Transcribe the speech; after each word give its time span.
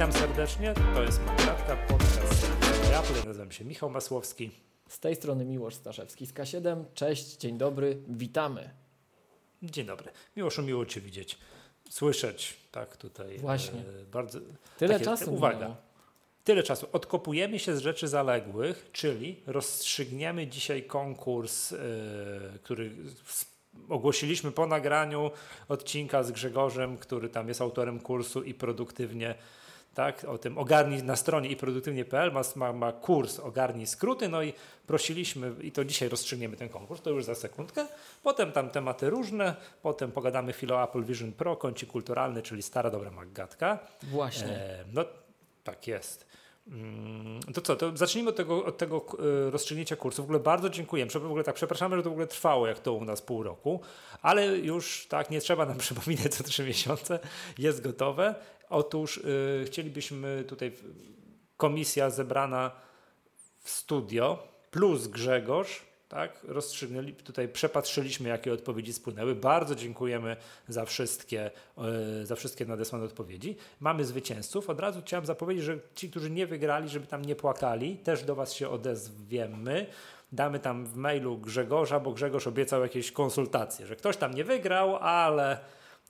Witam 0.00 0.12
serdecznie, 0.12 0.74
to 0.94 1.02
jest 1.02 1.20
Magatka, 1.26 1.76
podcast 1.76 2.50
ja, 2.90 3.02
tutaj 3.02 3.24
nazywam 3.24 3.52
się 3.52 3.64
Michał 3.64 3.90
Masłowski. 3.90 4.50
Z 4.88 5.00
tej 5.00 5.16
strony 5.16 5.44
Miłosz 5.44 5.74
Staszewski 5.74 6.26
z 6.26 6.34
K7. 6.34 6.84
Cześć, 6.94 7.36
dzień 7.36 7.58
dobry, 7.58 7.98
witamy. 8.08 8.70
Dzień 9.62 9.86
dobry. 9.86 10.10
Miłoszu, 10.36 10.62
miło 10.62 10.86
Cię 10.86 11.00
widzieć, 11.00 11.38
słyszeć, 11.90 12.56
tak 12.72 12.96
tutaj. 12.96 13.38
Właśnie. 13.38 13.80
E, 13.80 14.04
bardzo, 14.12 14.38
Tyle 14.78 14.94
takie, 14.94 15.04
czasu 15.04 15.34
Uwaga. 15.34 15.56
minęło. 15.56 15.76
Tyle 16.44 16.62
czasu. 16.62 16.86
Odkopujemy 16.92 17.58
się 17.58 17.76
z 17.76 17.80
rzeczy 17.80 18.08
zaległych, 18.08 18.88
czyli 18.92 19.42
rozstrzygniemy 19.46 20.46
dzisiaj 20.46 20.82
konkurs, 20.82 21.72
e, 21.72 21.76
który 22.62 22.90
ogłosiliśmy 23.88 24.52
po 24.52 24.66
nagraniu 24.66 25.30
odcinka 25.68 26.22
z 26.22 26.32
Grzegorzem, 26.32 26.98
który 26.98 27.28
tam 27.28 27.48
jest 27.48 27.60
autorem 27.60 28.00
kursu 28.00 28.42
i 28.42 28.54
produktywnie, 28.54 29.34
tak, 29.94 30.24
o 30.24 30.38
tym 30.38 30.58
ogarnij 30.58 31.02
na 31.02 31.16
stronie 31.16 31.48
i 31.48 31.56
produktywnie.pl 31.56 32.32
ma, 32.32 32.40
ma, 32.56 32.72
ma 32.72 32.92
kurs 32.92 33.38
ogarnij 33.40 33.86
skróty, 33.86 34.28
no 34.28 34.42
i 34.42 34.52
prosiliśmy, 34.86 35.52
i 35.62 35.72
to 35.72 35.84
dzisiaj 35.84 36.08
rozstrzygniemy 36.08 36.56
ten 36.56 36.68
konkurs, 36.68 37.00
to 37.02 37.10
już 37.10 37.24
za 37.24 37.34
sekundkę, 37.34 37.86
potem 38.22 38.52
tam 38.52 38.70
tematy 38.70 39.10
różne, 39.10 39.54
potem 39.82 40.12
pogadamy 40.12 40.52
chwilę 40.52 40.74
o 40.74 40.82
Apple 40.84 41.04
Vision 41.04 41.32
Pro, 41.32 41.56
kącik 41.56 41.90
kulturalny, 41.90 42.42
czyli 42.42 42.62
stara 42.62 42.90
dobra 42.90 43.10
Maggatka. 43.10 43.78
Właśnie. 44.02 44.48
E, 44.48 44.84
no 44.92 45.04
tak 45.64 45.86
jest. 45.86 46.26
Mm, 46.68 47.40
To 47.54 47.60
co, 47.60 47.76
to 47.76 47.96
zacznijmy 47.96 48.30
od 48.30 48.36
tego, 48.36 48.64
od 48.64 48.78
tego 48.78 49.06
e, 49.46 49.50
rozstrzygnięcia 49.50 49.96
kursu. 49.96 50.22
W 50.22 50.24
ogóle 50.24 50.40
bardzo 50.40 50.70
dziękujemy. 50.70 51.08
Prze- 51.08 51.20
W 51.20 51.26
ogóle 51.26 51.44
tak, 51.44 51.54
przepraszamy, 51.54 51.96
że 51.96 52.02
to 52.02 52.08
w 52.08 52.12
ogóle 52.12 52.26
trwało 52.26 52.66
jak 52.66 52.78
to 52.78 52.92
u 52.92 53.04
nas 53.04 53.22
pół 53.22 53.42
roku, 53.42 53.80
ale 54.22 54.46
już 54.58 55.06
tak, 55.08 55.30
nie 55.30 55.40
trzeba 55.40 55.66
nam 55.66 55.78
przypominać 55.84 56.34
co 56.34 56.44
trzy 56.44 56.64
miesiące, 56.64 57.18
jest 57.58 57.82
gotowe. 57.82 58.34
Otóż 58.70 59.18
e, 59.18 59.64
chcielibyśmy 59.64 60.44
tutaj, 60.48 60.72
komisja 61.56 62.10
zebrana 62.10 62.70
w 63.62 63.70
studio 63.70 64.38
plus 64.70 65.06
Grzegorz, 65.06 65.82
tak, 66.08 66.40
rozstrzygnęli, 66.48 67.12
tutaj 67.12 67.48
przepatrzyliśmy, 67.48 68.28
jakie 68.28 68.52
odpowiedzi 68.52 68.92
spłynęły. 68.92 69.34
Bardzo 69.34 69.74
dziękujemy 69.74 70.36
za 70.68 70.84
wszystkie, 70.84 71.50
e, 71.78 72.26
za 72.26 72.36
wszystkie 72.36 72.66
nadesłane 72.66 73.04
odpowiedzi. 73.04 73.56
Mamy 73.80 74.04
zwycięzców. 74.04 74.70
Od 74.70 74.80
razu 74.80 75.00
chciałem 75.02 75.26
zapowiedzieć, 75.26 75.64
że 75.64 75.78
ci, 75.94 76.10
którzy 76.10 76.30
nie 76.30 76.46
wygrali, 76.46 76.88
żeby 76.88 77.06
tam 77.06 77.24
nie 77.24 77.36
płakali, 77.36 77.96
też 77.96 78.24
do 78.24 78.34
Was 78.34 78.52
się 78.52 78.68
odezwiemy. 78.68 79.86
Damy 80.32 80.58
tam 80.58 80.86
w 80.86 80.96
mailu 80.96 81.38
Grzegorza, 81.38 82.00
bo 82.00 82.12
Grzegorz 82.12 82.46
obiecał 82.46 82.82
jakieś 82.82 83.12
konsultacje, 83.12 83.86
że 83.86 83.96
ktoś 83.96 84.16
tam 84.16 84.34
nie 84.34 84.44
wygrał, 84.44 84.96
ale 84.96 85.58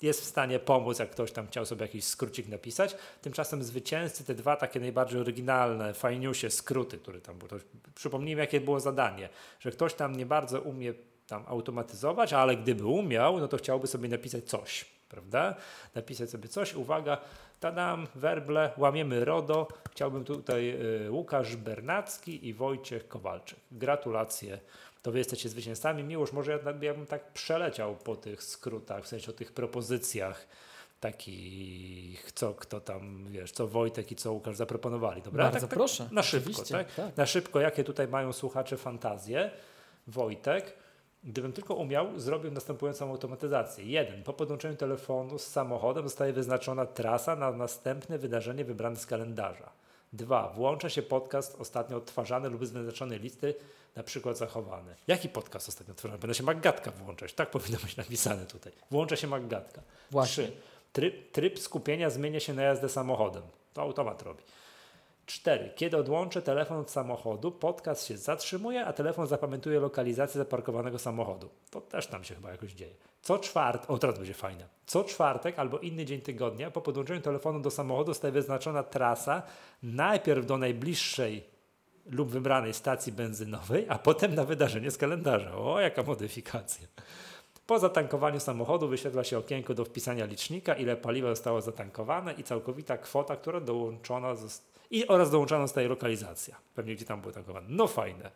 jest 0.02 0.20
w 0.20 0.24
stanie 0.24 0.58
pomóc, 0.58 0.98
jak 0.98 1.10
ktoś 1.10 1.32
tam 1.32 1.46
chciał 1.46 1.66
sobie 1.66 1.82
jakiś 1.82 2.04
skrócik 2.04 2.48
napisać. 2.48 2.96
Tymczasem 3.22 3.62
zwycięzcy, 3.62 4.24
te 4.24 4.34
dwa 4.34 4.56
takie 4.56 4.80
najbardziej 4.80 5.20
oryginalne, 5.20 5.94
fajniusie 5.94 6.50
skróty, 6.50 6.98
które 6.98 7.20
tam 7.20 7.38
były. 7.38 7.60
Przypomnijmy, 7.94 8.40
jakie 8.40 8.60
było 8.60 8.80
zadanie, 8.80 9.28
że 9.60 9.70
ktoś 9.70 9.94
tam 9.94 10.16
nie 10.16 10.26
bardzo 10.26 10.60
umie 10.60 10.94
tam 11.26 11.44
automatyzować, 11.46 12.32
ale 12.32 12.56
gdyby 12.56 12.86
umiał, 12.86 13.40
no 13.40 13.48
to 13.48 13.56
chciałby 13.56 13.86
sobie 13.86 14.08
napisać 14.08 14.44
coś, 14.44 14.84
prawda? 15.08 15.54
Napisać 15.94 16.30
sobie 16.30 16.48
coś, 16.48 16.74
uwaga, 16.74 17.18
tadam, 17.60 18.06
werble, 18.14 18.70
łamiemy 18.76 19.24
RODO. 19.24 19.68
Chciałbym 19.90 20.24
tutaj 20.24 20.76
y, 21.06 21.10
Łukasz 21.10 21.56
Bernacki 21.56 22.48
i 22.48 22.54
Wojciech 22.54 23.08
Kowalczyk. 23.08 23.58
Gratulacje 23.72 24.58
to 25.02 25.12
wy 25.12 25.18
jesteście 25.18 25.48
zwycięzcami. 25.48 26.04
Miłość, 26.04 26.32
może 26.32 26.52
ja, 26.52 26.58
ja 26.82 26.94
bym 26.94 27.06
tak 27.06 27.32
przeleciał 27.32 27.96
po 27.96 28.16
tych 28.16 28.42
skrótach, 28.42 29.04
w 29.04 29.08
sensie 29.08 29.30
o 29.30 29.34
tych 29.34 29.52
propozycjach 29.52 30.46
takich, 31.00 32.32
co 32.32 32.54
kto 32.54 32.80
tam, 32.80 33.24
wiesz, 33.30 33.52
co 33.52 33.68
Wojtek 33.68 34.12
i 34.12 34.16
co 34.16 34.32
Łukasz 34.32 34.56
zaproponowali, 34.56 35.22
dobra? 35.22 35.44
Bardzo 35.44 35.68
tak, 35.68 35.78
proszę, 35.78 36.08
Na 36.12 36.22
szybko, 36.22 36.62
tak? 36.62 36.94
tak. 36.94 37.16
Na 37.16 37.26
szybko, 37.26 37.60
jakie 37.60 37.84
tutaj 37.84 38.08
mają 38.08 38.32
słuchacze 38.32 38.76
fantazje. 38.76 39.50
Wojtek, 40.06 40.76
gdybym 41.24 41.52
tylko 41.52 41.74
umiał, 41.74 42.18
zrobił 42.18 42.50
następującą 42.50 43.10
automatyzację. 43.10 43.84
Jeden, 43.84 44.22
po 44.22 44.32
podłączeniu 44.32 44.76
telefonu 44.76 45.38
z 45.38 45.46
samochodem 45.46 46.04
zostaje 46.04 46.32
wyznaczona 46.32 46.86
trasa 46.86 47.36
na 47.36 47.52
następne 47.52 48.18
wydarzenie 48.18 48.64
wybrane 48.64 48.96
z 48.96 49.06
kalendarza. 49.06 49.70
Dwa, 50.12 50.48
włącza 50.48 50.88
się 50.88 51.02
podcast 51.02 51.60
ostatnio 51.60 51.96
odtwarzany 51.96 52.48
lub 52.48 52.66
z 52.66 52.70
wyznaczonej 52.70 53.18
listy, 53.18 53.54
na 53.96 54.02
przykład 54.02 54.38
zachowany. 54.38 54.94
Jaki 55.06 55.28
podcast 55.28 55.68
ostatnio 55.68 55.92
odtwarzany? 55.92 56.20
Będę 56.20 56.34
się 56.34 56.42
Maggatka 56.42 56.90
włączać. 56.90 57.32
Tak 57.32 57.50
powinno 57.50 57.78
być 57.78 57.96
napisane 57.96 58.46
tutaj. 58.46 58.72
Włącza 58.90 59.16
się 59.16 59.26
Maggatka. 59.26 59.82
Właśnie. 60.10 60.44
Trzy, 60.44 60.52
tryb, 60.92 61.32
tryb 61.32 61.58
skupienia 61.58 62.10
zmienia 62.10 62.40
się 62.40 62.54
na 62.54 62.62
jazdę 62.62 62.88
samochodem. 62.88 63.42
To 63.74 63.82
automat 63.82 64.22
robi. 64.22 64.42
4. 65.26 65.70
Kiedy 65.76 65.96
odłączę 65.96 66.42
telefon 66.42 66.78
od 66.78 66.90
samochodu, 66.90 67.52
podcast 67.52 68.06
się 68.06 68.16
zatrzymuje, 68.16 68.86
a 68.86 68.92
telefon 68.92 69.26
zapamiętuje 69.26 69.80
lokalizację 69.80 70.38
zaparkowanego 70.38 70.98
samochodu. 70.98 71.50
To 71.70 71.80
też 71.80 72.06
tam 72.06 72.24
się 72.24 72.34
chyba 72.34 72.50
jakoś 72.50 72.72
dzieje. 72.72 72.94
Co 73.22 73.38
czwartek, 73.38 73.90
o 73.90 73.98
teraz 73.98 74.18
będzie 74.18 74.34
fajne. 74.34 74.68
Co 74.86 75.04
czwartek 75.04 75.58
albo 75.58 75.78
inny 75.78 76.04
dzień 76.04 76.20
tygodnia 76.20 76.70
po 76.70 76.80
podłączeniu 76.80 77.20
telefonu 77.20 77.60
do 77.60 77.70
samochodu 77.70 78.10
zostaje 78.10 78.32
wyznaczona 78.32 78.82
trasa 78.82 79.42
najpierw 79.82 80.46
do 80.46 80.58
najbliższej 80.58 81.44
lub 82.06 82.30
wybranej 82.30 82.74
stacji 82.74 83.12
benzynowej, 83.12 83.86
a 83.88 83.98
potem 83.98 84.34
na 84.34 84.44
wydarzenie 84.44 84.90
z 84.90 84.96
kalendarza. 84.96 85.56
O, 85.56 85.80
jaka 85.80 86.02
modyfikacja. 86.02 86.88
Po 87.66 87.78
zatankowaniu 87.78 88.40
samochodu 88.40 88.88
wyświetla 88.88 89.24
się 89.24 89.38
okienko 89.38 89.74
do 89.74 89.84
wpisania 89.84 90.24
licznika, 90.24 90.74
ile 90.74 90.96
paliwa 90.96 91.28
zostało 91.28 91.60
zatankowane 91.60 92.32
i 92.32 92.44
całkowita 92.44 92.98
kwota, 92.98 93.36
która 93.36 93.60
dołączona 93.60 94.34
zost- 94.34 94.62
i 94.90 95.06
oraz 95.06 95.30
dołączona 95.30 95.66
zostaje 95.66 95.88
lokalizacja. 95.88 96.56
Pewnie 96.74 96.94
gdzie 96.94 97.04
tam 97.04 97.20
było 97.20 97.32
tankowane. 97.32 97.66
No 97.70 97.86
fajne. 97.86 98.30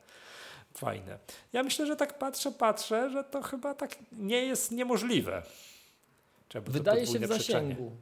Fajne. 0.76 1.18
Ja 1.52 1.62
myślę, 1.62 1.86
że 1.86 1.96
tak 1.96 2.18
patrzę, 2.18 2.52
patrzę, 2.52 3.10
że 3.10 3.24
to 3.24 3.42
chyba 3.42 3.74
tak 3.74 3.96
nie 4.12 4.46
jest 4.46 4.72
niemożliwe. 4.72 5.42
Trzeba 6.48 6.70
Wydaje 6.70 7.06
się 7.06 7.18
w 7.18 7.26
zasięgu. 7.26 7.92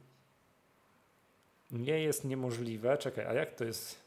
Nie 1.71 1.99
jest 1.99 2.25
niemożliwe. 2.25 2.97
Czekaj, 2.97 3.25
a 3.25 3.33
jak 3.33 3.55
to 3.55 3.63
jest? 3.63 4.02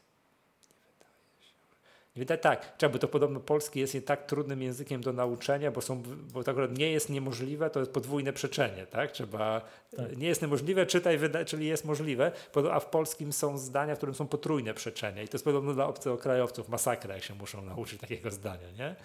Wydaje 2.17 2.37
tak, 2.37 2.77
trzeba, 2.77 2.93
bo 2.93 2.99
to 2.99 3.07
podobno 3.07 3.39
polski 3.39 3.79
jest 3.79 3.93
nie 3.93 4.01
tak 4.01 4.25
trudnym 4.25 4.61
językiem 4.61 5.01
do 5.01 5.13
nauczenia, 5.13 5.71
bo, 5.71 5.81
są, 5.81 6.03
bo 6.33 6.43
tak 6.43 6.53
akurat 6.53 6.77
nie 6.77 6.91
jest 6.91 7.09
niemożliwe, 7.09 7.69
to 7.69 7.79
jest 7.79 7.91
podwójne 7.91 8.33
przeczenie, 8.33 8.85
tak? 8.85 9.11
Trzeba, 9.11 9.61
Tak. 9.97 10.17
nie 10.17 10.27
jest 10.27 10.41
niemożliwe, 10.41 10.85
czytaj, 10.85 11.17
wyda, 11.17 11.45
czyli 11.45 11.67
jest 11.67 11.85
możliwe, 11.85 12.31
a 12.71 12.79
w 12.79 12.85
polskim 12.85 13.33
są 13.33 13.57
zdania, 13.57 13.95
w 13.95 13.97
którym 13.97 14.15
są 14.15 14.27
potrójne 14.27 14.73
przeczenia 14.73 15.21
i 15.23 15.27
to 15.27 15.35
jest 15.35 15.45
podobno 15.45 15.73
dla 15.73 15.87
obcokrajowców 15.87 16.69
masakra, 16.69 17.15
jak 17.15 17.23
się 17.23 17.35
muszą 17.35 17.61
nauczyć 17.61 18.01
takiego 18.01 18.31
zdania, 18.31 18.71
nie? 18.79 18.95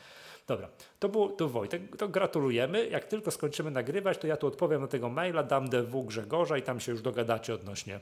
Dobra, 0.46 0.68
to 0.98 1.08
był 1.08 1.30
to 1.30 1.48
Wojtek, 1.48 1.96
to 1.96 2.08
gratulujemy. 2.08 2.86
Jak 2.86 3.04
tylko 3.04 3.30
skończymy 3.30 3.70
nagrywać, 3.70 4.18
to 4.18 4.26
ja 4.26 4.36
tu 4.36 4.46
odpowiem 4.46 4.80
na 4.80 4.88
tego 4.88 5.08
maila, 5.08 5.42
dam 5.42 5.68
DW 5.68 6.04
Grzegorza 6.04 6.58
i 6.58 6.62
tam 6.62 6.80
się 6.80 6.92
już 6.92 7.02
dogadacie 7.02 7.54
odnośnie 7.54 8.00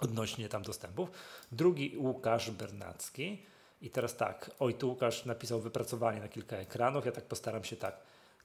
odnośnie 0.00 0.48
tam 0.48 0.62
dostępów. 0.62 1.10
Drugi 1.52 1.96
Łukasz 1.98 2.50
Bernacki. 2.50 3.42
I 3.80 3.90
teraz 3.90 4.16
tak, 4.16 4.50
oj, 4.58 4.74
tu 4.74 4.88
Łukasz 4.88 5.24
napisał 5.24 5.60
wypracowanie 5.60 6.20
na 6.20 6.28
kilka 6.28 6.56
ekranów, 6.56 7.06
ja 7.06 7.12
tak 7.12 7.24
postaram 7.24 7.64
się 7.64 7.76
tak. 7.76 7.96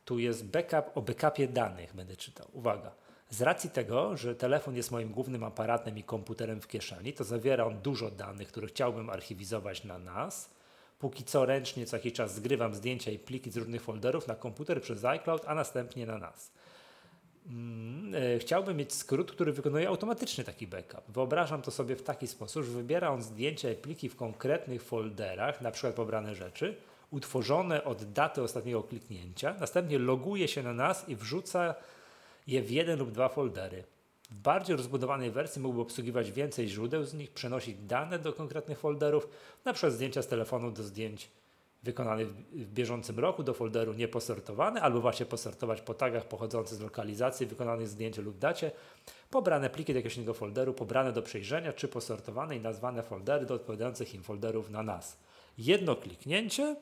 Tu 0.05 0.19
jest 0.19 0.45
backup, 0.45 0.97
o 0.97 1.01
backupie 1.01 1.47
danych 1.47 1.95
będę 1.95 2.15
czytał. 2.15 2.47
Uwaga. 2.53 2.91
Z 3.29 3.41
racji 3.41 3.69
tego, 3.69 4.17
że 4.17 4.35
telefon 4.35 4.75
jest 4.75 4.91
moim 4.91 5.11
głównym 5.11 5.43
aparatem 5.43 5.97
i 5.97 6.03
komputerem 6.03 6.61
w 6.61 6.67
kieszeni, 6.67 7.13
to 7.13 7.23
zawiera 7.23 7.65
on 7.65 7.81
dużo 7.81 8.11
danych, 8.11 8.47
które 8.47 8.67
chciałbym 8.67 9.09
archiwizować 9.09 9.83
na 9.83 9.97
nas. 9.97 10.49
Póki 10.99 11.23
co 11.23 11.45
ręcznie 11.45 11.85
co 11.85 11.95
jakiś 11.95 12.13
czas 12.13 12.35
zgrywam 12.35 12.75
zdjęcia 12.75 13.11
i 13.11 13.19
pliki 13.19 13.51
z 13.51 13.57
różnych 13.57 13.81
folderów 13.81 14.27
na 14.27 14.35
komputer 14.35 14.81
przez 14.81 15.05
iCloud, 15.05 15.43
a 15.47 15.55
następnie 15.55 16.05
na 16.05 16.17
nas. 16.17 16.51
Mm, 17.45 18.15
e, 18.15 18.39
Chciałbym 18.39 18.77
mieć 18.77 18.93
skrót, 18.93 19.31
który 19.31 19.53
wykonuje 19.53 19.87
automatycznie 19.87 20.43
taki 20.43 20.67
backup. 20.67 21.01
Wyobrażam 21.09 21.61
to 21.61 21.71
sobie 21.71 21.95
w 21.95 22.03
taki 22.03 22.27
sposób, 22.27 22.63
że 22.63 22.71
wybiera 22.71 23.09
on 23.09 23.21
zdjęcia 23.21 23.71
i 23.71 23.75
pliki 23.75 24.09
w 24.09 24.15
konkretnych 24.15 24.83
folderach, 24.83 25.61
na 25.61 25.71
przykład 25.71 25.95
pobrane 25.95 26.35
rzeczy, 26.35 26.75
utworzone 27.11 27.83
od 27.83 28.03
daty 28.03 28.41
ostatniego 28.41 28.83
kliknięcia, 28.83 29.55
następnie 29.59 29.99
loguje 29.99 30.47
się 30.47 30.63
na 30.63 30.73
nas 30.73 31.09
i 31.09 31.15
wrzuca 31.15 31.75
je 32.47 32.61
w 32.61 32.71
jeden 32.71 32.99
lub 32.99 33.11
dwa 33.11 33.29
foldery. 33.29 33.83
W 34.29 34.35
bardziej 34.35 34.75
rozbudowanej 34.75 35.31
wersji 35.31 35.61
mógłby 35.61 35.81
obsługiwać 35.81 36.31
więcej 36.31 36.67
źródeł 36.67 37.03
z 37.03 37.13
nich, 37.13 37.31
przenosić 37.31 37.77
dane 37.77 38.19
do 38.19 38.33
konkretnych 38.33 38.79
folderów, 38.79 39.27
na 39.65 39.73
przykład 39.73 39.93
zdjęcia 39.93 40.21
z 40.21 40.27
telefonu 40.27 40.71
do 40.71 40.83
zdjęć 40.83 41.29
wykonanych 41.85 42.35
w 42.35 42.73
bieżącym 42.73 43.19
roku 43.19 43.43
do 43.43 43.53
folderu 43.53 43.93
nieposortowane, 43.93 44.81
albo 44.81 45.01
właśnie 45.01 45.25
posortować 45.25 45.81
po 45.81 45.93
tagach 45.93 46.25
pochodzących 46.25 46.77
z 46.77 46.81
lokalizacji 46.81 47.45
wykonanych 47.45 47.87
zdjęć 47.87 48.17
lub 48.17 48.37
dacie, 48.37 48.71
pobrane 49.29 49.69
pliki 49.69 49.93
do 49.93 49.99
jakiegoś 49.99 50.17
innego 50.17 50.33
folderu, 50.33 50.73
pobrane 50.73 51.13
do 51.13 51.21
przejrzenia, 51.21 51.73
czy 51.73 51.87
posortowane 51.87 52.55
i 52.55 52.59
nazwane 52.59 53.03
foldery 53.03 53.45
do 53.45 53.53
odpowiadających 53.53 54.15
im 54.15 54.23
folderów 54.23 54.69
na 54.69 54.83
nas. 54.83 55.17
Jedno 55.57 55.95
kliknięcie 55.95 56.75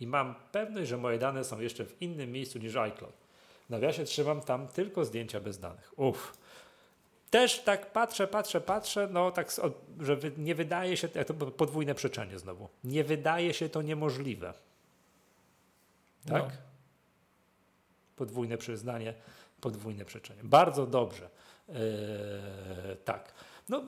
i 0.00 0.06
mam 0.06 0.34
pewność, 0.52 0.88
że 0.88 0.96
moje 0.96 1.18
dane 1.18 1.44
są 1.44 1.60
jeszcze 1.60 1.84
w 1.84 2.02
innym 2.02 2.32
miejscu 2.32 2.58
niż 2.58 2.76
iCloud. 2.76 3.14
W 3.66 3.70
nawiasie 3.70 4.04
trzymam 4.04 4.40
tam 4.40 4.68
tylko 4.68 5.04
zdjęcia 5.04 5.40
bez 5.40 5.58
danych. 5.58 5.92
Uff. 5.96 6.43
Też 7.34 7.60
tak 7.60 7.92
patrzę, 7.92 8.26
patrzę, 8.26 8.60
patrzę, 8.60 9.08
no 9.12 9.30
tak, 9.30 9.48
że 10.00 10.18
nie 10.38 10.54
wydaje 10.54 10.96
się, 10.96 11.08
to 11.08 11.34
podwójne 11.34 11.94
przeczenie 11.94 12.38
znowu, 12.38 12.68
nie 12.84 13.04
wydaje 13.04 13.54
się 13.54 13.68
to 13.68 13.82
niemożliwe. 13.82 14.54
Tak? 16.28 16.42
No. 16.42 16.50
Podwójne 18.16 18.58
przyznanie, 18.58 19.14
podwójne 19.60 20.04
przeczenie. 20.04 20.40
Bardzo 20.44 20.86
dobrze. 20.86 21.30
Yy, 21.68 21.74
tak. 23.04 23.32
No 23.68 23.78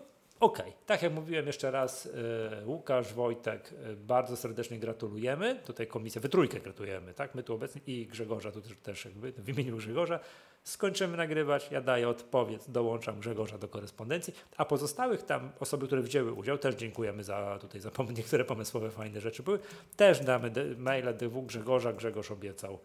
Okej, 0.41 0.67
okay. 0.67 0.73
tak 0.87 1.03
jak 1.03 1.13
mówiłem 1.13 1.47
jeszcze 1.47 1.71
raz, 1.71 2.05
yy, 2.05 2.67
Łukasz, 2.67 3.13
Wojtek, 3.13 3.73
yy, 3.87 3.97
bardzo 3.97 4.37
serdecznie 4.37 4.79
gratulujemy. 4.79 5.61
Tutaj 5.67 5.87
komisja, 5.87 6.21
wy 6.21 6.29
trójkę 6.29 6.61
gratulujemy, 6.61 7.15
tak? 7.15 7.35
My 7.35 7.43
tu 7.43 7.55
obecni 7.55 7.83
i 7.87 8.07
Grzegorza, 8.07 8.53
tu 8.53 8.61
też, 8.61 8.77
też 8.83 9.05
jakby 9.05 9.33
w 9.33 9.49
imieniu 9.49 9.77
Grzegorza. 9.77 10.21
Skończymy 10.67 11.17
nagrywać, 11.17 11.69
ja 11.71 11.81
daję 11.81 12.09
odpowiedź, 12.09 12.63
dołączam 12.69 13.21
Grzegorza 13.21 13.59
do 13.59 13.69
korespondencji, 13.69 14.35
a 14.57 14.65
pozostałych 14.65 15.23
tam 15.23 15.53
osoby, 15.61 15.87
które 15.87 16.03
wzięły 16.03 16.33
udział, 16.33 16.59
też 16.59 16.75
dziękujemy 16.75 17.25
za 17.25 17.59
tutaj 17.61 17.81
za 17.81 17.91
niektóre 18.19 18.45
pomysłowe, 18.45 18.91
fajne 18.91 19.21
rzeczy 19.21 19.43
były. 19.43 19.59
Też 19.97 20.21
damy 20.21 20.53
maile 20.77 21.17
DW 21.17 21.43
Grzegorza, 21.43 21.93
Grzegorz 21.93 22.31
obiecał 22.31 22.79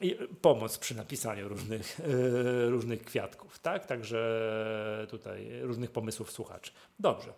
i 0.00 0.14
pomoc 0.42 0.78
przy 0.78 0.96
napisaniu 0.96 1.48
różnych, 1.48 1.98
yy, 1.98 2.70
różnych 2.70 3.04
kwiatków, 3.04 3.58
tak? 3.58 3.86
Także 3.86 5.06
tutaj 5.10 5.60
różnych 5.62 5.90
pomysłów 5.90 6.32
słuchaczy. 6.32 6.72
Dobrze. 6.98 7.32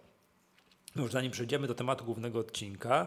Już 0.96 1.12
zanim 1.12 1.32
przejdziemy 1.32 1.66
do 1.66 1.74
tematu 1.74 2.04
głównego 2.04 2.38
odcinka, 2.38 3.06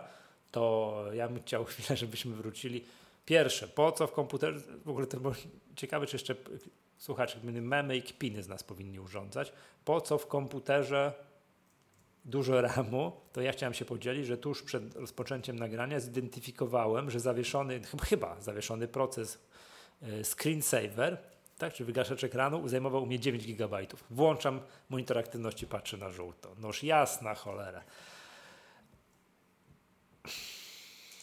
to 0.52 1.06
ja 1.14 1.28
bym 1.28 1.44
chciał 1.44 1.66
chwilę, 1.70 1.98
żebyśmy 1.98 2.36
wrócili. 2.36 2.86
Pierwsze, 3.26 3.68
po 3.68 3.92
co 3.92 4.08
w 4.08 4.12
komputerze, 4.12 4.60
w 4.86 4.90
ogóle 4.90 5.08
to 5.08 5.20
było 5.20 5.34
ciekawe, 5.76 6.08
czy 6.08 6.16
jeszcze 6.16 6.36
słuchacze, 6.98 7.40
memy 7.44 7.98
i 7.98 8.04
kpiny 8.04 8.44
z 8.44 8.48
nas 8.48 8.64
powinni 8.64 9.00
urządzać. 9.00 9.54
Po 9.86 10.02
co 10.02 10.18
w 10.18 10.28
komputerze 10.28 11.14
dużo 12.26 12.62
RAMu, 12.62 13.12
to 13.34 13.42
ja 13.42 13.52
chciałem 13.52 13.74
się 13.74 13.86
podzielić, 13.86 14.28
że 14.28 14.38
tuż 14.38 14.64
przed 14.64 14.96
rozpoczęciem 14.96 15.60
nagrania 15.60 16.00
zidentyfikowałem, 16.00 17.12
że 17.12 17.20
zawieszony, 17.20 17.82
chyba 18.10 18.42
zawieszony 18.42 18.88
proces 18.88 19.40
e, 20.02 20.24
screensaver, 20.24 21.18
tak, 21.58 21.74
czy 21.74 21.86
wygaszacz 21.86 22.24
ekranu 22.24 22.68
zajmował 22.68 23.04
u 23.04 23.06
mnie 23.06 23.20
9 23.20 23.48
GB. 23.48 23.88
Włączam 24.10 24.60
monitor 24.90 25.18
aktywności, 25.18 25.68
patrzę 25.68 25.98
na 25.98 26.10
żółto. 26.10 26.56
Noż 26.60 26.84
jasna 26.84 27.36
cholera. 27.36 27.84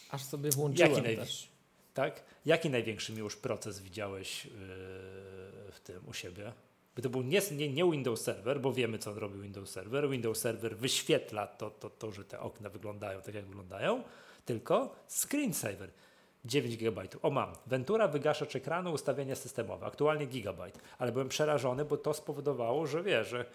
Aż 0.09 0.23
sobie 0.23 0.49
włączyłem 0.49 1.03
Jaki 1.03 1.15
też. 1.17 1.50
Tak? 1.93 2.23
Jaki 2.45 2.69
największy 2.69 3.13
już 3.13 3.35
proces 3.35 3.79
widziałeś 3.79 4.45
yy, 4.45 4.51
w 5.71 5.79
tym 5.83 6.07
u 6.07 6.13
siebie? 6.13 6.53
By 6.95 7.01
to 7.01 7.09
był 7.09 7.21
nie, 7.21 7.41
nie, 7.51 7.69
nie, 7.69 7.91
Windows 7.91 8.21
Server, 8.21 8.61
bo 8.61 8.73
wiemy, 8.73 8.97
co 8.97 9.13
robi 9.13 9.41
Windows 9.41 9.69
Server. 9.69 10.09
Windows 10.09 10.39
Server 10.39 10.77
wyświetla 10.77 11.47
to, 11.47 11.69
to, 11.69 11.89
to, 11.89 12.11
że 12.11 12.25
te 12.25 12.39
okna 12.39 12.69
wyglądają 12.69 13.21
tak, 13.21 13.35
jak 13.35 13.45
wyglądają, 13.45 14.03
tylko 14.45 14.95
screensaver. 15.07 15.91
9 16.45 16.77
GB. 16.77 17.03
O 17.21 17.29
mam. 17.29 17.53
Ventura 17.67 18.07
wygaszacz 18.07 18.55
ekranu, 18.55 18.91
ustawienia 18.93 19.35
systemowe. 19.35 19.85
Aktualnie 19.85 20.25
gigabajt. 20.25 20.79
Ale 20.99 21.11
byłem 21.11 21.29
przerażony, 21.29 21.85
bo 21.85 21.97
to 21.97 22.13
spowodowało, 22.13 22.87
że 22.87 23.03
wiesz, 23.03 23.27
że 23.27 23.45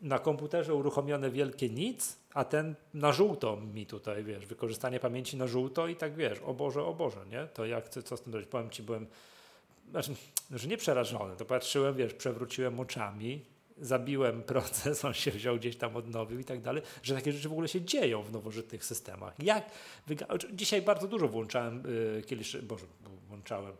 na 0.00 0.18
komputerze 0.18 0.74
uruchomione 0.74 1.30
wielkie 1.30 1.68
nic, 1.68 2.16
a 2.34 2.44
ten 2.44 2.74
na 2.94 3.12
żółto 3.12 3.56
mi 3.56 3.86
tutaj, 3.86 4.24
wiesz, 4.24 4.46
wykorzystanie 4.46 5.00
pamięci 5.00 5.36
na 5.36 5.46
żółto 5.46 5.88
i 5.88 5.96
tak 5.96 6.16
wiesz, 6.16 6.38
o 6.38 6.54
Boże, 6.54 6.84
o 6.84 6.94
Boże, 6.94 7.26
nie? 7.30 7.46
To 7.46 7.66
jak, 7.66 7.88
co 7.88 8.16
z 8.16 8.22
tym 8.22 8.32
zrobić? 8.32 8.50
Powiem 8.50 8.70
Ci, 8.70 8.82
byłem 8.82 9.06
znaczy, 9.90 10.14
że 10.50 10.68
nie 10.68 10.76
przerażony, 10.76 11.36
to 11.36 11.44
patrzyłem, 11.44 11.94
wiesz, 11.94 12.14
przewróciłem 12.14 12.80
oczami, 12.80 13.44
zabiłem 13.78 14.42
proces, 14.52 15.04
on 15.04 15.14
się 15.14 15.30
wziął 15.30 15.56
gdzieś 15.56 15.76
tam, 15.76 15.96
odnowił 15.96 16.38
i 16.38 16.44
tak 16.44 16.60
dalej, 16.60 16.82
że 17.02 17.14
takie 17.14 17.32
rzeczy 17.32 17.48
w 17.48 17.52
ogóle 17.52 17.68
się 17.68 17.80
dzieją 17.80 18.22
w 18.22 18.32
nowożytnych 18.32 18.84
systemach. 18.84 19.34
Jak 19.38 19.70
Dzisiaj 20.52 20.82
bardzo 20.82 21.08
dużo 21.08 21.28
włączałem 21.28 21.82
yy, 22.16 22.22
kieliszy, 22.22 22.62
boże, 22.62 22.86
włączałem, 23.28 23.72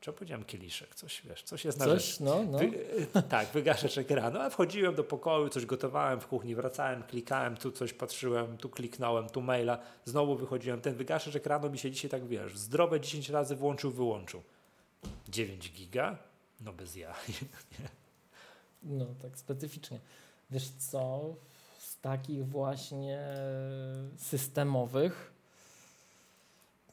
Czemu 0.00 0.16
powiedziałem 0.16 0.44
kieliszek? 0.44 0.94
Coś, 0.94 1.22
wiesz, 1.22 1.42
coś 1.42 1.64
jest 1.64 1.78
na 1.78 1.84
coś, 1.84 2.04
rzecz. 2.04 2.20
No, 2.20 2.44
no. 2.44 2.58
Wy, 2.58 2.66
tak, 3.28 3.48
wygaszacz 3.48 3.98
ekranu, 3.98 4.40
a 4.40 4.50
wchodziłem 4.50 4.94
do 4.94 5.04
pokoju, 5.04 5.48
coś 5.48 5.66
gotowałem 5.66 6.20
w 6.20 6.26
kuchni, 6.26 6.54
wracałem, 6.54 7.02
klikałem, 7.02 7.56
tu 7.56 7.72
coś 7.72 7.92
patrzyłem, 7.92 8.58
tu 8.58 8.68
kliknąłem, 8.68 9.28
tu 9.28 9.40
maila, 9.40 9.78
znowu 10.04 10.36
wychodziłem. 10.36 10.80
Ten 10.80 10.94
wygaszacz 10.94 11.36
ekranu 11.36 11.70
mi 11.70 11.78
się 11.78 11.90
dzisiaj 11.90 12.10
tak, 12.10 12.26
wiesz, 12.26 12.58
zdrowe 12.58 13.00
10 13.00 13.28
razy 13.28 13.56
włączył, 13.56 13.90
wyłączył. 13.90 14.42
9 15.28 15.72
giga? 15.72 16.18
No 16.60 16.72
bez 16.72 16.96
ja. 16.96 17.14
no 18.82 19.06
tak 19.22 19.38
specyficznie. 19.38 20.00
Wiesz 20.50 20.68
co, 20.68 21.34
z 21.78 22.00
takich 22.00 22.48
właśnie 22.48 23.20
systemowych 24.16 25.35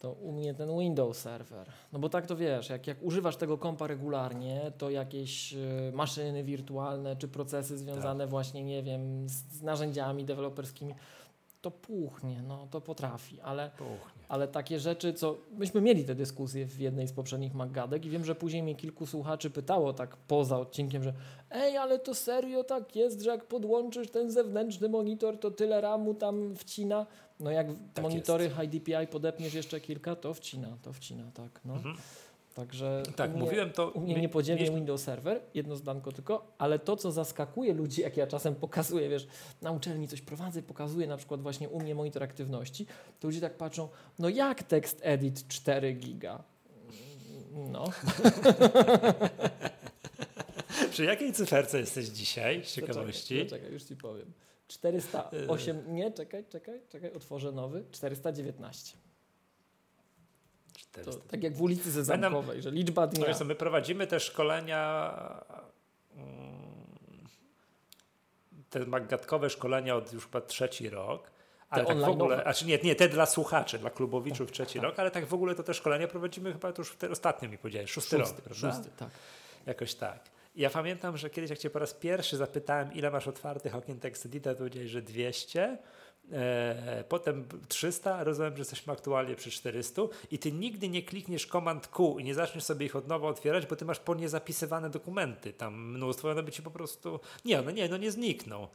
to 0.04 0.12
u 0.12 0.32
mnie 0.32 0.54
ten 0.54 0.80
Windows 0.80 1.18
Server. 1.18 1.68
No 1.94 2.00
bo 2.00 2.10
tak 2.10 2.26
to 2.26 2.36
wiesz, 2.36 2.70
jak, 2.70 2.88
jak 2.88 3.04
używasz 3.04 3.36
tego 3.36 3.58
kompa 3.58 3.88
regularnie, 3.88 4.72
to 4.78 4.90
jakieś 4.90 5.54
y, 5.54 5.92
maszyny 5.94 6.44
wirtualne 6.44 7.16
czy 7.16 7.28
procesy 7.28 7.78
związane 7.78 8.24
tak. 8.24 8.30
właśnie, 8.30 8.64
nie 8.64 8.84
wiem, 8.84 9.30
z, 9.30 9.34
z 9.34 9.62
narzędziami 9.62 10.26
deweloperskimi, 10.26 10.94
to 11.62 11.72
puchnie, 11.72 12.42
no 12.48 12.68
to 12.72 12.82
potrafi, 12.82 13.42
ale, 13.42 13.72
ale 14.30 14.48
takie 14.48 14.80
rzeczy, 14.80 15.14
co 15.14 15.36
myśmy 15.58 15.82
mieli 15.82 16.06
te 16.06 16.16
dyskusje 16.16 16.66
w 16.66 16.80
jednej 16.80 17.08
z 17.08 17.14
poprzednich 17.14 17.54
Maggadek 17.54 18.06
i 18.06 18.10
wiem, 18.10 18.26
że 18.26 18.36
później 18.36 18.64
mnie 18.64 18.76
kilku 18.76 19.06
słuchaczy 19.06 19.50
pytało 19.50 19.94
tak 19.94 20.18
poza 20.18 20.60
odcinkiem, 20.60 21.04
że 21.04 21.14
ej, 21.52 21.78
ale 21.78 22.00
to 22.00 22.16
serio 22.16 22.64
tak 22.64 22.96
jest, 22.96 23.22
że 23.22 23.30
jak 23.30 23.46
podłączysz 23.46 24.10
ten 24.10 24.32
zewnętrzny 24.32 24.90
monitor, 24.90 25.40
to 25.40 25.52
tyle 25.52 25.82
ramu 25.82 26.14
tam 26.14 26.56
wcina. 26.56 27.06
No 27.44 27.52
jak 27.52 27.68
tak 27.94 28.04
monitory 28.04 28.44
jest. 28.44 28.56
High 28.56 28.70
DPI 28.70 29.08
podepniesz 29.12 29.54
jeszcze 29.54 29.82
kilka, 29.82 30.16
to 30.16 30.34
wcina, 30.34 30.78
to 30.82 30.94
wcina, 30.94 31.32
tak. 31.34 31.60
No. 31.66 31.74
Mhm. 31.74 31.96
Także 32.56 33.04
tak, 33.16 33.32
u 33.32 33.34
mnie, 33.34 33.44
mówiłem 33.44 33.72
to. 33.72 33.90
U 33.90 34.02
mnie 34.02 34.16
niepodzielnie 34.16 34.72
Windows 34.72 35.04
Server, 35.04 35.42
jedno 35.54 35.76
zdanko 35.76 36.12
tylko, 36.12 36.54
ale 36.58 36.80
to, 36.80 36.98
co 36.98 37.12
zaskakuje 37.12 37.74
ludzi, 37.74 38.02
jak 38.02 38.18
ja 38.18 38.28
czasem 38.28 38.56
pokazuję, 38.56 39.10
wiesz, 39.10 39.28
na 39.62 39.72
uczelni 39.72 40.08
coś 40.08 40.22
prowadzę, 40.22 40.62
pokazuję 40.62 41.08
na 41.08 41.18
przykład 41.18 41.42
właśnie 41.42 41.70
u 41.70 41.80
mnie 41.80 41.96
monitor 41.96 42.24
aktywności, 42.24 42.86
to 43.20 43.28
ludzie 43.28 43.42
tak 43.42 43.58
patrzą, 43.58 43.90
no 44.20 44.30
jak 44.30 44.64
tekst 44.64 45.00
edit 45.04 45.48
4 45.48 45.94
giga? 45.94 46.44
No. 47.72 47.84
Przy 50.92 51.04
jakiej 51.04 51.34
cyferce 51.34 51.80
jesteś 51.80 52.08
dzisiaj, 52.08 52.66
z 52.66 52.74
ciekawości? 52.74 53.36
Czekaj, 53.36 53.50
czekaj, 53.60 53.74
już 53.74 53.84
ci 53.84 53.96
powiem. 53.96 54.34
408, 54.68 55.96
nie, 55.96 56.12
czekaj, 56.12 56.46
czekaj, 56.50 56.82
czekaj, 56.90 57.14
otworzę 57.14 57.52
nowy, 57.52 57.86
419. 57.92 58.98
To, 61.06 61.14
tak 61.14 61.44
jak 61.44 61.54
w 61.56 61.62
ulicy 61.62 61.92
Sezamkowej, 61.92 62.62
że 62.62 62.72
liczba 62.72 63.08
dnia. 63.08 63.26
No, 63.40 63.46
my 63.46 63.56
prowadzimy 63.56 64.08
te 64.08 64.20
szkolenia, 64.20 65.14
mm, 66.16 67.28
te 68.70 68.86
magatkowe 68.86 69.50
szkolenia 69.50 69.96
od 69.96 70.14
już 70.14 70.26
chyba 70.26 70.42
trzeci 70.42 70.90
rok. 70.90 71.32
Ale 71.70 71.86
tak 71.86 72.00
w 72.00 72.10
ogóle, 72.10 72.42
znaczy 72.42 72.66
nie, 72.66 72.78
nie, 72.78 72.96
te 72.96 73.10
dla 73.10 73.26
słuchaczy, 73.26 73.80
dla 73.80 73.90
klubowiczów 73.90 74.48
tak, 74.48 74.54
trzeci 74.54 74.74
tak. 74.74 74.84
rok, 74.84 75.00
ale 75.00 75.12
tak 75.12 75.26
w 75.26 75.34
ogóle 75.34 75.56
to 75.56 75.64
te 75.64 75.74
szkolenia 75.74 76.08
prowadzimy 76.08 76.54
chyba 76.54 76.74
to 76.74 76.82
już 76.82 76.96
te, 76.96 77.10
ostatnio 77.10 77.50
mi 77.50 77.58
powiedziałeś, 77.58 77.92
szósty, 77.92 78.18
szósty 78.18 78.36
rok, 78.36 78.42
prawda? 78.42 78.72
Szósty, 78.74 78.90
tak. 78.98 79.10
Jakoś 79.66 79.96
tak. 79.96 80.33
Ja 80.56 80.70
pamiętam, 80.70 81.18
że 81.18 81.30
kiedyś 81.30 81.50
jak 81.50 81.60
cię 81.60 81.70
po 81.70 81.80
raz 81.80 81.94
pierwszy 81.94 82.38
zapytałem, 82.38 82.94
ile 82.94 83.12
masz 83.12 83.28
otwartych 83.28 83.76
okien 83.76 84.00
TextEdita, 84.00 84.52
to 84.52 84.58
powiedziałeś, 84.58 84.90
że 84.90 85.02
200, 85.02 85.78
E, 86.32 87.04
potem 87.10 87.46
300, 87.68 88.24
rozumiem, 88.24 88.54
że 88.54 88.60
jesteśmy 88.60 88.94
aktualnie 88.94 89.36
przy 89.36 89.52
400 89.52 90.02
i 90.32 90.40
ty 90.40 90.52
nigdy 90.52 90.90
nie 90.90 91.04
klikniesz 91.04 91.48
Command 91.48 91.88
Q 91.88 92.20
i 92.20 92.24
nie 92.24 92.34
zaczniesz 92.34 92.64
sobie 92.64 92.86
ich 92.86 92.96
od 92.96 93.08
nowa 93.08 93.28
otwierać, 93.28 93.66
bo 93.66 93.76
ty 93.76 93.86
masz 93.86 94.00
po 94.00 94.16
nie 94.16 94.30
zapisywane 94.30 94.90
dokumenty, 94.90 95.54
tam 95.54 95.92
mnóstwo, 95.92 96.32
one 96.32 96.44
by 96.44 96.52
ci 96.52 96.62
po 96.62 96.72
prostu, 96.72 97.20
nie, 97.46 97.60
one 97.60 97.74
nie, 97.74 97.90
no 97.90 97.98
nie 97.98 98.12
znikną. 98.12 98.68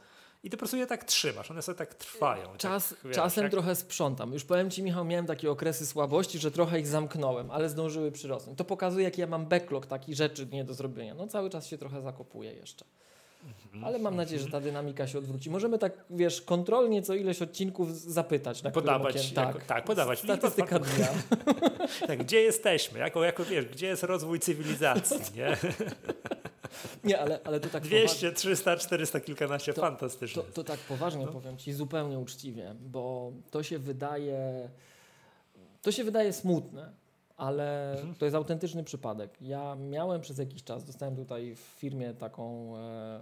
I 0.43 0.49
ty 0.49 0.57
po 0.57 0.59
prostu 0.59 0.77
je 0.77 0.87
tak 0.87 1.03
trzymasz, 1.03 1.51
one 1.51 1.61
sobie 1.61 1.77
tak 1.77 1.93
trwają. 1.93 2.57
Czas, 2.57 2.95
tak, 3.03 3.11
czasem 3.11 3.43
jak... 3.43 3.51
trochę 3.51 3.75
sprzątam. 3.75 4.33
Już 4.33 4.43
powiem 4.43 4.71
Ci, 4.71 4.83
Michał, 4.83 5.05
miałem 5.05 5.25
takie 5.25 5.51
okresy 5.51 5.85
słabości, 5.85 6.39
że 6.39 6.51
trochę 6.51 6.79
ich 6.79 6.87
zamknąłem, 6.87 7.51
ale 7.51 7.69
zdążyły 7.69 8.11
przyrosnąć. 8.11 8.57
To 8.57 8.65
pokazuje, 8.65 9.03
jaki 9.03 9.21
ja 9.21 9.27
mam 9.27 9.45
backlog 9.45 9.85
takich 9.85 10.15
rzeczy 10.15 10.47
nie 10.51 10.63
do 10.63 10.73
zrobienia. 10.73 11.15
No 11.15 11.27
cały 11.27 11.49
czas 11.49 11.67
się 11.67 11.77
trochę 11.77 12.01
zakopuję 12.01 12.53
jeszcze. 12.53 12.85
Mhm. 13.73 13.85
Ale 13.85 13.99
mam 13.99 14.15
nadzieję, 14.15 14.41
że 14.41 14.47
ta 14.47 14.61
dynamika 14.61 15.07
się 15.07 15.17
odwróci. 15.17 15.49
Możemy 15.49 15.77
tak, 15.77 16.05
wiesz, 16.09 16.41
kontrolnie 16.41 17.01
co 17.01 17.13
ileś 17.13 17.41
odcinków 17.41 18.01
zapytać. 18.01 18.63
Na 18.63 18.71
podawać, 18.71 19.15
okiem, 19.15 19.31
tak, 19.35 19.47
jako, 19.47 19.59
tak, 19.67 19.83
podawać. 19.83 20.19
Statystyka 20.19 20.79
dnia. 20.79 21.07
tak, 22.07 22.19
gdzie 22.19 22.41
jesteśmy? 22.41 22.99
Jako, 22.99 23.23
jako, 23.23 23.45
wiesz, 23.45 23.65
gdzie 23.65 23.87
jest 23.87 24.03
rozwój 24.03 24.39
cywilizacji, 24.39 25.17
nie? 25.37 25.57
Nie, 27.03 27.19
ale, 27.19 27.39
ale 27.43 27.59
to 27.59 27.69
tak 27.69 27.83
200, 27.83 28.07
poważnie. 28.07 28.31
300, 28.31 28.77
400, 28.77 29.19
kilkanaście, 29.19 29.73
to, 29.73 29.81
fantastycznie. 29.81 30.43
To, 30.43 30.51
to, 30.51 30.63
tak 30.63 30.79
poważnie 30.79 31.25
no. 31.25 31.31
powiem 31.31 31.57
Ci, 31.57 31.73
zupełnie 31.73 32.19
uczciwie, 32.19 32.75
bo 32.79 33.31
to 33.51 33.63
się 33.63 33.79
wydaje, 33.79 34.69
to 35.81 35.91
się 35.91 36.03
wydaje 36.03 36.33
smutne, 36.33 36.91
ale 37.39 37.91
mhm. 37.91 38.15
to 38.15 38.25
jest 38.25 38.35
autentyczny 38.35 38.83
przypadek. 38.83 39.37
Ja 39.41 39.75
miałem 39.75 40.21
przez 40.21 40.37
jakiś 40.37 40.63
czas, 40.63 40.83
dostałem 40.83 41.15
tutaj 41.15 41.55
w 41.55 41.59
firmie 41.59 42.13
taką. 42.13 42.77
E, 42.77 43.19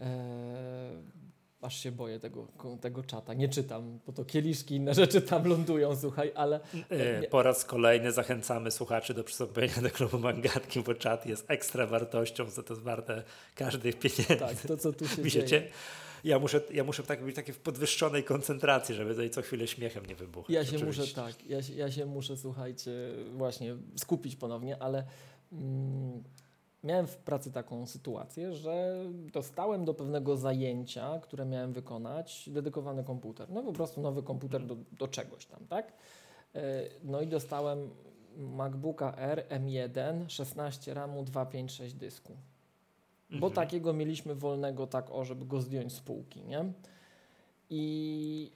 e, 0.00 1.22
aż 1.62 1.78
się 1.78 1.92
boję 1.92 2.20
tego, 2.20 2.46
tego 2.80 3.02
czata. 3.04 3.34
Nie 3.34 3.48
czytam, 3.48 3.98
bo 4.06 4.12
to 4.12 4.24
kieliszki, 4.24 4.74
inne 4.74 4.94
rzeczy 4.94 5.22
tam 5.22 5.46
lądują, 5.46 5.96
słuchaj, 5.96 6.32
ale... 6.34 6.60
Nie. 6.74 7.28
Po 7.28 7.42
raz 7.42 7.64
kolejny 7.64 8.12
zachęcamy 8.12 8.70
słuchaczy 8.70 9.14
do 9.14 9.24
przystąpienia 9.24 9.82
do 9.82 9.90
klubu 9.90 10.18
Mangatki, 10.18 10.80
bo 10.80 10.94
czat 10.94 11.26
jest 11.26 11.50
ekstra 11.50 11.86
wartością, 11.86 12.50
za 12.50 12.62
to 12.62 12.74
jest 12.74 12.84
warte 12.84 13.22
każdych 13.54 13.98
pieniędzy. 13.98 14.36
Tak, 14.36 14.56
to 14.56 14.76
co 14.76 14.92
tu 14.92 15.08
się 15.08 15.44
dzieje. 15.44 15.68
Ja 16.24 16.38
muszę, 16.38 16.60
ja 16.72 16.84
muszę 16.84 17.02
tak 17.02 17.24
być 17.24 17.36
taki 17.36 17.52
w 17.52 17.58
podwyższonej 17.58 18.24
koncentracji, 18.24 18.94
żeby 18.94 19.10
tutaj 19.10 19.30
co 19.30 19.42
chwilę 19.42 19.66
śmiechem 19.66 20.06
nie 20.06 20.14
wybuchać. 20.14 20.50
Ja 20.50 20.64
się 20.64 20.76
oczywiście. 20.76 21.02
muszę, 21.02 21.14
tak, 21.14 21.46
ja, 21.46 21.58
ja 21.76 21.90
się 21.90 22.06
muszę, 22.06 22.36
słuchajcie, 22.36 22.92
właśnie 23.32 23.76
skupić 23.96 24.36
ponownie, 24.36 24.82
ale... 24.82 25.04
Mm, 25.52 26.22
miałem 26.84 27.06
w 27.06 27.16
pracy 27.16 27.52
taką 27.52 27.86
sytuację, 27.86 28.54
że 28.54 29.04
dostałem 29.32 29.84
do 29.84 29.94
pewnego 29.94 30.36
zajęcia, 30.36 31.20
które 31.22 31.44
miałem 31.44 31.72
wykonać, 31.72 32.48
dedykowany 32.50 33.04
komputer. 33.04 33.50
No 33.50 33.62
po 33.62 33.72
prostu 33.72 34.00
nowy 34.00 34.22
komputer 34.22 34.66
do, 34.66 34.76
do 34.92 35.08
czegoś 35.08 35.46
tam, 35.46 35.66
tak? 35.68 35.92
E, 36.54 36.82
no 37.04 37.20
i 37.20 37.26
dostałem 37.26 37.90
MacBooka 38.36 39.16
R 39.16 39.44
M1, 39.48 40.28
16 40.28 40.94
RAMu, 40.94 41.24
256 41.24 41.94
dysku. 41.94 42.36
Bo 43.40 43.46
mhm. 43.46 43.52
takiego 43.52 43.92
mieliśmy 43.92 44.34
wolnego 44.34 44.86
tak 44.86 45.10
o, 45.10 45.24
żeby 45.24 45.46
go 45.46 45.60
zdjąć 45.60 45.92
z 45.92 46.00
półki, 46.00 46.42
nie? 46.42 46.64
I 47.70 48.52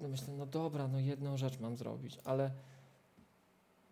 no 0.00 0.08
myślę, 0.08 0.34
no 0.38 0.46
dobra, 0.46 0.88
no 0.88 0.98
jedną 0.98 1.36
rzecz 1.36 1.60
mam 1.60 1.76
zrobić, 1.76 2.18
ale 2.24 2.50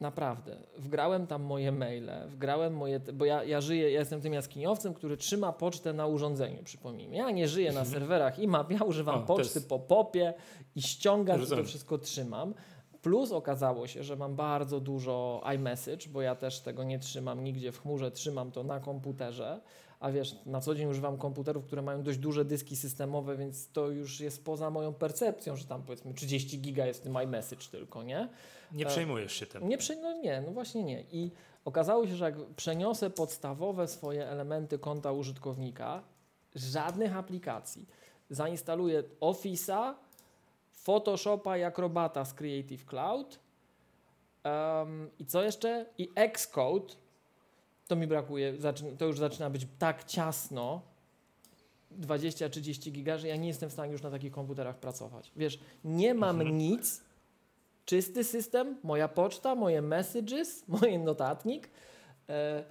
Naprawdę. 0.02 0.56
Wgrałem 0.78 1.26
tam 1.26 1.42
moje 1.42 1.72
maile, 1.72 2.10
wgrałem 2.28 2.76
moje. 2.76 3.00
Bo 3.00 3.24
ja, 3.24 3.44
ja 3.44 3.60
żyję, 3.60 3.90
ja 3.90 3.98
jestem 3.98 4.20
tym 4.20 4.32
jaskiniowcem, 4.32 4.94
który 4.94 5.16
trzyma 5.16 5.52
pocztę 5.52 5.92
na 5.92 6.06
urządzeniu, 6.06 6.62
przypomnijmy. 6.64 7.16
Ja 7.16 7.30
nie 7.30 7.48
żyję 7.48 7.72
na 7.72 7.80
mhm. 7.80 8.00
serwerach 8.00 8.38
IMAP, 8.38 8.70
ja 8.70 8.84
używam 8.84 9.18
o, 9.22 9.22
poczty 9.22 9.58
jest... 9.58 9.68
po 9.68 9.78
popie 9.78 10.34
i 10.76 10.82
ściągam 10.82 11.42
i 11.42 11.46
to 11.46 11.64
wszystko 11.64 11.98
trzymam. 11.98 12.54
Plus 13.02 13.32
okazało 13.32 13.86
się, 13.86 14.02
że 14.02 14.16
mam 14.16 14.36
bardzo 14.36 14.80
dużo 14.80 15.42
iMessage, 15.54 16.08
bo 16.08 16.22
ja 16.22 16.34
też 16.34 16.60
tego 16.60 16.84
nie 16.84 16.98
trzymam 16.98 17.44
nigdzie 17.44 17.72
w 17.72 17.82
chmurze, 17.82 18.10
trzymam 18.10 18.52
to 18.52 18.62
na 18.62 18.80
komputerze. 18.80 19.60
A 20.00 20.10
wiesz, 20.10 20.36
na 20.46 20.60
co 20.60 20.74
dzień 20.74 20.88
używam 20.88 21.18
komputerów, 21.18 21.64
które 21.66 21.82
mają 21.82 22.02
dość 22.02 22.18
duże 22.18 22.44
dyski 22.44 22.76
systemowe, 22.76 23.36
więc 23.36 23.68
to 23.72 23.88
już 23.88 24.20
jest 24.20 24.44
poza 24.44 24.70
moją 24.70 24.94
percepcją, 24.94 25.56
że 25.56 25.64
tam 25.64 25.82
powiedzmy 25.82 26.14
30 26.14 26.60
giga 26.60 26.86
jest 26.86 27.00
w 27.00 27.02
tym 27.02 27.16
iMessage 27.24 27.64
tylko, 27.70 28.02
nie? 28.02 28.28
Nie 28.72 28.86
przejmujesz 28.86 29.32
się 29.32 29.46
tym. 29.46 29.68
Nie, 29.68 29.78
no 30.02 30.12
nie, 30.12 30.42
no 30.46 30.52
właśnie 30.52 30.84
nie. 30.84 31.04
I 31.12 31.30
okazało 31.64 32.06
się, 32.06 32.16
że 32.16 32.24
jak 32.24 32.34
przeniosę 32.56 33.10
podstawowe 33.10 33.88
swoje 33.88 34.28
elementy 34.28 34.78
konta 34.78 35.12
użytkownika, 35.12 36.02
żadnych 36.54 37.16
aplikacji, 37.16 37.86
zainstaluję 38.30 39.02
Office'a, 39.20 39.94
Photoshopa 40.82 41.58
i 41.58 41.62
Acrobata 41.62 42.24
z 42.24 42.34
Creative 42.34 42.84
Cloud 42.84 43.38
um, 44.44 45.10
i 45.18 45.26
co 45.26 45.42
jeszcze? 45.42 45.86
I 45.98 46.08
Xcode, 46.14 46.94
to 47.88 47.96
mi 47.96 48.06
brakuje, 48.06 48.54
to 48.98 49.04
już 49.04 49.18
zaczyna 49.18 49.50
być 49.50 49.66
tak 49.78 50.04
ciasno, 50.04 50.82
20-30 52.00 52.92
giga, 52.92 53.18
że 53.18 53.28
ja 53.28 53.36
nie 53.36 53.48
jestem 53.48 53.70
w 53.70 53.72
stanie 53.72 53.92
już 53.92 54.02
na 54.02 54.10
takich 54.10 54.32
komputerach 54.32 54.78
pracować. 54.78 55.32
Wiesz, 55.36 55.58
nie 55.84 56.14
mam 56.14 56.40
mhm. 56.40 56.58
nic, 56.58 57.02
czysty 57.84 58.24
system, 58.24 58.78
moja 58.82 59.08
poczta, 59.08 59.54
moje 59.54 59.82
messages, 59.82 60.64
mój 60.68 60.98
notatnik. 60.98 61.70
E, 62.28 62.64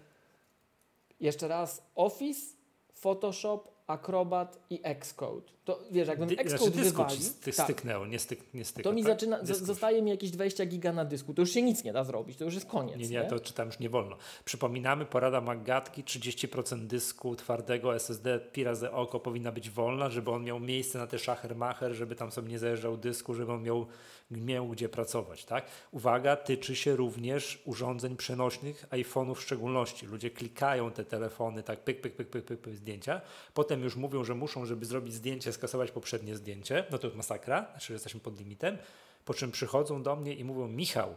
jeszcze 1.19 1.47
raz 1.47 1.85
Office, 1.95 2.55
Photoshop, 2.93 3.71
Acrobat 3.87 4.59
i 4.69 4.79
Xcode. 4.83 5.51
To 5.65 5.79
wiesz, 5.91 6.07
jakbym 6.07 6.29
Xcode 6.29 6.49
znaczy 6.49 6.71
wywalił... 6.71 7.19
Tak, 7.45 7.55
styknęło, 7.55 8.05
nie, 8.05 8.19
styk, 8.19 8.53
nie 8.53 8.65
styka, 8.65 8.89
To 8.89 8.95
mi 8.95 9.03
tak? 9.03 9.11
zaczyna, 9.11 9.39
zostaje 9.43 10.01
mi 10.01 10.11
jakieś 10.11 10.31
20 10.31 10.65
giga 10.65 10.93
na 10.93 11.05
dysku. 11.05 11.33
To 11.33 11.41
już 11.41 11.51
się 11.51 11.61
nic 11.61 11.83
nie 11.83 11.93
da 11.93 12.03
zrobić, 12.03 12.37
to 12.37 12.45
już 12.45 12.53
jest 12.53 12.65
koniec. 12.65 12.97
Nie, 12.97 13.07
nie, 13.07 13.09
nie? 13.09 13.23
to 13.23 13.39
czytam 13.39 13.67
już 13.67 13.79
nie 13.79 13.89
wolno. 13.89 14.17
Przypominamy, 14.45 15.05
porada 15.05 15.41
Magatki, 15.41 16.03
30% 16.03 16.87
dysku 16.87 17.35
twardego 17.35 17.95
SSD 17.95 18.39
pi 18.39 18.63
razy 18.63 18.91
oko 18.91 19.19
powinna 19.19 19.51
być 19.51 19.69
wolna, 19.69 20.09
żeby 20.09 20.31
on 20.31 20.43
miał 20.43 20.59
miejsce 20.59 20.99
na 20.99 21.07
te 21.07 21.19
szachermacher, 21.19 21.93
żeby 21.93 22.15
tam 22.15 22.31
sobie 22.31 22.49
nie 22.49 22.59
zajeżdżał 22.59 22.97
dysku, 22.97 23.33
żeby 23.33 23.51
on 23.51 23.63
miał 23.63 23.87
miał 24.31 24.67
gdzie 24.67 24.89
pracować. 24.89 25.45
Tak? 25.45 25.65
Uwaga, 25.91 26.35
tyczy 26.35 26.75
się 26.75 26.95
również 26.95 27.61
urządzeń 27.65 28.17
przenośnych, 28.17 28.85
iPhone'ów 28.89 29.35
w 29.35 29.41
szczególności. 29.41 30.05
Ludzie 30.05 30.29
klikają 30.29 30.91
te 30.91 31.05
telefony, 31.05 31.63
tak 31.63 31.79
pyk, 31.79 32.01
pyk, 32.01 32.15
pyk, 32.15 32.29
pyk, 32.29 32.45
pyk, 32.45 32.59
pyk 32.59 32.75
zdjęcia, 32.75 33.21
potem 33.53 33.81
już 33.83 33.95
mówią, 33.95 34.23
że 34.23 34.35
muszą, 34.35 34.65
żeby 34.65 34.85
zrobić 34.85 35.13
zdjęcie, 35.13 35.50
skasować 35.53 35.91
poprzednie 35.91 36.35
zdjęcie, 36.35 36.85
no 36.91 36.97
to 36.97 37.07
jest 37.07 37.17
masakra, 37.17 37.67
znaczy, 37.71 37.87
że 37.87 37.93
jesteśmy 37.93 38.19
pod 38.19 38.39
limitem, 38.39 38.77
po 39.25 39.33
czym 39.33 39.51
przychodzą 39.51 40.03
do 40.03 40.15
mnie 40.15 40.33
i 40.33 40.43
mówią, 40.43 40.67
Michał, 40.67 41.15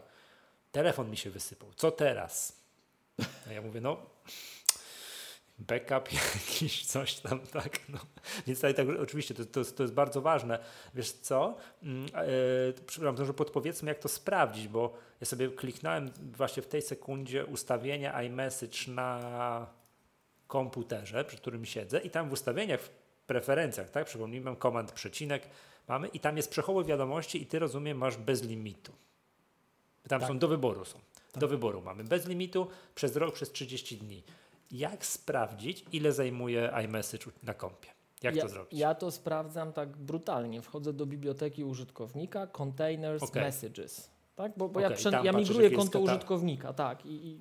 telefon 0.73 1.11
mi 1.11 1.17
się 1.17 1.31
wysypał, 1.31 1.69
co 1.77 1.91
teraz? 1.91 2.57
A 3.49 3.53
ja 3.53 3.63
mówię, 3.63 3.81
no 3.81 3.97
backup 5.59 6.13
jakiś, 6.13 6.87
coś 6.87 7.15
tam, 7.15 7.41
tak. 7.41 7.89
No. 7.89 7.99
Więc 8.47 8.59
tutaj 8.59 8.75
tak, 8.75 8.87
oczywiście 9.01 9.35
to, 9.35 9.45
to, 9.45 9.65
to 9.65 9.83
jest 9.83 9.95
bardzo 9.95 10.21
ważne. 10.21 10.59
Wiesz 10.95 11.13
co, 11.13 11.57
yy, 11.83 11.93
przepraszam, 12.87 13.27
że 13.27 13.35
podpowiedzmy 13.35 13.89
jak 13.89 13.99
to 13.99 14.09
sprawdzić, 14.09 14.69
bo 14.69 14.95
ja 15.21 15.27
sobie 15.27 15.49
kliknąłem 15.49 16.11
właśnie 16.37 16.63
w 16.63 16.67
tej 16.67 16.83
sekundzie 16.83 17.47
ustawienia 17.47 18.23
iMessage 18.23 18.79
na 18.89 19.67
komputerze, 20.47 21.25
przy 21.25 21.37
którym 21.37 21.65
siedzę 21.65 22.01
i 22.01 22.11
tam 22.11 22.29
w 22.29 22.33
ustawieniach, 22.33 22.89
preferencjach, 23.27 23.91
tak, 23.91 24.07
przypomnijmy, 24.07 24.45
mam 24.45 24.57
komand 24.57 24.93
przecinek, 24.93 25.49
mamy 25.89 26.09
i 26.09 26.21
tam 26.21 26.37
jest 26.37 26.51
przechowuj 26.51 26.85
wiadomości 26.85 27.43
i 27.43 27.47
ty 27.47 27.59
rozumiem 27.59 27.99
masz 27.99 28.17
bez 28.17 28.43
limitu. 28.43 28.93
Tam 30.09 30.21
tak. 30.21 30.29
są 30.29 30.39
do 30.39 30.49
wyboru 30.49 30.85
są. 30.85 30.99
Tak. 31.33 31.41
Do 31.41 31.49
wyboru 31.49 31.83
mamy 31.83 32.05
bez 32.05 32.27
limitu 32.27 32.67
przez 32.95 33.17
rok, 33.17 33.35
przez 33.35 33.53
30 33.53 33.97
dni 33.97 34.23
jak 34.75 35.07
sprawdzić, 35.07 35.85
ile 35.93 36.13
zajmuje 36.13 36.73
iMessage 36.85 37.27
na 37.43 37.55
kompie? 37.55 37.89
Jak 38.23 38.37
ja, 38.37 38.43
to 38.43 38.49
zrobić? 38.49 38.79
Ja 38.79 38.95
to 38.95 39.11
sprawdzam 39.11 39.73
tak 39.73 39.97
brutalnie. 39.97 40.63
Wchodzę 40.63 40.93
do 40.93 41.07
biblioteki 41.07 41.65
użytkownika, 41.65 42.47
containers, 42.47 43.23
okay. 43.23 43.43
messages. 43.43 44.11
Tak? 44.37 44.53
Bo, 44.57 44.69
bo 44.69 44.81
okay, 44.81 44.97
ja, 45.13 45.23
ja 45.23 45.33
migruję 45.33 45.71
konto 45.71 46.01
użytkownika, 46.01 46.73
tak. 46.73 47.07
I, 47.07 47.29
i, 47.29 47.39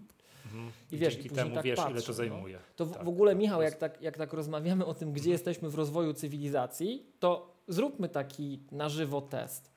mhm. 0.54 0.72
i 0.92 0.98
wiesz, 0.98 1.14
Dzięki 1.14 1.28
i 1.28 1.32
temu 1.32 1.56
tak 1.56 1.66
wiesz, 1.66 1.76
patrzę, 1.76 1.92
ile 1.92 2.02
to 2.02 2.08
no. 2.08 2.14
zajmuje. 2.14 2.56
No. 2.56 2.62
To 2.76 2.86
w, 2.86 2.92
tak. 2.94 3.06
w 3.06 3.08
ogóle, 3.08 3.36
Michał, 3.36 3.62
jak 3.62 3.76
tak, 3.76 4.02
jak 4.02 4.18
tak 4.18 4.34
rozmawiamy 4.34 4.86
o 4.86 4.94
tym, 4.94 5.14
gdzie 5.14 5.30
jesteśmy 5.30 5.70
w 5.70 5.76
rozwoju 5.76 6.14
cywilizacji, 6.14 7.06
to 7.20 7.54
zróbmy 7.68 8.10
taki 8.10 8.60
na 8.72 8.90
żywo 8.90 9.22
test 9.22 9.74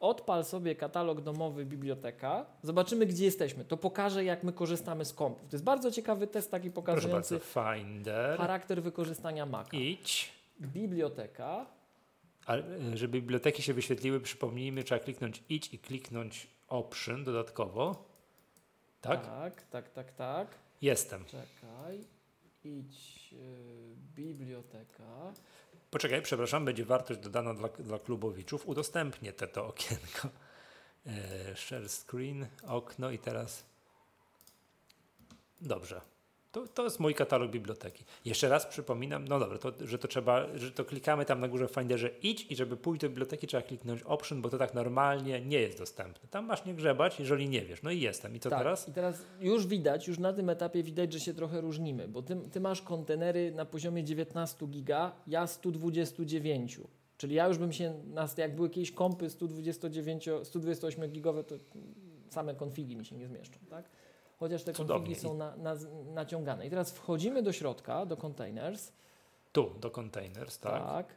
odpal 0.00 0.44
sobie 0.44 0.74
katalog 0.74 1.20
domowy 1.20 1.66
biblioteka, 1.66 2.46
zobaczymy 2.62 3.06
gdzie 3.06 3.24
jesteśmy. 3.24 3.64
To 3.64 3.76
pokaże 3.76 4.24
jak 4.24 4.44
my 4.44 4.52
korzystamy 4.52 5.04
z 5.04 5.12
kompów. 5.12 5.48
To 5.48 5.56
jest 5.56 5.64
bardzo 5.64 5.90
ciekawy 5.90 6.26
test 6.26 6.50
taki 6.50 6.70
pokazujący 6.70 7.40
charakter 8.36 8.82
wykorzystania 8.82 9.46
Maca. 9.46 9.76
Idź. 9.76 10.32
Biblioteka. 10.60 11.66
A 12.46 12.54
żeby 12.94 13.20
biblioteki 13.20 13.62
się 13.62 13.74
wyświetliły, 13.74 14.20
przypomnijmy, 14.20 14.84
trzeba 14.84 15.00
kliknąć 15.04 15.42
idź 15.48 15.74
i 15.74 15.78
kliknąć 15.78 16.46
option 16.68 17.24
dodatkowo. 17.24 18.07
Tak? 19.00 19.26
Tak, 19.26 19.62
tak, 19.62 19.90
tak, 19.90 20.12
tak. 20.12 20.48
Jestem. 20.82 21.24
Czekaj. 21.24 22.04
Idź, 22.64 23.32
yy, 23.32 23.38
biblioteka. 24.14 25.32
Poczekaj, 25.90 26.22
przepraszam, 26.22 26.64
będzie 26.64 26.84
wartość 26.84 27.20
dodana 27.20 27.54
dla, 27.54 27.68
dla 27.68 27.98
klubowiczów. 27.98 28.66
Udostępnię 28.66 29.32
te 29.32 29.48
to 29.48 29.66
okienko. 29.66 30.28
E, 31.06 31.56
share 31.56 31.88
screen, 31.88 32.46
okno 32.66 33.10
i 33.10 33.18
teraz. 33.18 33.64
Dobrze. 35.60 36.00
To, 36.52 36.66
to 36.66 36.84
jest 36.84 37.00
mój 37.00 37.14
katalog 37.14 37.50
biblioteki. 37.50 38.04
Jeszcze 38.24 38.48
raz 38.48 38.66
przypominam, 38.66 39.28
no 39.28 39.38
dobra, 39.38 39.58
to, 39.58 39.72
że 39.80 39.98
to 39.98 40.08
trzeba, 40.08 40.46
że 40.58 40.70
to 40.70 40.84
klikamy 40.84 41.24
tam 41.24 41.40
na 41.40 41.48
górze 41.48 41.68
w 41.68 41.70
Finderze 41.70 42.10
idź 42.22 42.46
i 42.50 42.56
żeby 42.56 42.76
pójść 42.76 43.00
do 43.00 43.08
biblioteki 43.08 43.46
trzeba 43.46 43.62
kliknąć 43.62 44.02
option, 44.02 44.42
bo 44.42 44.50
to 44.50 44.58
tak 44.58 44.74
normalnie 44.74 45.40
nie 45.40 45.60
jest 45.60 45.78
dostępne. 45.78 46.28
Tam 46.30 46.46
masz 46.46 46.64
nie 46.64 46.74
grzebać, 46.74 47.18
jeżeli 47.18 47.48
nie 47.48 47.62
wiesz. 47.62 47.82
No 47.82 47.90
i 47.90 48.00
jestem. 48.00 48.36
I 48.36 48.40
co 48.40 48.50
tak, 48.50 48.58
teraz? 48.58 48.88
I 48.88 48.92
teraz 48.92 49.22
już 49.40 49.66
widać, 49.66 50.08
już 50.08 50.18
na 50.18 50.32
tym 50.32 50.50
etapie 50.50 50.82
widać, 50.82 51.12
że 51.12 51.20
się 51.20 51.34
trochę 51.34 51.60
różnimy, 51.60 52.08
bo 52.08 52.22
ty, 52.22 52.36
ty 52.52 52.60
masz 52.60 52.82
kontenery 52.82 53.52
na 53.52 53.64
poziomie 53.64 54.04
19 54.04 54.66
giga, 54.66 55.12
ja 55.26 55.46
129. 55.46 56.80
Czyli 57.16 57.34
ja 57.34 57.48
już 57.48 57.58
bym 57.58 57.72
się, 57.72 57.94
jak 58.36 58.54
były 58.54 58.68
jakieś 58.68 58.92
kompy 58.92 59.30
129, 59.30 60.28
128 60.42 61.10
gigowe, 61.10 61.44
to 61.44 61.54
same 62.30 62.54
konfigi 62.54 62.96
mi 62.96 63.06
się 63.06 63.16
nie 63.16 63.26
zmieszczą, 63.26 63.58
tak? 63.70 63.84
Chociaż 64.38 64.62
te 64.64 64.72
konfigi 64.72 65.14
są 65.14 65.34
na, 65.34 65.56
na, 65.56 65.74
naciągane. 66.14 66.66
I 66.66 66.70
teraz 66.70 66.92
wchodzimy 66.92 67.42
do 67.42 67.52
środka, 67.52 68.06
do 68.06 68.16
containers. 68.16 68.92
Tu, 69.52 69.70
do 69.80 69.90
containers, 69.90 70.58
tak. 70.58 70.82
Tak. 70.82 71.14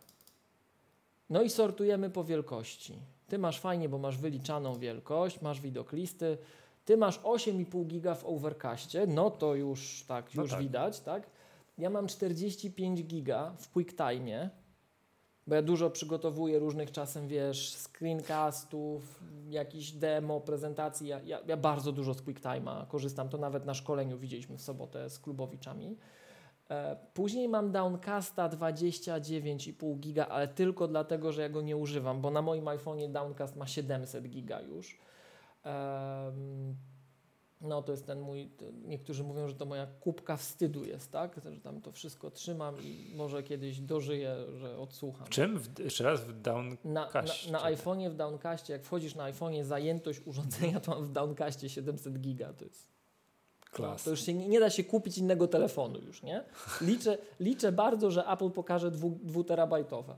No 1.29 1.41
i 1.41 1.49
sortujemy 1.49 2.09
po 2.09 2.23
wielkości. 2.23 2.99
Ty 3.27 3.37
masz 3.39 3.59
fajnie, 3.59 3.89
bo 3.89 3.97
masz 3.97 4.17
wyliczaną 4.17 4.75
wielkość, 4.75 5.41
masz 5.41 5.61
widok 5.61 5.91
listy, 5.91 6.37
ty 6.85 6.97
masz 6.97 7.19
8,5 7.19 7.85
giga 7.85 8.15
w 8.15 8.25
Overcastie, 8.25 9.07
no 9.07 9.31
to 9.31 9.55
już 9.55 10.03
tak, 10.07 10.35
No 10.35 10.41
już 10.41 10.51
tak. 10.51 10.59
widać, 10.59 10.99
tak? 10.99 11.29
Ja 11.77 11.89
mam 11.89 12.07
45 12.07 13.03
giga 13.03 13.53
w 13.57 13.71
QuickTime, 13.71 14.49
bo 15.47 15.55
ja 15.55 15.61
dużo 15.61 15.89
przygotowuję 15.89 16.59
różnych 16.59 16.91
czasem, 16.91 17.27
wiesz, 17.27 17.75
screencastów, 17.75 19.23
jakichś 19.49 19.91
demo, 19.91 20.41
prezentacji. 20.41 21.07
Ja, 21.07 21.21
ja, 21.21 21.39
ja 21.47 21.57
bardzo 21.57 21.91
dużo 21.91 22.13
z 22.13 22.23
QuickTime'a 22.23 22.87
korzystam. 22.87 23.29
To 23.29 23.37
nawet 23.37 23.65
na 23.65 23.73
szkoleniu 23.73 24.17
widzieliśmy 24.17 24.57
w 24.57 24.61
sobotę 24.61 25.09
z 25.09 25.19
klubowiczami. 25.19 25.97
E, 26.69 26.97
Później 27.13 27.49
mam 27.49 27.71
Downcasta 27.71 28.49
29,5 28.49 29.99
giga, 29.99 30.27
ale 30.27 30.47
tylko 30.47 30.87
dlatego, 30.87 31.31
że 31.31 31.41
ja 31.41 31.49
go 31.49 31.61
nie 31.61 31.77
używam, 31.77 32.21
bo 32.21 32.31
na 32.31 32.41
moim 32.41 32.65
iPhone'ie 32.65 33.11
Downcast 33.11 33.55
ma 33.55 33.67
700 33.67 34.29
giga 34.29 34.61
już. 34.61 34.99
No 37.61 37.81
to 37.81 37.91
jest 37.91 38.05
ten 38.05 38.19
mój, 38.19 38.49
niektórzy 38.85 39.23
mówią, 39.23 39.47
że 39.47 39.55
to 39.55 39.65
moja 39.65 39.87
kubka 39.87 40.37
wstydu 40.37 40.85
jest, 40.85 41.11
tak? 41.11 41.41
Że 41.45 41.61
tam 41.61 41.81
to 41.81 41.91
wszystko 41.91 42.31
trzymam 42.31 42.75
i 42.83 43.13
może 43.15 43.43
kiedyś 43.43 43.79
dożyję, 43.79 44.35
że 44.53 44.77
odsłucham. 44.77 45.25
W 45.25 45.29
czym? 45.29 45.59
W, 45.59 45.79
jeszcze 45.79 46.03
raz 46.03 46.21
w 46.21 46.41
down. 46.41 46.77
Na, 46.83 47.09
na, 47.13 47.51
na 47.51 47.71
iPhone'ie 47.71 48.09
w 48.09 48.15
Downcastie, 48.15 48.73
jak 48.73 48.83
wchodzisz 48.83 49.15
na 49.15 49.31
iPhone'ie 49.31 49.63
zajętość 49.63 50.21
urządzenia, 50.25 50.79
to 50.79 50.91
mam 50.91 51.05
w 51.05 51.11
Downcastie 51.11 51.69
700 51.69 52.19
giga, 52.19 52.53
to 52.53 52.65
jest 52.65 52.91
Klas. 53.71 54.03
to 54.03 54.09
już 54.09 54.21
się 54.25 54.33
nie, 54.33 54.47
nie 54.47 54.59
da 54.59 54.69
się 54.69 54.83
kupić 54.83 55.17
innego 55.17 55.47
telefonu 55.47 55.99
już, 55.99 56.23
nie? 56.23 56.43
Liczę, 56.81 57.17
liczę 57.39 57.71
bardzo, 57.71 58.11
że 58.11 58.27
Apple 58.27 58.49
pokaże 58.49 58.91
dwu, 58.91 59.19
dwuterabajtowe. 59.23 60.13
E, 60.13 60.17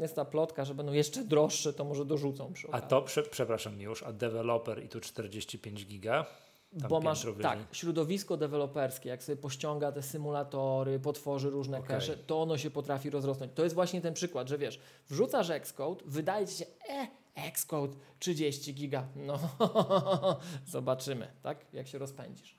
Jest 0.00 0.16
ta 0.16 0.24
plotka, 0.24 0.64
że 0.64 0.74
będą 0.74 0.92
jeszcze 0.92 1.24
droższe, 1.24 1.72
to 1.72 1.84
może 1.84 2.04
dorzucą 2.04 2.52
przy 2.52 2.66
A 2.66 2.70
okazji. 2.70 2.88
to, 2.88 3.02
prze, 3.02 3.22
przepraszam 3.22 3.80
już, 3.80 4.02
a 4.02 4.12
deweloper 4.12 4.84
i 4.84 4.88
tu 4.88 5.00
45 5.00 5.86
giga. 5.86 6.26
Bo 6.72 7.00
masz 7.00 7.26
tak, 7.42 7.58
środowisko 7.72 8.36
deweloperskie, 8.36 9.08
jak 9.08 9.22
sobie 9.22 9.36
pościąga 9.36 9.92
te 9.92 10.02
symulatory, 10.02 11.00
potworzy 11.00 11.50
różne 11.50 11.78
Okej. 11.78 11.88
cache, 11.88 12.16
to 12.16 12.42
ono 12.42 12.58
się 12.58 12.70
potrafi 12.70 13.10
rozrosnąć. 13.10 13.52
To 13.54 13.62
jest 13.64 13.74
właśnie 13.74 14.00
ten 14.00 14.14
przykład, 14.14 14.48
że 14.48 14.58
wiesz, 14.58 14.80
wrzucasz 15.08 15.50
Xcode, 15.50 16.04
wydaje 16.06 16.46
ci 16.46 16.54
się, 16.54 16.64
e, 16.88 17.08
Xcode 17.48 17.96
30 18.18 18.74
giga, 18.74 19.06
no 19.16 19.38
zobaczymy, 20.66 21.28
tak, 21.42 21.66
jak 21.72 21.88
się 21.88 21.98
rozpędzisz. 21.98 22.56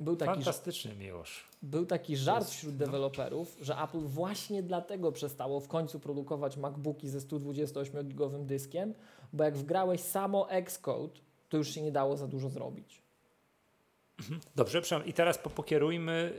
Był 0.00 0.16
taki, 0.16 0.32
Fantastycznie, 0.34 0.94
Miłosz. 0.94 1.48
Był 1.62 1.86
taki 1.86 2.16
żart 2.16 2.48
wśród 2.48 2.76
deweloperów, 2.76 3.56
że 3.60 3.76
Apple 3.82 4.00
właśnie 4.00 4.62
dlatego 4.62 5.12
przestało 5.12 5.60
w 5.60 5.68
końcu 5.68 6.00
produkować 6.00 6.56
MacBooki 6.56 7.08
ze 7.08 7.18
128-gigowym 7.18 8.46
dyskiem, 8.46 8.94
bo 9.32 9.44
jak 9.44 9.56
wgrałeś 9.56 10.00
samo 10.00 10.50
Xcode, 10.50 11.20
to 11.48 11.56
już 11.56 11.70
się 11.70 11.82
nie 11.82 11.92
dało 11.92 12.16
za 12.16 12.28
dużo 12.28 12.48
zrobić. 12.48 13.02
Dobrze, 14.56 14.82
przepraszam. 14.82 15.08
I 15.08 15.12
teraz 15.12 15.38
po- 15.38 15.50
pokierujmy 15.50 16.32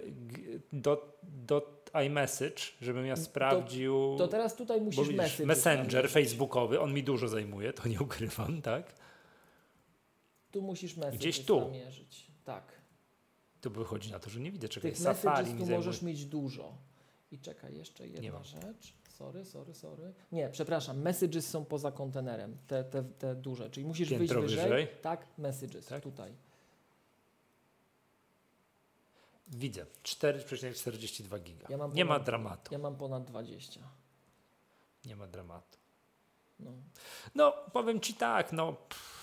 do, 0.74 1.17
do 1.24 1.86
iMessage, 2.05 2.62
żebym 2.82 3.05
ja 3.05 3.15
sprawdził. 3.15 4.15
To 4.17 4.27
teraz 4.27 4.55
tutaj 4.55 4.79
bo 4.79 4.86
musisz 4.86 5.08
widzisz, 5.08 5.39
Messenger 5.39 6.10
facebookowy, 6.10 6.79
on 6.79 6.94
mi 6.94 7.03
dużo 7.03 7.27
zajmuje, 7.27 7.74
to 7.74 7.89
nie 7.89 8.00
ukrywam, 8.00 8.62
tak? 8.62 8.94
Tu 10.55 10.62
musisz 10.62 10.95
message 10.97 11.17
Gdzieś 11.17 11.45
tu. 11.45 11.59
zamierzyć. 11.59 12.27
Tak. 12.45 12.63
To 13.62 13.69
wychodzi 13.69 14.12
na 14.12 14.19
to, 14.19 14.29
że 14.29 14.39
nie 14.39 14.51
widzę 14.51 14.69
czekaj. 14.69 14.91
Tych 14.91 15.00
Safari 15.00 15.29
messages 15.29 15.51
tu 15.51 15.57
zajmuje. 15.65 15.77
możesz 15.77 16.01
mieć 16.01 16.25
dużo. 16.25 16.77
I 17.31 17.39
czekaj, 17.39 17.75
jeszcze 17.77 18.07
jedna 18.07 18.43
rzecz. 18.43 18.93
Sorry, 19.09 19.45
sorry, 19.45 19.74
sorry. 19.74 20.13
Nie, 20.31 20.50
przepraszam, 20.50 21.01
messages 21.01 21.50
są 21.50 21.65
poza 21.65 21.91
kontenerem, 21.91 22.57
te, 22.67 22.83
te, 22.83 23.03
te 23.03 23.35
duże, 23.35 23.69
czyli 23.69 23.85
musisz 23.85 24.09
Piętro 24.09 24.39
wyjść 24.41 24.55
wyżej. 24.55 24.69
wyżej? 24.69 24.88
Tak, 25.01 25.27
messages, 25.38 25.85
Tak? 25.85 26.03
tutaj. 26.03 26.33
Widzę. 29.48 29.85
4,42 30.03 31.39
giga. 31.44 31.68
Ja 31.70 31.77
mam 31.77 31.94
nie 31.94 32.05
ma 32.05 32.13
ponad- 32.15 32.25
dramatu. 32.25 32.74
Ja 32.74 32.77
mam 32.79 32.96
ponad 32.96 33.24
20. 33.25 33.79
Nie 35.05 35.15
ma 35.15 35.27
dramatu. 35.27 35.77
No. 36.59 36.72
No, 37.35 37.53
powiem 37.74 38.00
ci 38.01 38.13
tak, 38.13 38.53
no. 38.53 38.74
pff, 38.74 39.14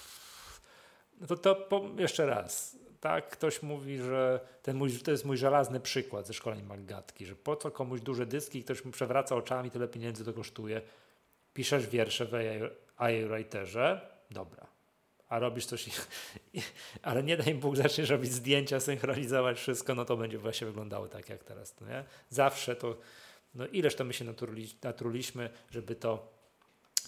no 1.23 1.27
to, 1.29 1.37
to 1.37 1.55
po, 1.55 1.83
jeszcze 1.99 2.27
raz. 2.27 2.77
Tak, 3.01 3.31
ktoś 3.31 3.63
mówi, 3.63 3.99
że 3.99 4.41
ten 4.63 4.77
mój, 4.77 4.93
to 4.93 5.11
jest 5.11 5.25
mój 5.25 5.37
żelazny 5.37 5.81
przykład 5.81 6.27
ze 6.27 6.35
szkoleń 6.35 6.63
Maggatki, 6.63 7.27
że 7.27 7.37
po 7.37 7.57
co 7.57 7.71
komuś 7.71 8.01
duże 8.01 8.27
dyski 8.27 8.65
ktoś 8.65 8.85
mu 8.85 8.93
przewraca 8.93 9.37
oczami, 9.37 9.71
tyle 9.71 9.89
pieniędzy 9.89 10.25
to 10.25 10.33
kosztuje. 10.33 10.83
Piszesz 11.55 11.87
wiersze 11.87 12.27
w 12.27 12.33
iWriterze, 12.99 14.01
dobra. 14.31 14.67
A 15.29 15.39
robisz 15.39 15.67
coś, 15.67 15.91
ale 17.03 17.23
nie 17.23 17.37
daj 17.37 17.55
Bóg, 17.55 17.77
zaczniesz 17.77 18.11
robić 18.11 18.33
zdjęcia, 18.33 18.81
synchronizować 18.81 19.59
wszystko, 19.59 19.95
no 19.95 20.05
to 20.05 20.17
będzie 20.17 20.39
właśnie 20.39 20.67
wyglądało 20.67 21.09
tak 21.09 21.29
jak 21.29 21.45
teraz. 21.45 21.81
No 21.81 21.89
nie? 21.89 22.05
Zawsze 22.31 22.77
to, 22.77 22.97
no 23.55 23.67
ileż 23.67 23.95
to 23.95 24.05
my 24.05 24.13
się 24.13 24.25
natruliśmy, 24.83 25.51
żeby 25.71 25.95
to 25.95 26.33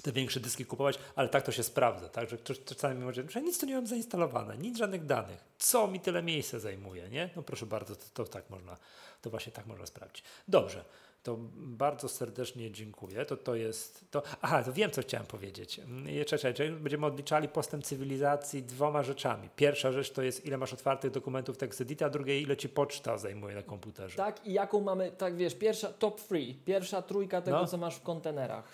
te 0.02 0.12
większe 0.12 0.40
dyski 0.40 0.66
kupować, 0.66 0.98
ale 1.16 1.28
tak 1.28 1.42
to 1.42 1.52
się 1.52 1.62
sprawdza, 1.62 2.08
tak, 2.08 2.30
że 2.30 2.38
ktoś 2.38 2.64
czasami 2.64 3.00
może, 3.04 3.22
że 3.30 3.42
nic 3.42 3.58
tu 3.60 3.66
nie 3.66 3.74
mam 3.74 3.86
zainstalowane, 3.86 4.58
nic 4.58 4.78
żadnych 4.78 5.06
danych, 5.06 5.44
co 5.58 5.88
mi 5.88 6.00
tyle 6.00 6.22
miejsca 6.22 6.58
zajmuje, 6.58 7.08
nie? 7.08 7.30
No 7.36 7.42
proszę 7.42 7.66
bardzo, 7.66 7.96
to, 7.96 8.04
to 8.14 8.24
tak 8.24 8.50
można, 8.50 8.76
to 9.22 9.30
właśnie 9.30 9.52
tak 9.52 9.66
można 9.66 9.86
sprawdzić. 9.86 10.24
Dobrze, 10.48 10.84
to 11.22 11.36
bardzo 11.54 12.08
serdecznie 12.08 12.70
dziękuję, 12.70 13.24
to 13.24 13.36
to 13.36 13.54
jest, 13.54 14.04
to, 14.10 14.22
aha, 14.42 14.62
to 14.64 14.72
wiem, 14.72 14.90
co 14.90 15.02
chciałem 15.02 15.26
powiedzieć. 15.26 15.78
Mm, 15.78 16.24
Czekaj, 16.24 16.54
czekaj, 16.54 16.70
będziemy 16.72 17.06
odliczali 17.06 17.48
postęp 17.48 17.84
cywilizacji 17.84 18.62
dwoma 18.62 19.02
rzeczami. 19.02 19.48
Pierwsza 19.56 19.92
rzecz 19.92 20.10
to 20.10 20.22
jest, 20.22 20.46
ile 20.46 20.58
masz 20.58 20.72
otwartych 20.72 21.10
dokumentów 21.10 21.58
TextEdita, 21.58 22.06
a 22.06 22.10
drugie, 22.10 22.40
ile 22.40 22.56
ci 22.56 22.68
poczta 22.68 23.18
zajmuje 23.18 23.54
na 23.54 23.62
komputerze. 23.62 24.16
Tak, 24.16 24.46
i 24.46 24.52
jaką 24.52 24.80
mamy, 24.80 25.12
tak 25.12 25.36
wiesz, 25.36 25.54
pierwsza, 25.54 25.92
top 25.92 26.20
free, 26.20 26.54
pierwsza 26.54 27.02
trójka 27.02 27.42
tego, 27.42 27.56
No. 27.60 27.66
co 27.66 27.76
masz 27.76 27.96
w 27.96 28.02
kontenerach. 28.02 28.64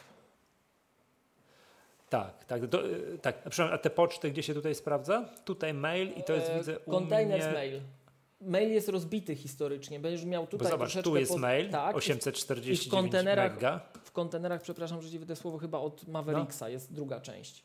Tak, 2.10 2.44
tak, 2.44 2.66
do, 2.66 2.82
tak. 3.22 3.36
A, 3.46 3.50
przepraszam, 3.50 3.74
a 3.74 3.78
te 3.78 3.90
poczty 3.90 4.30
gdzie 4.30 4.42
się 4.42 4.54
tutaj 4.54 4.74
sprawdza? 4.74 5.28
Tutaj 5.44 5.74
mail 5.74 6.08
i 6.16 6.22
to 6.24 6.32
jest 6.32 6.50
E, 6.50 6.58
widzę 6.58 6.78
u 6.78 6.90
Containers 6.90 7.44
mnie... 7.44 7.52
mail. 7.54 7.80
Mail 8.40 8.72
jest 8.72 8.88
rozbity 8.88 9.36
historycznie, 9.36 10.00
będziesz 10.00 10.24
miał 10.24 10.42
Bo 10.42 10.48
tutaj 10.50 10.70
zobacz, 10.70 10.88
troszeczkę 10.88 11.10
tu 11.10 11.16
jest 11.16 11.32
po- 11.32 11.38
mail, 11.38 11.70
tak, 11.70 11.96
849 11.96 12.86
i 12.86 12.88
w 12.90 12.92
kontenerach- 12.92 13.54
mega. 13.54 13.80
W 14.04 14.12
kontenerach, 14.12 14.62
przepraszam, 14.62 15.02
że 15.02 15.10
ci 15.10 15.18
wydę 15.18 15.36
słowo, 15.36 15.58
chyba 15.58 15.78
od 15.78 16.08
Mavericksa 16.08 16.68
jest 16.68 16.92
druga 16.92 17.20
część. 17.20 17.64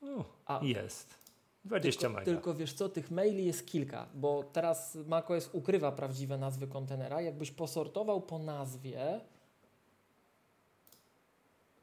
U, 0.00 0.24
A 0.46 0.60
jest. 0.62 1.14
20 1.64 2.00
tylko, 2.00 2.14
mega. 2.14 2.24
tylko 2.24 2.54
wiesz 2.54 2.72
co, 2.72 2.88
tych 2.88 3.10
maili 3.10 3.44
jest 3.44 3.66
kilka, 3.66 4.06
bo 4.14 4.44
teraz 4.52 4.94
macOS 5.06 5.50
ukrywa 5.52 5.92
prawdziwe 5.92 6.38
nazwy 6.38 6.66
kontenera. 6.66 7.20
Jakbyś 7.20 7.50
posortował 7.50 8.20
po 8.20 8.38
nazwie 8.38 9.20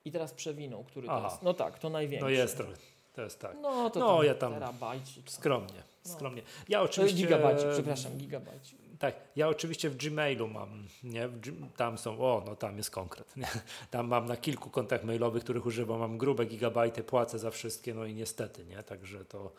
i 0.07 0.11
teraz 0.11 0.33
przewinął, 0.33 0.83
który 0.83 1.07
Aha. 1.09 1.19
to 1.19 1.25
jest. 1.27 1.43
No 1.43 1.53
tak, 1.53 1.79
to 1.79 1.89
największy. 1.89 2.23
No 2.25 2.29
jest 2.29 2.57
trochę. 2.57 2.73
To 3.13 3.21
jest 3.21 3.39
tak. 3.39 3.57
No 3.61 3.89
to 3.89 3.99
No, 3.99 4.23
ja 4.23 4.35
tam 4.35 4.53
terabajcik. 4.53 5.29
Skromnie, 5.29 5.83
No. 6.05 6.11
skromnie. 6.11 6.41
Ja 6.69 6.81
oczywiście... 6.81 7.17
Gigabajcik, 7.17 7.67
przepraszam, 7.73 8.17
gigabajcik. 8.17 8.79
Tak, 8.99 9.15
ja 9.35 9.47
oczywiście 9.47 9.89
w 9.89 9.97
Gmailu 9.97 10.47
mam, 10.47 10.87
nie? 11.03 11.29
Tam 11.77 11.97
są, 11.97 12.19
o, 12.19 12.43
no 12.45 12.55
tam 12.55 12.77
jest 12.77 12.91
konkret, 12.91 13.37
nie? 13.37 13.47
Tam 13.91 14.07
mam 14.07 14.25
na 14.25 14.37
kilku 14.37 14.69
kontach 14.69 15.03
mailowych, 15.03 15.43
których 15.43 15.65
używam, 15.65 15.99
mam 15.99 16.17
grube 16.17 16.45
gigabajty, 16.45 17.03
płacę 17.03 17.39
za 17.39 17.51
wszystkie, 17.51 17.93
no 17.93 18.05
i 18.05 18.13
niestety, 18.13 18.65
nie? 18.65 18.83
Także 18.83 19.25
to, 19.25 19.51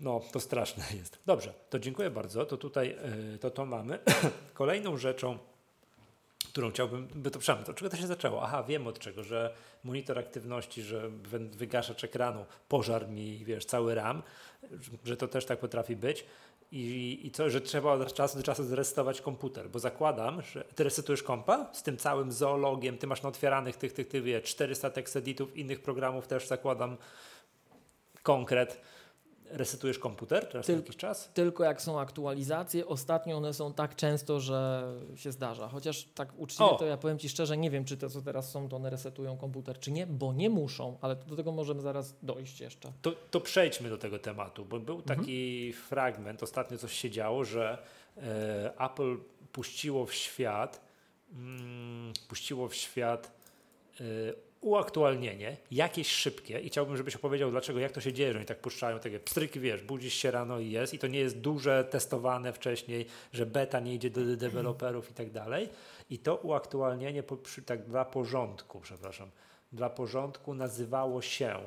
no, 0.00 0.20
to 0.32 0.40
straszne 0.40 0.84
jest. 0.98 1.18
Dobrze, 1.26 1.54
to 1.70 1.78
dziękuję 1.78 2.10
bardzo, 2.10 2.46
to 2.46 2.56
tutaj, 2.56 2.96
y, 3.34 3.38
to 3.38 3.50
to 3.50 3.66
mamy. 3.66 3.98
Kolejną 4.54 4.96
rzeczą, 4.96 5.38
którą 6.52 6.70
chciałbym, 6.70 7.08
by 7.14 7.30
to 7.30 7.38
przepraszam, 7.38 7.70
od 7.70 7.76
czego 7.78 7.90
to 7.90 7.96
się 7.96 8.06
zaczęło? 8.06 8.42
Aha, 8.42 8.62
wiem 8.62 8.86
od 8.86 8.98
czego, 8.98 9.24
że 9.24 9.54
monitor 9.84 10.18
aktywności, 10.18 10.82
że 10.82 11.08
wy- 11.10 11.38
wygaszacz 11.48 12.04
ekranu, 12.04 12.44
pożar 12.68 13.08
mi, 13.08 13.44
wiesz, 13.44 13.64
cały 13.64 13.94
RAM, 13.94 14.22
że 15.04 15.16
to 15.16 15.28
też 15.28 15.46
tak 15.46 15.58
potrafi 15.58 15.96
być. 15.96 16.24
I, 16.72 17.20
I 17.26 17.30
co, 17.30 17.50
że 17.50 17.60
trzeba 17.60 17.92
od 17.92 18.14
czasu 18.14 18.36
do 18.36 18.42
czasu 18.42 18.64
zresetować 18.64 19.20
komputer, 19.20 19.70
bo 19.70 19.78
zakładam, 19.78 20.42
że 20.42 20.64
ty 20.64 20.84
resetujesz 20.84 21.22
kompa 21.22 21.70
z 21.72 21.82
tym 21.82 21.96
całym 21.96 22.32
zoologiem, 22.32 22.98
ty 22.98 23.06
masz 23.06 23.22
na 23.22 23.28
otwieranych 23.28 23.76
tych, 23.76 23.92
tych, 23.92 24.08
tych, 24.08 24.22
wie, 24.22 24.40
400 24.40 24.90
tekst 24.90 25.16
editów, 25.16 25.56
innych 25.56 25.82
programów 25.82 26.26
też 26.26 26.46
zakładam 26.46 26.96
konkret. 28.22 28.80
Resetujesz 29.52 29.98
komputer 29.98 30.46
teraz 30.46 30.66
Tyl- 30.66 30.76
jakiś 30.76 30.96
czas? 30.96 31.30
Tylko 31.34 31.64
jak 31.64 31.82
są 31.82 32.00
aktualizacje, 32.00 32.86
ostatnio 32.86 33.36
one 33.36 33.54
są 33.54 33.74
tak 33.74 33.96
często, 33.96 34.40
że 34.40 34.84
się 35.16 35.32
zdarza. 35.32 35.68
Chociaż 35.68 36.08
tak 36.14 36.32
uczciwie 36.36 36.70
O! 36.70 36.76
to 36.76 36.86
ja 36.86 36.96
powiem 36.96 37.18
Ci 37.18 37.28
szczerze, 37.28 37.56
nie 37.56 37.70
wiem, 37.70 37.84
czy 37.84 37.96
te, 37.96 38.10
co 38.10 38.22
teraz 38.22 38.50
są, 38.50 38.68
to 38.68 38.76
one 38.76 38.90
resetują 38.90 39.36
komputer, 39.36 39.78
czy 39.78 39.92
nie, 39.92 40.06
bo 40.06 40.32
nie 40.32 40.50
muszą, 40.50 40.98
ale 41.00 41.16
do 41.16 41.36
tego 41.36 41.52
możemy 41.52 41.82
zaraz 41.82 42.14
dojść 42.22 42.60
jeszcze. 42.60 42.92
To, 43.02 43.12
to 43.30 43.40
przejdźmy 43.40 43.90
do 43.90 43.98
tego 43.98 44.18
tematu, 44.18 44.64
bo 44.64 44.80
był 44.80 45.02
taki 45.02 45.72
fragment, 45.72 46.42
ostatnio 46.42 46.78
coś 46.78 46.92
się 46.92 47.10
działo, 47.10 47.44
że 47.44 47.78
e, 48.16 48.72
Apple 48.78 49.16
puściło 49.52 50.06
w 50.06 50.14
świat 50.14 50.92
mm, 51.32 52.12
puściło 52.28 52.68
w 52.68 52.74
świat 52.74 53.32
y, 54.00 54.34
uaktualnienie, 54.62 55.56
jakieś 55.70 56.10
szybkie 56.10 56.60
i 56.60 56.68
chciałbym, 56.68 56.96
żebyś 56.96 57.16
opowiedział, 57.16 57.50
dlaczego, 57.50 57.78
jak 57.78 57.92
to 57.92 58.00
się 58.00 58.12
dzieje, 58.12 58.32
że 58.32 58.38
oni 58.38 58.46
tak 58.46 58.60
puszczają 58.60 58.98
takie 58.98 59.20
pstryki, 59.20 59.60
wiesz, 59.60 59.82
budzisz 59.82 60.14
się 60.14 60.30
rano 60.30 60.58
i 60.58 60.70
jest 60.70 60.94
i 60.94 60.98
to 60.98 61.06
nie 61.06 61.18
jest 61.18 61.40
duże, 61.40 61.84
testowane 61.84 62.52
wcześniej, 62.52 63.06
że 63.32 63.46
beta 63.46 63.80
nie 63.80 63.94
idzie 63.94 64.10
do 64.10 64.36
deweloperów 64.36 65.10
i 65.10 65.14
tak 65.14 65.30
dalej. 65.30 65.68
I 66.10 66.18
to 66.18 66.36
uaktualnienie 66.36 67.22
po, 67.22 67.36
przy, 67.36 67.62
tak 67.62 67.84
dla 67.84 68.04
porządku, 68.04 68.80
przepraszam, 68.80 69.30
dla 69.72 69.90
porządku 69.90 70.54
nazywało 70.54 71.22
się 71.22 71.58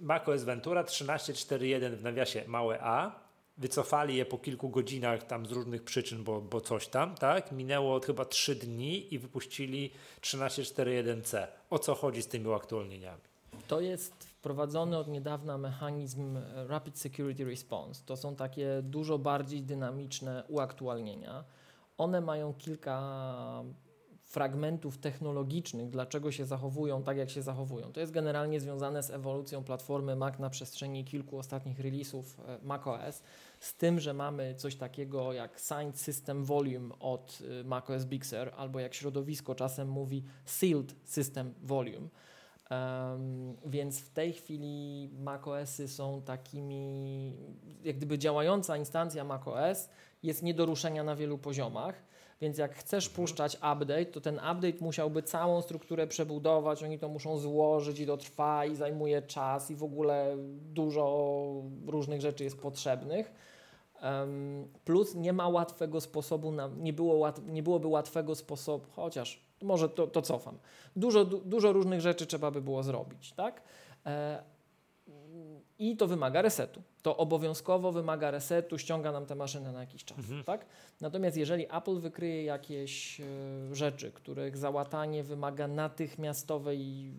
macOS 0.00 0.42
Ventura 0.42 0.84
13.4.1 0.84 1.90
w 1.90 2.02
nawiasie 2.02 2.44
małe 2.46 2.80
a 2.82 3.29
wycofali 3.60 4.16
je 4.16 4.24
po 4.24 4.38
kilku 4.38 4.68
godzinach 4.68 5.22
tam 5.22 5.46
z 5.46 5.52
różnych 5.52 5.82
przyczyn, 5.82 6.24
bo, 6.24 6.40
bo 6.40 6.60
coś 6.60 6.88
tam, 6.88 7.14
tak? 7.14 7.52
Minęło 7.52 8.00
chyba 8.00 8.24
3 8.24 8.54
dni 8.54 9.14
i 9.14 9.18
wypuścili 9.18 9.90
13.4.1c. 10.20 11.46
O 11.70 11.78
co 11.78 11.94
chodzi 11.94 12.22
z 12.22 12.28
tymi 12.28 12.46
uaktualnieniami? 12.46 13.20
To 13.68 13.80
jest 13.80 14.24
wprowadzony 14.24 14.98
od 14.98 15.08
niedawna 15.08 15.58
mechanizm 15.58 16.38
Rapid 16.68 16.98
Security 16.98 17.44
Response. 17.44 18.02
To 18.06 18.16
są 18.16 18.36
takie 18.36 18.82
dużo 18.82 19.18
bardziej 19.18 19.62
dynamiczne 19.62 20.44
uaktualnienia. 20.48 21.44
One 21.98 22.20
mają 22.20 22.54
kilka 22.54 23.02
fragmentów 24.30 24.98
technologicznych, 24.98 25.90
dlaczego 25.90 26.32
się 26.32 26.44
zachowują 26.44 27.02
tak, 27.02 27.16
jak 27.16 27.30
się 27.30 27.42
zachowują. 27.42 27.92
To 27.92 28.00
jest 28.00 28.12
generalnie 28.12 28.60
związane 28.60 29.02
z 29.02 29.10
ewolucją 29.10 29.64
platformy 29.64 30.16
Mac 30.16 30.38
na 30.38 30.50
przestrzeni 30.50 31.04
kilku 31.04 31.38
ostatnich 31.38 31.80
releasów 31.80 32.40
e, 32.40 32.58
macOS, 32.62 33.22
z 33.60 33.74
tym, 33.74 34.00
że 34.00 34.14
mamy 34.14 34.54
coś 34.54 34.76
takiego 34.76 35.32
jak 35.32 35.58
Signed 35.58 35.98
System 35.98 36.44
Volume 36.44 36.98
od 37.00 37.38
e, 37.60 37.64
macOS 37.64 38.04
Big 38.04 38.26
Sur, 38.26 38.52
albo 38.56 38.80
jak 38.80 38.94
środowisko 38.94 39.54
czasem 39.54 39.88
mówi 39.88 40.24
Sealed 40.44 40.94
System 41.04 41.54
Volume. 41.62 42.08
Um, 42.70 43.56
więc 43.66 44.00
w 44.00 44.10
tej 44.10 44.32
chwili 44.32 45.08
macOSy 45.18 45.88
są 45.88 46.22
takimi, 46.22 47.32
jak 47.84 47.96
gdyby 47.96 48.18
działająca 48.18 48.76
instancja 48.76 49.24
macOS 49.24 49.88
jest 50.22 50.42
nie 50.42 50.54
do 50.54 50.66
ruszenia 50.66 51.04
na 51.04 51.16
wielu 51.16 51.38
poziomach 51.38 52.10
więc 52.40 52.58
jak 52.58 52.74
chcesz 52.74 53.06
mhm. 53.06 53.16
puszczać 53.16 53.56
update, 53.56 54.06
to 54.06 54.20
ten 54.20 54.34
update 54.34 54.76
musiałby 54.80 55.22
całą 55.22 55.62
strukturę 55.62 56.06
przebudować, 56.06 56.82
oni 56.82 56.98
to 56.98 57.08
muszą 57.08 57.38
złożyć 57.38 58.00
i 58.00 58.06
to 58.06 58.16
trwa 58.16 58.64
i 58.64 58.76
zajmuje 58.76 59.22
czas 59.22 59.70
i 59.70 59.76
w 59.76 59.82
ogóle 59.82 60.36
dużo 60.72 61.52
różnych 61.86 62.20
rzeczy 62.20 62.44
jest 62.44 62.60
potrzebnych. 62.60 63.32
Plus 64.84 65.14
nie 65.14 65.32
ma 65.32 65.48
łatwego 65.48 66.00
sposobu, 66.00 66.52
na, 66.52 66.70
nie, 66.78 66.92
było 66.92 67.14
łat, 67.14 67.46
nie 67.46 67.62
byłoby 67.62 67.88
łatwego 67.88 68.34
sposobu, 68.34 68.86
chociaż 68.90 69.40
może 69.62 69.88
to, 69.88 70.06
to 70.06 70.22
cofam. 70.22 70.58
Dużo, 70.96 71.24
du, 71.24 71.38
dużo 71.38 71.72
różnych 71.72 72.00
rzeczy 72.00 72.26
trzeba 72.26 72.50
by 72.50 72.62
było 72.62 72.82
zrobić, 72.82 73.32
tak? 73.32 73.62
E, 74.06 74.42
i 75.78 75.96
to 75.96 76.06
wymaga 76.06 76.42
resetu. 76.42 76.82
To 77.02 77.16
obowiązkowo 77.16 77.92
wymaga 77.92 78.30
resetu, 78.30 78.78
ściąga 78.78 79.12
nam 79.12 79.26
tę 79.26 79.34
maszynę 79.34 79.72
na 79.72 79.80
jakiś 79.80 80.04
czas. 80.04 80.18
Mhm. 80.18 80.44
Tak? 80.44 80.66
Natomiast 81.00 81.36
jeżeli 81.36 81.66
Apple 81.76 82.00
wykryje 82.00 82.44
jakieś 82.44 83.20
y, 83.20 83.24
rzeczy, 83.72 84.12
których 84.12 84.56
załatanie 84.56 85.24
wymaga 85.24 85.68
natychmiastowej 85.68 87.12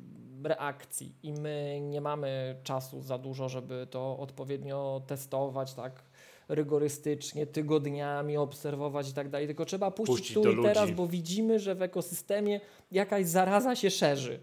reakcji 0.44 1.16
i 1.24 1.34
my 1.34 1.80
nie 1.82 2.02
mamy 2.02 2.56
czasu 2.64 3.02
za 3.02 3.18
dużo, 3.18 3.50
żeby 3.50 3.88
to 3.92 4.18
odpowiednio 4.18 5.02
testować, 5.08 5.74
tak 5.74 6.04
rygorystycznie, 6.52 7.48
tygodniami 7.48 8.38
obserwować 8.38 9.10
i 9.10 9.14
tak 9.14 9.30
dalej, 9.30 9.48
tylko 9.48 9.66
trzeba 9.66 9.92
puścić, 9.92 10.18
puścić 10.18 10.34
tu 10.34 10.52
i 10.52 10.64
teraz, 10.64 10.92
bo 10.92 11.08
widzimy, 11.08 11.60
że 11.60 11.76
w 11.76 11.82
ekosystemie 11.82 12.62
jakaś 12.92 13.26
zaraza 13.26 13.76
się 13.76 13.90
szerzy. 13.90 14.40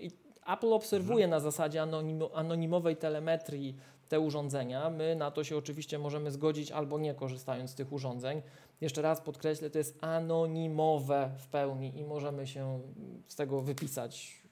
I 0.00 0.10
Apple 0.46 0.72
obserwuje 0.72 1.24
mhm. 1.24 1.30
na 1.30 1.40
zasadzie 1.40 1.82
anonim, 1.82 2.22
anonimowej 2.34 2.96
telemetrii 2.96 3.76
te 4.08 4.20
urządzenia. 4.20 4.90
My 4.90 5.16
na 5.16 5.30
to 5.30 5.44
się 5.44 5.56
oczywiście 5.56 5.98
możemy 5.98 6.30
zgodzić 6.30 6.72
albo 6.72 6.98
nie 6.98 7.14
korzystając 7.14 7.70
z 7.70 7.74
tych 7.74 7.92
urządzeń. 7.92 8.42
Jeszcze 8.80 9.02
raz 9.02 9.20
podkreślę, 9.20 9.70
to 9.70 9.78
jest 9.78 9.98
anonimowe 10.00 11.30
w 11.38 11.48
pełni 11.48 11.98
i 11.98 12.04
możemy 12.04 12.46
się 12.46 12.80
z 13.28 13.36
tego 13.36 13.60
wypisać 13.60 14.43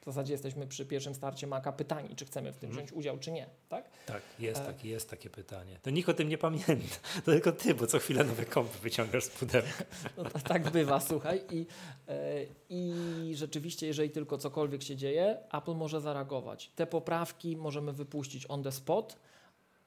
w 0.00 0.04
zasadzie 0.04 0.32
jesteśmy 0.32 0.66
przy 0.66 0.86
pierwszym 0.86 1.14
starcie 1.14 1.46
Maca 1.46 1.72
pytani, 1.72 2.16
czy 2.16 2.24
chcemy 2.24 2.52
w 2.52 2.56
tym 2.56 2.70
mhm. 2.70 2.86
wziąć 2.86 2.98
udział, 2.98 3.18
czy 3.18 3.30
nie. 3.30 3.46
Tak, 3.68 3.84
tak 4.06 4.22
jest, 4.38 4.64
tak, 4.64 4.84
jest 4.84 5.10
takie 5.10 5.30
pytanie. 5.30 5.78
To 5.82 5.90
nikt 5.90 6.08
o 6.08 6.14
tym 6.14 6.28
nie 6.28 6.38
pamięta. 6.38 6.74
To 7.24 7.32
tylko 7.32 7.52
ty, 7.52 7.74
bo 7.74 7.86
co 7.86 7.98
chwilę 7.98 8.24
nowe 8.24 8.44
kompy 8.44 8.78
wyciągasz 8.78 9.24
z 9.24 9.28
pudełka. 9.28 9.84
No, 10.16 10.24
tak 10.24 10.70
bywa, 10.70 11.00
słuchaj. 11.00 11.42
I, 11.50 11.66
e, 12.08 12.44
I 12.70 12.92
rzeczywiście, 13.34 13.86
jeżeli 13.86 14.10
tylko 14.10 14.38
cokolwiek 14.38 14.82
się 14.82 14.96
dzieje, 14.96 15.38
Apple 15.52 15.74
może 15.74 16.00
zareagować. 16.00 16.70
Te 16.76 16.86
poprawki 16.86 17.56
możemy 17.56 17.92
wypuścić 17.92 18.46
on 18.48 18.62
the 18.62 18.72
spot. 18.72 19.16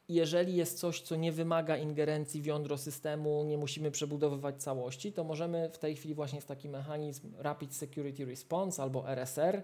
Jeżeli 0.10 0.56
jest 0.56 0.80
coś, 0.80 1.02
co 1.02 1.16
nie 1.16 1.32
wymaga 1.32 1.78
ingerencji 1.78 2.42
w 2.42 2.46
jądro 2.46 2.78
systemu, 2.78 3.44
nie 3.44 3.58
musimy 3.58 3.92
przebudowywać 3.92 4.64
całości, 4.64 5.14
to 5.14 5.24
możemy 5.24 5.70
w 5.70 5.78
tej 5.78 5.96
chwili 5.96 6.14
właśnie 6.14 6.42
w 6.42 6.46
taki 6.46 6.70
mechanizm 6.70 7.32
Rapid 7.38 7.76
Security 7.76 8.26
Response 8.26 8.84
albo 8.84 9.10
RSR 9.12 9.64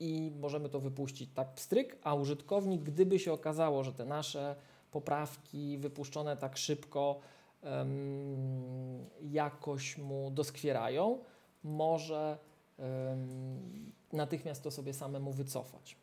i 0.00 0.32
możemy 0.40 0.68
to 0.68 0.80
wypuścić 0.80 1.30
tak 1.34 1.54
pstryk, 1.54 1.98
a 2.02 2.14
użytkownik, 2.14 2.82
gdyby 2.82 3.18
się 3.18 3.32
okazało, 3.32 3.84
że 3.84 3.92
te 3.92 4.04
nasze 4.04 4.56
poprawki 4.90 5.78
wypuszczone 5.78 6.36
tak 6.36 6.56
szybko 6.56 7.20
um, 7.62 9.06
jakoś 9.20 9.98
mu 9.98 10.30
doskwierają, 10.30 11.18
może 11.64 12.38
um, 12.78 13.92
natychmiast 14.12 14.62
to 14.62 14.70
sobie 14.70 14.94
samemu 14.94 15.32
wycofać. 15.32 15.96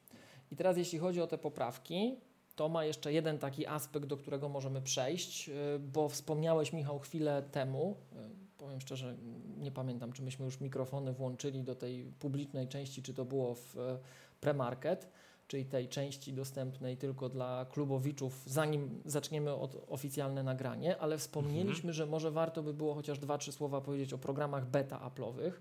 I 0.52 0.56
teraz 0.56 0.78
jeśli 0.78 1.00
chodzi 1.00 1.22
o 1.22 1.28
te 1.28 1.38
poprawki, 1.38 2.18
to 2.56 2.70
ma 2.70 2.86
jeszcze 2.86 3.14
jeden 3.14 3.40
taki 3.40 3.68
aspekt, 3.68 4.06
do 4.06 4.18
którego 4.18 4.50
możemy 4.50 4.82
przejść, 4.82 5.50
e, 5.50 5.54
bo 5.80 6.10
wspomniałeś 6.10 6.74
Michał 6.74 7.00
chwilę 7.00 7.44
temu, 7.52 7.96
e, 8.16 8.43
powiem 8.64 8.82
szczerze, 8.82 9.16
nie 9.58 9.72
pamiętam, 9.72 10.14
czy 10.14 10.24
myśmy 10.24 10.46
już 10.46 10.62
mikrofony 10.62 11.14
włączyli 11.14 11.64
do 11.64 11.76
tej 11.76 12.12
publicznej 12.20 12.68
części, 12.68 13.04
czy 13.04 13.14
to 13.14 13.26
było 13.26 13.56
w 13.56 13.78
e, 13.78 14.00
premarket, 14.42 15.08
czyli 15.48 15.66
tej 15.66 15.88
części 15.88 16.34
dostępnej 16.34 16.98
tylko 16.98 17.30
dla 17.30 17.66
klubowiczów, 17.66 18.44
zanim 18.46 19.02
zaczniemy 19.06 19.54
od 19.54 19.86
oficjalne 19.90 20.44
nagranie, 20.44 20.98
ale 20.98 21.18
wspomnieliśmy, 21.18 21.90
mhm. 21.90 21.94
że 21.94 22.06
może 22.06 22.32
warto 22.32 22.64
by 22.64 22.74
było 22.74 22.94
chociaż 22.94 23.20
dwa, 23.20 23.38
trzy 23.38 23.52
słowa 23.52 23.82
powiedzieć 23.82 24.14
o 24.14 24.18
programach 24.18 24.66
beta 24.66 25.10
Apple'owych. 25.10 25.52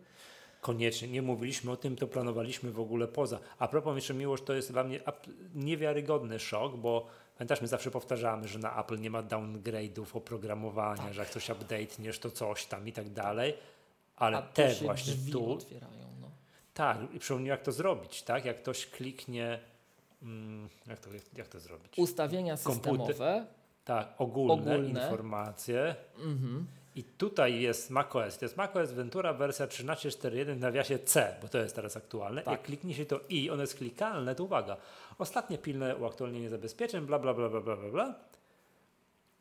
Koniecznie, 0.61 1.09
nie 1.09 1.23
mówiliśmy 1.23 1.71
o 1.71 1.77
tym, 1.77 1.97
to 1.97 2.07
planowaliśmy 2.07 2.71
w 2.71 2.81
ogóle 2.81 3.09
poza. 3.09 3.39
A 3.59 3.69
propos 3.69 3.95
jeszcze 3.97 4.15
miłość, 4.15 4.43
to 4.43 4.53
jest 4.53 4.73
dla 4.73 4.85
mnie 4.85 5.01
niewiarygodny 5.55 6.39
szok, 6.39 6.77
bo 6.77 7.07
Pamiętasz, 7.43 7.61
my 7.61 7.69
zawsze 7.69 7.91
powtarzamy, 7.91 8.49
że 8.49 8.59
na 8.59 8.81
Apple 8.81 9.01
nie 9.01 9.11
ma 9.11 9.23
downgrade'ów 9.23 10.07
oprogramowania, 10.17 11.03
tak. 11.03 11.15
że 11.15 11.21
jak 11.21 11.31
coś 11.31 11.51
update'niesz, 11.51 12.19
to 12.19 12.31
coś 12.31 12.67
tam 12.67 12.89
i 12.89 12.93
tak 12.93 13.11
dalej, 13.11 13.55
ale 14.17 14.39
A 14.39 14.43
te 14.43 14.75
właśnie 14.75 15.15
tu... 15.33 15.53
otwierają, 15.53 16.07
no. 16.21 16.31
Tak, 16.75 16.99
i 17.15 17.19
przypomnij 17.19 17.49
jak 17.49 17.63
to 17.63 17.73
zrobić, 17.73 18.23
tak? 18.23 18.45
Jak 18.45 18.57
ktoś 18.57 18.87
kliknie, 18.87 19.59
mm, 20.23 20.69
jak, 20.87 21.01
to, 21.01 21.11
jak 21.37 21.49
to 21.49 21.61
zrobić? 21.61 21.99
Ustawienia 21.99 22.57
systemowe. 22.57 22.99
Komputer, 22.99 23.47
tak, 23.85 24.15
ogólne, 24.19 24.53
ogólne. 24.53 25.03
informacje. 25.03 25.97
Mhm. 26.19 26.67
I 26.95 27.05
tutaj 27.05 27.61
jest 27.61 27.91
macOS. 27.91 28.39
To 28.39 28.45
jest 28.45 28.57
macOS 28.57 28.93
Ventura 28.93 29.33
wersja 29.33 29.67
13.4.1 29.67 30.55
w 30.55 30.61
nawiasie 30.61 30.99
C, 30.99 31.37
bo 31.43 31.49
to 31.49 31.59
jest 31.59 31.75
teraz 31.75 31.97
aktualne. 31.97 32.43
Tak. 32.43 32.53
Jak 32.53 32.63
kliknie 32.63 32.95
się 32.95 33.07
to 33.07 33.21
i, 33.29 33.51
ono 33.51 33.63
jest 33.63 33.75
klikalne, 33.75 34.35
to 34.35 34.45
uwaga, 34.45 34.77
Ostatnie 35.19 35.59
pilne 35.59 35.97
uaktualnienie 35.97 36.51
zabezpieczeń, 36.51 37.07
bla, 37.07 37.19
bla, 37.19 37.35
bla, 37.35 37.49
bla, 37.49 37.61
bla, 37.61 37.77
bla. 37.77 38.15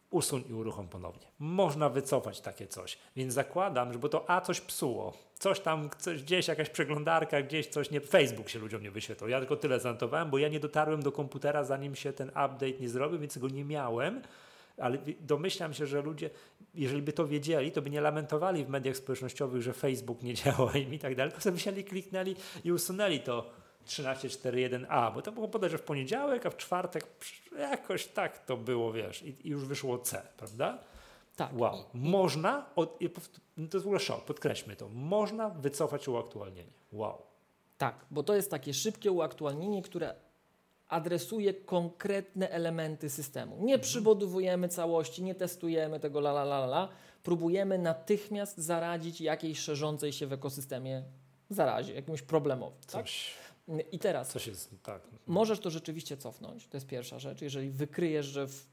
Usuń 0.10 0.44
i 0.50 0.54
uruchom 0.54 0.88
ponownie. 0.88 1.28
Można 1.40 1.90
wycofać 1.90 2.42
takie 2.42 2.68
coś. 2.68 2.98
Więc 3.16 3.34
zakładam, 3.34 3.94
że 3.94 4.00
bo 4.00 4.10
to 4.10 4.30
A 4.30 4.42
coś 4.42 4.62
psuło. 4.62 5.14
Coś 5.40 5.60
tam, 5.60 5.90
coś, 5.98 6.24
gdzieś 6.24 6.48
jakaś 6.48 6.70
przeglądarka, 6.70 7.42
gdzieś 7.42 7.68
coś 7.68 7.92
nie. 7.92 8.02
Facebook 8.02 8.50
się 8.50 8.60
ludziom 8.60 8.84
nie 8.84 8.92
wyświetlał. 8.92 9.30
Ja 9.30 9.40
tylko 9.40 9.56
tyle 9.56 9.80
zanotowałem, 9.80 10.30
bo 10.30 10.38
ja 10.38 10.48
nie 10.48 10.60
dotarłem 10.60 11.04
do 11.04 11.12
komputera, 11.12 11.64
zanim 11.64 11.96
się 11.96 12.14
ten 12.14 12.30
update 12.30 12.80
nie 12.80 12.90
zrobił, 12.90 13.20
więc 13.20 13.38
go 13.38 13.48
nie 13.48 13.66
miałem 13.66 14.22
ale 14.78 14.98
domyślam 15.20 15.74
się, 15.74 15.88
że 15.88 16.02
ludzie, 16.02 16.30
jeżeli 16.74 17.02
by 17.02 17.14
to 17.14 17.28
wiedzieli, 17.28 17.72
to 17.72 17.82
by 17.82 17.90
nie 17.90 18.02
lamentowali 18.02 18.66
w 18.66 18.70
mediach 18.70 18.98
społecznościowych, 18.98 19.62
że 19.62 19.74
Facebook 19.74 20.24
nie 20.24 20.34
działa 20.34 20.72
im 20.84 20.94
i 20.94 21.00
tak 21.00 21.16
dalej, 21.16 21.32
tylko 21.32 21.44
sobie 21.44 21.58
wzięli, 21.58 21.84
kliknęli 21.84 22.36
i 22.64 22.72
usunęli 22.72 23.20
to 23.20 23.50
13.4.1a, 23.88 25.14
bo 25.14 25.22
to 25.22 25.32
było 25.32 25.48
bodajże 25.48 25.78
w 25.78 25.82
poniedziałek, 25.82 26.46
a 26.46 26.50
w 26.50 26.58
czwartek 26.58 27.08
jakoś 27.58 28.08
tak 28.08 28.46
to 28.46 28.58
było, 28.58 28.94
wiesz, 28.94 29.24
i, 29.24 29.48
i 29.48 29.50
już 29.50 29.66
wyszło 29.66 30.00
C, 30.00 30.22
prawda? 30.38 30.78
Tak. 31.36 31.60
Wow. 31.60 31.84
Można, 31.94 32.66
od, 32.76 33.00
to 33.00 33.78
jest 33.78 33.84
w 33.84 33.88
ogóle 33.88 34.00
szok, 34.00 34.26
podkreślmy 34.26 34.76
to, 34.76 34.90
można 34.90 35.50
wycofać 35.50 36.08
uaktualnienie. 36.08 36.74
Wow. 36.92 37.22
Tak, 37.78 38.06
bo 38.12 38.24
to 38.24 38.36
jest 38.36 38.52
takie 38.52 38.74
szybkie 38.74 39.12
uaktualnienie, 39.12 39.82
które 39.82 40.16
adresuje 40.92 41.54
konkretne 41.54 42.50
elementy 42.50 43.10
systemu. 43.10 43.56
Nie 43.56 43.74
mhm. 43.74 43.82
przybudowujemy 43.82 44.68
całości, 44.68 45.24
nie 45.24 45.36
testujemy 45.36 46.00
tego 46.00 46.20
la 46.20 46.32
la 46.32 46.42
la 46.42 46.66
la, 46.66 46.90
próbujemy 47.24 47.78
natychmiast 47.78 48.58
zaradzić 48.58 49.22
jakiejś 49.22 49.60
szerzącej 49.60 50.14
się 50.14 50.28
w 50.28 50.34
ekosystemie 50.34 51.04
zarazie, 51.50 51.94
jakimś 51.94 52.22
problemowi. 52.22 52.78
Tak? 52.92 53.06
I 53.92 54.00
teraz 54.00 54.30
coś 54.30 54.48
jest, 54.48 54.70
tak. 54.84 55.02
możesz 55.28 55.60
to 55.60 55.70
rzeczywiście 55.70 56.18
cofnąć, 56.18 56.68
to 56.68 56.78
jest 56.78 56.88
pierwsza 56.88 57.20
rzecz. 57.20 57.42
Jeżeli 57.42 57.70
wykryjesz, 57.70 58.26
że 58.26 58.48
w, 58.48 58.66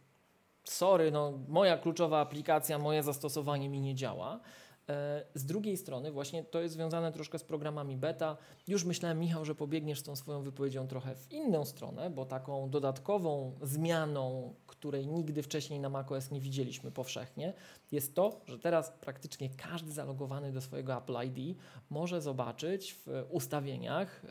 sorry, 0.65 1.11
no, 1.11 1.39
moja 1.49 1.79
kluczowa 1.79 2.21
aplikacja, 2.21 2.79
moje 2.79 3.03
zastosowanie 3.03 3.69
mi 3.69 3.81
nie 3.81 3.95
działa. 3.95 4.41
E, 4.89 5.25
Z 5.35 5.45
drugiej 5.45 5.77
strony, 5.77 6.13
właśnie 6.13 6.45
to 6.45 6.61
jest 6.61 6.75
związane 6.75 7.13
troszkę 7.13 7.39
z 7.39 7.45
programami 7.45 7.97
beta. 7.97 8.37
Już 8.69 8.85
myślałem, 8.85 9.19
Michał, 9.19 9.45
że 9.45 9.55
pobiegniesz 9.55 10.01
z 10.01 10.03
tą 10.03 10.17
swoją 10.17 10.43
wypowiedzią 10.43 10.89
trochę 10.89 11.15
w 11.15 11.33
inną 11.33 11.65
stronę, 11.65 12.11
bo 12.11 12.25
taką 12.25 12.71
dodatkową 12.71 13.53
zmianą, 13.63 14.55
której 14.67 15.07
nigdy 15.07 15.43
wcześniej 15.43 15.81
na 15.81 15.89
macOS 15.89 16.31
nie 16.31 16.41
widzieliśmy 16.41 16.91
powszechnie, 16.91 17.55
jest 17.93 18.15
to, 18.15 18.41
że 18.47 18.59
teraz 18.59 18.93
praktycznie 19.01 19.51
każdy 19.51 19.93
zalogowany 19.93 20.53
do 20.53 20.61
swojego 20.61 20.97
Apple 20.97 21.17
ID 21.27 21.59
może 21.91 22.21
zobaczyć 22.23 22.95
w 22.95 23.27
ustawieniach 23.31 24.25
e, 24.25 24.29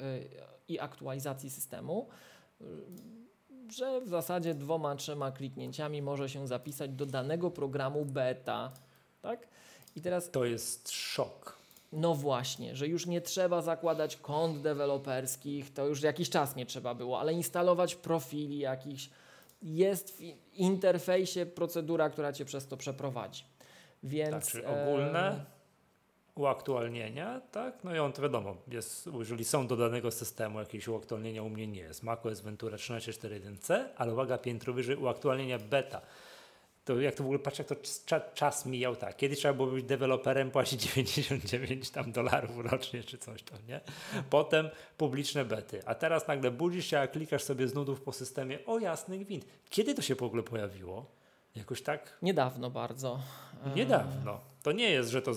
i 0.68 0.80
aktualizacji 0.80 1.50
systemu, 1.50 2.08
e, 2.62 2.66
że 3.72 4.02
w 4.02 4.08
zasadzie 4.08 4.56
dwoma, 4.56 4.96
trzema 4.96 5.32
kliknięciami 5.32 6.02
może 6.02 6.30
się 6.30 6.48
zapisać 6.48 6.92
do 6.92 7.06
danego 7.06 7.52
programu 7.52 8.06
beta. 8.06 8.72
Tak? 9.22 9.48
I 9.98 10.02
teraz 10.02 10.32
To 10.32 10.46
jest 10.46 10.92
szok. 10.92 11.58
no 11.92 12.16
właśnie, 12.16 12.76
że 12.76 12.88
już 12.88 13.06
nie 13.06 13.22
trzeba 13.22 13.62
zakładać 13.62 14.18
kont 14.18 14.62
deweloperskich, 14.62 15.74
to 15.74 15.86
już 15.88 16.02
jakiś 16.02 16.30
czas 16.30 16.56
nie 16.56 16.66
trzeba 16.66 16.94
było, 16.96 17.20
ale 17.20 17.34
instalować 17.34 17.96
profili 17.96 18.60
jakichś. 18.60 19.10
Jest 19.62 20.18
w 20.18 20.22
interfejsie 20.54 21.46
procedura, 21.46 22.10
która 22.10 22.34
cię 22.34 22.46
przez 22.46 22.68
to 22.68 22.78
przeprowadzi. 22.78 23.44
Więc 24.04 24.30
Znaczy 24.30 24.68
em, 24.68 24.88
ogólne 24.88 25.46
uaktualnienia, 26.36 27.42
tak? 27.52 27.84
No 27.84 27.96
i 27.96 28.00
on 28.00 28.14
to 28.14 28.22
wiadomo, 28.22 28.56
jest, 28.68 29.10
jeżeli 29.20 29.46
są 29.46 29.68
do 29.68 29.78
danego 29.78 30.12
systemu 30.12 30.60
jakieś 30.60 30.88
uaktualnienia, 30.88 31.44
u 31.44 31.50
mnie 31.50 31.68
nie 31.68 31.80
jest. 31.80 32.04
macOS 32.04 32.42
Ventura 32.42 32.78
13.4.1c, 32.78 33.86
ale 33.98 34.14
uwaga, 34.14 34.38
piętro 34.38 34.74
wyżej 34.74 34.96
uaktualnienia 34.96 35.60
beta. 35.60 36.02
To 36.88 37.02
jak 37.02 37.16
to 37.16 37.24
w 37.24 37.26
ogóle 37.26 37.40
patrzę, 37.40 37.64
jak 37.64 37.68
to 37.68 37.76
cza, 38.06 38.20
czas 38.20 38.66
mijał 38.66 38.96
tak. 38.96 39.18
Kiedyś 39.18 39.40
trzeba 39.40 39.54
było 39.54 39.68
być 39.68 39.86
deweloperem, 39.86 40.52
płacić 40.52 40.82
99 40.94 41.90
tam 41.90 42.12
dolarów 42.12 42.58
rocznie 42.58 43.04
czy 43.04 43.18
coś 43.18 43.44
tam, 43.44 43.60
nie? 43.68 43.82
Potem 44.30 44.70
publiczne 44.98 45.46
bety. 45.46 45.82
A 45.86 45.96
teraz 45.96 46.28
nagle 46.28 46.52
budzisz 46.52 46.86
się, 46.86 47.00
a 47.00 47.08
klikasz 47.08 47.44
sobie 47.44 47.68
z 47.68 47.74
nudów 47.74 48.02
po 48.02 48.14
systemie, 48.14 48.60
o 48.66 48.80
jasny 48.80 49.18
gwint. 49.18 49.46
Kiedy 49.70 49.96
to 49.96 50.02
się 50.02 50.16
w 50.16 50.24
ogóle 50.24 50.44
pojawiło? 50.44 51.06
Jakoś 51.56 51.82
tak 51.82 52.18
Niedawno 52.22 52.70
bardzo. 52.70 53.20
Niedawno. 53.76 54.40
To 54.64 54.72
nie 54.72 54.90
jest, 54.90 55.10
że 55.10 55.22
to. 55.22 55.32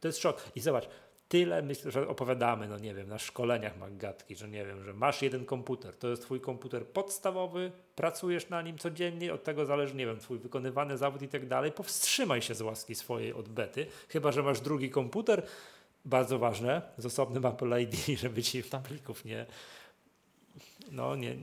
To 0.00 0.08
jest 0.08 0.18
szok. 0.18 0.42
I 0.54 0.60
zobacz, 0.60 0.88
tyle 1.32 1.62
myślę, 1.62 1.90
że 1.90 2.08
opowiadamy, 2.08 2.68
no 2.68 2.78
nie 2.78 2.94
wiem, 2.94 3.08
na 3.08 3.18
szkoleniach 3.18 3.78
Maggatki, 3.78 4.36
że 4.36 4.48
nie 4.48 4.64
wiem, 4.64 4.84
że 4.84 4.92
masz 4.92 5.22
jeden 5.22 5.44
komputer, 5.44 5.96
to 5.96 6.08
jest 6.08 6.22
twój 6.22 6.40
komputer 6.40 6.86
podstawowy, 6.86 7.72
pracujesz 7.96 8.48
na 8.48 8.62
nim 8.62 8.78
codziennie, 8.78 9.34
od 9.34 9.44
tego 9.44 9.66
zależy, 9.66 9.94
nie 9.94 10.06
wiem, 10.06 10.18
twój 10.18 10.38
wykonywany 10.38 10.98
zawód 10.98 11.22
i 11.22 11.28
tak 11.28 11.48
dalej. 11.48 11.72
Powstrzymaj 11.72 12.42
się 12.42 12.54
z 12.54 12.60
łaski 12.60 12.94
swojej 12.94 13.32
od 13.32 13.48
bety, 13.48 13.86
chyba 14.08 14.32
że 14.32 14.42
masz 14.42 14.60
drugi 14.60 14.90
komputer. 14.90 15.42
Bardzo 16.04 16.38
ważne, 16.38 16.82
z 16.98 17.06
osobnym 17.06 17.46
Apple 17.46 17.80
ID, 17.80 17.94
żeby 18.22 18.42
ci 18.42 18.62
Tak. 18.62 18.82
plików 18.82 19.24
nie, 19.24 19.46
no, 20.90 21.16
nie, 21.16 21.36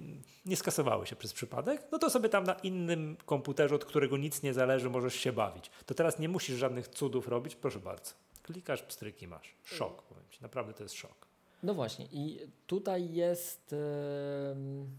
nie 0.46 0.56
skasowały 0.56 1.08
się 1.08 1.16
przez 1.16 1.34
przypadek, 1.34 1.82
no 1.92 2.00
to 2.00 2.10
sobie 2.10 2.30
tam 2.30 2.44
na 2.44 2.54
innym 2.54 3.18
komputerze, 3.26 3.76
od 3.76 3.86
którego 3.86 4.18
nic 4.18 4.44
nie 4.44 4.54
zależy, 4.54 4.90
możesz 4.90 5.16
się 5.16 5.32
bawić. 5.32 5.72
To 5.86 5.94
teraz 5.94 6.20
nie 6.20 6.30
musisz 6.30 6.58
żadnych 6.58 6.88
cudów 6.88 7.28
robić, 7.28 7.56
proszę 7.56 7.80
bardzo. 7.80 8.29
Klikasz, 8.54 8.84
pstryki 8.84 9.28
masz. 9.28 9.56
Szok, 9.64 10.04
powiem 10.04 10.24
ci. 10.30 10.40
Naprawdę 10.42 10.74
to 10.74 10.84
jest 10.84 10.96
szok. 10.96 11.28
No 11.64 11.74
właśnie, 11.74 12.06
i 12.12 12.40
tutaj 12.68 13.14
jest 13.14 13.74
em, 13.74 14.90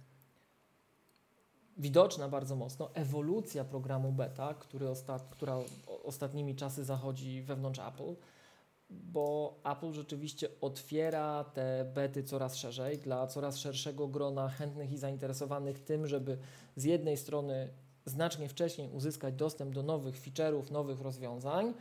widoczna 1.78 2.28
bardzo 2.28 2.56
mocno 2.56 2.94
ewolucja 2.94 3.64
programu 3.64 4.12
beta, 4.12 4.54
który 4.54 4.86
osta- 4.86 5.20
która 5.30 5.58
ostatnimi 6.04 6.56
czasy 6.56 6.84
zachodzi 6.84 7.42
wewnątrz 7.42 7.80
Apple, 7.80 8.14
bo 8.90 9.54
Apple 9.64 9.92
rzeczywiście 9.92 10.48
otwiera 10.60 11.44
te 11.44 11.84
bety 11.94 12.22
coraz 12.24 12.56
szerzej 12.56 12.98
dla 12.98 13.26
coraz 13.26 13.56
szerszego 13.58 14.08
grona 14.08 14.48
chętnych 14.48 14.92
i 14.92 14.98
zainteresowanych 14.98 15.80
tym, 15.84 16.06
żeby 16.06 16.38
z 16.76 16.84
jednej 16.84 17.16
strony 17.16 17.68
znacznie 18.04 18.48
wcześniej 18.48 18.88
uzyskać 18.88 19.34
dostęp 19.34 19.74
do 19.74 19.82
nowych 19.82 20.16
feature'ów, 20.22 20.70
nowych 20.70 21.00
rozwiązań, 21.00 21.74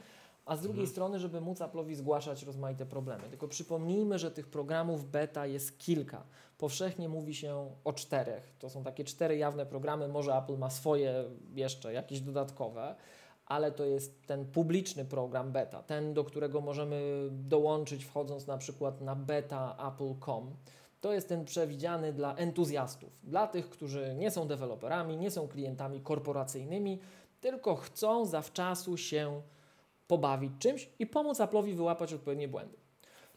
a 0.50 0.56
z 0.56 0.62
drugiej 0.62 0.82
Mhm. 0.84 0.92
strony, 0.92 1.20
żeby 1.20 1.42
móc 1.42 1.60
Apple'owi 1.60 1.96
zgłaszać 1.96 2.44
rozmaite 2.44 2.86
problemy. 2.86 3.24
Tylko 3.30 3.48
przypomnijmy, 3.48 4.20
że 4.20 4.32
tych 4.32 4.48
programów 4.48 5.12
beta 5.12 5.46
jest 5.46 5.80
kilka. 5.80 6.24
Powszechnie 6.58 7.10
mówi 7.10 7.36
się 7.36 7.72
o 7.84 7.94
czterech. 7.94 8.54
To 8.60 8.70
są 8.70 8.84
takie 8.84 9.04
cztery 9.04 9.38
jawne 9.38 9.66
programy. 9.66 10.08
Może 10.08 10.36
Apple 10.38 10.58
ma 10.58 10.70
swoje 10.70 11.24
jeszcze 11.54 11.94
jakieś 11.94 12.22
dodatkowe, 12.22 12.96
ale 13.46 13.72
to 13.72 13.86
jest 13.86 14.28
ten 14.28 14.46
publiczny 14.46 15.06
program 15.06 15.52
beta, 15.52 15.84
ten, 15.84 16.14
do 16.14 16.24
którego 16.24 16.62
możemy 16.62 17.02
dołączyć 17.32 18.06
wchodząc 18.06 18.48
na 18.48 18.58
przykład 18.58 19.02
na 19.02 19.16
beta.apple.com. 19.16 20.56
To 21.02 21.14
jest 21.14 21.30
ten 21.30 21.46
przewidziany 21.46 22.14
dla 22.14 22.36
entuzjastów, 22.36 23.10
dla 23.24 23.48
tych, 23.48 23.70
którzy 23.70 24.16
nie 24.16 24.32
są 24.32 24.48
deweloperami, 24.48 25.18
nie 25.18 25.32
są 25.32 25.48
klientami 25.48 26.02
korporacyjnymi, 26.02 27.00
tylko 27.42 27.76
chcą 27.76 28.26
zawczasu 28.26 28.98
się 28.98 29.42
pobawić 30.10 30.52
czymś 30.60 30.90
i 31.00 31.06
pomóc 31.08 31.38
Apple'owi 31.40 31.74
wyłapać 31.76 32.14
odpowiednie 32.14 32.48
błędy. 32.48 32.78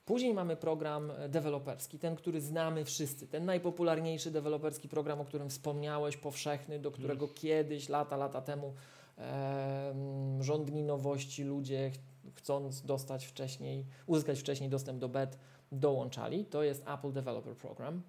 Później 0.04 0.34
mamy 0.34 0.56
program 0.56 1.10
e, 1.10 1.28
deweloperski, 1.28 1.98
ten, 1.98 2.16
który 2.16 2.40
znamy 2.40 2.84
wszyscy, 2.84 3.26
ten 3.28 3.44
najpopularniejszy 3.44 4.30
deweloperski 4.30 4.88
program, 4.88 5.20
o 5.20 5.24
którym 5.24 5.50
wspomniałeś, 5.50 6.16
powszechny, 6.16 6.78
do 6.78 6.90
którego 6.90 7.28
kiedyś, 7.28 7.88
lata, 7.88 8.16
lata 8.16 8.40
temu 8.40 8.74
em, 9.16 10.42
żądni 10.42 10.82
nowości 10.82 11.44
ludzie 11.44 11.90
ch- 11.90 12.34
chcąc 12.34 12.82
dostać 12.82 13.26
wcześniej, 13.26 13.86
uzyskać 14.06 14.40
wcześniej 14.40 14.70
dostęp 14.70 14.98
do 14.98 15.08
BET, 15.08 15.38
dołączali. 15.72 16.44
To 16.44 16.62
jest 16.62 16.84
Apple 16.88 17.12
Developer 17.12 17.56
Program. 17.56 18.02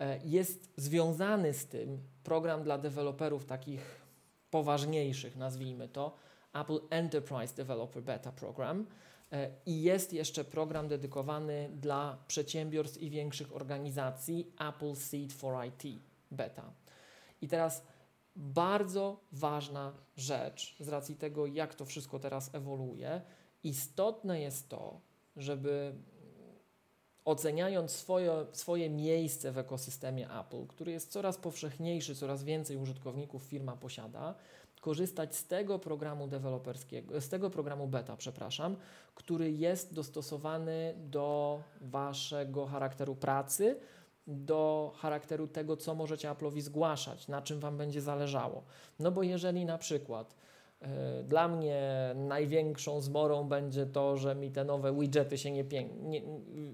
E, 0.00 0.18
Jest 0.24 0.72
związany 0.76 1.54
z 1.54 1.66
tym 1.66 1.98
program 2.24 2.62
dla 2.62 2.78
deweloperów 2.78 3.44
takich 3.44 4.00
poważniejszych, 4.50 5.36
nazwijmy 5.36 5.88
to, 5.88 6.14
Apple 6.52 6.80
Enterprise 6.90 7.54
Developer 7.54 8.02
Beta 8.02 8.32
Program. 8.32 8.86
E, 9.32 9.50
I 9.66 9.82
jest 9.82 10.12
jeszcze 10.12 10.44
program 10.44 10.88
dedykowany 10.88 11.70
dla 11.72 12.18
przedsiębiorstw 12.26 13.02
i 13.02 13.10
większych 13.10 13.56
organizacji 13.56 14.52
Apple 14.68 14.94
Seed 14.94 15.32
for 15.32 15.64
IT 15.66 16.02
Beta. 16.30 16.72
I 17.42 17.48
teraz 17.48 17.82
bardzo 18.36 19.20
ważna 19.32 19.92
rzecz 20.16 20.76
z 20.80 20.88
racji 20.88 21.16
tego, 21.16 21.46
jak 21.46 21.74
to 21.74 21.84
wszystko 21.84 22.18
teraz 22.18 22.54
ewoluuje. 22.54 23.22
Istotne 23.64 24.40
jest 24.40 24.68
to, 24.68 25.00
żeby 25.36 25.94
oceniając 27.24 27.90
swoje, 27.92 28.46
swoje 28.52 28.90
miejsce 28.90 29.52
w 29.52 29.58
ekosystemie 29.58 30.28
Apple, 30.40 30.66
który 30.66 30.92
jest 30.92 31.10
coraz 31.10 31.36
powszechniejszy, 31.36 32.14
coraz 32.14 32.44
więcej 32.44 32.76
użytkowników 32.76 33.42
firma 33.42 33.76
posiada, 33.76 34.34
korzystać 34.80 35.36
z 35.36 35.46
tego 35.46 35.78
programu 35.78 36.28
deweloperskiego, 36.28 37.20
z 37.20 37.28
tego 37.28 37.50
programu 37.50 37.86
beta, 37.86 38.16
przepraszam, 38.16 38.76
który 39.14 39.50
jest 39.50 39.94
dostosowany 39.94 40.94
do 40.96 41.62
waszego 41.80 42.66
charakteru 42.66 43.16
pracy, 43.16 43.76
do 44.26 44.92
charakteru 44.96 45.46
tego, 45.48 45.76
co 45.76 45.94
możecie 45.94 46.28
Apple'owi 46.30 46.60
zgłaszać, 46.60 47.28
na 47.28 47.42
czym 47.42 47.60
wam 47.60 47.76
będzie 47.76 48.00
zależało. 48.00 48.62
No 48.98 49.10
bo 49.10 49.22
jeżeli 49.22 49.64
na 49.64 49.78
przykład 49.78 50.34
e, 50.80 51.22
dla 51.22 51.48
mnie 51.48 51.80
największą 52.14 53.00
zmorą 53.00 53.44
będzie 53.44 53.86
to, 53.86 54.16
że 54.16 54.34
mi 54.34 54.50
te 54.50 54.64
nowe 54.64 55.00
widgety 55.00 55.38
się 55.38 55.50
nie, 55.50 55.64
nie, 56.02 56.22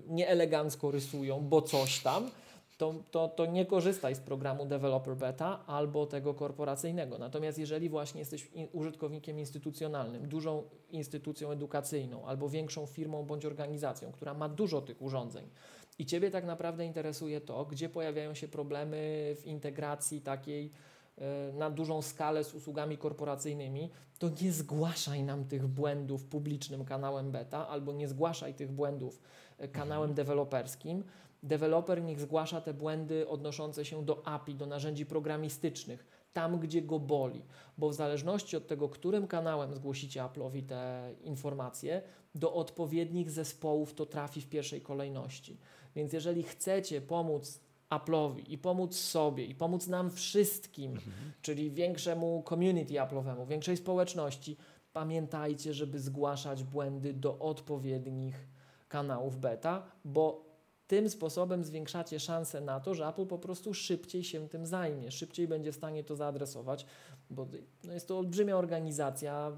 nie 0.08 0.28
elegancko 0.28 0.90
rysują, 0.90 1.40
bo 1.40 1.62
coś 1.62 2.00
tam, 2.00 2.30
to, 2.76 2.94
to, 3.10 3.28
to 3.28 3.46
nie 3.46 3.66
korzystaj 3.66 4.14
z 4.14 4.20
programu 4.20 4.66
Developer 4.66 5.16
Beta 5.16 5.66
albo 5.66 6.06
tego 6.06 6.34
korporacyjnego. 6.34 7.18
Natomiast 7.18 7.58
jeżeli 7.58 7.88
właśnie 7.88 8.20
jesteś 8.20 8.50
użytkownikiem 8.72 9.38
instytucjonalnym, 9.38 10.28
dużą 10.28 10.62
instytucją 10.90 11.50
edukacyjną 11.50 12.26
albo 12.26 12.48
większą 12.48 12.86
firmą 12.86 13.22
bądź 13.22 13.44
organizacją, 13.44 14.12
która 14.12 14.34
ma 14.34 14.48
dużo 14.48 14.80
tych 14.80 15.02
urządzeń 15.02 15.50
i 15.98 16.06
Ciebie 16.06 16.30
tak 16.30 16.44
naprawdę 16.44 16.86
interesuje 16.86 17.40
to, 17.40 17.64
gdzie 17.64 17.88
pojawiają 17.88 18.34
się 18.34 18.48
problemy 18.48 18.96
w 19.40 19.46
integracji 19.46 20.20
takiej 20.20 20.72
e, 21.18 21.52
na 21.52 21.70
dużą 21.70 22.02
skalę 22.02 22.44
z 22.44 22.54
usługami 22.54 22.98
korporacyjnymi, 22.98 23.90
to 24.18 24.30
nie 24.42 24.52
zgłaszaj 24.52 25.22
nam 25.22 25.44
tych 25.44 25.66
błędów 25.66 26.24
publicznym 26.24 26.84
kanałem 26.84 27.30
beta 27.30 27.68
albo 27.68 27.92
nie 27.92 28.08
zgłaszaj 28.08 28.54
tych 28.54 28.72
błędów 28.72 29.20
e, 29.58 29.68
kanałem 29.68 30.14
deweloperskim. 30.14 31.04
Deweloper 31.44 32.02
niech 32.02 32.20
zgłasza 32.20 32.60
te 32.60 32.74
błędy 32.74 33.28
odnoszące 33.28 33.84
się 33.84 34.04
do 34.04 34.26
API, 34.26 34.54
do 34.54 34.66
narzędzi 34.66 35.06
programistycznych. 35.06 36.06
tam, 36.32 36.60
gdzie 36.60 36.82
go 36.82 36.98
boli, 36.98 37.42
bo 37.78 37.88
w 37.88 37.94
zależności 37.94 38.56
od 38.56 38.66
tego, 38.66 38.88
którym 38.88 39.26
kanałem 39.26 39.74
zgłosicie 39.74 40.20
Apple'owi 40.20 40.62
te 40.62 41.10
informacje, 41.24 42.02
do 42.34 42.54
odpowiednich 42.54 43.30
zespołów 43.30 43.94
to 43.94 44.06
trafi 44.06 44.40
w 44.40 44.48
pierwszej 44.48 44.80
kolejności. 44.80 45.58
Więc 45.96 46.12
jeżeli 46.12 46.42
chcecie 46.42 47.00
pomóc 47.00 47.60
Apple'owi 47.90 48.42
i 48.48 48.58
pomóc 48.58 48.96
sobie 48.96 49.44
i 49.44 49.54
pomóc 49.54 49.86
nam 49.86 50.10
wszystkim, 50.10 50.92
mhm. 50.92 51.32
czyli 51.42 51.70
większemu 51.70 52.44
community 52.48 52.94
Apple'owemu, 52.94 53.46
większej 53.46 53.76
społeczności, 53.76 54.56
pamiętajcie, 54.92 55.74
żeby 55.74 56.00
zgłaszać 56.00 56.64
błędy 56.64 57.12
do 57.12 57.38
odpowiednich 57.38 58.48
kanałów 58.88 59.36
beta, 59.36 59.82
bo 60.04 60.53
tym 60.94 61.10
sposobem 61.10 61.64
zwiększacie 61.64 62.20
szanse 62.20 62.60
na 62.60 62.80
to, 62.80 62.94
że 62.94 63.06
Apple 63.06 63.26
po 63.26 63.38
prostu 63.38 63.74
szybciej 63.74 64.24
się 64.24 64.48
tym 64.48 64.66
zajmie, 64.66 65.10
szybciej 65.10 65.48
będzie 65.48 65.72
w 65.72 65.76
stanie 65.76 66.04
to 66.04 66.16
zaadresować, 66.16 66.86
bo 67.30 67.46
no 67.84 67.92
jest 67.92 68.08
to 68.08 68.18
olbrzymia 68.18 68.56
organizacja 68.56 69.52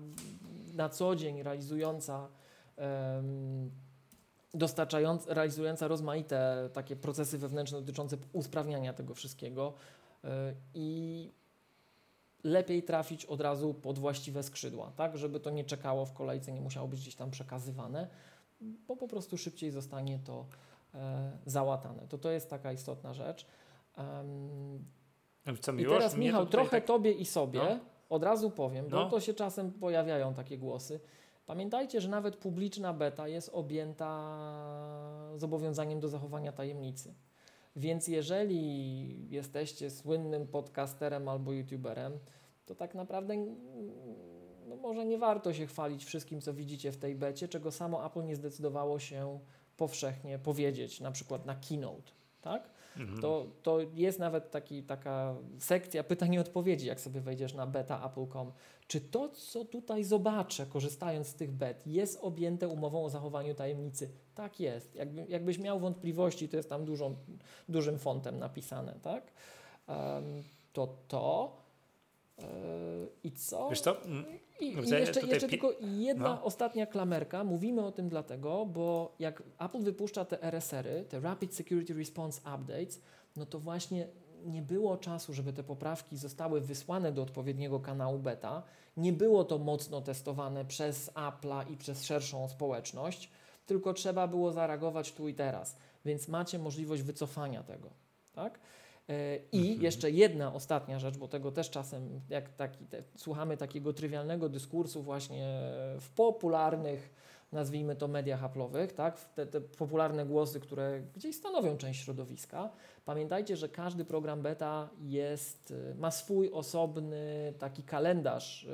na 0.75 0.89
co 0.89 1.17
dzień 1.17 1.43
realizująca 1.43 2.29
um, 2.77 3.71
dostarczająca, 4.55 5.35
realizująca 5.35 5.89
rozmaite 5.89 6.71
takie 6.73 6.97
procesy 6.97 7.39
wewnętrzne 7.39 7.81
dotyczące 7.81 8.17
usprawniania 8.33 8.93
tego 8.93 9.15
wszystkiego 9.15 9.75
yy, 10.25 10.31
i 10.75 11.31
lepiej 12.45 12.83
trafić 12.83 13.25
od 13.25 13.41
razu 13.41 13.75
pod 13.75 13.99
właściwe 13.99 14.43
skrzydła, 14.43 14.93
tak, 14.97 15.19
żeby 15.19 15.41
to 15.41 15.51
nie 15.51 15.65
czekało 15.65 16.07
w 16.07 16.13
kolejce, 16.13 16.53
nie 16.53 16.61
musiało 16.61 16.89
być 16.89 17.01
gdzieś 17.01 17.15
tam 17.15 17.31
przekazywane, 17.31 18.09
bo 18.61 18.97
po 18.97 19.09
prostu 19.09 19.39
szybciej 19.39 19.71
zostanie 19.71 20.19
to 20.25 20.41
e, 20.41 20.47
załatane. 21.47 22.09
To 22.09 22.19
to 22.19 22.31
jest 22.31 22.51
taka 22.51 22.73
istotna 22.73 23.15
rzecz. 23.15 23.47
Um, 23.99 24.85
Co, 25.61 25.73
I 25.73 25.85
teraz 25.85 26.17
Michał, 26.17 26.47
trochę 26.47 26.71
tak... 26.71 26.85
Tobie 26.85 27.13
i 27.13 27.25
sobie 27.25 27.61
no. 27.61 27.79
od 28.09 28.23
razu 28.23 28.51
powiem, 28.51 28.87
no. 28.91 29.05
bo 29.05 29.11
to 29.11 29.21
się 29.21 29.35
czasem 29.35 29.73
pojawiają 29.73 30.35
takie 30.35 30.59
głosy. 30.59 31.01
Pamiętajcie, 31.47 32.01
że 32.01 32.09
nawet 32.09 32.37
publiczna 32.37 32.93
beta 32.93 33.29
jest 33.29 33.51
objęta 33.53 34.11
zobowiązaniem 35.37 36.01
do 36.01 36.09
zachowania 36.09 36.53
tajemnicy. 36.53 37.15
Więc 37.77 38.09
jeżeli 38.09 39.31
jesteście 39.31 39.91
słynnym 39.91 40.47
podcasterem 40.47 41.29
albo 41.29 41.53
youtuberem, 41.53 42.19
to 42.67 42.75
tak 42.75 42.95
naprawdę 42.95 43.35
no 44.67 44.77
może 44.77 45.07
nie 45.07 45.19
warto 45.19 45.53
się 45.53 45.67
chwalić 45.67 46.05
wszystkim, 46.05 46.41
co 46.41 46.55
widzicie 46.55 46.93
w 46.93 46.97
tej 46.97 47.15
becie, 47.15 47.49
czego 47.49 47.71
samo 47.71 48.07
Apple 48.07 48.25
nie 48.25 48.37
zdecydowało 48.37 48.99
się 48.99 49.39
powszechnie 49.77 50.39
powiedzieć, 50.39 51.01
na 51.01 51.11
przykład 51.11 51.47
na 51.47 51.55
keynote. 51.55 52.13
Tak? 52.41 52.71
Mhm. 52.97 53.21
To, 53.21 53.47
to 53.63 53.79
jest 53.95 54.19
nawet 54.19 54.51
taki, 54.51 54.83
taka 54.83 55.35
sekcja 55.59 56.05
pytań 56.05 56.35
i 56.35 56.39
odpowiedzi, 56.39 56.87
jak 56.87 57.01
sobie 57.01 57.21
wejdziesz 57.21 57.55
na 57.55 57.67
beta 57.67 58.07
Apple.com. 58.07 58.53
Czy 58.89 59.01
to, 59.01 59.29
co 59.29 59.65
tutaj 59.65 60.05
zobaczę, 60.05 60.67
korzystając 60.67 61.27
z 61.27 61.35
tych 61.35 61.53
bet, 61.53 61.87
jest 61.87 62.19
objęte 62.23 62.69
umową 62.69 63.05
o 63.05 63.11
zachowaniu 63.11 63.55
tajemnicy? 63.55 64.11
Tak 64.35 64.61
jest. 64.61 64.95
Jakby, 64.95 65.27
jakbyś 65.29 65.59
miał 65.59 65.81
wątpliwości, 65.81 66.49
to 66.49 66.57
jest 66.57 66.69
tam 66.69 66.85
dużą, 66.85 67.17
dużym 67.69 67.99
fontem 67.99 68.39
napisane, 68.39 68.95
tak? 69.03 69.33
Um, 69.89 70.43
to 70.73 70.97
to. 71.09 71.66
Yy, 72.39 72.45
I 73.25 73.33
co? 73.33 73.71
Wiesz 73.71 73.81
co? 73.81 74.05
Mm, 74.05 74.25
I, 74.61 74.65
i 74.65 74.91
jeszcze, 74.91 75.21
jeszcze 75.21 75.49
tylko 75.49 75.73
jedna 75.81 76.29
no. 76.29 76.45
ostatnia 76.45 76.87
klamerka. 76.87 77.45
Mówimy 77.45 77.85
o 77.85 77.93
tym 77.93 78.09
dlatego, 78.09 78.67
bo 78.67 79.15
jak 79.19 79.43
Apple 79.59 79.83
wypuszcza 79.83 80.25
te 80.25 80.43
RSR-y, 80.43 81.05
te 81.05 81.21
Rapid 81.21 81.55
Security 81.55 81.95
Response 81.95 82.41
Updates, 82.41 83.01
no 83.37 83.47
to 83.47 83.59
właśnie 83.59 84.09
nie 84.45 84.63
było 84.63 84.97
czasu, 84.97 85.35
żeby 85.35 85.53
te 85.53 85.65
poprawki 85.65 86.17
zostały 86.17 86.61
wysłane 86.61 87.13
do 87.13 87.23
odpowiedniego 87.23 87.81
kanału 87.81 88.19
beta. 88.19 88.63
Nie 88.97 89.13
było 89.13 89.45
to 89.45 89.59
mocno 89.59 90.01
testowane 90.01 90.65
przez 90.65 91.11
Apple'a 91.15 91.71
i 91.73 91.77
przez 91.77 92.05
szerszą 92.05 92.49
społeczność, 92.49 93.31
tylko 93.67 93.95
trzeba 93.95 94.29
było 94.29 94.53
zareagować 94.53 95.13
tu 95.13 95.29
i 95.29 95.35
teraz. 95.35 95.77
Więc 96.05 96.29
macie 96.29 96.59
możliwość 96.59 97.03
wycofania 97.03 97.63
tego. 97.63 97.91
Tak? 98.33 98.59
E, 99.09 99.37
I 99.53 99.61
mhm. 99.61 99.83
jeszcze 99.83 100.11
jedna 100.11 100.55
ostatnia 100.55 100.99
rzecz, 100.99 101.19
bo 101.19 101.29
tego 101.29 101.53
też 101.53 101.71
czasem, 101.71 102.21
jak 102.29 102.49
taki, 102.53 102.87
te, 102.87 103.03
słuchamy 103.17 103.57
takiego 103.57 103.93
trywialnego 103.93 104.49
dyskursu 104.49 105.03
właśnie 105.03 105.61
w 106.01 106.11
popularnych, 106.17 107.15
nazwijmy 107.53 107.97
to 107.97 108.09
mediach 108.09 108.41
haplowych, 108.41 108.93
tak? 108.93 109.25
te, 109.25 109.47
te 109.47 109.61
popularne 109.61 110.27
głosy, 110.27 110.61
które 110.61 111.03
gdzieś 111.15 111.37
stanowią 111.37 111.77
część 111.77 112.05
środowiska. 112.05 112.71
Pamiętajcie, 113.05 113.57
że 113.57 113.69
każdy 113.69 114.05
program 114.05 114.43
beta 114.43 114.89
jest, 115.01 115.75
e, 115.91 115.95
ma 115.95 116.11
swój 116.11 116.51
osobny 116.53 117.55
taki 117.59 117.83
kalendarz 117.83 118.69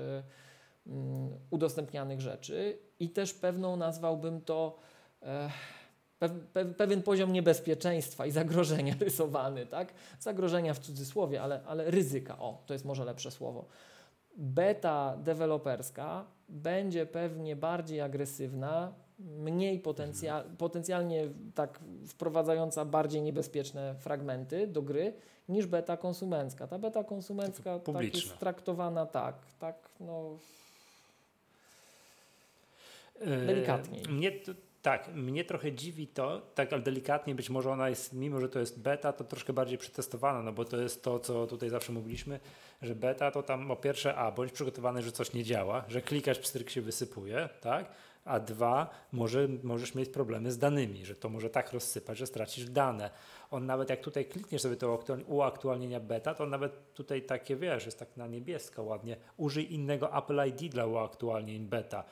um, 0.86 1.30
udostępnianych 1.50 2.20
rzeczy 2.20 2.78
i 3.00 3.10
też 3.10 3.34
pewną 3.34 3.76
nazwałbym 3.76 4.40
to 4.40 4.78
pewien 6.76 7.02
poziom 7.02 7.32
niebezpieczeństwa 7.32 8.26
i 8.26 8.30
zagrożenia 8.30 8.94
rysowany, 9.00 9.66
tak? 9.66 9.92
Zagrożenia 10.20 10.74
w 10.74 10.78
cudzysłowie, 10.78 11.42
ale, 11.42 11.60
ale 11.66 11.90
ryzyka, 11.90 12.38
o, 12.38 12.62
to 12.66 12.72
jest 12.72 12.84
może 12.84 13.04
lepsze 13.04 13.30
słowo. 13.30 13.64
Beta 14.36 15.16
deweloperska 15.16 16.24
będzie 16.48 17.06
pewnie 17.06 17.56
bardziej 17.56 18.00
agresywna, 18.00 18.92
mniej 19.18 19.78
potencjal, 19.78 20.44
potencjalnie 20.58 21.28
tak 21.54 21.80
wprowadzająca 22.08 22.84
bardziej 22.84 23.22
niebezpieczne 23.22 23.94
fragmenty 23.94 24.66
do 24.66 24.82
gry 24.82 25.12
niż 25.48 25.66
beta 25.66 25.96
konsumencka. 25.96 26.66
Ta 26.66 26.78
beta 26.78 27.04
konsumencka 27.04 27.78
tak 27.78 28.14
jest 28.14 28.38
traktowana 28.38 29.06
tak, 29.06 29.34
tak, 29.58 29.76
no 30.00 30.38
yy, 33.20 33.46
delikatniej. 33.46 34.02
Mnie 34.08 34.32
to 34.32 34.52
tak, 34.82 35.14
mnie 35.14 35.44
trochę 35.44 35.72
dziwi 35.72 36.06
to, 36.06 36.42
tak 36.54 36.72
ale 36.72 36.82
delikatnie, 36.82 37.34
być 37.34 37.50
może 37.50 37.70
ona 37.70 37.88
jest, 37.88 38.12
mimo 38.12 38.40
że 38.40 38.48
to 38.48 38.60
jest 38.60 38.80
beta, 38.80 39.12
to 39.12 39.24
troszkę 39.24 39.52
bardziej 39.52 39.78
przetestowana, 39.78 40.42
no 40.42 40.52
bo 40.52 40.64
to 40.64 40.76
jest 40.76 41.02
to, 41.02 41.18
co 41.18 41.46
tutaj 41.46 41.70
zawsze 41.70 41.92
mówiliśmy, 41.92 42.40
że 42.82 42.94
beta 42.94 43.30
to 43.30 43.42
tam 43.42 43.68
po 43.68 43.76
pierwsze, 43.76 44.14
a 44.14 44.32
bądź 44.32 44.52
przygotowany, 44.52 45.02
że 45.02 45.12
coś 45.12 45.32
nie 45.32 45.44
działa, 45.44 45.84
że 45.88 46.02
klikasz, 46.02 46.38
pstryk 46.38 46.70
się 46.70 46.80
wysypuje, 46.80 47.48
tak? 47.60 47.92
A 48.24 48.40
dwa, 48.40 48.90
może, 49.12 49.48
możesz 49.62 49.94
mieć 49.94 50.08
problemy 50.08 50.52
z 50.52 50.58
danymi, 50.58 51.06
że 51.06 51.14
to 51.14 51.28
może 51.28 51.50
tak 51.50 51.72
rozsypać, 51.72 52.18
że 52.18 52.26
stracisz 52.26 52.64
dane. 52.64 53.10
On 53.50 53.66
nawet 53.66 53.90
jak 53.90 54.00
tutaj 54.00 54.24
klikniesz 54.24 54.62
sobie 54.62 54.76
to 54.76 54.98
uaktualnienia 55.26 56.00
beta, 56.00 56.34
to 56.34 56.44
on 56.44 56.50
nawet 56.50 56.94
tutaj 56.94 57.22
takie, 57.22 57.56
wiesz, 57.56 57.86
jest 57.86 57.98
tak 57.98 58.16
na 58.16 58.26
niebiesko 58.26 58.82
ładnie, 58.82 59.16
użyj 59.36 59.74
innego 59.74 60.18
Apple 60.18 60.40
ID 60.48 60.72
dla 60.72 60.86
uaktualnień 60.86 61.66
beta 61.66 62.04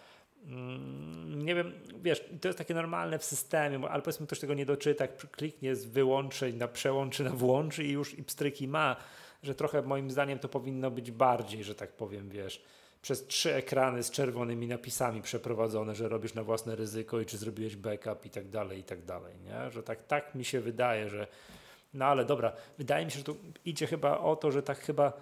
nie 1.27 1.55
wiem, 1.55 1.73
wiesz, 2.03 2.25
to 2.41 2.49
jest 2.49 2.59
takie 2.59 2.75
normalne 2.75 3.19
w 3.19 3.25
systemie, 3.25 3.89
ale 3.91 4.03
powiedzmy 4.03 4.27
ktoś 4.27 4.41
tego 4.41 4.55
nie 4.55 4.67
doczyta, 4.67 5.09
kliknie 5.09 5.77
z 5.77 5.85
wyłączeń 5.87 6.57
na 6.57 6.69
przełączy 6.69 7.25
na 7.25 7.31
włączy 7.31 7.85
i 7.85 7.91
już 7.91 8.19
i 8.19 8.23
pstryki 8.23 8.69
ma, 8.69 8.97
że 9.43 9.55
trochę 9.55 9.83
moim 9.83 10.11
zdaniem 10.11 10.39
to 10.39 10.49
powinno 10.49 10.91
być 10.91 11.11
bardziej, 11.11 11.65
że 11.65 11.75
tak 11.75 11.93
powiem, 11.93 12.29
wiesz, 12.29 12.63
przez 13.03 13.27
trzy 13.27 13.55
ekrany 13.55 14.03
z 14.03 14.11
czerwonymi 14.11 14.67
napisami 14.67 15.23
przeprowadzone, 15.23 15.95
że 15.95 16.09
robisz 16.09 16.35
na 16.35 16.45
własne 16.45 16.77
ryzyko 16.77 17.21
i 17.21 17.27
czy 17.27 17.39
zrobiłeś 17.39 17.77
backup 17.77 18.27
i 18.27 18.31
tak 18.31 18.49
dalej, 18.49 18.79
i 18.79 18.85
tak 18.85 19.05
dalej, 19.05 19.35
nie? 19.45 19.71
Że 19.71 19.83
tak, 19.83 20.03
tak 20.03 20.35
mi 20.35 20.45
się 20.45 20.61
wydaje, 20.61 21.09
że 21.09 21.27
no 21.95 22.05
ale 22.05 22.25
dobra, 22.25 22.53
wydaje 22.79 23.05
mi 23.05 23.11
się, 23.11 23.19
że 23.19 23.25
tu 23.25 23.37
idzie 23.65 23.87
chyba 23.87 24.19
o 24.19 24.37
to, 24.37 24.51
że 24.51 24.63
tak 24.63 24.79
chyba 24.79 25.13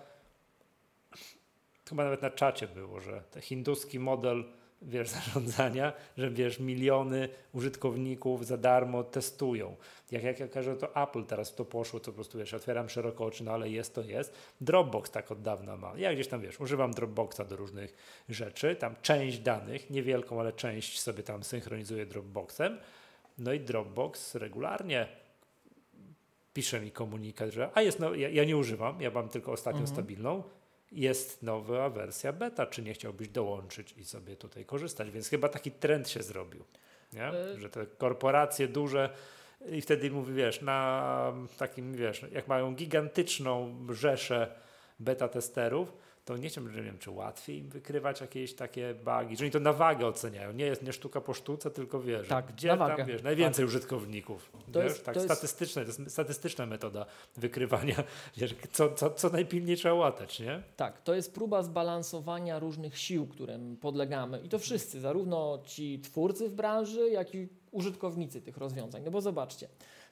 chyba 1.88 2.04
nawet 2.04 2.22
na 2.22 2.31
czacie 2.31 2.68
było, 2.68 3.00
że 3.00 3.22
ten 3.31 3.42
hinduski 3.42 3.98
model 3.98 4.44
wiesz, 4.83 5.09
zarządzania, 5.19 5.93
że 6.19 6.31
wiesz, 6.31 6.59
miliony 6.59 7.29
użytkowników 7.53 8.47
za 8.47 8.57
darmo 8.57 9.05
testują. 9.05 9.77
Jak, 10.11 10.23
jak 10.23 10.41
ja 10.41 10.49
każę, 10.49 10.77
to 10.77 11.03
Apple 11.03 11.25
teraz 11.25 11.51
w 11.51 11.55
to 11.55 11.64
poszło, 11.64 12.01
to 12.01 12.07
po 12.07 12.12
prostu 12.12 12.38
wiesz, 12.38 12.55
otwieram 12.55 12.88
szeroko 12.88 13.25
oczy, 13.25 13.45
no 13.45 13.53
ale 13.53 13.71
jest 13.71 13.95
to 13.95 14.03
jest. 14.03 14.35
Dropbox 14.61 15.11
tak 15.11 15.33
od 15.33 15.43
dawna 15.43 15.77
ma. 15.77 15.93
Ja 15.97 16.15
gdzieś 16.15 16.29
tam 16.29 16.40
wiesz, 16.40 16.61
używam 16.61 16.92
Dropboxa 16.92 17.40
do 17.48 17.57
różnych 17.57 17.94
rzeczy, 18.29 18.77
tam 18.77 18.94
część 19.02 19.38
danych, 19.38 19.90
niewielką, 19.90 20.40
ale 20.40 20.52
część 20.52 21.00
sobie 21.00 21.23
tam 21.23 21.44
synchronizuję 21.44 22.07
Dropboxem. 22.07 22.79
No 23.38 23.52
i 23.52 23.61
Dropbox 23.61 24.35
regularnie 24.35 25.09
pisze 26.55 26.81
mi 26.81 26.90
komunikat, 26.90 27.50
że 27.50 27.71
a 27.75 27.83
jest, 27.83 27.98
no, 27.98 28.15
ja, 28.15 28.29
ja 28.29 28.44
nie 28.44 28.57
używam, 28.57 29.00
ja 29.00 29.11
mam 29.11 29.29
tylko 29.29 29.52
ostatnią 29.52 29.81
mhm. 29.81 29.96
stabilną, 29.96 30.42
jest 30.93 31.43
nowa 31.43 31.91
wersja 31.91 32.33
beta, 32.33 32.67
czy 32.67 32.83
nie 32.83 32.95
chciałbyś 32.95 33.29
dołączyć 33.29 33.95
i 33.97 34.05
sobie 34.05 34.37
tutaj 34.37 34.65
korzystać. 34.65 35.11
Więc 35.11 35.29
chyba 35.29 35.49
taki 35.49 35.71
trend 35.71 36.09
się 36.09 36.23
zrobił, 36.23 36.65
nie? 37.13 37.35
Y 37.35 37.61
że 37.61 37.71
te 37.71 37.87
korporacje 37.87 38.69
duże 38.69 39.11
i 39.71 39.81
wtedy 39.81 40.11
mówi, 40.11 40.35
wiesz, 40.35 40.61
na 40.61 41.33
takim, 41.59 41.95
wiesz, 41.95 42.23
jak 42.33 42.49
mają 42.49 42.75
gigantyczną 42.75 43.87
rzeszę 43.91 44.55
beta 45.01 45.29
testerów, 45.29 45.93
to 46.29 46.37
nie 46.37 46.48
wiem, 46.48 46.76
nie 46.76 46.83
wiem, 46.83 46.98
czy 46.98 47.10
łatwiej 47.10 47.58
im 47.58 47.68
wykrywać 47.68 48.20
jakieś 48.20 48.54
takie 48.54 48.94
bugi, 48.94 49.37
że 49.37 49.44
oni 49.44 49.50
to 49.50 49.60
na 49.60 49.72
wagę 49.72 50.06
oceniają, 50.06 50.52
nie 50.52 50.64
jest 50.64 50.83
nie 50.83 50.92
sztuka 50.92 51.20
po 51.20 51.35
sztuce, 51.35 51.70
tylko 51.70 52.00
wiesz, 52.00 52.29
tak, 52.29 52.52
gdzie 52.52 52.68
tam 52.68 53.06
wiesz, 53.06 53.22
najwięcej 53.22 53.64
tak. 53.64 53.68
użytkowników, 53.68 54.52
to 54.72 54.81
wiesz, 54.81 54.92
jest, 54.92 55.04
tak 55.04 55.14
to 55.14 55.20
statystyczne, 55.20 55.83
jest... 55.83 55.96
to 55.96 56.02
jest 56.02 56.14
statystyczna 56.14 56.66
metoda 56.66 57.06
wykrywania, 57.37 57.96
wiesz, 58.37 58.54
co, 58.72 58.92
co, 58.94 59.10
co 59.10 59.29
najpilniej 59.29 59.76
trzeba 59.76 59.94
łatać, 59.94 60.40
nie? 60.40 60.62
Tak, 60.76 61.02
to 61.02 61.14
jest 61.14 61.35
próba 61.35 61.62
zbalansowania 61.62 62.58
różnych 62.58 62.98
sił, 62.98 63.26
którym 63.26 63.76
podlegamy 63.76 64.40
i 64.40 64.48
to 64.48 64.58
wszyscy, 64.58 65.00
zarówno 65.00 65.62
ci 65.66 66.00
twórcy 66.00 66.48
w 66.48 66.54
branży, 66.54 67.10
jak 67.10 67.35
i 67.35 67.48
użytkownicy 67.70 68.40
tych 68.40 68.56
rozwiązań, 68.56 69.02
no 69.04 69.10
bo 69.10 69.20
zobaczcie, 69.20 69.68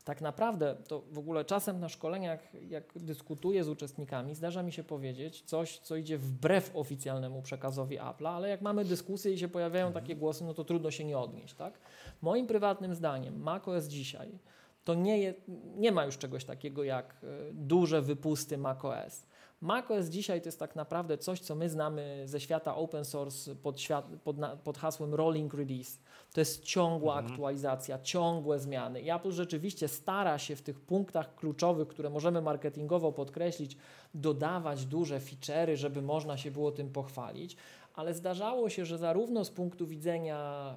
tak 0.07 0.21
naprawdę 0.21 0.77
to 0.89 1.03
w 1.11 1.19
ogóle 1.19 1.45
czasem 1.45 1.81
na 1.81 1.89
szkoleniach, 1.89 2.55
jak 2.69 2.93
dyskutuję 2.97 3.65
z 3.65 3.69
uczestnikami, 3.69 4.35
zdarza 4.35 4.63
mi 4.63 4.73
się 4.73 4.85
powiedzieć 4.85 5.43
coś, 5.43 5.79
co 5.79 5.97
idzie 5.97 6.19
wbrew 6.19 6.71
oficjalnemu 6.75 7.43
przekazowi 7.43 7.99
Apple'a, 7.99 8.29
ale 8.29 8.49
jak 8.49 8.63
mamy 8.63 8.85
dyskusję 8.85 9.33
i 9.33 9.39
się 9.39 9.49
pojawiają 9.49 9.87
mhm. 9.87 10.05
takie 10.05 10.17
głosy, 10.17 10.45
no 10.45 10.55
to 10.55 10.65
trudno 10.65 10.91
się 10.91 11.05
nie 11.05 11.19
odnieść, 11.19 11.55
tak? 11.55 11.79
Moim 12.23 12.47
prywatnym 12.47 12.95
zdaniem 12.95 13.43
macOS 13.43 13.87
dzisiaj 13.87 14.39
to 14.85 14.95
nie, 14.95 15.19
je, 15.19 15.35
nie 15.77 15.93
ma 15.93 16.05
już 16.05 16.19
czegoś 16.19 16.45
takiego 16.45 16.85
jak 16.85 17.15
e, 17.23 17.53
duże 17.53 18.03
wypusty 18.03 18.59
macOS. 18.59 19.27
macOS 19.61 20.07
dzisiaj 20.07 20.41
to 20.41 20.49
jest 20.49 20.59
tak 20.59 20.77
naprawdę 20.77 21.19
coś, 21.19 21.41
co 21.41 21.55
my 21.55 21.69
znamy 21.69 22.23
ze 22.25 22.41
świata 22.41 22.77
open 22.77 23.05
source 23.05 23.55
pod, 23.55 23.81
świat, 23.81 24.07
pod, 24.25 24.37
pod 24.65 24.79
hasłem 24.79 25.15
rolling 25.15 25.55
release. 25.55 25.99
To 26.33 26.41
jest 26.41 26.65
ciągła 26.65 27.15
mhm. 27.15 27.33
aktualizacja, 27.33 27.99
ciągłe 27.99 28.59
zmiany. 28.59 29.01
I 29.01 29.11
Apple 29.11 29.33
rzeczywiście 29.33 29.89
stara 29.89 30.39
się 30.39 30.57
w 30.57 30.63
tych 30.63 30.81
punktach 30.81 31.35
kluczowych, 31.35 31.89
które 31.89 32.11
możemy 32.11 32.43
marketingowo 32.43 33.13
podkreślić, 33.13 33.77
dodawać 34.15 34.87
duże 34.87 35.19
feature'y, 35.19 35.77
żeby 35.77 36.03
można 36.03 36.37
się 36.37 36.51
było 36.51 36.73
tym 36.73 36.93
pochwalić. 36.93 37.57
Ale 37.95 38.15
zdarzało 38.15 38.71
się, 38.71 38.85
że 38.85 38.99
zarówno 38.99 39.45
z 39.45 39.51
punktu 39.51 39.87
widzenia 39.87 40.75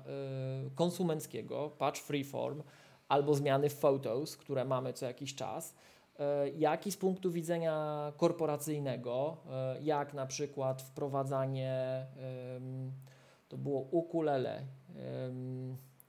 y, 0.67 0.71
konsumenckiego, 0.75 1.71
patch 1.77 2.01
freeform, 2.01 2.63
albo 3.09 3.35
zmiany 3.35 3.69
w 3.69 3.73
Photos, 3.73 4.37
które 4.37 4.65
mamy 4.65 4.93
co 4.93 5.05
jakiś 5.05 5.35
czas, 5.35 5.75
jak 6.57 6.87
i 6.87 6.91
z 6.91 6.97
punktu 6.97 7.31
widzenia 7.31 8.11
korporacyjnego, 8.17 9.37
y, 9.79 9.83
jak 9.83 10.13
na 10.13 10.25
przykład 10.25 10.81
wprowadzanie, 10.81 12.05
to 13.49 13.57
było 13.57 13.79
ukulele, 13.79 14.61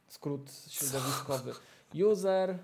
skrót 0.09 0.51
środowiskowy. 0.69 1.53
User, 2.11 2.59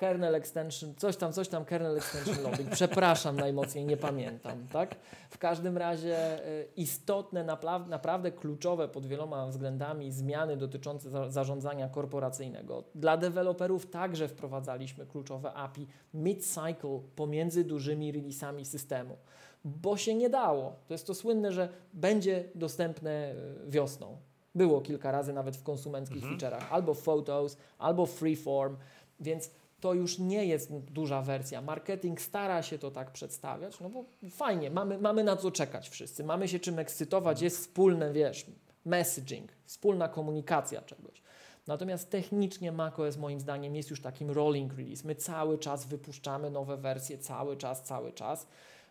kernel 0.00 0.34
extension, 0.34 0.94
coś 0.94 1.16
tam, 1.16 1.32
coś 1.32 1.48
tam, 1.48 1.64
kernel 1.64 1.96
extension 1.96 2.42
loading. 2.42 2.70
Przepraszam 2.70 3.36
najmocniej, 3.36 3.84
nie 3.84 3.96
pamiętam, 3.96 4.66
tak? 4.72 4.96
W 5.30 5.38
każdym 5.38 5.78
razie 5.78 6.46
y, 6.48 6.68
istotne, 6.76 7.44
naprawdę 7.88 8.32
kluczowe 8.32 8.88
pod 8.88 9.06
wieloma 9.06 9.46
względami 9.46 10.12
zmiany 10.12 10.56
dotyczące 10.56 11.30
zarządzania 11.30 11.88
korporacyjnego. 11.88 12.84
Dla 12.94 13.16
deweloperów 13.16 13.90
także 13.90 14.28
wprowadzaliśmy 14.28 15.06
kluczowe 15.06 15.52
API 15.52 15.86
mid-cycle 16.14 17.00
pomiędzy 17.16 17.64
dużymi 17.64 18.12
releasami 18.12 18.64
systemu, 18.64 19.16
bo 19.64 19.96
się 19.96 20.14
nie 20.14 20.30
dało. 20.30 20.76
To 20.88 20.94
jest 20.94 21.06
to 21.06 21.14
słynne, 21.14 21.52
że 21.52 21.68
będzie 21.92 22.44
dostępne 22.54 23.34
y, 23.66 23.70
wiosną. 23.70 24.16
Było 24.54 24.80
kilka 24.80 25.12
razy 25.12 25.32
nawet 25.32 25.56
w 25.56 25.62
konsumenckich 25.62 26.24
mhm. 26.24 26.38
feature'ach, 26.38 26.64
albo 26.70 26.94
Photos, 26.94 27.56
albo 27.78 28.06
Freeform, 28.06 28.76
więc 29.20 29.50
to 29.80 29.94
już 29.94 30.18
nie 30.18 30.46
jest 30.46 30.72
duża 30.72 31.22
wersja. 31.22 31.62
Marketing 31.62 32.20
stara 32.20 32.62
się 32.62 32.78
to 32.78 32.90
tak 32.90 33.12
przedstawiać, 33.12 33.80
no 33.80 33.90
bo 33.90 34.04
fajnie, 34.30 34.70
mamy, 34.70 34.98
mamy 34.98 35.24
na 35.24 35.36
co 35.36 35.50
czekać 35.50 35.88
wszyscy, 35.88 36.24
mamy 36.24 36.48
się 36.48 36.58
czym 36.58 36.78
ekscytować, 36.78 37.42
jest 37.42 37.58
wspólne, 37.58 38.12
wiesz, 38.12 38.46
messaging, 38.84 39.52
wspólna 39.64 40.08
komunikacja 40.08 40.82
czegoś. 40.82 41.22
Natomiast 41.66 42.10
technicznie 42.10 42.72
macOS 42.72 43.16
moim 43.16 43.40
zdaniem 43.40 43.76
jest 43.76 43.90
już 43.90 44.02
takim 44.02 44.30
rolling 44.30 44.72
release. 44.72 45.04
My 45.04 45.14
cały 45.14 45.58
czas 45.58 45.86
wypuszczamy 45.86 46.50
nowe 46.50 46.76
wersje, 46.76 47.18
cały 47.18 47.56
czas, 47.56 47.82
cały 47.82 48.12
czas. 48.12 48.46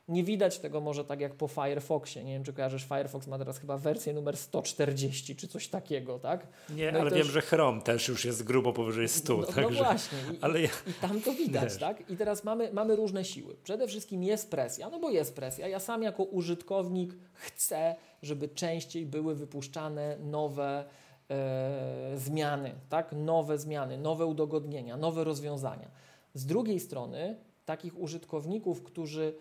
Nie 0.09 0.23
widać 0.23 0.59
tego 0.59 0.81
może 0.81 1.05
tak 1.05 1.21
jak 1.21 1.35
po 1.35 1.47
Firefoxie. 1.47 2.23
Nie 2.23 2.33
wiem, 2.33 2.43
czy 2.43 2.53
kojarzysz, 2.53 2.85
Firefox 2.85 3.27
ma 3.27 3.37
teraz 3.37 3.59
chyba 3.59 3.77
wersję 3.77 4.13
numer 4.13 4.37
140 4.37 5.35
czy 5.35 5.47
coś 5.47 5.67
takiego, 5.67 6.19
tak? 6.19 6.47
Nie, 6.69 6.91
no 6.91 6.99
ale 6.99 7.09
też... 7.09 7.19
wiem, 7.19 7.27
że 7.27 7.41
Chrome 7.41 7.81
też 7.81 8.07
już 8.07 8.25
jest 8.25 8.43
grubo 8.43 8.73
powyżej 8.73 9.07
100. 9.07 9.37
No, 9.37 9.43
także... 9.43 9.61
no 9.61 9.69
właśnie. 9.69 10.17
I, 10.33 10.37
ale... 10.41 10.63
i 10.63 10.69
tam 11.01 11.21
to 11.21 11.33
widać, 11.33 11.77
tak? 11.77 12.09
I 12.09 12.17
teraz 12.17 12.43
mamy, 12.43 12.73
mamy 12.73 12.95
różne 12.95 13.25
siły. 13.25 13.55
Przede 13.63 13.87
wszystkim 13.87 14.23
jest 14.23 14.51
presja, 14.51 14.89
no 14.89 14.99
bo 14.99 15.09
jest 15.09 15.35
presja. 15.35 15.67
Ja 15.67 15.79
sam 15.79 16.03
jako 16.03 16.23
użytkownik 16.23 17.13
chcę, 17.33 17.95
żeby 18.21 18.47
częściej 18.47 19.05
były 19.05 19.35
wypuszczane 19.35 20.17
nowe 20.19 20.85
e, 21.29 22.11
zmiany, 22.15 22.75
tak? 22.89 23.11
Nowe 23.11 23.57
zmiany, 23.57 23.97
nowe 23.97 24.25
udogodnienia, 24.25 24.97
nowe 24.97 25.23
rozwiązania. 25.23 25.91
Z 26.33 26.45
drugiej 26.45 26.79
strony 26.79 27.35
takich 27.65 27.99
użytkowników, 27.99 28.83
którzy 28.83 29.33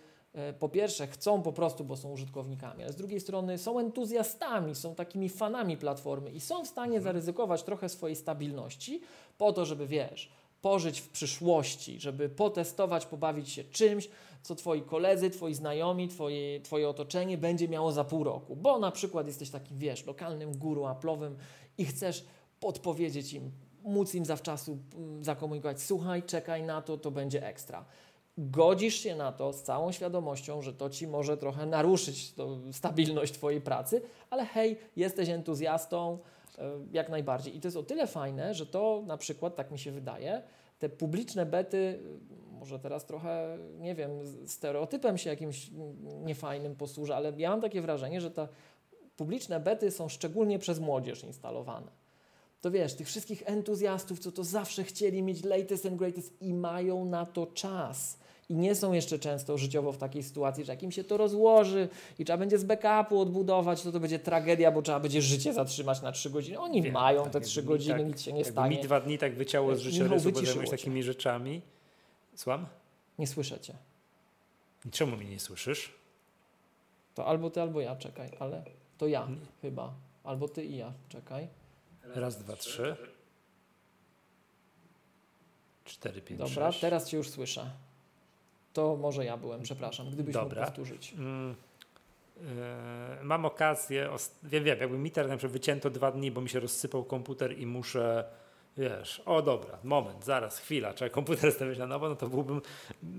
po 0.58 0.68
pierwsze 0.68 1.06
chcą 1.06 1.42
po 1.42 1.52
prostu, 1.52 1.84
bo 1.84 1.96
są 1.96 2.12
użytkownikami, 2.12 2.82
ale 2.82 2.92
z 2.92 2.96
drugiej 2.96 3.20
strony 3.20 3.58
są 3.58 3.78
entuzjastami, 3.78 4.74
są 4.74 4.94
takimi 4.94 5.28
fanami 5.28 5.76
platformy 5.76 6.32
i 6.32 6.40
są 6.40 6.64
w 6.64 6.68
stanie 6.68 6.96
mhm. 6.96 7.02
zaryzykować 7.02 7.62
trochę 7.62 7.88
swojej 7.88 8.16
stabilności 8.16 9.00
po 9.38 9.52
to, 9.52 9.66
żeby 9.66 9.86
wiesz, 9.86 10.30
pożyć 10.62 11.00
w 11.00 11.08
przyszłości, 11.08 12.00
żeby 12.00 12.28
potestować, 12.28 13.06
pobawić 13.06 13.48
się 13.48 13.64
czymś, 13.64 14.08
co 14.42 14.54
twoi 14.54 14.82
koledzy, 14.82 15.30
twoi 15.30 15.54
znajomi, 15.54 16.08
twoje, 16.08 16.60
twoje 16.60 16.88
otoczenie 16.88 17.38
będzie 17.38 17.68
miało 17.68 17.92
za 17.92 18.04
pół 18.04 18.24
roku. 18.24 18.56
Bo 18.56 18.78
na 18.78 18.90
przykład 18.90 19.26
jesteś 19.26 19.50
takim, 19.50 19.78
wiesz, 19.78 20.06
lokalnym 20.06 20.58
guru 20.58 20.86
aplowym 20.86 21.36
i 21.78 21.84
chcesz 21.84 22.24
podpowiedzieć 22.60 23.32
im, 23.32 23.50
móc 23.82 24.14
im 24.14 24.24
zawczasu 24.24 24.78
mm, 24.96 25.24
zakomunikować, 25.24 25.82
słuchaj, 25.82 26.22
czekaj 26.22 26.62
na 26.62 26.82
to, 26.82 26.98
to 26.98 27.10
będzie 27.10 27.46
ekstra 27.46 27.84
godzisz 28.38 28.94
się 28.94 29.16
na 29.16 29.32
to 29.32 29.52
z 29.52 29.62
całą 29.62 29.92
świadomością, 29.92 30.62
że 30.62 30.72
to 30.72 30.90
ci 30.90 31.06
może 31.06 31.36
trochę 31.36 31.66
naruszyć 31.66 32.34
stabilność 32.72 33.32
Twojej 33.32 33.60
pracy, 33.60 34.02
ale 34.30 34.44
hej, 34.46 34.78
jesteś 34.96 35.28
entuzjastą, 35.28 36.18
e, 36.58 36.70
jak 36.92 37.08
najbardziej. 37.08 37.56
I 37.56 37.60
to 37.60 37.68
jest 37.68 37.76
o 37.76 37.82
tyle 37.82 38.06
fajne, 38.06 38.54
że 38.54 38.66
to 38.66 39.02
na 39.06 39.16
przykład, 39.16 39.56
tak 39.56 39.70
mi 39.70 39.78
się 39.78 39.90
wydaje, 39.90 40.42
te 40.78 40.88
publiczne 40.88 41.46
bety, 41.46 41.98
może 42.52 42.78
teraz 42.78 43.06
trochę, 43.06 43.58
nie 43.78 43.94
wiem, 43.94 44.10
stereotypem 44.46 45.18
się 45.18 45.30
jakimś 45.30 45.70
niefajnym 46.24 46.76
posłużę, 46.76 47.16
ale 47.16 47.32
ja 47.36 47.50
mam 47.50 47.60
takie 47.60 47.82
wrażenie, 47.82 48.20
że 48.20 48.30
te 48.30 48.48
publiczne 49.16 49.60
bety 49.60 49.90
są 49.90 50.08
szczególnie 50.08 50.58
przez 50.58 50.80
młodzież 50.80 51.24
instalowane 51.24 51.90
to 52.60 52.70
wiesz, 52.70 52.94
tych 52.94 53.06
wszystkich 53.06 53.42
entuzjastów, 53.46 54.18
co 54.18 54.32
to 54.32 54.44
zawsze 54.44 54.84
chcieli 54.84 55.22
mieć 55.22 55.44
latest 55.44 55.86
and 55.86 55.96
greatest 55.96 56.42
i 56.42 56.54
mają 56.54 57.04
na 57.04 57.26
to 57.26 57.46
czas 57.46 58.17
i 58.48 58.56
nie 58.56 58.74
są 58.74 58.92
jeszcze 58.92 59.18
często 59.18 59.58
życiowo 59.58 59.92
w 59.92 59.98
takiej 59.98 60.22
sytuacji, 60.22 60.64
że 60.64 60.72
jak 60.72 60.82
im 60.82 60.92
się 60.92 61.04
to 61.04 61.16
rozłoży 61.16 61.88
i 62.18 62.24
trzeba 62.24 62.36
będzie 62.36 62.58
z 62.58 62.64
backupu 62.64 63.20
odbudować, 63.20 63.82
to 63.82 63.92
to 63.92 64.00
będzie 64.00 64.18
tragedia, 64.18 64.70
bo 64.70 64.82
trzeba 64.82 65.00
będzie 65.00 65.22
życie 65.22 65.52
zatrzymać 65.52 66.02
na 66.02 66.12
trzy 66.12 66.30
godziny. 66.30 66.58
Oni 66.58 66.82
Wiem, 66.82 66.92
mają 66.92 67.22
tak, 67.22 67.32
te 67.32 67.40
trzy 67.40 67.62
godziny, 67.62 67.98
tak, 67.98 68.06
nic 68.06 68.20
się 68.20 68.32
nie 68.32 68.44
stanie. 68.44 68.76
Mi 68.76 68.82
dwa 68.82 69.00
dni 69.00 69.18
tak 69.18 69.34
wyciało 69.34 69.76
z 69.76 69.80
życiorysu, 69.80 70.32
bo 70.32 70.40
zajmujesz 70.40 70.70
takimi 70.70 71.02
rzeczami. 71.02 71.62
Słucham? 72.34 72.66
Nie 73.18 73.26
słyszę 73.26 73.60
cię. 73.60 73.74
I 74.86 74.90
czemu 74.90 75.16
mnie 75.16 75.30
nie 75.30 75.40
słyszysz? 75.40 75.92
To 77.14 77.26
albo 77.26 77.50
ty, 77.50 77.60
albo 77.62 77.80
ja, 77.80 77.96
czekaj, 77.96 78.30
ale 78.38 78.64
to 78.98 79.06
ja 79.06 79.20
hmm. 79.20 79.46
chyba. 79.62 79.94
Albo 80.24 80.48
ty 80.48 80.64
i 80.64 80.76
ja, 80.76 80.92
czekaj. 81.08 81.48
Raz, 82.14 82.38
dwa, 82.38 82.56
trzy. 82.56 82.96
Cztery, 85.84 86.22
pięć, 86.22 86.38
Dobra, 86.40 86.72
sześć. 86.72 86.80
teraz 86.80 87.08
cię 87.08 87.16
już 87.16 87.30
słyszę. 87.30 87.70
To 88.72 88.96
może 88.96 89.24
ja 89.24 89.36
byłem, 89.36 89.62
przepraszam, 89.62 90.10
gdybyś 90.10 90.34
Dobra. 90.34 90.60
mógł 90.60 90.66
powtórzyć. 90.66 91.14
Mm, 91.18 91.54
yy, 92.36 92.44
mam 93.22 93.44
okazję, 93.44 94.10
wiem, 94.42 94.64
wiem, 94.64 94.78
jakby 94.78 94.98
mi 94.98 95.10
teraz 95.10 95.40
wycięto 95.40 95.90
dwa 95.90 96.12
dni, 96.12 96.30
bo 96.30 96.40
mi 96.40 96.48
się 96.48 96.60
rozsypał 96.60 97.04
komputer 97.04 97.58
i 97.58 97.66
muszę, 97.66 98.24
wiesz, 98.76 99.22
o 99.26 99.42
dobra, 99.42 99.78
moment, 99.84 100.24
zaraz, 100.24 100.58
chwila, 100.58 100.94
trzeba 100.94 101.10
komputer 101.10 101.52
stawiać 101.56 101.78
na 101.78 101.86
nowo, 101.86 102.08
no 102.08 102.16
to 102.16 102.28
byłbym, 102.28 102.60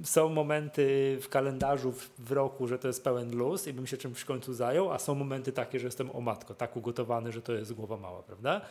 są 0.04 0.30
momenty 0.30 1.18
w 1.22 1.30
kalendarzu 1.30 1.94
w, 2.20 2.32
roku, 2.32 2.68
że 2.68 2.80
to 2.80 2.88
jest 2.88 3.04
pełen 3.04 3.38
luz 3.38 3.68
i 3.68 3.74
bym 3.74 3.88
się 3.88 3.98
czymś 3.98 4.20
w 4.20 4.26
końcu 4.26 4.54
zajął, 4.54 4.92
a 4.92 5.00
są 5.00 5.16
momenty 5.16 5.52
takie, 5.52 5.80
że 5.80 5.88
jestem 5.88 6.16
o 6.16 6.22
matko, 6.22 6.54
tak 6.54 6.78
ugotowany, 6.78 7.32
że 7.32 7.42
to 7.42 7.54
jest 7.54 7.74
głowa 7.74 7.98
mała, 7.98 8.24
prawda? 8.24 8.62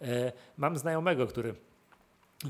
Yy, 0.00 0.32
mam 0.56 0.78
znajomego, 0.78 1.26
który 1.26 1.54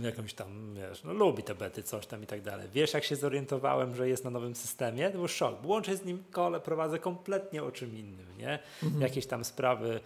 jakąś 0.02 0.34
tam, 0.34 0.74
wiesz, 0.74 1.04
no 1.04 1.12
lubi 1.12 1.42
te 1.42 1.54
bety, 1.54 1.82
coś 1.82 2.06
tam 2.06 2.22
i 2.22 2.26
tak 2.26 2.42
dalej. 2.42 2.68
Wiesz, 2.72 2.94
jak 2.94 3.04
się 3.04 3.16
zorientowałem, 3.16 3.94
że 3.94 4.08
jest 4.08 4.24
na 4.24 4.30
nowym 4.30 4.54
systemie? 4.54 5.10
To 5.10 5.18
był 5.18 5.28
szok. 5.28 5.64
Łączę 5.64 5.96
z 5.96 6.04
nim 6.04 6.24
kole, 6.30 6.60
prowadzę 6.60 6.98
kompletnie 6.98 7.62
o 7.62 7.72
czym 7.72 7.96
innym, 7.96 8.26
nie? 8.38 8.58
Mhm. 8.82 9.02
Jakieś 9.02 9.26
tam 9.26 9.44
sprawy 9.44 10.00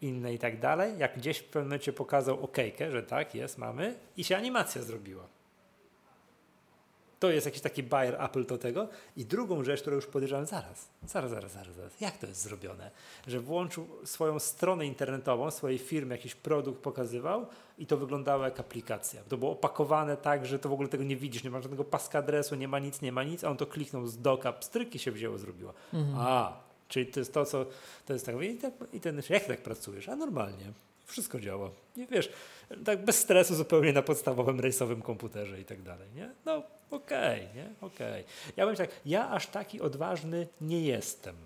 inne 0.00 0.34
i 0.34 0.38
tak 0.38 0.60
dalej. 0.60 0.98
Jak 0.98 1.16
gdzieś 1.16 1.38
w 1.38 1.44
pewnym 1.44 1.64
momencie 1.64 1.92
pokazał 1.92 2.44
okejkę, 2.44 2.90
że 2.90 3.02
tak, 3.02 3.34
jest, 3.34 3.58
mamy 3.58 3.94
i 4.16 4.24
się 4.24 4.36
animacja 4.36 4.82
zrobiła. 4.82 5.33
To 7.18 7.30
jest 7.30 7.46
jakiś 7.46 7.60
taki 7.60 7.82
buyer 7.82 8.22
Apple 8.22 8.46
do 8.46 8.58
tego. 8.58 8.88
I 9.16 9.24
drugą 9.24 9.64
rzecz, 9.64 9.80
którą 9.80 9.96
już 9.96 10.06
podejrzewam, 10.06 10.46
zaraz, 10.46 10.88
zaraz, 11.06 11.30
zaraz, 11.30 11.52
zaraz, 11.52 11.74
zaraz. 11.76 12.00
Jak 12.00 12.18
to 12.18 12.26
jest 12.26 12.42
zrobione? 12.42 12.90
Że 13.26 13.40
włączył 13.40 13.88
swoją 14.04 14.38
stronę 14.38 14.86
internetową, 14.86 15.50
swojej 15.50 15.78
firmy, 15.78 16.14
jakiś 16.14 16.34
produkt 16.34 16.82
pokazywał 16.82 17.46
i 17.78 17.86
to 17.86 17.96
wyglądało 17.96 18.44
jak 18.44 18.60
aplikacja. 18.60 19.22
To 19.28 19.36
było 19.36 19.52
opakowane 19.52 20.16
tak, 20.16 20.46
że 20.46 20.58
to 20.58 20.68
w 20.68 20.72
ogóle 20.72 20.88
tego 20.88 21.04
nie 21.04 21.16
widzisz, 21.16 21.44
nie 21.44 21.50
ma 21.50 21.60
żadnego 21.60 21.84
paska 21.84 22.18
adresu, 22.18 22.54
nie 22.54 22.68
ma 22.68 22.78
nic, 22.78 23.02
nie 23.02 23.12
ma 23.12 23.22
nic, 23.22 23.44
a 23.44 23.50
on 23.50 23.56
to 23.56 23.66
kliknął 23.66 24.06
z 24.06 24.18
doka, 24.18 24.52
pstryki 24.52 24.98
się 24.98 25.12
wzięło, 25.12 25.38
zrobiło. 25.38 25.74
Mhm. 25.92 26.18
A, 26.18 26.60
czyli 26.88 27.06
to 27.06 27.20
jest 27.20 27.34
to, 27.34 27.44
co, 27.44 27.66
to 28.06 28.12
jest 28.12 28.26
tak, 28.26 28.42
i, 28.42 28.58
tak, 28.58 28.72
i 28.92 29.00
ten, 29.00 29.22
jak 29.28 29.44
tak 29.44 29.62
pracujesz? 29.62 30.08
A 30.08 30.16
normalnie. 30.16 30.72
Wszystko 31.14 31.40
działa. 31.40 31.70
Nie 31.96 32.06
wiesz, 32.06 32.32
tak 32.84 33.04
bez 33.04 33.18
stresu 33.18 33.54
zupełnie 33.54 33.92
na 33.92 34.02
podstawowym 34.02 34.60
rejsowym 34.60 35.02
komputerze 35.02 35.60
i 35.60 35.64
tak 35.64 35.82
dalej, 35.82 36.08
nie? 36.14 36.30
No 36.44 36.62
okej, 36.90 37.40
okay, 37.40 37.54
nie? 37.54 37.70
Okej. 37.80 38.22
Okay. 38.22 38.52
Ja 38.56 38.66
bym 38.66 38.76
tak, 38.76 38.90
ja 39.06 39.30
aż 39.30 39.46
taki 39.46 39.80
odważny 39.80 40.46
nie 40.60 40.80
jestem. 40.80 41.36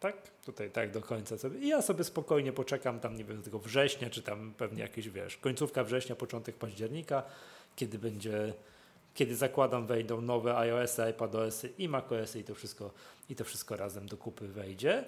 Tak? 0.00 0.16
Tutaj 0.44 0.70
tak 0.70 0.90
do 0.90 1.00
końca 1.00 1.38
sobie. 1.38 1.58
I 1.58 1.68
ja 1.68 1.82
sobie 1.82 2.04
spokojnie 2.04 2.52
poczekam 2.52 3.00
tam, 3.00 3.16
nie 3.16 3.24
wiem, 3.24 3.36
do 3.36 3.42
tego 3.42 3.58
września, 3.58 4.10
czy 4.10 4.22
tam 4.22 4.54
pewnie 4.58 4.82
jakieś, 4.82 5.08
wiesz, 5.08 5.36
końcówka 5.36 5.84
września, 5.84 6.16
początek 6.16 6.56
października, 6.56 7.22
kiedy 7.76 7.98
będzie, 7.98 8.52
kiedy 9.14 9.36
zakładam 9.36 9.86
wejdą 9.86 10.20
nowe 10.20 10.56
iOS-y, 10.56 11.10
iPadOS-y 11.10 11.72
i 11.78 11.88
macOS-y 11.88 12.40
i 12.40 12.44
to 12.44 12.54
wszystko, 12.54 12.90
i 13.28 13.36
to 13.36 13.44
wszystko 13.44 13.76
razem 13.76 14.08
do 14.08 14.16
kupy 14.16 14.48
wejdzie. 14.48 15.04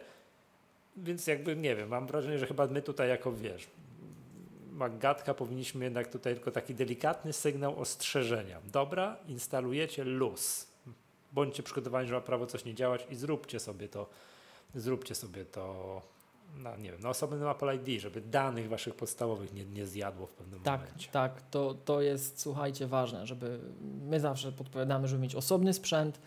Więc 0.97 1.27
jakby, 1.27 1.57
nie 1.57 1.77
wiem, 1.77 1.89
mam 1.89 2.07
wrażenie, 2.07 2.39
że 2.39 2.47
chyba 2.47 2.67
my 2.67 2.83
tutaj 2.83 3.09
jako, 3.09 3.33
wiesz, 3.33 3.67
Magatka 4.75 5.35
powinniśmy 5.35 5.85
jednak 5.85 6.09
tutaj 6.09 6.35
tylko 6.35 6.51
taki 6.51 6.75
delikatny 6.75 7.33
sygnał 7.33 7.81
ostrzeżenia. 7.81 8.61
Dobra, 8.73 9.17
instalujecie 9.29 10.05
luz. 10.05 10.67
Bądźcie 11.33 11.63
przygotowani, 11.63 12.09
że 12.09 12.15
ma 12.15 12.21
prawo 12.21 12.47
coś 12.47 12.65
nie 12.65 12.75
działać 12.75 13.07
i 13.11 13.17
zróbcie 13.17 13.61
sobie 13.61 13.89
to, 13.89 14.09
zróbcie 14.75 15.15
sobie 15.15 15.45
to 15.45 16.03
na, 16.57 16.77
nie 16.77 16.93
wiem, 16.93 17.01
na 17.01 17.09
osobnym 17.09 17.49
Apple 17.49 17.69
ID, 17.75 18.01
żeby 18.01 18.21
danych 18.21 18.69
waszych 18.69 18.95
podstawowych 18.95 19.53
nie, 19.53 19.65
nie 19.65 19.87
zjadło 19.87 20.27
w 20.27 20.33
pewnym 20.33 20.61
tak, 20.61 20.81
momencie. 20.81 21.09
Tak, 21.13 21.43
to, 21.51 21.75
to 21.75 22.01
jest, 22.01 22.41
słuchajcie, 22.41 22.87
ważne, 22.87 23.27
żeby 23.27 23.61
my 23.81 24.21
zawsze 24.21 24.53
podpowiadamy, 24.53 25.09
żeby 25.09 25.23
mieć 25.23 25.35
osobny 25.35 25.75
sprzęt 25.75 26.21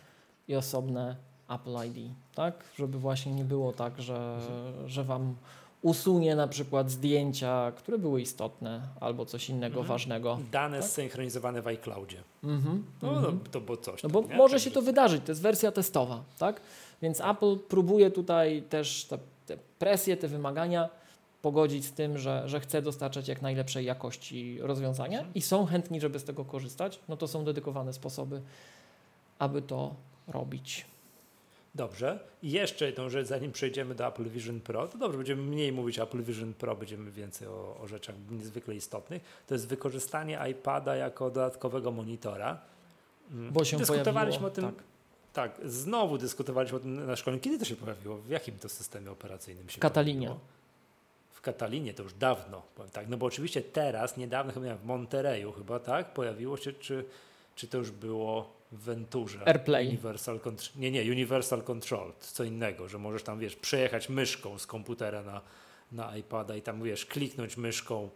i 0.47 0.55
osobne 0.55 1.18
Apple 1.49 1.87
ID, 1.87 2.11
tak? 2.35 2.63
Żeby 2.75 2.99
właśnie 2.99 3.31
nie 3.31 3.45
było 3.45 3.73
tak, 3.73 4.01
że, 4.01 4.35
mhm. 4.35 4.89
że 4.89 5.03
wam 5.03 5.35
usunie 5.81 6.35
na 6.35 6.47
przykład 6.47 6.91
zdjęcia, 6.91 7.71
które 7.75 7.97
były 7.97 8.21
istotne 8.21 8.81
albo 8.99 9.25
coś 9.25 9.49
innego 9.49 9.79
mhm. 9.79 9.87
ważnego. 9.87 10.39
Dane 10.51 10.79
tak? 10.79 10.89
zsynchronizowane 10.89 11.61
w 11.61 11.67
iCloudzie. 11.67 12.17
Mhm. 12.43 12.85
No, 13.01 13.09
mhm. 13.09 13.39
to 13.51 13.61
było 13.61 13.77
coś. 13.77 14.03
No 14.03 14.09
bo 14.09 14.21
może 14.21 14.55
tak 14.55 14.63
się 14.63 14.71
to 14.71 14.81
wydarzyć, 14.81 15.21
to 15.25 15.31
jest 15.31 15.41
wersja 15.41 15.71
testowa, 15.71 16.23
tak? 16.37 16.61
Więc 17.01 17.21
Apple 17.21 17.57
próbuje 17.69 18.11
tutaj 18.11 18.61
też 18.69 19.05
te, 19.05 19.17
te 19.45 19.57
presje, 19.79 20.17
te 20.17 20.27
wymagania 20.27 20.89
pogodzić 21.41 21.85
z 21.85 21.91
tym, 21.91 22.17
że, 22.17 22.43
że 22.45 22.59
chce 22.59 22.81
dostarczać 22.81 23.27
jak 23.27 23.41
najlepszej 23.41 23.85
jakości 23.85 24.57
rozwiązania 24.61 25.17
mhm. 25.17 25.33
i 25.33 25.41
są 25.41 25.65
chętni, 25.65 26.01
żeby 26.01 26.19
z 26.19 26.23
tego 26.23 26.45
korzystać, 26.45 26.99
no 27.09 27.17
to 27.17 27.27
są 27.27 27.45
dedykowane 27.45 27.93
sposoby, 27.93 28.41
aby 29.39 29.61
to 29.61 29.95
robić. 30.27 30.85
Dobrze. 31.78 32.19
I 32.43 32.51
jeszcze 32.51 32.86
jedną 32.86 33.09
rzecz, 33.09 33.28
zanim 33.28 33.51
przejdziemy 33.51 33.95
do 33.95 34.07
Apple 34.07 34.30
Vision 34.30 34.59
Pro, 34.59 34.88
to 34.88 34.97
dobrze, 34.97 35.17
będziemy 35.17 35.41
mniej 35.41 35.71
mówić 35.71 35.99
o 35.99 36.03
Apple 36.03 36.23
Vision 36.23 36.53
Pro, 36.53 36.75
będziemy 36.75 37.11
więcej 37.11 37.47
o, 37.47 37.78
o 37.82 37.88
rzeczach 37.88 38.15
niezwykle 38.32 38.75
istotnych. 38.75 39.43
To 39.47 39.55
jest 39.55 39.67
wykorzystanie 39.67 40.39
iPada 40.51 40.95
jako 40.95 41.30
dodatkowego 41.30 41.91
monitora. 41.91 42.59
Mm. 43.32 43.51
Bo 43.53 43.65
się 43.65 43.78
Dyskutowaliśmy 43.78 44.47
o 44.47 44.49
tym. 44.49 44.63
Tak. 44.63 44.84
Tak, 45.34 45.51
znowu 45.63 46.17
dyskutowaliśmy 46.17 46.78
o 46.78 46.80
tym 46.80 47.05
na 47.05 47.15
szkole. 47.15 47.39
Kiedy 47.39 47.59
to 47.59 47.65
się 47.65 47.75
pojawiło? 47.75 48.17
W 48.17 48.30
jakim 48.30 48.59
to 48.59 48.69
systemie 48.69 49.11
operacyjnym 49.11 49.69
się 49.69 49.78
W 49.78 49.80
Katalinie. 49.80 50.28
Pojawiło? 50.28 50.47
W 51.32 51.41
Katalinie 51.41 51.93
to 51.93 52.03
już 52.03 52.13
dawno, 52.13 52.61
powiem 52.75 52.91
tak. 52.91 53.07
No 53.07 53.17
bo 53.17 53.25
oczywiście 53.25 53.61
teraz, 53.61 54.17
niedawno 54.17 54.53
chyba 54.53 54.75
w 54.75 54.86
Montereju 54.86 55.51
chyba, 55.51 55.80
tak, 55.80 56.13
pojawiło 56.13 56.57
się, 56.57 56.73
czy, 56.73 57.05
czy 57.57 57.67
to 57.67 57.77
już 57.77 57.91
było 57.91 58.53
w 58.71 58.79
Venturze. 58.83 59.47
AirPlay. 59.47 59.87
Universal. 59.87 60.39
Nie, 60.75 60.91
nie, 60.91 61.01
Universal 61.01 61.63
Control, 61.63 62.13
co 62.19 62.43
innego, 62.43 62.87
że 62.87 62.97
możesz 62.97 63.23
tam, 63.23 63.39
wiesz, 63.39 63.55
przejechać 63.55 64.09
myszką 64.09 64.59
z 64.59 64.67
komputera 64.67 65.23
na, 65.23 65.41
na 65.91 66.17
iPada 66.17 66.55
i 66.55 66.61
tam, 66.61 66.83
wiesz, 66.83 67.05
kliknąć 67.05 67.57
myszką 67.57 68.09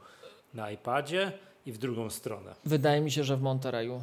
na 0.54 0.72
iPadzie 0.72 1.32
i 1.66 1.72
w 1.72 1.78
drugą 1.78 2.10
stronę. 2.10 2.56
Wydaje 2.66 3.02
mi 3.02 3.12
się, 3.12 3.24
że 3.24 3.38
w 3.38 3.42
Monterreyu. 3.42 4.02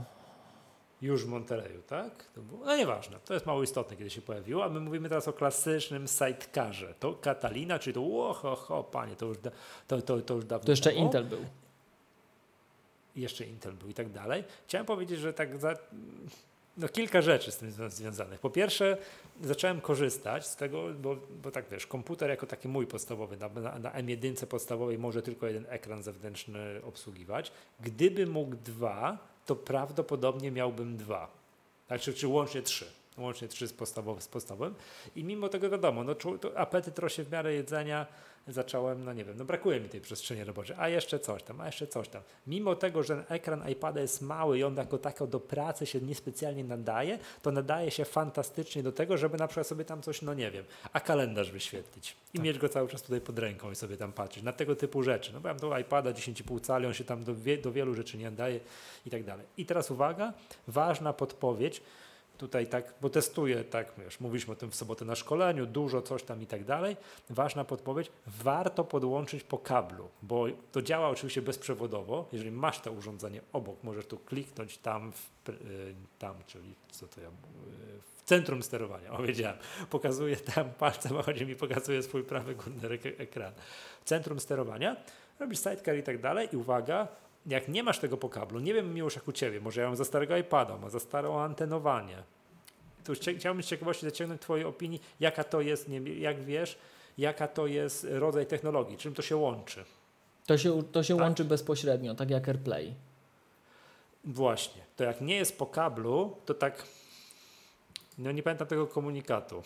Już 1.03 1.25
w 1.25 1.29
Monterreyu, 1.29 1.83
tak? 1.83 2.25
To 2.35 2.41
było, 2.41 2.65
no 2.65 2.77
nieważne, 2.77 3.17
to 3.25 3.35
jest 3.35 3.47
mało 3.47 3.63
istotne, 3.63 3.97
kiedy 3.97 4.11
się 4.11 4.21
pojawiło, 4.21 4.65
a 4.65 4.69
my 4.69 4.81
mówimy 4.81 5.09
teraz 5.09 5.29
o 5.29 5.33
klasycznym 5.33 6.07
sidecarze. 6.07 6.95
To 7.01 7.15
Catalina, 7.15 7.79
czyli 7.79 7.95
to, 7.95 8.29
oho, 8.29 8.57
ho, 8.57 8.85
panie, 8.85 9.17
to 9.17 9.27
już, 9.27 9.39
to, 9.87 10.03
to, 10.03 10.21
to 10.21 10.35
już 10.35 10.45
dawno 10.45 10.65
To 10.65 10.73
jeszcze 10.73 10.93
Intel 10.93 11.25
był 11.25 11.39
jeszcze 13.21 13.45
Intel 13.45 13.73
był 13.73 13.89
i 13.89 13.95
tak 13.95 14.11
dalej. 14.11 14.45
Chciałem 14.67 14.87
powiedzieć, 14.87 15.21
że 15.21 15.33
tak 15.33 15.61
za, 15.61 15.75
no 16.79 16.89
kilka 16.89 17.23
rzeczy 17.23 17.53
z 17.53 17.57
tym 17.57 17.91
związanych. 17.91 18.41
Po 18.41 18.51
pierwsze, 18.51 18.97
zacząłem 19.43 19.81
korzystać 19.81 20.47
z 20.47 20.57
tego, 20.57 20.85
bo, 21.03 21.17
bo 21.43 21.51
tak 21.51 21.65
wiesz, 21.71 21.87
komputer 21.87 22.31
jako 22.31 22.47
taki 22.47 22.69
mój 22.69 22.87
podstawowy, 22.87 23.37
na, 23.37 23.49
na, 23.49 23.79
na 23.79 23.91
M1 23.91 24.47
podstawowej 24.47 24.99
może 24.99 25.23
tylko 25.23 25.47
jeden 25.47 25.67
ekran 25.69 26.03
zewnętrzny 26.03 26.81
obsługiwać. 26.85 27.53
Gdyby 27.81 28.27
mógł 28.27 28.57
dwa, 28.57 29.19
to 29.47 29.57
prawdopodobnie 29.57 30.51
miałbym 30.51 30.97
dwa. 30.97 31.31
Znaczy, 31.87 32.15
czy 32.15 32.29
łącznie 32.29 32.63
trzy 32.63 32.87
łącznie 33.19 33.49
trzy 33.49 33.69
z, 33.69 33.75
z 34.19 34.29
podstawowym. 34.29 34.75
I 35.17 35.25
mimo 35.25 35.49
tego 35.49 35.71
wiadomo, 35.71 36.05
no, 36.05 36.15
apetyt 36.57 36.99
rośnie 36.99 37.25
w 37.25 37.33
miarę 37.33 37.55
jedzenia, 37.55 38.07
zacząłem, 38.49 39.05
no 39.05 39.13
nie 39.13 39.25
wiem, 39.25 39.37
no 39.37 39.45
brakuje 39.45 39.81
mi 39.81 39.89
tej 39.89 40.01
przestrzeni 40.01 40.45
roboczej, 40.45 40.77
a 40.79 40.89
jeszcze 40.89 41.19
coś 41.19 41.43
tam, 41.43 41.61
a 41.61 41.67
jeszcze 41.67 41.87
coś 41.87 42.09
tam. 42.09 42.23
Mimo 42.47 42.77
tego, 42.77 43.03
że 43.03 43.25
ekran 43.29 43.69
iPada 43.71 44.01
jest 44.01 44.23
mały 44.23 44.59
i 44.59 44.65
on 44.65 44.77
jako 44.77 44.99
tako 44.99 45.27
do 45.27 45.41
pracy 45.41 45.87
się 45.87 46.01
niespecjalnie 46.01 46.65
nadaje, 46.65 47.19
to 47.43 47.53
nadaje 47.53 47.91
się 47.91 48.05
fantastycznie 48.05 48.83
do 48.83 48.93
tego, 48.93 49.17
żeby 49.17 49.39
na 49.39 49.49
przykład 49.49 49.67
sobie 49.67 49.85
tam 49.85 50.03
coś, 50.03 50.23
no 50.23 50.35
nie 50.35 50.51
wiem, 50.51 50.65
a 50.93 51.01
kalendarz 51.01 51.51
wyświetlić 51.51 52.17
i 52.35 52.37
tak. 52.37 52.45
mieć 52.45 52.59
go 52.59 52.69
cały 52.69 52.89
czas 52.89 53.03
tutaj 53.03 53.21
pod 53.21 53.39
ręką 53.39 53.71
i 53.71 53.75
sobie 53.75 53.97
tam 53.97 54.13
patrzeć, 54.13 54.43
na 54.43 54.53
tego 54.53 54.77
typu 54.77 55.03
rzeczy. 55.03 55.33
No 55.33 55.41
bo 55.41 55.49
ja 55.49 55.55
mam 55.55 55.61
do 55.61 55.79
iPada 55.79 56.11
10,5 56.11 56.61
cali, 56.61 56.87
on 56.87 56.95
się 56.95 57.05
tam 57.05 57.25
do, 57.25 57.35
wie, 57.35 57.59
do 57.59 57.73
wielu 57.73 57.95
rzeczy 57.95 58.19
nie 58.19 58.25
nadaje 58.25 58.61
i 59.07 59.11
tak 59.11 59.25
dalej. 59.25 59.47
I 59.57 59.67
teraz 59.67 59.91
uwaga, 59.91 60.33
ważna 60.69 61.13
podpowiedź, 61.13 61.83
tutaj 62.39 62.67
tak, 62.67 62.95
bo 63.01 63.11
testuję, 63.11 63.65
tak, 63.65 63.93
wiesz, 63.99 64.21
mówiliśmy 64.21 64.53
o 64.53 64.57
tym 64.57 64.71
w 64.71 64.75
sobotę 64.75 65.05
na 65.05 65.15
szkoleniu, 65.15 65.67
dużo 65.67 66.03
coś 66.03 66.23
tam 66.23 66.43
i 66.43 66.47
tak 66.47 66.65
dalej. 66.65 66.97
Ważna 67.31 67.65
podpowiedź, 67.65 68.11
warto 68.27 68.85
podłączyć 68.85 69.45
po 69.45 69.59
kablu, 69.59 70.09
bo 70.23 70.47
to 70.73 70.83
działa 70.83 71.09
oczywiście 71.09 71.43
bezprzewodowo. 71.43 72.29
Jeżeli 72.33 72.51
masz 72.51 72.81
to 72.81 72.93
urządzenie 72.93 73.41
obok, 73.53 73.85
możesz 73.85 74.07
tu 74.07 74.19
kliknąć 74.19 74.79
tam, 74.79 75.13
w, 75.13 75.49
y, 75.49 75.55
tam, 76.19 76.35
czyli 76.47 76.75
co 76.91 77.09
to 77.09 77.21
ja, 77.21 77.29
y, 77.29 77.33
w 78.17 78.23
centrum 78.23 78.63
sterowania, 78.63 79.13
o 79.19 79.23
wiedziałem, 79.23 79.59
pokazuje 79.91 80.37
tam 80.37 80.71
palcem, 80.71 81.17
a 81.17 81.23
chodzi 81.23 81.47
mi, 81.47 81.57
pokazuje 81.57 82.03
swój 82.03 82.25
prawy 82.25 82.55
górny 82.55 82.89
ekran. 83.19 83.53
Centrum 84.05 84.41
sterowania, 84.41 84.97
robisz 85.41 85.59
sidecar 85.59 85.97
i 85.97 86.03
tak 86.03 86.21
dalej 86.21 86.49
i 86.53 86.57
uwaga, 86.57 87.09
jak 87.47 87.69
nie 87.69 87.83
masz 87.83 87.99
tego 87.99 88.17
po 88.17 88.29
kablu, 88.29 88.61
nie 88.61 88.75
wiem 88.75 88.95
miłość 88.95 89.17
jak 89.17 89.29
u 89.29 89.33
Ciebie, 89.33 89.61
może 89.61 89.81
ja 89.81 89.87
mam 89.87 89.97
za 89.97 90.05
starego 90.05 90.37
iPada, 90.37 90.77
ma 90.77 90.91
za 90.91 91.01
starą 91.01 91.41
antenowanie, 91.41 92.23
to 93.05 93.13
chciałbym 93.39 93.63
z 93.63 93.67
ciekawości 93.67 94.07
zaciągnąć 94.07 94.43
Twojej 94.43 94.65
opinii, 94.65 95.01
jaka 95.21 95.45
to 95.45 95.61
jest, 95.61 95.89
nie, 95.89 95.99
jak 95.99 96.45
wiesz, 96.45 96.79
jaka 97.19 97.49
to 97.49 97.67
jest 97.67 98.07
rodzaj 98.11 98.47
technologii, 98.47 98.97
czym 98.97 99.15
to 99.15 99.23
się 99.23 99.37
łączy. 99.37 99.85
To 100.47 100.59
się, 100.59 100.83
to 100.83 101.03
się 101.03 101.17
tak? 101.17 101.25
łączy 101.25 101.45
bezpośrednio, 101.45 102.15
tak 102.15 102.31
jak 102.31 102.49
AirPlay. 102.49 102.95
Właśnie. 104.25 104.83
To 104.97 105.05
jak 105.05 105.21
nie 105.21 105.37
jest 105.37 105.59
po 105.59 105.67
kablu, 105.67 106.37
to 106.47 106.55
tak, 106.55 106.87
no 108.19 108.33
nie 108.33 108.43
pamiętam 108.43 108.69
tego 108.69 108.87
komunikatu 108.87 109.63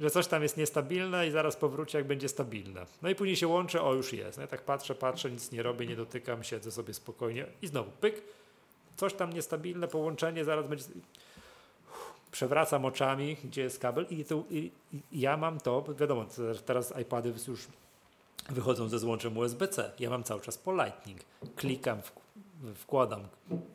że 0.00 0.10
coś 0.10 0.26
tam 0.26 0.42
jest 0.42 0.56
niestabilne 0.56 1.28
i 1.28 1.30
zaraz 1.30 1.56
powróci, 1.56 1.96
jak 1.96 2.06
będzie 2.06 2.28
stabilne. 2.28 2.86
No 3.02 3.08
i 3.08 3.14
później 3.14 3.36
się 3.36 3.48
łączę, 3.48 3.82
o 3.82 3.94
już 3.94 4.12
jest. 4.12 4.38
No 4.38 4.46
tak 4.46 4.62
patrzę, 4.62 4.94
patrzę, 4.94 5.30
nic 5.30 5.52
nie 5.52 5.62
robię, 5.62 5.86
nie 5.86 5.96
dotykam, 5.96 6.44
siedzę 6.44 6.70
sobie 6.70 6.94
spokojnie 6.94 7.46
i 7.62 7.66
znowu 7.66 7.90
pyk, 7.90 8.22
coś 8.96 9.14
tam 9.14 9.32
niestabilne, 9.32 9.88
połączenie, 9.88 10.44
zaraz 10.44 10.66
będzie... 10.66 10.84
Przewracam 12.30 12.84
oczami, 12.84 13.36
gdzie 13.44 13.62
jest 13.62 13.78
kabel 13.78 14.06
i, 14.10 14.24
to, 14.24 14.44
i, 14.50 14.70
i 14.92 15.20
ja 15.20 15.36
mam 15.36 15.60
to, 15.60 15.84
wiadomo, 16.00 16.26
teraz 16.66 16.94
iPady 17.00 17.34
już 17.48 17.66
wychodzą 18.50 18.88
ze 18.88 18.98
złączem 18.98 19.36
USB-C. 19.36 19.90
Ja 19.98 20.10
mam 20.10 20.24
cały 20.24 20.40
czas 20.40 20.58
po 20.58 20.72
Lightning. 20.72 21.20
Klikam 21.56 22.02
w 22.02 22.12
wkładam 22.74 23.28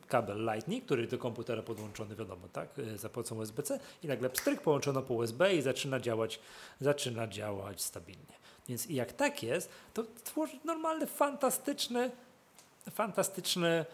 kabel 0.08 0.44
Lightning, 0.44 0.84
który 0.84 1.06
do 1.06 1.18
komputera 1.18 1.62
podłączony, 1.62 2.16
wiadomo, 2.16 2.48
tak, 2.52 2.68
e, 2.78 2.98
za 2.98 3.08
pomocą 3.08 3.36
USB-C 3.36 3.80
i 4.02 4.06
nagle 4.06 4.30
pstryk 4.30 4.60
połączono 4.60 5.02
po 5.02 5.14
USB 5.14 5.54
i 5.54 5.62
zaczyna 5.62 6.00
działać, 6.00 6.40
zaczyna 6.80 7.26
działać 7.26 7.82
stabilnie. 7.82 8.40
Więc 8.68 8.90
jak 8.90 9.12
tak 9.12 9.42
jest, 9.42 9.70
to 9.94 10.04
tworzy 10.24 10.56
normalny, 10.64 11.06
fantastyczny, 11.06 12.10
fantastyczny 12.90 13.84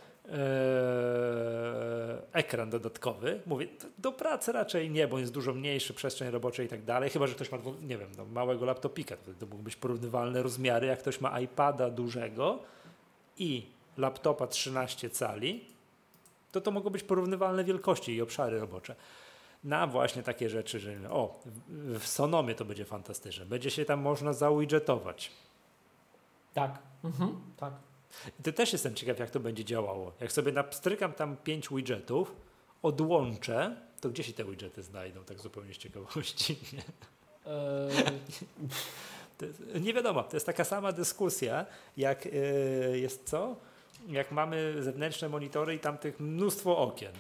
ekran 2.33 2.71
dodatkowy. 2.71 3.41
Mówię, 3.47 3.67
do 3.99 4.13
pracy 4.13 4.53
raczej 4.53 4.91
nie, 4.91 5.09
bo 5.09 5.19
jest 5.19 5.33
dużo 5.33 5.55
mniejszy, 5.55 5.95
przestrzeń 5.95 6.31
robocza 6.31 6.63
i 6.63 6.69
tak 6.69 6.85
dalej. 6.85 7.11
Chyba, 7.11 7.27
że 7.27 7.35
ktoś 7.35 7.53
ma, 7.53 7.59
nie 7.83 7.99
wiem, 7.99 8.09
no, 8.17 8.25
małego 8.25 8.65
laptopika, 8.65 9.17
to, 9.17 9.47
to 9.47 9.47
być 9.47 9.77
porównywalne 9.77 10.43
rozmiary. 10.43 10.87
Jak 10.87 10.99
ktoś 10.99 11.21
ma 11.21 11.41
iPada 11.41 11.91
dużego 11.91 12.59
i 13.39 13.67
laptopa 13.97 14.47
13 14.47 15.11
cali, 15.11 15.65
to 16.53 16.61
to 16.61 16.71
mogą 16.71 16.91
być 16.91 17.03
porównywalne 17.03 17.65
wielkości 17.65 18.15
i 18.15 18.23
obszary 18.23 18.61
robocze. 18.61 18.95
Na 19.65 19.87
właśnie 19.87 20.23
takie 20.23 20.51
rzeczy, 20.51 20.81
że 20.81 21.11
o, 21.11 21.41
w 21.99 22.07
Sonomie 22.07 22.55
to 22.55 22.65
będzie 22.65 22.85
fantastyczne. 22.85 23.47
Będzie 23.47 23.71
się 23.71 23.85
tam 23.85 24.01
można 24.01 24.33
zawidgetować. 24.33 25.31
Tak, 26.55 26.79
mhm, 27.05 27.41
tak. 27.57 27.73
To 28.43 28.53
też 28.53 28.73
jestem 28.73 28.95
ciekaw, 28.95 29.19
jak 29.19 29.31
to 29.31 29.41
będzie 29.41 29.65
działało. 29.65 30.13
Jak 30.21 30.33
sobie 30.33 30.53
napstrykam 30.53 31.13
tam 31.13 31.37
pięć 31.37 31.69
widgetów, 31.69 32.37
odłączę, 32.83 33.77
to 34.01 34.09
gdzie 34.09 34.23
się 34.23 34.33
te 34.33 34.45
widgety 34.45 34.83
znajdą, 34.83 35.25
tak 35.25 35.41
zupełnie 35.41 35.75
z 35.75 35.79
ciekawości? 35.79 36.59
Nie? 36.73 36.83
Jest, 39.47 39.63
nie 39.81 39.95
wiadomo, 39.95 40.23
to 40.23 40.37
jest 40.37 40.47
taka 40.47 40.65
sama 40.65 40.93
dyskusja, 40.93 41.67
jak 41.97 42.27
yy, 42.27 42.99
jest 42.99 43.29
co? 43.29 43.57
Jak 44.09 44.33
mamy 44.33 44.83
zewnętrzne 44.83 45.29
monitory 45.29 45.75
i 45.75 45.79
tam 45.79 45.99
tych 45.99 46.21
mnóstwo 46.21 46.79
okien 46.79 47.13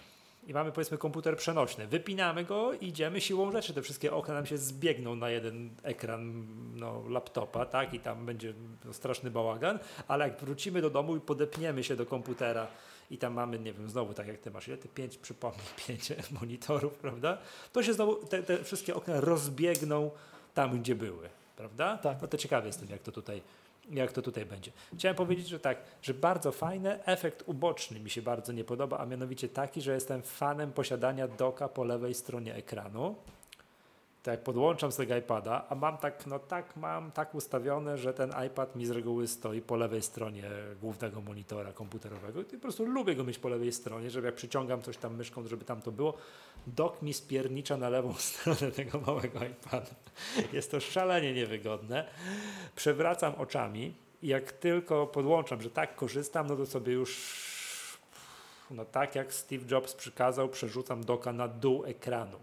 i 0.46 0.52
mamy 0.52 0.72
powiedzmy 0.72 0.98
komputer 0.98 1.36
przenośny. 1.36 1.86
Wypinamy 1.86 2.44
go 2.44 2.72
i 2.72 2.86
idziemy 2.86 3.20
siłą 3.20 3.52
rzeczy. 3.52 3.74
Te 3.74 3.82
wszystkie 3.82 4.12
okna 4.12 4.34
nam 4.34 4.46
się 4.46 4.58
zbiegną 4.58 5.16
na 5.16 5.30
jeden 5.30 5.70
ekran 5.82 6.46
no, 6.74 7.02
laptopa, 7.08 7.66
tak? 7.66 7.94
I 7.94 8.00
tam 8.00 8.26
będzie 8.26 8.54
no, 8.84 8.92
straszny 8.92 9.30
bałagan, 9.30 9.78
ale 10.08 10.28
jak 10.28 10.40
wrócimy 10.40 10.82
do 10.82 10.90
domu 10.90 11.16
i 11.16 11.20
podepniemy 11.20 11.84
się 11.84 11.96
do 11.96 12.06
komputera 12.06 12.66
i 13.10 13.18
tam 13.18 13.32
mamy, 13.32 13.58
nie 13.58 13.72
wiem, 13.72 13.90
znowu 13.90 14.14
tak 14.14 14.26
jak 14.26 14.38
ty 14.38 14.50
masz, 14.50 14.68
ile 14.68 14.76
ty 14.76 14.88
pięć, 14.88 15.18
przypomnij, 15.18 15.66
pięć 15.86 16.12
monitorów, 16.40 16.94
prawda? 16.94 17.38
To 17.72 17.82
się 17.82 17.94
znowu 17.94 18.14
te, 18.14 18.42
te 18.42 18.64
wszystkie 18.64 18.94
okna 18.94 19.20
rozbiegną 19.20 20.10
tam, 20.54 20.80
gdzie 20.80 20.94
były, 20.94 21.28
prawda? 21.56 21.98
Tak. 21.98 22.22
No 22.22 22.28
to 22.28 22.38
ciekawy 22.38 22.66
jestem, 22.66 22.88
jak 22.88 23.02
to 23.02 23.12
tutaj 23.12 23.42
jak 23.90 24.12
to 24.12 24.22
tutaj 24.22 24.46
będzie. 24.46 24.72
Chciałem 24.98 25.16
powiedzieć, 25.16 25.48
że 25.48 25.60
tak, 25.60 25.78
że 26.02 26.14
bardzo 26.14 26.52
fajny 26.52 27.04
efekt 27.04 27.42
uboczny 27.46 28.00
mi 28.00 28.10
się 28.10 28.22
bardzo 28.22 28.52
nie 28.52 28.64
podoba, 28.64 28.98
a 28.98 29.06
mianowicie 29.06 29.48
taki, 29.48 29.80
że 29.80 29.94
jestem 29.94 30.22
fanem 30.22 30.72
posiadania 30.72 31.28
doka 31.28 31.68
po 31.68 31.84
lewej 31.84 32.14
stronie 32.14 32.54
ekranu. 32.54 33.14
Tak 34.26 34.32
jak 34.32 34.42
podłączam 34.42 34.92
z 34.92 34.96
tego 34.96 35.16
iPada, 35.16 35.64
a 35.68 35.74
mam 35.74 35.98
tak, 35.98 36.26
no 36.26 36.38
tak, 36.38 36.76
mam 36.76 37.12
tak 37.12 37.34
ustawione, 37.34 37.98
że 37.98 38.14
ten 38.14 38.32
iPad 38.46 38.76
mi 38.76 38.86
z 38.86 38.90
reguły 38.90 39.28
stoi 39.28 39.60
po 39.60 39.76
lewej 39.76 40.02
stronie 40.02 40.44
głównego 40.80 41.20
monitora 41.20 41.72
komputerowego 41.72 42.40
i 42.40 42.44
po 42.44 42.58
prostu 42.58 42.84
lubię 42.84 43.14
go 43.14 43.24
mieć 43.24 43.38
po 43.38 43.48
lewej 43.48 43.72
stronie, 43.72 44.10
żeby 44.10 44.26
jak 44.26 44.34
przyciągam 44.34 44.82
coś 44.82 44.96
tam 44.96 45.16
myszką, 45.16 45.46
żeby 45.46 45.64
tam 45.64 45.82
to 45.82 45.92
było, 45.92 46.14
dok 46.66 47.02
mi 47.02 47.12
spiernicza 47.12 47.76
na 47.76 47.88
lewą 47.88 48.14
stronę 48.28 48.72
tego 48.72 49.00
małego 49.00 49.38
iPada. 49.44 49.94
Jest 50.52 50.70
to 50.70 50.80
szalenie 50.80 51.34
niewygodne. 51.34 52.08
Przewracam 52.76 53.34
oczami 53.34 53.94
i 54.22 54.28
jak 54.28 54.52
tylko 54.52 55.06
podłączam, 55.06 55.62
że 55.62 55.70
tak 55.70 55.96
korzystam, 55.96 56.46
no 56.46 56.56
to 56.56 56.66
sobie 56.66 56.92
już 56.92 57.46
no 58.70 58.84
tak 58.84 59.14
jak 59.14 59.34
Steve 59.34 59.64
Jobs 59.70 59.94
przykazał, 59.94 60.48
przerzucam 60.48 61.04
doka 61.04 61.32
na 61.32 61.48
dół 61.48 61.84
ekranu. 61.84 62.38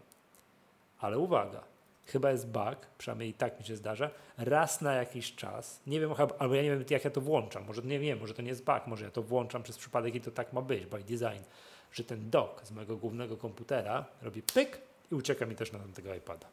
Ale 0.99 1.17
uwaga, 1.17 1.72
chyba 2.05 2.31
jest 2.31 2.47
bug, 2.47 2.77
przynajmniej 2.97 3.33
tak 3.33 3.59
mi 3.59 3.65
się 3.65 3.75
zdarza, 3.75 4.09
raz 4.37 4.81
na 4.81 4.93
jakiś 4.93 5.35
czas, 5.35 5.79
nie 5.87 5.99
wiem, 5.99 6.11
albo 6.39 6.55
ja 6.55 6.63
nie 6.63 6.69
wiem 6.69 6.85
jak 6.89 7.05
ja 7.05 7.11
to 7.11 7.21
włączam, 7.21 7.65
może 7.65 7.81
nie 7.81 7.99
wiem, 7.99 8.19
może 8.19 8.33
to 8.33 8.41
nie 8.41 8.49
jest 8.49 8.63
bug, 8.63 8.87
może 8.87 9.05
ja 9.05 9.11
to 9.11 9.23
włączam 9.23 9.63
przez 9.63 9.77
przypadek 9.77 10.15
i 10.15 10.21
to 10.21 10.31
tak 10.31 10.53
ma 10.53 10.61
być, 10.61 10.85
by 10.85 10.99
design, 10.99 11.43
że 11.91 12.03
ten 12.03 12.29
dock 12.29 12.65
z 12.65 12.71
mojego 12.71 12.97
głównego 12.97 13.37
komputera 13.37 14.05
robi 14.21 14.41
pyk 14.41 14.81
i 15.11 15.15
ucieka 15.15 15.45
mi 15.45 15.55
też 15.55 15.71
na 15.71 15.79
tego 15.95 16.15
iPada. 16.15 16.47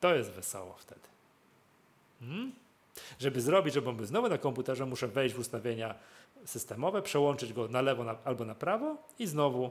To 0.00 0.14
jest 0.14 0.30
wesoło 0.30 0.74
wtedy. 0.78 1.00
Hmm? 2.20 2.52
Żeby 3.18 3.40
zrobić, 3.40 3.74
żeby 3.74 3.88
on 3.88 3.96
był 3.96 4.06
znowu 4.06 4.28
na 4.28 4.38
komputerze, 4.38 4.86
muszę 4.86 5.08
wejść 5.08 5.34
w 5.34 5.38
ustawienia 5.38 5.94
systemowe, 6.44 7.02
przełączyć 7.02 7.52
go 7.52 7.68
na 7.68 7.82
lewo 7.82 8.04
na, 8.04 8.16
albo 8.24 8.44
na 8.44 8.54
prawo 8.54 8.96
i 9.18 9.26
znowu, 9.26 9.70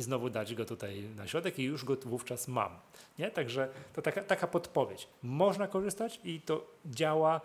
i 0.00 0.02
znowu 0.02 0.30
dać 0.30 0.54
go 0.54 0.64
tutaj 0.64 1.02
na 1.16 1.26
środek 1.26 1.58
i 1.58 1.62
już 1.62 1.84
go 1.84 1.96
wówczas 1.96 2.48
mam. 2.48 2.78
Nie? 3.18 3.30
Także 3.30 3.68
to 3.92 4.02
taka, 4.02 4.24
taka 4.24 4.46
podpowiedź. 4.46 5.08
Można 5.22 5.66
korzystać 5.66 6.20
i 6.24 6.40
to 6.40 6.66
działa, 6.86 7.40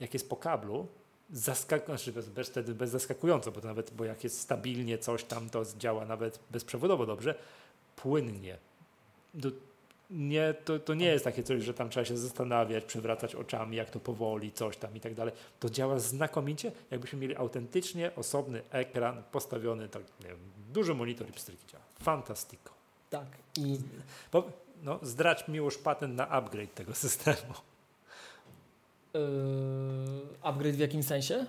jak 0.00 0.14
jest 0.14 0.28
po 0.28 0.36
kablu, 0.36 0.86
zaskakująco, 1.32 2.04
znaczy 2.04 2.12
bez, 2.12 2.28
bez, 2.28 2.70
bez 2.70 2.90
zaskakująco, 2.90 3.52
bo, 3.52 3.60
nawet, 3.60 3.90
bo 3.94 4.04
jak 4.04 4.24
jest 4.24 4.40
stabilnie 4.40 4.98
coś 4.98 5.24
tam, 5.24 5.50
to 5.50 5.62
działa 5.78 6.04
nawet 6.04 6.38
bezprzewodowo 6.50 7.06
dobrze, 7.06 7.34
płynnie. 7.96 8.58
Do, 9.34 9.50
nie, 10.10 10.54
to, 10.64 10.78
to 10.78 10.94
nie 10.94 11.06
jest 11.06 11.24
takie 11.24 11.42
coś, 11.42 11.62
że 11.62 11.74
tam 11.74 11.88
trzeba 11.88 12.04
się 12.04 12.16
zastanawiać, 12.16 12.84
przewracać 12.84 13.34
oczami, 13.34 13.76
jak 13.76 13.90
to 13.90 14.00
powoli, 14.00 14.52
coś 14.52 14.76
tam 14.76 14.96
i 14.96 15.00
tak 15.00 15.14
dalej. 15.14 15.34
To 15.60 15.70
działa 15.70 15.98
znakomicie, 15.98 16.72
jakbyśmy 16.90 17.18
mieli 17.18 17.36
autentycznie 17.36 18.10
osobny 18.16 18.62
ekran 18.70 19.22
postawiony, 19.32 19.88
tak, 19.88 20.02
nie 20.20 20.26
wiem, 20.26 20.38
duży 20.72 20.94
monitor 20.94 21.28
i 21.28 21.32
pstryki 21.32 21.66
działa. 21.66 21.84
Fantastyko. 22.02 22.72
Tak. 23.10 23.26
I... 23.58 23.78
Bo, 24.32 24.50
no, 24.82 24.98
zdrać 25.02 25.48
miłość 25.48 25.78
patent 25.78 26.16
na 26.16 26.28
upgrade 26.28 26.74
tego 26.74 26.94
systemu. 26.94 27.54
Yy, 29.14 29.20
upgrade 30.42 30.76
w 30.76 30.78
jakim 30.78 31.02
sensie? 31.02 31.46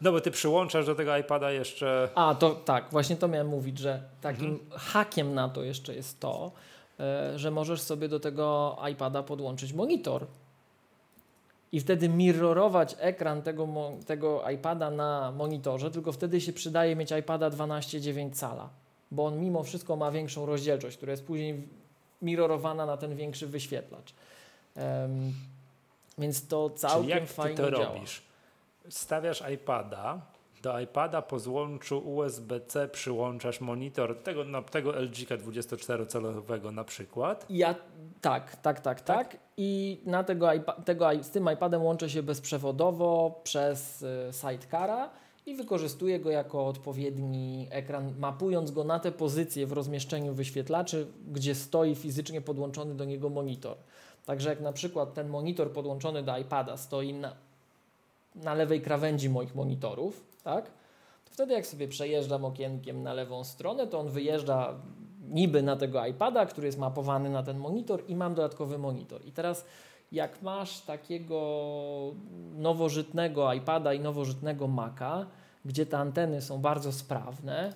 No 0.00 0.12
bo 0.12 0.20
ty 0.20 0.30
przyłączasz 0.30 0.86
do 0.86 0.94
tego 0.94 1.16
iPada 1.16 1.50
jeszcze. 1.50 2.08
A, 2.14 2.34
to 2.34 2.54
tak, 2.54 2.90
właśnie 2.90 3.16
to 3.16 3.28
miałem 3.28 3.48
mówić, 3.48 3.78
że 3.78 4.02
takim 4.20 4.50
mhm. 4.50 4.80
hakiem 4.80 5.34
na 5.34 5.48
to 5.48 5.62
jeszcze 5.62 5.94
jest 5.94 6.20
to, 6.20 6.52
że 7.36 7.50
możesz 7.50 7.80
sobie 7.82 8.08
do 8.08 8.20
tego 8.20 8.76
iPada 8.92 9.22
podłączyć 9.22 9.72
monitor. 9.72 10.26
I 11.72 11.80
wtedy 11.80 12.08
mirrorować 12.08 12.96
ekran 12.98 13.42
tego, 13.42 13.68
tego 14.06 14.50
iPada 14.50 14.90
na 14.90 15.32
monitorze, 15.32 15.90
tylko 15.90 16.12
wtedy 16.12 16.40
się 16.40 16.52
przydaje 16.52 16.96
mieć 16.96 17.10
iPada 17.10 17.50
12,9 17.50 18.32
cala, 18.32 18.68
bo 19.10 19.26
on 19.26 19.40
mimo 19.40 19.62
wszystko 19.62 19.96
ma 19.96 20.10
większą 20.10 20.46
rozdzielczość, 20.46 20.96
która 20.96 21.10
jest 21.10 21.26
później 21.26 21.68
mirrorowana 22.22 22.86
na 22.86 22.96
ten 22.96 23.16
większy 23.16 23.46
wyświetlacz. 23.46 24.14
Um, 24.76 25.32
więc 26.18 26.48
to 26.48 26.70
całkiem 26.70 27.02
Czyli 27.02 27.20
jak 27.20 27.28
fajnie 27.28 27.56
ty 27.56 27.62
to 27.62 27.70
działa. 27.70 27.94
robisz? 27.94 28.22
Stawiasz 28.88 29.42
iPada, 29.54 30.20
do 30.62 30.80
iPada 30.80 31.22
po 31.22 31.38
złączu 31.38 31.98
USB-C 31.98 32.88
przyłączasz 32.88 33.60
monitor 33.60 34.22
tego, 34.22 34.44
no, 34.44 34.62
tego 34.62 35.00
LG 35.00 35.16
24-calowego 35.16 36.72
na 36.72 36.84
przykład. 36.84 37.46
Ja 37.50 37.74
tak, 38.20 38.56
tak, 38.56 38.60
tak, 38.60 38.80
tak, 38.80 39.00
tak. 39.00 39.36
I 39.56 40.00
na 40.06 40.24
tego, 40.24 40.48
tego, 40.84 41.08
z 41.22 41.30
tym 41.30 41.48
iPadem 41.54 41.82
łączę 41.82 42.10
się 42.10 42.22
bezprzewodowo 42.22 43.40
przez 43.44 44.02
y, 44.02 44.30
sidecara 44.32 45.10
i 45.46 45.54
wykorzystuję 45.54 46.20
go 46.20 46.30
jako 46.30 46.66
odpowiedni 46.66 47.68
ekran, 47.70 48.14
mapując 48.18 48.70
go 48.70 48.84
na 48.84 48.98
te 48.98 49.12
pozycje 49.12 49.66
w 49.66 49.72
rozmieszczeniu 49.72 50.34
wyświetlaczy, 50.34 51.06
gdzie 51.32 51.54
stoi 51.54 51.94
fizycznie 51.94 52.40
podłączony 52.40 52.94
do 52.94 53.04
niego 53.04 53.28
monitor. 53.28 53.76
Także 54.26 54.50
jak 54.50 54.60
na 54.60 54.72
przykład 54.72 55.14
ten 55.14 55.28
monitor 55.28 55.72
podłączony 55.72 56.22
do 56.22 56.38
iPada 56.38 56.76
stoi 56.76 57.14
na, 57.14 57.36
na 58.34 58.54
lewej 58.54 58.80
krawędzi 58.80 59.30
moich 59.30 59.54
monitorów, 59.54 60.29
tak? 60.42 60.64
To 61.24 61.30
wtedy 61.30 61.54
jak 61.54 61.66
sobie 61.66 61.88
przejeżdżam 61.88 62.44
okienkiem 62.44 63.02
na 63.02 63.14
lewą 63.14 63.44
stronę, 63.44 63.86
to 63.86 64.00
on 64.00 64.08
wyjeżdża 64.08 64.74
niby 65.28 65.62
na 65.62 65.76
tego 65.76 66.06
iPada, 66.06 66.46
który 66.46 66.66
jest 66.66 66.78
mapowany 66.78 67.30
na 67.30 67.42
ten 67.42 67.58
monitor 67.58 68.02
i 68.08 68.16
mam 68.16 68.34
dodatkowy 68.34 68.78
monitor. 68.78 69.26
I 69.26 69.32
teraz 69.32 69.64
jak 70.12 70.42
masz 70.42 70.80
takiego 70.80 71.40
nowożytnego 72.56 73.52
iPada 73.52 73.94
i 73.94 74.00
nowożytnego 74.00 74.68
Maca, 74.68 75.26
gdzie 75.64 75.86
te 75.86 75.98
anteny 75.98 76.42
są 76.42 76.58
bardzo 76.58 76.92
sprawne, 76.92 77.74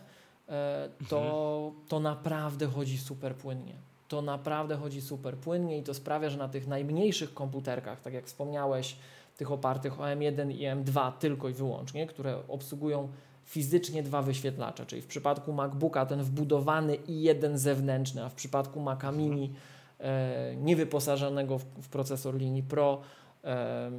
e, 0.48 0.88
to, 1.08 1.20
mhm. 1.20 1.88
to 1.88 2.00
naprawdę 2.00 2.66
chodzi 2.66 2.98
super 2.98 3.34
płynnie. 3.34 3.74
To 4.08 4.22
naprawdę 4.22 4.76
chodzi 4.76 5.00
super 5.00 5.36
płynnie 5.36 5.78
i 5.78 5.82
to 5.82 5.94
sprawia, 5.94 6.30
że 6.30 6.38
na 6.38 6.48
tych 6.48 6.66
najmniejszych 6.66 7.34
komputerkach, 7.34 8.00
tak 8.00 8.14
jak 8.14 8.26
wspomniałeś, 8.26 8.96
tych 9.36 9.52
opartych 9.52 10.00
o 10.00 10.02
M1 10.02 10.52
i 10.52 10.60
M2 10.60 11.12
tylko 11.12 11.48
i 11.48 11.52
wyłącznie, 11.52 12.06
które 12.06 12.48
obsługują 12.48 13.08
fizycznie 13.44 14.02
dwa 14.02 14.22
wyświetlacze, 14.22 14.86
czyli 14.86 15.02
w 15.02 15.06
przypadku 15.06 15.52
MacBooka 15.52 16.06
ten 16.06 16.22
wbudowany 16.22 16.94
i 16.94 17.22
jeden 17.22 17.58
zewnętrzny, 17.58 18.24
a 18.24 18.28
w 18.28 18.34
przypadku 18.34 18.80
Maca 18.80 19.12
Mini 19.12 19.52
e, 19.98 20.56
niewyposażonego 20.56 21.58
w, 21.58 21.64
w, 21.64 21.88
procesor 21.88 22.34
linii 22.34 22.62
Pro 22.62 23.00
e, 23.44 23.90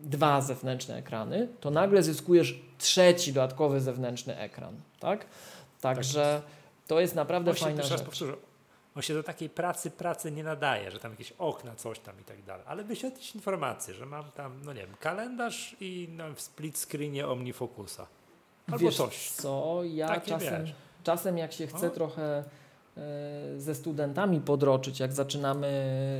dwa 0.00 0.40
zewnętrzne 0.40 0.96
ekrany, 0.96 1.48
to 1.60 1.70
nagle 1.70 2.02
zyskujesz 2.02 2.62
trzeci 2.78 3.32
dodatkowy 3.32 3.80
zewnętrzny 3.80 4.36
ekran, 4.36 4.76
tak? 5.00 5.26
Także 5.80 6.42
tak 6.44 6.60
to 6.86 7.00
jest 7.00 7.14
naprawdę 7.14 7.50
Właśnie, 7.50 7.66
fajna 7.66 7.82
rzecz. 7.82 8.02
Powtórzę 8.02 8.32
on 8.96 9.02
się 9.02 9.14
do 9.14 9.22
takiej 9.22 9.50
pracy 9.50 9.90
pracy 9.90 10.32
nie 10.32 10.44
nadaje, 10.44 10.90
że 10.90 10.98
tam 11.00 11.10
jakieś 11.10 11.32
okna, 11.38 11.74
coś 11.74 11.98
tam 11.98 12.20
i 12.20 12.24
tak 12.24 12.42
dalej. 12.42 12.64
Ale 12.68 12.84
wyświetlić 12.84 13.34
informacje, 13.34 13.94
że 13.94 14.06
mam 14.06 14.24
tam, 14.30 14.52
no 14.64 14.72
nie 14.72 14.80
wiem, 14.80 14.94
kalendarz 15.00 15.76
i 15.80 16.08
no, 16.16 16.24
w 16.34 16.40
split 16.40 16.78
screenie 16.78 17.28
OmniFocusa. 17.28 18.06
albo 18.66 18.78
wiesz 18.78 18.96
coś. 18.96 19.30
co, 19.30 19.80
ja 19.84 20.08
Takie 20.08 20.30
czasem, 20.30 20.64
wiesz. 20.64 20.74
czasem 21.04 21.38
jak 21.38 21.52
się 21.52 21.66
chce 21.66 21.86
No. 21.86 21.90
trochę 21.92 22.44
e, 22.96 23.60
ze 23.60 23.74
studentami 23.74 24.40
podroczyć, 24.40 25.00
jak 25.00 25.12
zaczynamy 25.12 25.70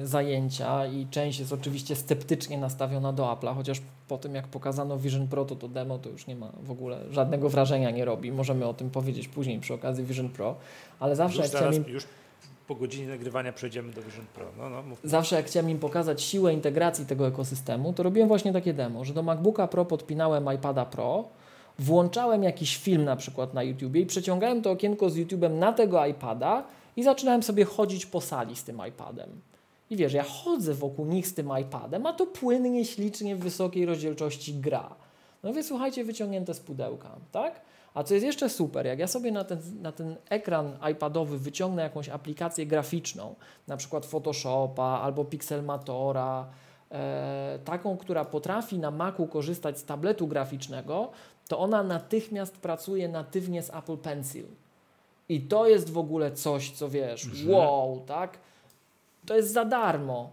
zajęcia 0.05 0.87
i 0.87 1.07
część 1.11 1.39
jest 1.39 1.53
oczywiście 1.53 1.97
sceptycznie 1.97 2.59
nastawiona 2.59 3.12
do 3.12 3.23
Apple'a, 3.25 3.55
chociaż 3.55 3.81
po 4.09 4.18
tym 4.18 4.35
jak 4.35 4.49
pokazano 4.49 4.99
Vision 4.99 5.29
Pro, 5.29 5.45
to 5.45 5.57
to 5.57 5.68
demo 5.68 5.99
to 5.99 6.09
już 6.09 6.27
nie 6.27 6.37
ma 6.37 6.53
w 6.62 6.71
ogóle 6.71 7.01
żadnego 7.11 7.49
wrażenia 7.49 7.91
nie 7.91 8.05
robi. 8.05 8.33
Możemy 8.33 8.66
o 8.66 8.75
tym 8.75 8.91
powiedzieć 8.91 9.29
później 9.29 9.61
przy 9.61 9.75
okazji 9.75 10.05
Vision 10.05 10.29
Pro, 10.29 10.57
ale 11.01 11.16
zawsze 11.16 11.37
Już 11.43 11.47
jak 11.47 11.57
chciałem 11.57 11.75
zaraz, 11.75 11.89
im 11.89 11.95
już 11.95 12.05
po 12.71 12.75
godzinie 12.75 13.09
nagrywania 13.09 13.53
przejdziemy 13.53 13.93
do 13.93 14.03
Vision 14.03 14.27
Pro. 14.35 14.47
No, 14.59 14.71
no, 14.71 14.83
zawsze 15.05 15.37
jak 15.37 15.47
chciałem 15.47 15.71
im 15.71 15.79
pokazać 15.79 16.23
siłę 16.23 16.55
integracji 16.55 17.07
tego 17.07 17.27
ekosystemu, 17.27 17.93
to 17.93 18.03
robiłem 18.03 18.29
właśnie 18.29 18.53
takie 18.53 18.75
demo, 18.75 19.05
że 19.05 19.14
do 19.14 19.23
MacBooka 19.23 19.68
Pro 19.68 19.85
podpinałem 19.85 20.49
iPada 20.55 20.85
Pro, 20.85 21.25
włączałem 21.79 22.43
jakiś 22.43 22.77
film 22.77 23.05
na 23.05 23.16
przykład 23.16 23.55
na 23.55 23.62
YouTubie 23.62 24.01
i 24.01 24.07
przeciągałem 24.07 24.62
to 24.62 24.71
okienko 24.71 25.11
z 25.11 25.16
YouTubem 25.16 25.59
na 25.59 25.73
tego 25.73 26.07
iPada 26.07 26.64
i 26.97 27.03
zaczynałem 27.03 27.43
sobie 27.43 27.64
chodzić 27.64 28.07
po 28.07 28.21
sali 28.21 28.57
z 28.57 28.64
tym 28.64 28.83
iPadem. 28.89 29.41
I 29.91 29.97
wiesz, 29.97 30.12
ja 30.12 30.23
chodzę 30.23 30.75
wokół 30.75 31.07
nich 31.07 31.27
z 31.27 31.35
tym 31.35 31.51
iPadem, 31.62 32.07
a 32.07 32.12
to 32.12 32.27
płynnie, 32.27 32.85
ślicznie, 32.85 33.37
w 33.37 33.41
wysokiej 33.41 33.87
rozdzielczości 33.87 34.55
gra. 34.55 34.95
No 35.43 35.53
więc 35.53 35.66
słuchajcie, 35.66 36.05
wyciągnięte 36.05 36.55
z 36.55 36.61
pudełka, 36.61 37.16
tak? 37.33 37.61
A 37.95 38.03
co 38.03 38.14
jest 38.14 38.26
jeszcze 38.26 38.49
super, 38.49 38.86
jak 38.86 38.99
ja 38.99 39.07
sobie 39.07 39.32
na 39.32 39.45
ten, 39.45 39.59
na 39.82 39.93
ten 39.93 40.16
ekran 40.28 40.78
iPadowy 40.93 41.38
wyciągnę 41.38 41.82
jakąś 41.82 42.09
aplikację 42.09 42.66
graficzną, 42.66 43.34
na 43.68 43.76
przykład 43.76 44.07
Photoshopa 44.07 45.01
albo 45.03 45.24
Pixelmatora, 45.24 46.47
e, 46.93 47.59
taką, 47.64 47.97
która 47.97 48.24
potrafi 48.24 48.78
na 48.78 48.91
Macu 48.91 49.26
korzystać 49.26 49.78
z 49.78 49.84
tabletu 49.84 50.26
graficznego, 50.26 51.11
to 51.49 51.59
ona 51.59 51.82
natychmiast 51.82 52.57
pracuje 52.57 53.09
natywnie 53.09 53.62
z 53.62 53.70
Apple 53.74 53.97
Pencil. 53.97 54.45
I 55.28 55.41
to 55.41 55.68
jest 55.68 55.91
w 55.93 55.99
ogóle 55.99 56.32
coś, 56.32 56.70
co 56.70 56.88
wiesz, 56.88 57.24
Mhm. 57.24 57.51
wow, 57.51 58.01
tak? 58.07 58.38
To 59.26 59.36
jest 59.36 59.53
za 59.53 59.64
darmo. 59.64 60.30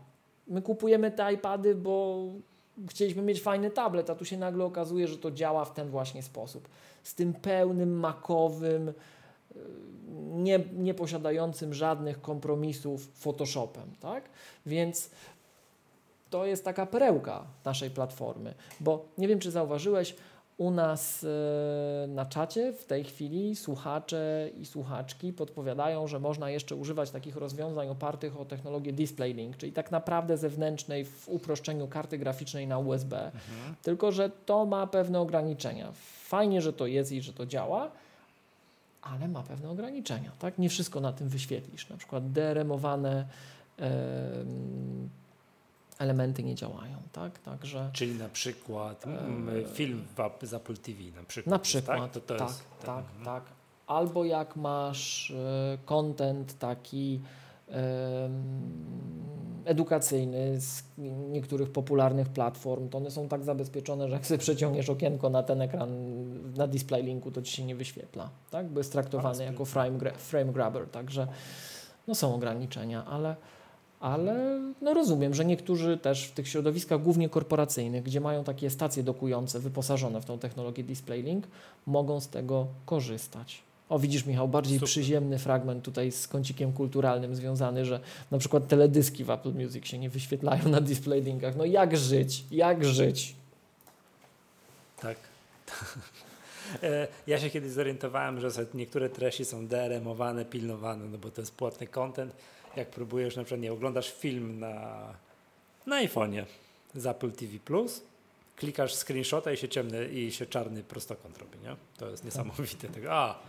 My 0.47 0.61
kupujemy 0.61 1.11
te 1.11 1.33
iPady, 1.33 1.75
bo 1.75 2.17
chcieliśmy 2.89 3.21
mieć 3.21 3.41
fajny 3.41 3.71
tablet, 3.71 4.09
a 4.09 4.15
tu 4.15 4.25
się 4.25 4.37
nagle 4.37 4.65
okazuje, 4.65 5.07
że 5.07 5.17
to 5.17 5.31
działa 5.31 5.65
w 5.65 5.73
ten 5.73 5.89
właśnie 5.89 6.23
sposób. 6.23 6.67
Z 7.03 7.15
tym 7.15 7.33
pełnym 7.33 7.99
makowym, 7.99 8.89
y, 8.89 8.93
nie, 10.17 10.59
nie 10.73 10.93
posiadającym 10.93 11.73
żadnych 11.73 12.21
kompromisów 12.21 13.07
Photoshopem, 13.13 13.91
tak? 13.99 14.29
Więc 14.65 15.09
to 16.29 16.45
jest 16.45 16.65
taka 16.65 16.85
perełka 16.85 17.43
naszej 17.65 17.89
platformy, 17.89 18.53
bo 18.79 19.05
nie 19.17 19.27
wiem, 19.27 19.39
czy 19.39 19.51
zauważyłeś, 19.51 20.15
u 20.57 20.71
nas 20.71 21.23
e, 21.23 22.07
na 22.07 22.25
czacie 22.25 22.73
w 22.73 22.85
tej 22.85 23.03
chwili 23.03 23.55
słuchacze 23.55 24.49
i 24.57 24.65
słuchaczki 24.65 25.33
podpowiadają, 25.33 26.07
że 26.07 26.19
można 26.19 26.49
jeszcze 26.49 26.75
używać 26.75 27.11
takich 27.11 27.35
rozwiązań 27.35 27.89
opartych 27.89 28.39
o 28.39 28.45
technologię 28.45 28.93
DisplayLink, 28.93 29.57
czyli 29.57 29.71
tak 29.71 29.91
naprawdę 29.91 30.37
zewnętrznej 30.37 31.05
w 31.05 31.29
uproszczeniu 31.29 31.87
karty 31.87 32.17
graficznej 32.17 32.67
na 32.67 32.77
USB. 32.77 33.25
Mhm. 33.25 33.75
Tylko, 33.81 34.11
że 34.11 34.29
to 34.45 34.65
ma 34.65 34.87
pewne 34.87 35.19
ograniczenia. 35.19 35.91
Fajnie, 36.23 36.61
że 36.61 36.73
to 36.73 36.87
jest 36.87 37.11
i 37.11 37.21
że 37.21 37.33
to 37.33 37.45
działa, 37.45 37.91
ale 39.01 39.27
ma 39.27 39.43
pewne 39.43 39.69
ograniczenia. 39.69 40.31
Tak? 40.39 40.57
Nie 40.57 40.69
wszystko 40.69 40.99
na 40.99 41.13
tym 41.13 41.29
wyświetlisz. 41.29 41.89
Na 41.89 41.97
przykład 41.97 42.31
DRM-owane 42.31 43.25
em, 43.77 45.09
elementy 45.99 46.43
nie 46.43 46.55
działają. 46.55 46.97
Tak? 47.11 47.39
Także 47.39 47.89
Czyli 47.93 48.15
na 48.15 48.29
przykład 48.29 49.07
mm, 49.07 49.49
Eee. 49.49 49.65
film 49.65 50.03
w, 50.17 50.47
z 50.47 50.53
Apple 50.53 50.77
TV 50.77 50.99
na 51.15 51.23
przykład. 51.23 51.51
na 51.51 51.55
jest, 51.55 51.63
przykład, 51.63 51.99
Tak, 51.99 52.11
to, 52.11 52.21
to 52.21 52.35
tak, 52.35 52.47
jest, 52.47 52.63
tak, 52.85 53.05
mhm. 53.05 53.25
tak. 53.25 53.43
Albo 53.87 54.25
jak 54.25 54.55
masz 54.55 55.31
e, 55.31 55.77
content 55.85 56.59
taki 56.59 57.21
edukacyjny 59.65 60.61
z 60.61 60.83
niektórych 61.29 61.71
popularnych 61.71 62.29
platform, 62.29 62.89
to 62.89 62.97
one 62.97 63.11
są 63.11 63.27
tak 63.27 63.43
zabezpieczone, 63.43 64.07
że 64.07 64.13
jak 64.13 64.25
sobie 64.25 64.37
przeciągniesz 64.37 64.89
okienko 64.89 65.29
na 65.29 65.43
ten 65.43 65.61
ekran 65.61 65.89
na 66.57 66.67
display 66.67 67.03
linku, 67.03 67.31
to 67.31 67.41
ci 67.41 67.55
się 67.55 67.63
nie 67.63 67.75
wyświetla, 67.75 68.29
tak? 68.51 68.67
Bo 68.67 68.79
jest 68.79 68.91
traktowany 68.91 69.43
jako 69.43 69.65
frame, 69.65 69.99
frame 70.11 70.53
grabber, 70.53 70.89
także 70.89 71.27
no 72.07 72.15
są 72.15 72.35
ograniczenia, 72.35 73.05
ale 73.05 73.35
ale 73.99 74.59
no 74.81 74.93
rozumiem, 74.93 75.33
że 75.33 75.45
niektórzy 75.45 75.97
też 75.97 76.27
w 76.27 76.31
tych 76.31 76.47
środowiskach 76.47 77.01
głównie 77.01 77.29
korporacyjnych, 77.29 78.03
gdzie 78.03 78.21
mają 78.21 78.43
takie 78.43 78.69
stacje 78.69 79.03
dokujące 79.03 79.59
wyposażone 79.59 80.21
w 80.21 80.25
tą 80.25 80.39
technologię 80.39 80.83
DisplayLink, 80.83 81.47
mogą 81.85 82.19
z 82.19 82.27
tego 82.27 82.67
korzystać. 82.85 83.61
O, 83.89 83.99
widzisz 83.99 84.25
Michał, 84.25 84.47
bardziej 84.47 84.77
Super. 84.77 84.89
przyziemny 84.89 85.39
fragment 85.39 85.83
tutaj 85.83 86.11
z 86.11 86.27
kącikiem 86.27 86.73
kulturalnym 86.73 87.35
związany, 87.35 87.85
że 87.85 87.99
na 88.31 88.37
przykład 88.37 88.67
teledyski 88.67 89.23
w 89.23 89.29
Apple 89.29 89.53
Music 89.53 89.85
się 89.85 89.97
nie 89.97 90.09
wyświetlają 90.09 90.69
na 90.69 90.81
DisplayLinkach. 90.81 91.55
No 91.55 91.65
jak 91.65 91.97
żyć? 91.97 92.43
Jak 92.51 92.85
żyć? 92.85 93.35
Tak. 95.01 95.17
E, 96.83 97.07
Ja 97.27 97.39
się 97.39 97.49
kiedyś 97.49 97.71
zorientowałem, 97.71 98.39
że 98.39 98.49
niektóre 98.73 99.09
treści 99.09 99.45
są 99.45 99.67
DRM-owane, 99.67 100.45
pilnowane, 100.45 101.05
no 101.05 101.17
bo 101.17 101.29
to 101.31 101.41
jest 101.41 101.55
płatny 101.55 101.87
content. 101.87 102.33
Jak 102.77 102.89
próbujesz, 102.89 103.35
na 103.35 103.43
przykład 103.43 103.61
nie 103.61 103.73
oglądasz 103.73 104.13
film 104.13 104.59
na, 104.59 105.13
na 105.85 106.03
iPhone'ie 106.03 106.45
z 106.95 107.05
Apple 107.05 107.31
TV+, 107.31 107.59
klikasz 108.55 108.95
screenshota 108.95 109.51
i 109.51 109.57
się 109.57 109.69
ciemny 109.69 110.07
i 110.07 110.31
się 110.31 110.45
czarny 110.45 110.83
prostokąt 110.83 111.37
robi, 111.37 111.59
nie? 111.59 111.75
To 111.97 112.09
jest 112.09 112.25
niesamowite. 112.25 112.87
Tego, 112.87 113.13
a, 113.13 113.39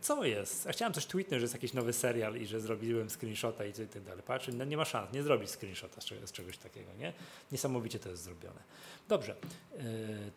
co 0.00 0.24
jest? 0.24 0.66
Ja 0.66 0.72
chciałem 0.72 0.92
coś 0.94 1.06
tweetnąć, 1.06 1.40
że 1.40 1.44
jest 1.44 1.54
jakiś 1.54 1.72
nowy 1.72 1.92
serial 1.92 2.36
i 2.36 2.46
że 2.46 2.60
zrobiłem 2.60 3.10
screenshota 3.10 3.64
i 3.64 3.72
tak 3.72 4.02
dalej. 4.02 4.22
Patrz, 4.26 4.48
no 4.52 4.64
nie 4.64 4.76
ma 4.76 4.84
szans, 4.84 5.12
nie 5.12 5.22
zrobić 5.22 5.50
screenshota 5.50 6.00
z 6.00 6.32
czegoś, 6.32 6.58
takiego, 6.58 6.90
nie? 6.98 7.12
Niesamowicie 7.52 7.98
to 7.98 8.08
jest 8.08 8.22
zrobione. 8.22 8.60
Dobrze, 9.08 9.34
Yy, 9.72 9.78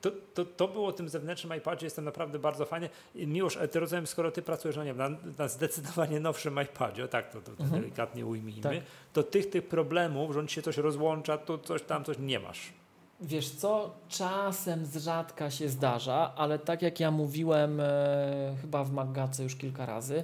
to, 0.02 0.12
to, 0.34 0.46
to 0.46 0.68
było 0.68 0.94
tym 0.94 1.10
zewnętrznym 1.10 1.58
iPadzie, 1.58 1.86
jestem 1.86 2.06
naprawdę 2.06 2.40
bardzo 2.40 2.66
fajnie. 2.66 2.90
I 3.16 3.28
Miłosz, 3.28 3.58
ale 3.58 3.68
ty 3.68 3.80
rozumiem, 3.80 4.08
skoro 4.08 4.32
ty 4.32 4.42
pracujesz, 4.42 4.76
no 4.78 4.84
nie 4.84 4.94
na, 4.94 5.10
na 5.38 5.48
zdecydowanie 5.48 6.20
nowszym 6.20 6.62
iPadzie, 6.64 7.04
o 7.06 7.08
tak 7.08 7.32
to, 7.32 7.42
to, 7.42 7.52
to 7.52 7.64
Mhm. 7.64 7.82
delikatnie 7.82 8.26
ujmijmy, 8.26 8.62
Tak. 8.62 8.74
to 9.14 9.24
tych, 9.24 9.50
tych 9.50 9.68
problemów, 9.68 10.34
że 10.34 10.40
on 10.40 10.48
się 10.48 10.62
coś 10.62 10.78
rozłącza, 10.78 11.38
to 11.38 11.58
coś 11.58 11.82
tam, 11.82 12.04
coś 12.04 12.18
nie 12.20 12.40
masz. 12.40 12.74
Wiesz 13.22 13.50
co, 13.50 13.92
czasem 14.10 14.86
z 14.86 14.98
rzadka 14.98 15.52
się 15.52 15.70
zdarza, 15.70 16.34
ale 16.36 16.60
tak 16.60 16.82
jak 16.82 17.00
ja 17.00 17.12
mówiłem 17.12 17.80
e, 17.80 18.56
chyba 18.62 18.84
w 18.84 18.92
Maggace 18.92 19.44
już 19.44 19.56
kilka 19.56 19.86
razy, 19.86 20.24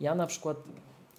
ja 0.00 0.14
na 0.14 0.26
przykład 0.26 0.56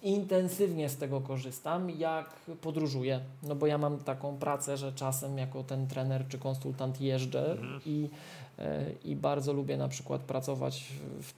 intensywnie 0.02 0.88
z 0.88 0.96
tego 0.96 1.20
korzystam, 1.20 1.90
jak 1.90 2.30
podróżuję. 2.60 3.20
No 3.42 3.54
bo 3.54 3.66
ja 3.66 3.78
mam 3.78 3.98
taką 3.98 4.36
pracę, 4.36 4.76
że 4.76 4.92
czasem 4.92 5.38
jako 5.38 5.62
ten 5.62 5.86
trener 5.86 6.28
czy 6.28 6.38
konsultant 6.38 7.00
jeżdżę 7.00 7.50
Mhm. 7.52 7.80
i, 7.86 8.10
e, 8.58 8.84
i 9.04 9.16
bardzo 9.16 9.52
lubię 9.52 9.76
na 9.76 9.88
przykład 9.88 10.20
pracować 10.20 10.84
w, 11.20 11.32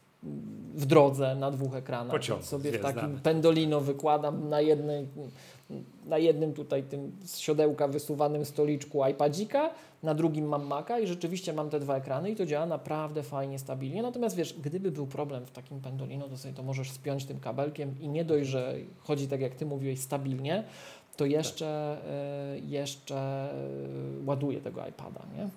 w 0.74 0.86
drodze 0.86 1.34
na 1.34 1.50
dwóch 1.50 1.74
ekranach. 1.74 2.10
Pociągu, 2.10 2.44
sobie 2.44 2.72
w 2.72 2.82
takim 2.82 3.20
pendolino 3.20 3.80
wykładam 3.80 4.48
na 4.48 4.60
jednej 4.60 5.08
na 6.06 6.18
jednym 6.18 6.52
tutaj 6.52 6.82
tym 6.82 7.12
z 7.24 7.38
siodełka 7.38 7.88
wysuwanym 7.88 8.44
stoliczku 8.44 9.06
iPadzika, 9.06 9.70
na 10.02 10.14
drugim 10.14 10.46
mam 10.46 10.66
Maca 10.66 10.98
i 11.00 11.06
rzeczywiście 11.06 11.52
mam 11.52 11.70
te 11.70 11.80
dwa 11.80 11.96
ekrany 11.96 12.30
i 12.30 12.36
to 12.36 12.46
działa 12.46 12.66
naprawdę 12.66 13.22
fajnie, 13.22 13.58
stabilnie. 13.58 14.02
Natomiast 14.02 14.36
wiesz, 14.36 14.54
gdyby 14.62 14.90
był 14.90 15.06
problem 15.06 15.46
w 15.46 15.50
takim 15.50 15.80
pendolino, 15.80 16.28
to 16.28 16.36
sobie 16.36 16.54
to 16.54 16.62
możesz 16.62 16.90
spiąć 16.90 17.24
tym 17.24 17.40
kabelkiem 17.40 17.94
i 18.00 18.08
nie 18.08 18.24
dość, 18.24 18.48
że 18.48 18.74
chodzi 18.98 19.28
tak 19.28 19.40
jak 19.40 19.54
Ty 19.54 19.66
mówiłeś 19.66 20.00
stabilnie, 20.00 20.64
to 21.16 21.26
jeszcze, 21.26 21.96
e, 22.54 22.58
jeszcze 22.58 23.16
e, 23.16 23.56
ładuje 24.26 24.60
tego 24.60 24.86
iPada, 24.86 25.20
nie? 25.36 25.48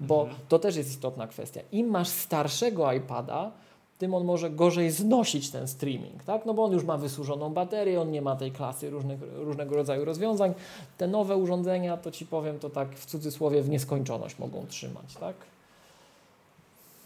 Bo 0.00 0.22
Mhm. 0.22 0.40
to 0.48 0.58
też 0.58 0.76
jest 0.76 0.90
istotna 0.90 1.26
kwestia. 1.26 1.60
Im 1.72 1.86
masz 1.86 2.08
starszego 2.08 2.92
iPada, 2.92 3.52
tym 3.98 4.14
on 4.14 4.24
może 4.24 4.50
gorzej 4.50 4.90
znosić 4.90 5.50
ten 5.50 5.68
streaming, 5.68 6.24
tak? 6.24 6.46
No 6.46 6.54
bo 6.54 6.64
on 6.64 6.72
już 6.72 6.84
ma 6.84 6.96
wysłużoną 6.96 7.52
baterię, 7.52 8.00
on 8.00 8.10
nie 8.10 8.22
ma 8.22 8.36
tej 8.36 8.52
klasy 8.52 8.90
różnych, 8.90 9.20
różnego 9.36 9.76
rodzaju 9.76 10.04
rozwiązań. 10.04 10.54
Te 10.98 11.08
nowe 11.08 11.36
urządzenia, 11.36 11.96
to 11.96 12.10
Ci 12.10 12.26
powiem, 12.26 12.58
to 12.58 12.70
tak 12.70 12.94
w 12.94 13.06
cudzysłowie 13.06 13.62
w 13.62 13.68
nieskończoność 13.68 14.38
mogą 14.38 14.66
trzymać, 14.66 15.14
tak? 15.14 15.36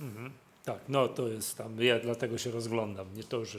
Mhm. 0.00 0.32
Tak, 0.64 0.80
no 0.88 1.08
to 1.08 1.28
jest 1.28 1.58
tam, 1.58 1.82
ja 1.82 1.98
dlatego 1.98 2.38
się 2.38 2.50
rozglądam, 2.50 3.06
nie 3.16 3.24
to, 3.24 3.44
że 3.44 3.58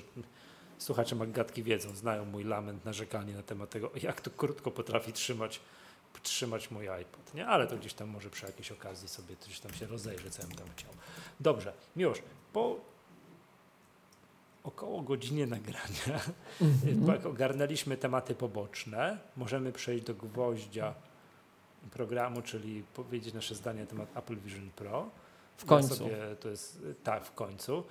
słuchacze 0.77 1.15
Maggatki 1.15 1.63
wiedzą, 1.63 1.95
znają 1.95 2.25
mój 2.25 2.43
lament, 2.43 2.85
narzekanie 2.85 3.33
na 3.33 3.43
temat 3.43 3.69
tego, 3.69 3.91
jak 4.03 4.21
to 4.21 4.31
krótko 4.31 4.71
potrafi 4.71 5.13
trzymać, 5.13 5.59
trzymać 6.23 6.71
mój 6.71 6.89
iPod, 6.89 7.33
nie? 7.33 7.47
Ale 7.47 7.67
to 7.67 7.77
gdzieś 7.77 7.93
tam 7.93 8.09
może 8.09 8.29
przy 8.29 8.45
jakiejś 8.45 8.71
okazji 8.71 9.07
sobie 9.07 9.35
coś 9.39 9.59
tam 9.59 9.73
się 9.73 9.85
rozejrzy, 9.85 10.31
co 10.31 10.41
ja 10.41 10.47
bym 10.47 10.57
tam 10.57 10.67
chciał. 10.75 10.91
Dobrze, 11.39 11.73
Miłosz, 11.95 12.21
po 12.53 12.90
około 14.63 15.01
godzinie 15.01 15.47
nagrania, 15.47 16.19
Mhm. 16.61 17.07
jak 17.15 17.25
ogarnęliśmy 17.25 17.97
tematy 17.97 18.35
poboczne, 18.35 19.17
możemy 19.37 19.71
przejść 19.71 20.05
do 20.05 20.13
gwoździa 20.13 20.93
programu, 21.91 22.41
czyli 22.41 22.83
powiedzieć 22.93 23.33
nasze 23.33 23.55
zdanie 23.55 23.81
na 23.81 23.87
temat 23.87 24.17
Apple 24.17 24.37
Vision 24.39 24.69
Pro. 24.75 25.09
W 25.57 25.65
końcu. 25.65 25.95
Sobie, 25.95 26.17
to 26.39 26.49
jest, 26.49 26.79
tak, 27.03 27.25
w 27.25 27.33
końcu. 27.33 27.83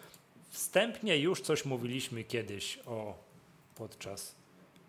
Wstępnie 0.51 1.19
już 1.19 1.41
coś 1.41 1.65
mówiliśmy 1.65 2.25
kiedyś 2.25 2.79
o 2.87 3.15
podczas 3.75 4.35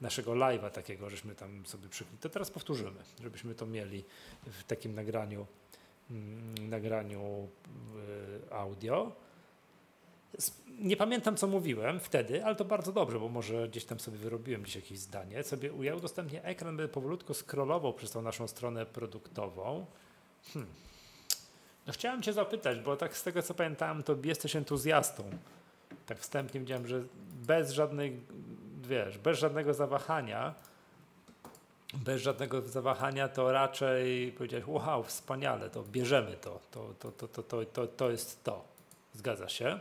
naszego 0.01 0.31
live'a 0.31 0.71
takiego, 0.71 1.09
żeśmy 1.09 1.35
tam 1.35 1.65
sobie 1.65 1.89
przykli. 1.89 2.17
To 2.17 2.29
teraz 2.29 2.51
powtórzymy, 2.51 2.99
żebyśmy 3.23 3.55
to 3.55 3.65
mieli 3.65 4.03
w 4.45 4.63
takim 4.63 4.95
nagraniu, 4.95 5.45
mm, 6.11 6.69
nagraniu 6.69 7.47
y, 8.49 8.53
audio. 8.53 9.11
Nie 10.79 10.97
pamiętam, 10.97 11.37
co 11.37 11.47
mówiłem 11.47 11.99
wtedy, 11.99 12.45
ale 12.45 12.55
to 12.55 12.65
bardzo 12.65 12.91
dobrze, 12.91 13.19
bo 13.19 13.29
może 13.29 13.69
gdzieś 13.69 13.85
tam 13.85 13.99
sobie 13.99 14.17
wyrobiłem 14.17 14.61
gdzieś 14.61 14.75
jakieś 14.75 14.99
zdanie. 14.99 15.43
Sobie 15.43 15.69
ja 15.81 15.95
udostępnię 15.95 16.43
ekran, 16.43 16.77
będę 16.77 16.93
powolutku 16.93 17.33
scrollował 17.33 17.93
przez 17.93 18.11
tą 18.11 18.21
naszą 18.21 18.47
stronę 18.47 18.85
produktową. 18.85 19.85
Hmm. 20.53 20.71
No 21.87 21.93
chciałem 21.93 22.21
Cię 22.21 22.33
zapytać, 22.33 22.79
bo 22.79 22.97
tak 22.97 23.17
z 23.17 23.23
tego 23.23 23.41
co 23.41 23.53
pamiętałem, 23.53 24.03
to 24.03 24.15
jesteś 24.23 24.55
entuzjastą. 24.55 25.23
Tak 26.05 26.19
wstępnie 26.19 26.59
widziałem, 26.59 26.87
że 26.87 27.03
bez 27.47 27.71
żadnej, 27.71 28.19
wiesz, 28.81 29.17
bez 29.17 29.39
żadnego 29.39 29.73
zawahania, 29.73 30.53
bez 31.93 32.21
żadnego 32.21 32.61
zawahania, 32.61 33.27
to 33.27 33.51
raczej 33.51 34.31
powiedziałeś, 34.31 34.65
wow, 34.67 35.03
wspaniale, 35.03 35.69
to 35.69 35.83
bierzemy 35.83 36.37
to, 36.37 36.59
to, 36.71 36.93
to, 36.99 37.11
to, 37.11 37.27
to, 37.27 37.43
to, 37.43 37.65
to, 37.65 37.87
to 37.87 38.11
jest 38.11 38.43
to. 38.43 38.63
Zgadza 39.13 39.49
się? 39.49 39.79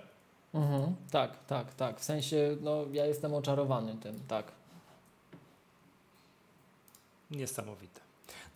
Mhm, 0.55 0.97
tak, 1.11 1.45
tak, 1.47 1.75
tak. 1.75 2.01
W 2.01 2.05
sensie, 2.05 2.57
no 2.61 2.85
ja 2.93 3.07
jestem 3.07 3.35
oczarowany 3.35 3.97
tym, 3.97 4.21
tak. 4.29 4.53
Niesamowite. 7.31 8.01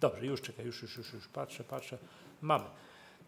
Dobrze, 0.00 0.26
już 0.26 0.40
czekaj, 0.40 0.66
już, 0.66 0.82
już, 0.82 0.96
już, 0.96 1.12
już 1.12 1.28
patrzę, 1.28 1.64
patrzę. 1.64 1.98
Mamy. 2.42 2.64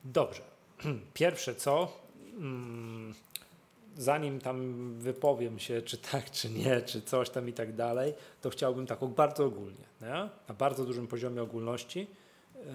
Dobrze. 0.04 0.42
Pierwsze 1.14 1.54
co, 1.54 1.92
mm, 2.38 3.14
zanim 3.96 4.40
tam 4.40 4.92
wypowiem 4.98 5.58
się, 5.58 5.82
czy 5.82 5.98
tak, 5.98 6.30
czy 6.30 6.50
nie, 6.50 6.80
czy 6.80 7.02
coś 7.02 7.30
tam 7.30 7.48
i 7.48 7.52
tak 7.52 7.74
dalej, 7.74 8.14
to 8.42 8.50
chciałbym 8.50 8.86
tak 8.86 9.04
bardzo 9.04 9.44
ogólnie, 9.44 9.84
nie? 10.00 10.28
na 10.48 10.54
bardzo 10.58 10.84
dużym 10.84 11.06
poziomie 11.06 11.42
ogólności. 11.42 12.06
Yy, 12.66 12.72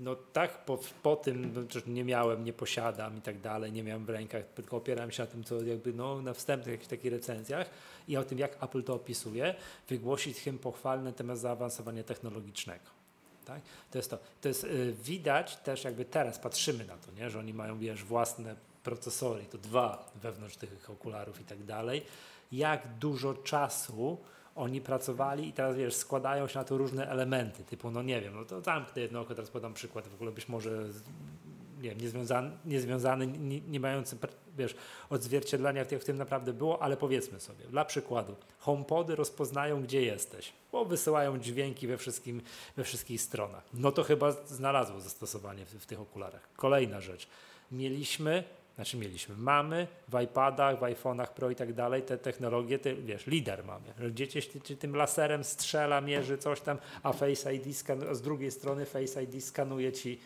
no 0.00 0.16
tak, 0.32 0.64
po, 0.64 0.78
po 1.02 1.16
tym 1.16 1.66
nie 1.86 2.04
miałem, 2.04 2.44
nie 2.44 2.52
posiadam 2.52 3.18
i 3.18 3.20
tak 3.20 3.40
dalej, 3.40 3.72
nie 3.72 3.82
miałem 3.82 4.04
w 4.04 4.10
rękach, 4.10 4.44
tylko 4.54 4.76
opierałem 4.76 5.10
się 5.10 5.22
na 5.22 5.26
tym, 5.26 5.44
co 5.44 5.62
jakby 5.62 5.92
no, 5.92 6.22
na 6.22 6.34
wstępnych 6.34 6.72
jakichś 6.72 6.88
takich 6.88 7.12
recenzjach 7.12 7.70
i 8.08 8.16
o 8.16 8.24
tym, 8.24 8.38
jak 8.38 8.62
Apple 8.62 8.82
to 8.82 8.94
opisuje, 8.94 9.54
wygłosić 9.88 10.38
hymn 10.38 10.58
pochwalny 10.58 11.12
temat 11.12 11.38
zaawansowania 11.38 12.02
technologicznego. 12.04 12.84
Tak? 13.44 13.60
To 13.90 13.98
jest 13.98 14.10
to. 14.10 14.18
To 14.40 14.48
jest 14.48 14.64
y, 14.64 14.94
widać 15.04 15.56
też 15.56 15.84
jakby 15.84 16.04
teraz 16.04 16.38
patrzymy 16.38 16.84
na 16.84 16.96
to, 16.96 17.12
nie? 17.12 17.30
że 17.30 17.38
oni 17.38 17.54
mają 17.54 17.78
wiesz, 17.78 18.04
własne 18.04 18.56
procesory, 18.82 19.44
to 19.44 19.58
dwa 19.58 20.10
wewnątrz 20.22 20.56
tych 20.56 20.90
okularów 20.90 21.40
i 21.40 21.44
tak 21.44 21.64
dalej. 21.64 22.02
Jak 22.52 22.88
dużo 22.98 23.34
czasu 23.34 24.18
oni 24.56 24.80
pracowali 24.80 25.48
i 25.48 25.52
teraz 25.52 25.76
wiesz, 25.76 25.94
składają 25.94 26.48
się 26.48 26.58
na 26.58 26.64
to 26.64 26.78
różne 26.78 27.08
elementy, 27.08 27.64
typu, 27.64 27.90
no 27.90 28.02
nie 28.02 28.20
wiem, 28.20 28.34
no 28.34 28.44
to 28.44 28.60
zamknę 28.60 29.02
jedno 29.02 29.20
oko, 29.20 29.34
teraz 29.34 29.50
podam 29.50 29.74
przykład, 29.74 30.08
w 30.08 30.14
ogóle 30.14 30.32
być 30.32 30.48
może 30.48 30.70
nie 31.80 31.90
wiem, 31.90 32.00
niezwiązany, 32.00 32.50
niezwiązany 32.64 33.26
nie, 33.26 33.60
nie 33.60 33.80
mający 33.80 34.16
wiesz, 34.58 34.74
odzwierciedlenia 35.10 35.84
w 35.84 36.04
tym 36.04 36.16
naprawdę 36.16 36.52
było, 36.52 36.82
ale 36.82 36.96
powiedzmy 36.96 37.40
sobie, 37.40 37.64
dla 37.64 37.84
przykładu, 37.84 38.36
HomePody 38.58 39.16
rozpoznają, 39.16 39.82
gdzie 39.82 40.02
jesteś, 40.02 40.52
bo 40.72 40.84
wysyłają 40.84 41.38
dźwięki 41.38 41.86
we, 41.86 41.98
wszystkim, 41.98 42.42
we 42.76 42.84
wszystkich 42.84 43.20
stronach. 43.20 43.64
No 43.74 43.92
to 43.92 44.02
chyba 44.02 44.32
znalazło 44.32 45.00
zastosowanie 45.00 45.66
w, 45.66 45.70
w 45.70 45.86
tych 45.86 46.00
okularach. 46.00 46.48
Kolejna 46.56 47.00
rzecz. 47.00 47.28
Mieliśmy 47.72 48.44
znaczy 48.76 48.96
mieliśmy, 48.96 49.36
mamy 49.36 49.86
w 50.08 50.20
iPadach, 50.22 50.78
w 50.78 50.82
iPhone'ach 50.82 51.26
Pro 51.26 51.50
i 51.50 51.54
tak 51.54 51.72
dalej 51.72 52.02
te 52.02 52.18
technologie, 52.18 52.78
te, 52.78 52.94
wiesz, 52.94 53.26
lider 53.26 53.64
mamy. 53.64 54.10
Gdzie 54.10 54.28
cię, 54.28 54.42
tym 54.76 54.96
laserem 54.96 55.44
strzela, 55.44 56.00
mierzy 56.00 56.38
coś 56.38 56.60
tam, 56.60 56.78
a 57.02 57.12
Face 57.12 57.54
ID 57.54 57.66
skan- 57.66 58.14
z 58.14 58.22
drugiej 58.22 58.50
strony 58.50 58.86
Face 58.86 59.22
ID 59.22 59.44
skanuje 59.44 59.92
ci 59.92 60.20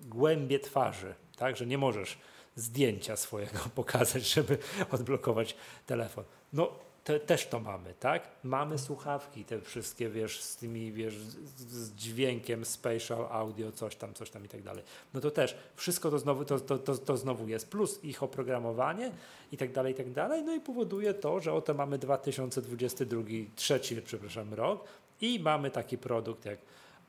głębie 0.00 0.58
twarzy, 0.58 1.14
tak, 1.36 1.56
że 1.56 1.66
nie 1.66 1.78
możesz 1.78 2.18
zdjęcia 2.56 3.16
swojego 3.16 3.58
pokazać, 3.74 4.28
żeby 4.34 4.58
odblokować 4.90 5.56
telefon. 5.86 6.24
No 6.52 6.72
te, 7.04 7.20
też 7.20 7.46
to 7.46 7.60
mamy, 7.60 7.94
tak? 8.00 8.28
Mamy 8.44 8.78
słuchawki, 8.78 9.44
te 9.44 9.60
wszystkie, 9.60 10.10
wiesz, 10.10 10.40
z 10.40 10.56
tymi, 10.56 10.92
wiesz, 10.92 11.14
z, 11.16 11.92
dźwiękiem, 11.94 12.64
spatial 12.64 13.26
audio, 13.30 13.72
coś 13.72 13.96
tam, 13.96 14.14
coś 14.14 14.30
tam 14.30 14.44
i 14.44 14.48
tak 14.48 14.62
dalej. 14.62 14.84
No 15.14 15.20
to 15.20 15.30
też 15.30 15.56
wszystko 15.76 16.10
to 16.10 16.18
znowu, 16.18 16.44
to, 16.44 16.60
to, 16.60 16.78
to, 16.78 16.98
to 16.98 17.16
znowu 17.16 17.48
jest, 17.48 17.70
plus 17.70 18.04
ich 18.04 18.22
oprogramowanie 18.22 19.10
i 19.52 19.56
tak 19.56 19.72
dalej, 19.72 19.92
i 19.92 19.96
tak 19.96 20.12
dalej. 20.12 20.42
No 20.42 20.54
i 20.54 20.60
powoduje 20.60 21.14
to, 21.14 21.40
że 21.40 21.52
oto 21.52 21.74
mamy 21.74 21.98
2022, 21.98 23.22
trzeci, 23.56 24.02
przepraszam, 24.02 24.54
rok 24.54 24.84
i 25.20 25.40
mamy 25.40 25.70
taki 25.70 25.98
produkt 25.98 26.44
jak 26.44 26.58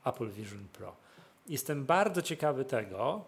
Apple 0.04 0.30
Vision 0.30 0.68
Pro. 0.72 0.96
Jestem 1.48 1.84
bardzo 1.84 2.22
ciekawy 2.22 2.64
tego, 2.64 3.24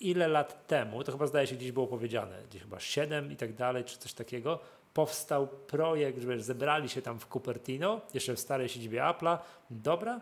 ile 0.00 0.28
lat 0.28 0.66
temu, 0.66 1.04
to 1.04 1.12
chyba 1.12 1.26
zdaje 1.26 1.46
się 1.46 1.56
gdzieś 1.56 1.72
było 1.72 1.86
powiedziane, 1.86 2.42
gdzieś 2.50 2.62
chyba 2.62 2.80
7 2.80 3.32
i 3.32 3.36
tak 3.36 3.54
dalej, 3.54 3.84
czy 3.84 3.98
coś 3.98 4.12
takiego, 4.12 4.58
powstał 4.98 5.48
projekt, 5.48 6.22
że 6.22 6.40
zebrali 6.40 6.88
się 6.88 7.02
tam 7.02 7.18
w 7.18 7.26
Cupertino, 7.26 8.00
jeszcze 8.14 8.34
w 8.34 8.40
starej 8.40 8.68
siedzibie 8.68 9.00
Apple'a. 9.00 9.38
Dobra, 9.70 10.20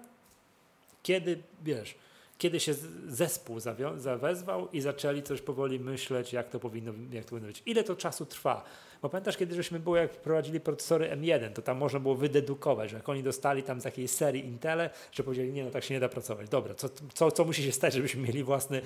kiedy, 1.03 1.43
wiesz, 1.63 1.95
kiedy 2.39 2.61
się 2.61 2.75
zespół 3.09 3.61
zawezwał 3.97 4.69
i 4.73 4.81
zaczęli 4.81 5.23
coś 5.23 5.41
powoli 5.41 5.81
myśleć, 5.81 6.33
jak 6.33 6.51
to 6.51 6.61
powinno, 6.61 6.93
jak 7.13 7.25
to 7.25 7.31
powinno 7.31 7.49
być. 7.49 7.63
Ile 7.67 7.85
to 7.85 7.97
czasu 7.97 8.27
trwa? 8.27 8.65
Bo 9.03 9.09
pamiętasz, 9.09 9.37
kiedy 9.37 9.55
żeśmy 9.55 9.81
było, 9.81 9.97
jak 9.97 10.13
wprowadzili 10.13 10.61
procesory 10.61 11.11
M1, 11.11 11.53
to 11.53 11.63
tam 11.63 11.77
można 11.79 12.01
było 12.01 12.15
wydedukować, 12.15 12.91
że 12.91 12.97
jak 12.97 13.09
oni 13.09 13.23
dostali 13.23 13.63
tam 13.63 13.81
z 13.81 13.85
takiej 13.85 14.09
serii 14.09 14.45
Intele, 14.45 14.91
że 15.13 15.23
powiedzieli, 15.23 15.53
nie 15.53 15.65
no, 15.65 15.71
tak 15.71 15.85
się 15.85 15.95
nie 15.95 16.01
da 16.01 16.09
pracować. 16.09 16.49
Dobra, 16.49 16.75
co, 16.75 16.89
co, 17.15 17.31
co 17.31 17.45
musi 17.45 17.63
się 17.63 17.73
stać, 17.73 17.95
żebyśmy 17.95 18.23
mieli 18.23 18.45
własny 18.45 18.83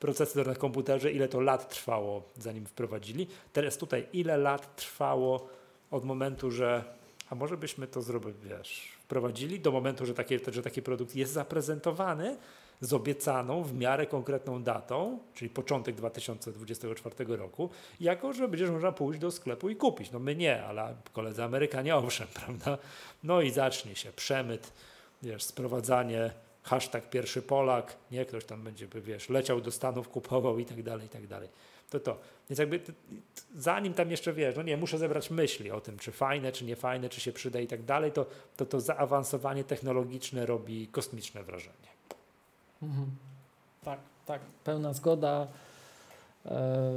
procesor 0.00 0.46
na 0.46 0.54
komputerze, 0.54 1.12
ile 1.12 1.28
to 1.28 1.40
lat 1.40 1.68
trwało, 1.68 2.22
zanim 2.38 2.66
wprowadzili. 2.66 3.26
Teraz 3.52 3.76
tutaj, 3.76 4.06
ile 4.12 4.36
lat 4.36 4.76
trwało 4.76 5.48
od 5.90 6.04
momentu, 6.04 6.50
że 6.50 6.84
a 7.30 7.34
może 7.34 7.56
byśmy 7.56 7.86
to 7.86 8.02
zrobili, 8.02 8.34
wiesz, 8.44 8.88
wprowadzili 9.04 9.60
do 9.60 9.72
momentu, 9.72 10.06
że, 10.06 10.14
takie, 10.14 10.40
że 10.52 10.62
taki 10.62 10.82
produkt 10.82 11.16
jest 11.16 11.32
zaprezentowany, 11.32 12.36
z 12.80 12.92
obiecaną 12.92 13.62
w 13.62 13.74
miarę 13.74 14.06
konkretną 14.06 14.62
datą, 14.62 15.18
czyli 15.34 15.50
początek 15.50 15.94
2024 15.94 17.36
roku, 17.36 17.70
jako 18.00 18.32
że 18.32 18.48
będziesz 18.48 18.70
można 18.70 18.92
pójść 18.92 19.20
do 19.20 19.30
sklepu 19.30 19.70
i 19.70 19.76
kupić. 19.76 20.10
No 20.10 20.18
my 20.18 20.36
nie, 20.36 20.64
ale 20.64 20.94
koledzy 21.12 21.42
Amerykanie 21.42 21.96
owszem, 22.06 22.28
prawda? 22.34 22.78
No 23.24 23.40
i 23.40 23.50
zacznie 23.50 23.96
się 23.96 24.12
przemyt, 24.12 24.72
wiesz, 25.22 25.42
sprowadzanie, 25.42 26.30
hashtag 26.62 27.10
pierwszy 27.10 27.42
Polak, 27.42 27.96
nie, 28.10 28.24
ktoś 28.24 28.44
tam 28.44 28.62
będzie, 28.62 28.86
wiesz, 28.94 29.28
leciał 29.28 29.60
do 29.60 29.70
Stanów, 29.70 30.08
kupował 30.08 30.58
i 30.58 30.64
tak 30.64 30.82
dalej, 30.82 31.06
i 31.06 31.10
tak 31.10 31.26
dalej. 31.26 31.48
To 31.90 32.00
to. 32.00 32.20
Więc 32.50 32.58
jakby 32.58 32.80
zanim 33.56 33.94
tam 33.94 34.10
jeszcze 34.10 34.32
wiesz, 34.32 34.56
no 34.56 34.62
nie, 34.62 34.76
muszę 34.76 34.98
zebrać 34.98 35.30
myśli 35.30 35.70
o 35.70 35.80
tym, 35.80 35.98
czy 35.98 36.12
fajne, 36.12 36.52
czy 36.52 36.64
nie 36.64 36.76
fajne, 36.76 37.08
czy 37.08 37.20
się 37.20 37.32
przyda 37.32 37.60
i 37.60 37.66
tak 37.66 37.82
dalej, 37.82 38.12
to 38.12 38.26
to, 38.56 38.66
to 38.66 38.80
zaawansowanie 38.80 39.64
technologiczne 39.64 40.46
robi 40.46 40.88
kosmiczne 40.88 41.42
wrażenie. 41.42 41.93
Mhm. 42.84 43.06
Tak, 43.84 43.98
tak, 44.26 44.40
pełna 44.64 44.92
zgoda. 44.92 45.46
E, 46.46 46.92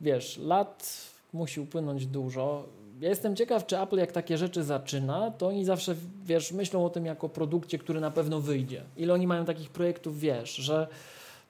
wiesz, 0.00 0.38
lat 0.38 1.10
musi 1.32 1.60
upłynąć 1.60 2.06
dużo. 2.06 2.64
Ja 3.00 3.08
jestem 3.08 3.36
ciekaw, 3.36 3.66
czy 3.66 3.80
Apple 3.80 3.96
jak 3.96 4.12
takie 4.12 4.38
rzeczy 4.38 4.62
zaczyna, 4.64 5.30
to 5.30 5.46
oni 5.46 5.64
zawsze, 5.64 5.94
wiesz, 6.24 6.52
myślą 6.52 6.84
o 6.84 6.90
tym 6.90 7.06
jako 7.06 7.28
produkcie, 7.28 7.78
który 7.78 8.00
na 8.00 8.10
pewno 8.10 8.40
wyjdzie. 8.40 8.82
Ile 8.96 9.14
oni 9.14 9.26
mają 9.26 9.44
takich 9.44 9.70
projektów, 9.70 10.20
wiesz, 10.20 10.54
że 10.54 10.88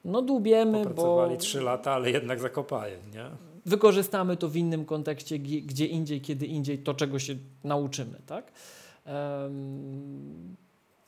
no 0.04 0.22
dłubiemy, 0.22 0.78
Popracowali 0.78 1.34
bo... 1.34 1.40
trzy 1.40 1.60
lata, 1.60 1.92
ale 1.92 2.10
jednak 2.10 2.40
zakopają, 2.40 2.98
nie? 3.14 3.24
Wykorzystamy 3.66 4.36
to 4.36 4.48
w 4.48 4.56
innym 4.56 4.84
kontekście, 4.84 5.38
gdzie 5.38 5.86
indziej, 5.86 6.20
kiedy 6.20 6.46
indziej, 6.46 6.78
to 6.78 6.94
czego 6.94 7.18
się 7.18 7.36
nauczymy, 7.64 8.18
tak? 8.26 8.52
Um, 9.06 10.56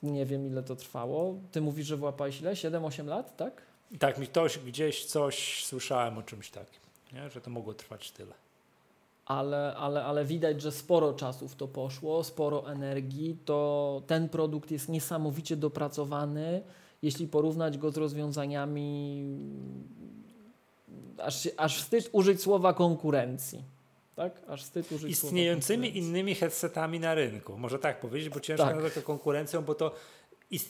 nie 0.02 0.26
wiem 0.26 0.46
ile 0.46 0.62
to 0.62 0.76
trwało. 0.76 1.34
Ty 1.52 1.60
mówisz, 1.60 1.86
że 1.86 1.96
wyłapałeś 1.96 2.40
ile? 2.40 2.52
7-8 2.52 3.06
lat, 3.06 3.36
tak? 3.36 3.62
Tak, 3.98 4.18
mi 4.18 4.26
ktoś 4.26 4.58
gdzieś 4.58 5.04
coś 5.04 5.64
słyszałem 5.64 6.18
o 6.18 6.22
czymś 6.22 6.50
takim, 6.50 6.80
nie? 7.12 7.30
że 7.30 7.40
to 7.40 7.50
mogło 7.50 7.74
trwać 7.74 8.10
tyle. 8.10 8.34
Ale, 9.26 9.74
ale, 9.76 10.04
ale 10.04 10.24
widać, 10.24 10.62
że 10.62 10.72
sporo 10.72 11.12
czasu 11.12 11.48
w 11.48 11.54
to 11.54 11.68
poszło, 11.68 12.24
sporo 12.24 12.70
energii. 12.72 13.36
To 13.44 14.02
ten 14.06 14.28
produkt 14.28 14.70
jest 14.70 14.88
niesamowicie 14.88 15.56
dopracowany. 15.56 16.62
Jeśli 17.02 17.28
porównać 17.28 17.78
go 17.78 17.90
z 17.90 17.96
rozwiązaniami, 17.96 19.24
aż, 21.18 21.48
aż 21.56 21.82
wstyd 21.82 22.08
użyć 22.12 22.42
słowa 22.42 22.74
konkurencji 22.74 23.64
tak? 24.16 24.32
Aż 24.48 24.62
wstyd 24.62 24.92
użyć 24.92 25.10
Istniejącymi 25.10 25.98
innymi 25.98 26.34
headsetami 26.34 27.00
na 27.00 27.14
rynku. 27.14 27.58
Może 27.58 27.78
tak 27.78 28.00
powiedzieć, 28.00 28.28
bo 28.28 28.40
ciężko 28.40 28.64
tak. 28.64 28.74
nazwać 28.74 28.94
to 28.94 29.02
konkurencją, 29.02 29.62
bo 29.62 29.74
to 29.74 29.94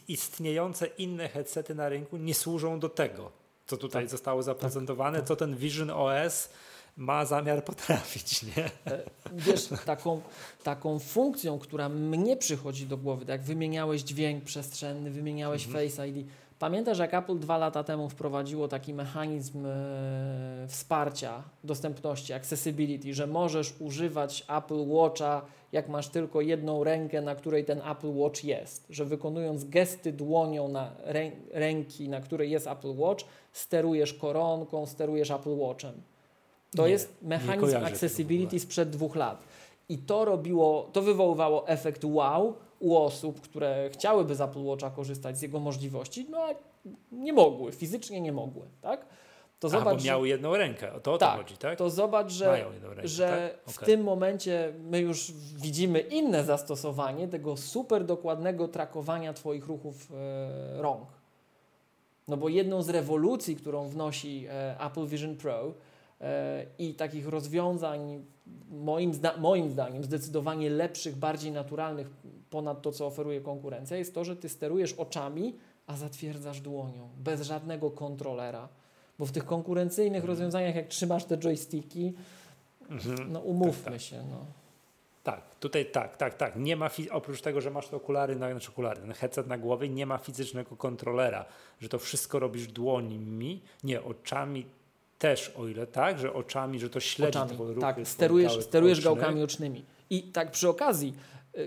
istniejące 0.09 0.86
inne 0.86 1.28
headsety 1.28 1.74
na 1.74 1.88
rynku 1.88 2.16
nie 2.16 2.34
służą 2.34 2.80
do 2.80 2.88
tego, 2.88 3.32
co 3.66 3.76
tutaj 3.76 4.03
tak. 4.03 4.11
zostało 4.11 4.43
zaprezentowane, 4.43 5.18
tak. 5.18 5.28
co 5.28 5.36
ten 5.36 5.57
Vision 5.57 5.90
OS 5.90 6.49
ma 6.97 7.24
zamiar 7.24 7.64
potrafić, 7.70 8.43
nie? 8.43 8.64
E, 8.86 9.03
wiesz, 9.32 9.68
taką, 9.86 10.20
taką 10.62 10.99
funkcją, 10.99 11.59
która 11.59 11.88
mnie 11.88 12.36
przychodzi 12.36 12.86
do 12.86 12.97
głowy, 12.97 13.20
tak 13.20 13.28
jak 13.28 13.43
wymieniałeś 13.43 14.03
dźwięk 14.03 14.45
przestrzenny, 14.45 15.11
wymieniałeś 15.11 15.66
mhm. 15.66 15.88
Face 15.88 16.09
ID. 16.09 16.26
Pamiętasz, 16.62 16.98
jak 16.98 17.14
Apple 17.14 17.38
dwa 17.38 17.58
lata 17.58 17.84
temu 17.84 18.08
wprowadziło 18.08 18.68
taki 18.68 18.94
mechanizm 18.94 19.66
e, 19.66 19.70
wsparcia 20.68 21.42
dostępności, 21.64 22.32
accessibility, 22.32 23.14
że 23.14 23.26
możesz 23.26 23.74
używać 23.80 24.44
Apple 24.48 24.88
Watcha, 24.88 25.42
jak 25.72 25.88
masz 25.88 26.08
tylko 26.08 26.40
jedną 26.40 26.84
rękę, 26.84 27.22
na 27.22 27.34
której 27.34 27.64
ten 27.64 27.80
Apple 27.90 28.16
Watch 28.16 28.44
jest, 28.44 28.86
że 28.90 29.04
wykonując 29.04 29.64
gesty 29.64 30.12
dłonią 30.12 30.68
na 30.68 30.90
rę 31.04 31.30
ręki, 31.52 32.08
na 32.08 32.20
której 32.20 32.50
jest 32.50 32.66
Apple 32.66 32.96
Watch, 32.96 33.24
sterujesz 33.52 34.14
koronką, 34.14 34.86
sterujesz 34.86 35.30
Apple 35.30 35.56
Watchem. 35.56 35.94
To 36.76 36.86
nie, 36.86 36.92
jest 36.92 37.14
mechanizm 37.22 37.76
accessibility 37.76 38.60
sprzed 38.60 38.90
dwóch 38.90 39.16
lat. 39.16 39.42
I 39.88 39.98
to 39.98 40.24
robiło, 40.24 40.88
to 40.92 41.02
wywoływało 41.02 41.68
efekt 41.68 42.04
wow 42.04 42.54
u 42.82 42.96
osób, 42.96 43.40
które 43.40 43.90
chciałyby 43.92 44.34
z 44.34 44.40
Apple 44.40 44.64
Watcha 44.64 44.90
korzystać 44.90 45.38
z 45.38 45.42
jego 45.42 45.60
możliwości, 45.60 46.26
no 46.30 46.38
a 46.38 46.54
nie 47.12 47.32
mogły, 47.32 47.72
fizycznie 47.72 48.20
nie 48.20 48.32
mogły, 48.32 48.66
tak? 48.80 49.06
To 49.58 49.68
zobacz, 49.68 49.94
a, 49.94 49.96
bo 49.96 50.04
miały 50.04 50.28
jedną 50.28 50.56
rękę, 50.56 50.92
o 50.92 51.00
to, 51.00 51.12
o 51.12 51.18
tak, 51.18 51.30
to 51.30 51.36
chodzi, 51.36 51.56
tak? 51.56 51.78
To 51.78 51.90
zobacz, 51.90 52.32
że, 52.32 52.64
rękę, 52.82 53.08
że 53.08 53.52
tak? 53.64 53.72
w 53.72 53.76
okay. 53.76 53.86
tym 53.86 54.02
momencie 54.02 54.72
my 54.80 55.00
już 55.00 55.32
widzimy 55.56 56.00
inne 56.00 56.44
zastosowanie 56.44 57.28
tego 57.28 57.56
super 57.56 58.04
dokładnego 58.04 58.68
trakowania 58.68 59.32
Twoich 59.32 59.66
ruchów 59.66 60.12
e, 60.12 60.82
rąk. 60.82 61.08
No 62.28 62.36
bo 62.36 62.48
jedną 62.48 62.82
z 62.82 62.88
rewolucji, 62.88 63.56
którą 63.56 63.88
wnosi 63.88 64.46
e, 64.50 64.80
Apple 64.80 65.06
Vision 65.06 65.36
Pro, 65.36 65.74
i 66.78 66.94
takich 66.94 67.28
rozwiązań, 67.28 68.24
moim, 68.70 69.14
zda 69.14 69.36
moim 69.36 69.70
zdaniem, 69.70 70.04
zdecydowanie 70.04 70.70
lepszych, 70.70 71.16
bardziej 71.16 71.52
naturalnych 71.52 72.10
ponad 72.53 72.82
to, 72.82 72.92
co 72.92 73.07
oferuje 73.07 73.40
konkurencja, 73.40 73.96
jest 73.96 74.14
to, 74.14 74.24
że 74.24 74.36
ty 74.36 74.48
sterujesz 74.48 74.92
oczami, 74.92 75.57
a 75.86 75.96
zatwierdzasz 75.96 76.61
dłonią, 76.61 77.09
bez 77.18 77.40
żadnego 77.40 77.90
kontrolera. 77.90 78.68
Bo 79.18 79.26
w 79.26 79.32
tych 79.32 79.44
konkurencyjnych 79.44 80.22
mhm. 80.22 80.28
rozwiązaniach, 80.28 80.74
jak 80.74 80.88
trzymasz 80.88 81.24
te 81.24 81.38
joysticki, 81.38 82.12
mhm. 82.90 83.32
no 83.32 83.40
umówmy 83.40 83.84
tak, 83.84 83.92
tak. 83.92 84.03
się. 84.03 84.22
No. 84.30 84.46
Tak, 85.22 85.40
tutaj 85.61 85.86
tak, 85.86 86.16
tak, 86.16 86.34
tak. 86.34 86.57
Nie 86.57 86.76
ma 86.76 86.90
oprócz 87.11 87.40
tego, 87.40 87.61
że 87.61 87.70
masz 87.70 87.88
te 87.88 87.96
okulary, 87.96 88.36
na, 88.36 88.50
znaczy 88.50 88.70
okulary, 88.70 89.00
ten 89.00 89.12
headset 89.12 89.46
na 89.46 89.59
głowie, 89.59 89.88
nie 89.88 90.07
ma 90.07 90.18
fizycznego 90.18 90.76
kontrolera, 90.76 91.44
że 91.80 91.88
to 91.88 91.98
wszystko 91.98 92.38
robisz 92.38 92.66
dłońmi, 92.66 93.62
nie 93.84 94.03
oczami 94.03 94.66
też, 95.18 95.48
o 95.48 95.68
ile 95.68 95.86
tak, 95.86 96.18
że 96.18 96.32
oczami, 96.32 96.80
że 96.80 96.90
to 96.90 97.00
śledzi 97.00 97.38
oczami, 97.38 97.59
ruchy. 97.59 97.80
Tak, 97.80 97.96
sterujesz, 98.05 98.64
sterujesz 98.64 99.00
gałkami 99.00 99.42
ocznymi. 99.42 99.84
I 100.11 100.22
tak 100.22 100.50
przy 100.50 100.68
okazji, 100.68 101.14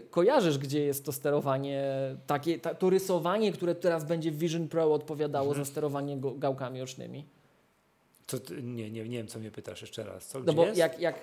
kojarzysz, 0.10 0.58
gdzie 0.58 0.86
jest 0.86 1.06
to 1.06 1.12
sterowanie, 1.12 1.84
takie, 2.28 2.60
ta, 2.60 2.76
to 2.76 2.90
rysowanie, 2.90 3.52
które 3.52 3.76
teraz 3.76 4.06
będzie 4.06 4.32
w 4.32 4.38
Vision 4.38 4.68
Pro 4.68 4.94
odpowiadało 4.94 5.48
mhm. 5.48 5.66
za 5.66 5.72
sterowanie 5.72 6.18
gałkami 6.38 6.82
ocznymi? 6.82 7.26
To, 8.28 8.38
nie, 8.62 8.92
nie, 8.92 9.04
nie 9.04 9.18
wiem, 9.18 9.28
co 9.28 9.40
mnie 9.40 9.52
pytasz 9.52 9.82
jeszcze 9.82 10.04
raz. 10.04 10.28
Co, 10.28 10.40
no 10.40 10.54
bo 10.54 10.66
jest? 10.66 10.78
Jak, 10.78 11.00
jak, 11.00 11.20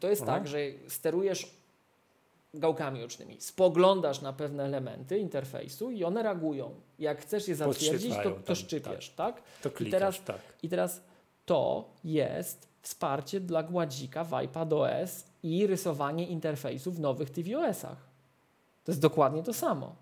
to 0.00 0.08
jest 0.08 0.22
Aha. 0.22 0.32
tak, 0.32 0.48
że 0.48 0.58
sterujesz 0.88 1.50
gałkami 2.54 3.04
ocznymi, 3.04 3.36
spoglądasz 3.40 4.20
na 4.20 4.32
pewne 4.32 4.64
elementy 4.64 5.18
interfejsu 5.18 5.90
i 5.90 6.04
one 6.04 6.22
reagują. 6.22 6.74
Jak 6.98 7.20
chcesz 7.20 7.48
je 7.48 7.54
zatwierdzić, 7.54 8.14
to, 8.22 8.30
to 8.30 8.54
szczypiesz, 8.54 9.10
tak? 9.10 9.34
tak? 9.34 9.44
To 9.62 9.70
klikasz, 9.70 9.88
I 9.88 9.90
teraz, 9.90 10.24
tak. 10.24 10.40
I 10.62 10.68
teraz 10.68 11.00
to 11.46 11.90
jest 12.04 12.68
wsparcie 12.86 13.40
dla 13.40 13.62
gładzika 13.62 14.24
w 14.24 14.34
iPadOS 14.34 15.24
i 15.42 15.66
rysowanie 15.66 16.26
interfejsu 16.26 16.92
w 16.92 17.00
nowych 17.00 17.30
tvOS-ach. 17.30 18.08
To 18.84 18.92
jest 18.92 19.00
dokładnie 19.00 19.42
to 19.42 19.52
samo. 19.52 19.96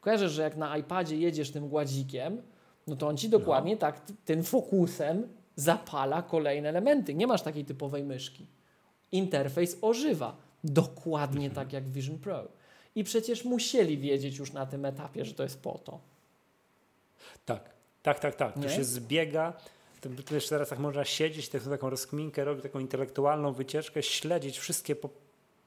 Kojarzysz, 0.00 0.32
że 0.32 0.42
jak 0.42 0.56
na 0.56 0.76
iPadzie 0.76 1.16
jedziesz 1.16 1.50
tym 1.50 1.68
gładzikiem, 1.68 2.42
no 2.86 2.96
to 2.96 3.08
on 3.08 3.16
ci 3.16 3.28
dokładnie 3.28 3.72
no. 3.72 3.78
tak 3.78 4.00
tym 4.24 4.42
fokusem 4.42 5.28
zapala 5.56 6.22
kolejne 6.22 6.68
elementy. 6.68 7.14
Nie 7.14 7.26
masz 7.26 7.42
takiej 7.42 7.64
typowej 7.64 8.04
myszki. 8.04 8.46
Interfejs 9.12 9.76
ożywa. 9.82 10.36
Dokładnie 10.64 11.46
mhm. 11.46 11.54
tak 11.54 11.72
jak 11.72 11.88
Vision 11.88 12.18
Pro. 12.18 12.48
I 12.94 13.04
przecież 13.04 13.44
musieli 13.44 13.98
wiedzieć 13.98 14.38
już 14.38 14.52
na 14.52 14.66
tym 14.66 14.84
etapie, 14.84 15.24
że 15.24 15.34
to 15.34 15.42
jest 15.42 15.62
po 15.62 15.78
to. 15.78 16.00
Tak, 17.44 17.70
tak, 18.02 18.20
tak, 18.20 18.34
tak. 18.34 18.56
Nie? 18.56 18.62
To 18.62 18.68
się 18.68 18.84
zbiega 18.84 19.52
to, 20.00 20.08
to 20.26 20.34
jeszcze 20.34 20.50
teraz 20.50 20.68
tak 20.68 20.78
można 20.78 21.04
siedzieć, 21.04 21.48
taką, 21.48 21.70
taką 21.70 21.90
rozkminkę, 21.90 22.44
robić 22.44 22.62
taką 22.62 22.78
intelektualną 22.78 23.52
wycieczkę, 23.52 24.02
śledzić 24.02 24.58
wszystkie 24.58 24.96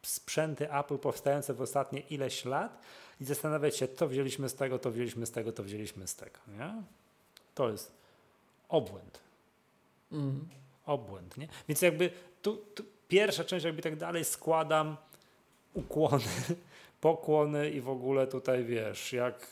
sprzęty 0.04 0.74
Apple 0.74 0.98
powstające 0.98 1.54
w 1.54 1.62
ostatnie 1.62 2.00
ileś 2.00 2.46
lat 2.46 2.82
i 3.22 3.26
zastanawiać 3.26 3.78
się, 3.78 3.88
to 3.88 4.08
wzięliśmy 4.08 4.50
z 4.50 4.56
tego, 4.56 4.80
to 4.80 4.92
wzięliśmy 4.92 5.26
z 5.26 5.32
tego, 5.32 5.52
to 5.52 5.64
wzięliśmy 5.64 6.08
z 6.08 6.16
tego. 6.16 6.40
Nie? 6.48 6.84
To 7.56 7.70
jest 7.70 7.92
obłęd. 8.70 9.20
Mm. 10.12 10.50
Obłęd. 10.86 11.38
Nie? 11.38 11.48
Więc 11.68 11.82
jakby 11.82 12.10
tu, 12.42 12.58
tu 12.58 12.84
pierwsza 13.08 13.44
część 13.44 13.66
jakby 13.66 13.82
tak 13.82 13.96
dalej 13.96 14.26
składam 14.26 14.98
ukłony, 15.74 16.24
pokłony 17.02 17.70
i 17.70 17.82
w 17.82 17.90
ogóle 17.90 18.28
tutaj 18.28 18.64
wiesz, 18.66 19.14
jak 19.14 19.48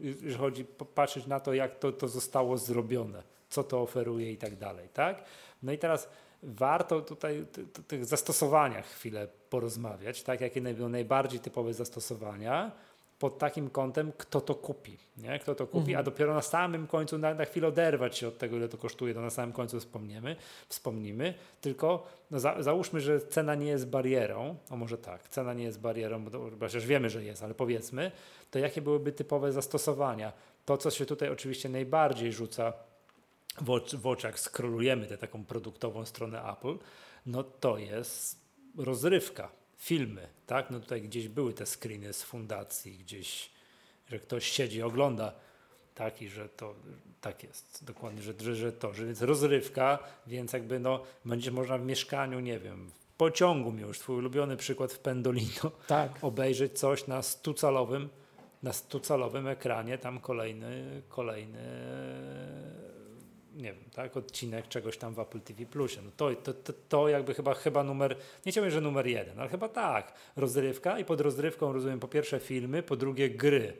jeżeli 0.00 0.34
chodzi 0.34 0.64
patrzeć 0.94 1.26
na 1.26 1.40
to, 1.40 1.54
jak 1.54 1.78
to, 1.78 1.92
to 1.92 2.08
zostało 2.08 2.58
zrobione 2.58 3.35
co 3.48 3.64
to 3.64 3.80
oferuje 3.80 4.32
i 4.32 4.36
tak 4.36 4.56
dalej, 4.56 4.88
tak? 4.92 5.24
No 5.62 5.72
i 5.72 5.78
teraz 5.78 6.08
warto 6.42 7.00
tutaj 7.00 7.46
o 7.78 7.82
tych 7.82 8.04
zastosowaniach 8.04 8.86
chwilę 8.86 9.28
porozmawiać, 9.50 10.22
tak? 10.22 10.40
Jakie 10.40 10.60
będą 10.60 10.88
najbardziej 10.88 11.40
typowe 11.40 11.74
zastosowania 11.74 12.72
pod 13.18 13.38
takim 13.38 13.70
kątem, 13.70 14.12
kto 14.18 14.40
to 14.40 14.54
kupi, 14.54 14.98
nie? 15.16 15.38
Kto 15.38 15.54
to 15.54 15.66
kupi, 15.66 15.90
mhm. 15.90 15.98
a 15.98 16.02
dopiero 16.02 16.34
na 16.34 16.42
samym 16.42 16.86
końcu, 16.86 17.18
na, 17.18 17.34
na 17.34 17.44
chwilę 17.44 17.68
oderwać 17.68 18.18
się 18.18 18.28
od 18.28 18.38
tego, 18.38 18.56
ile 18.56 18.68
to 18.68 18.78
kosztuje, 18.78 19.14
to 19.14 19.20
na 19.20 19.30
samym 19.30 19.52
końcu 19.52 19.80
wspomniemy, 19.80 20.36
wspomnimy, 20.68 21.34
tylko 21.60 22.06
no 22.30 22.40
za, 22.40 22.62
załóżmy, 22.62 23.00
że 23.00 23.20
cena 23.20 23.54
nie 23.54 23.66
jest 23.66 23.88
barierą, 23.88 24.56
o 24.70 24.76
może 24.76 24.98
tak, 24.98 25.28
cena 25.28 25.54
nie 25.54 25.64
jest 25.64 25.80
barierą, 25.80 26.24
bo 26.24 26.30
to, 26.30 26.50
chociaż 26.60 26.86
wiemy, 26.86 27.10
że 27.10 27.24
jest, 27.24 27.42
ale 27.42 27.54
powiedzmy, 27.54 28.12
to 28.50 28.58
jakie 28.58 28.82
byłyby 28.82 29.12
typowe 29.12 29.52
zastosowania? 29.52 30.32
To, 30.64 30.78
co 30.78 30.90
się 30.90 31.06
tutaj 31.06 31.28
oczywiście 31.28 31.68
najbardziej 31.68 32.32
rzuca 32.32 32.72
w, 33.60 33.70
ocz, 33.70 33.94
w 33.94 34.06
oczach 34.06 34.40
skrolujemy 34.40 35.06
tę 35.06 35.18
taką 35.18 35.44
produktową 35.44 36.04
stronę 36.04 36.42
Apple, 36.52 36.78
no 37.26 37.44
to 37.44 37.78
jest 37.78 38.40
rozrywka, 38.76 39.50
filmy, 39.76 40.28
tak? 40.46 40.70
No 40.70 40.80
tutaj 40.80 41.02
gdzieś 41.02 41.28
były 41.28 41.52
te 41.52 41.66
screeny 41.66 42.12
z 42.12 42.22
fundacji, 42.22 42.98
gdzieś, 42.98 43.50
że 44.08 44.18
ktoś 44.18 44.46
siedzi, 44.46 44.82
ogląda, 44.82 45.32
tak? 45.94 46.22
I 46.22 46.28
że 46.28 46.48
to 46.48 46.74
tak 47.20 47.42
jest, 47.42 47.84
dokładnie, 47.84 48.22
że, 48.22 48.34
że, 48.40 48.56
że 48.56 48.72
to, 48.72 48.94
że 48.94 49.06
więc 49.06 49.22
rozrywka, 49.22 49.98
więc 50.26 50.52
jakby 50.52 50.80
no, 50.80 51.02
będzie 51.24 51.50
można 51.50 51.78
w 51.78 51.82
mieszkaniu, 51.82 52.40
nie 52.40 52.58
wiem, 52.58 52.90
w 52.90 53.06
pociągu 53.16 53.72
miał 53.72 53.88
już 53.88 53.98
twój 53.98 54.16
ulubiony 54.16 54.56
przykład 54.56 54.92
w 54.92 54.98
Pendolino, 54.98 55.70
tak. 55.86 56.12
obejrzeć 56.22 56.78
coś 56.78 57.06
na 57.06 57.22
stucalowym, 57.22 58.08
na 58.62 58.72
stucalowym 58.72 59.48
ekranie, 59.48 59.98
tam 59.98 60.20
kolejny, 60.20 61.02
kolejny 61.08 61.62
nie 63.56 63.72
wiem, 63.72 63.84
tak, 63.94 64.16
odcinek 64.16 64.68
czegoś 64.68 64.98
tam 64.98 65.14
w 65.14 65.18
Apple 65.18 65.40
TV 65.40 65.66
Plusie. 65.66 66.02
No 66.04 66.10
to, 66.16 66.34
to, 66.34 66.54
to, 66.54 66.72
to 66.88 67.08
jakby 67.08 67.34
chyba, 67.34 67.54
chyba 67.54 67.84
numer, 67.84 68.16
nie 68.46 68.52
chciałbym, 68.52 68.70
że 68.70 68.80
numer 68.80 69.06
jeden, 69.06 69.40
ale 69.40 69.48
chyba 69.48 69.68
tak, 69.68 70.12
rozrywka 70.36 70.98
i 70.98 71.04
pod 71.04 71.20
rozrywką 71.20 71.72
rozumiem 71.72 72.00
po 72.00 72.08
pierwsze 72.08 72.40
filmy, 72.40 72.82
po 72.82 72.96
drugie 72.96 73.30
gry. 73.30 73.76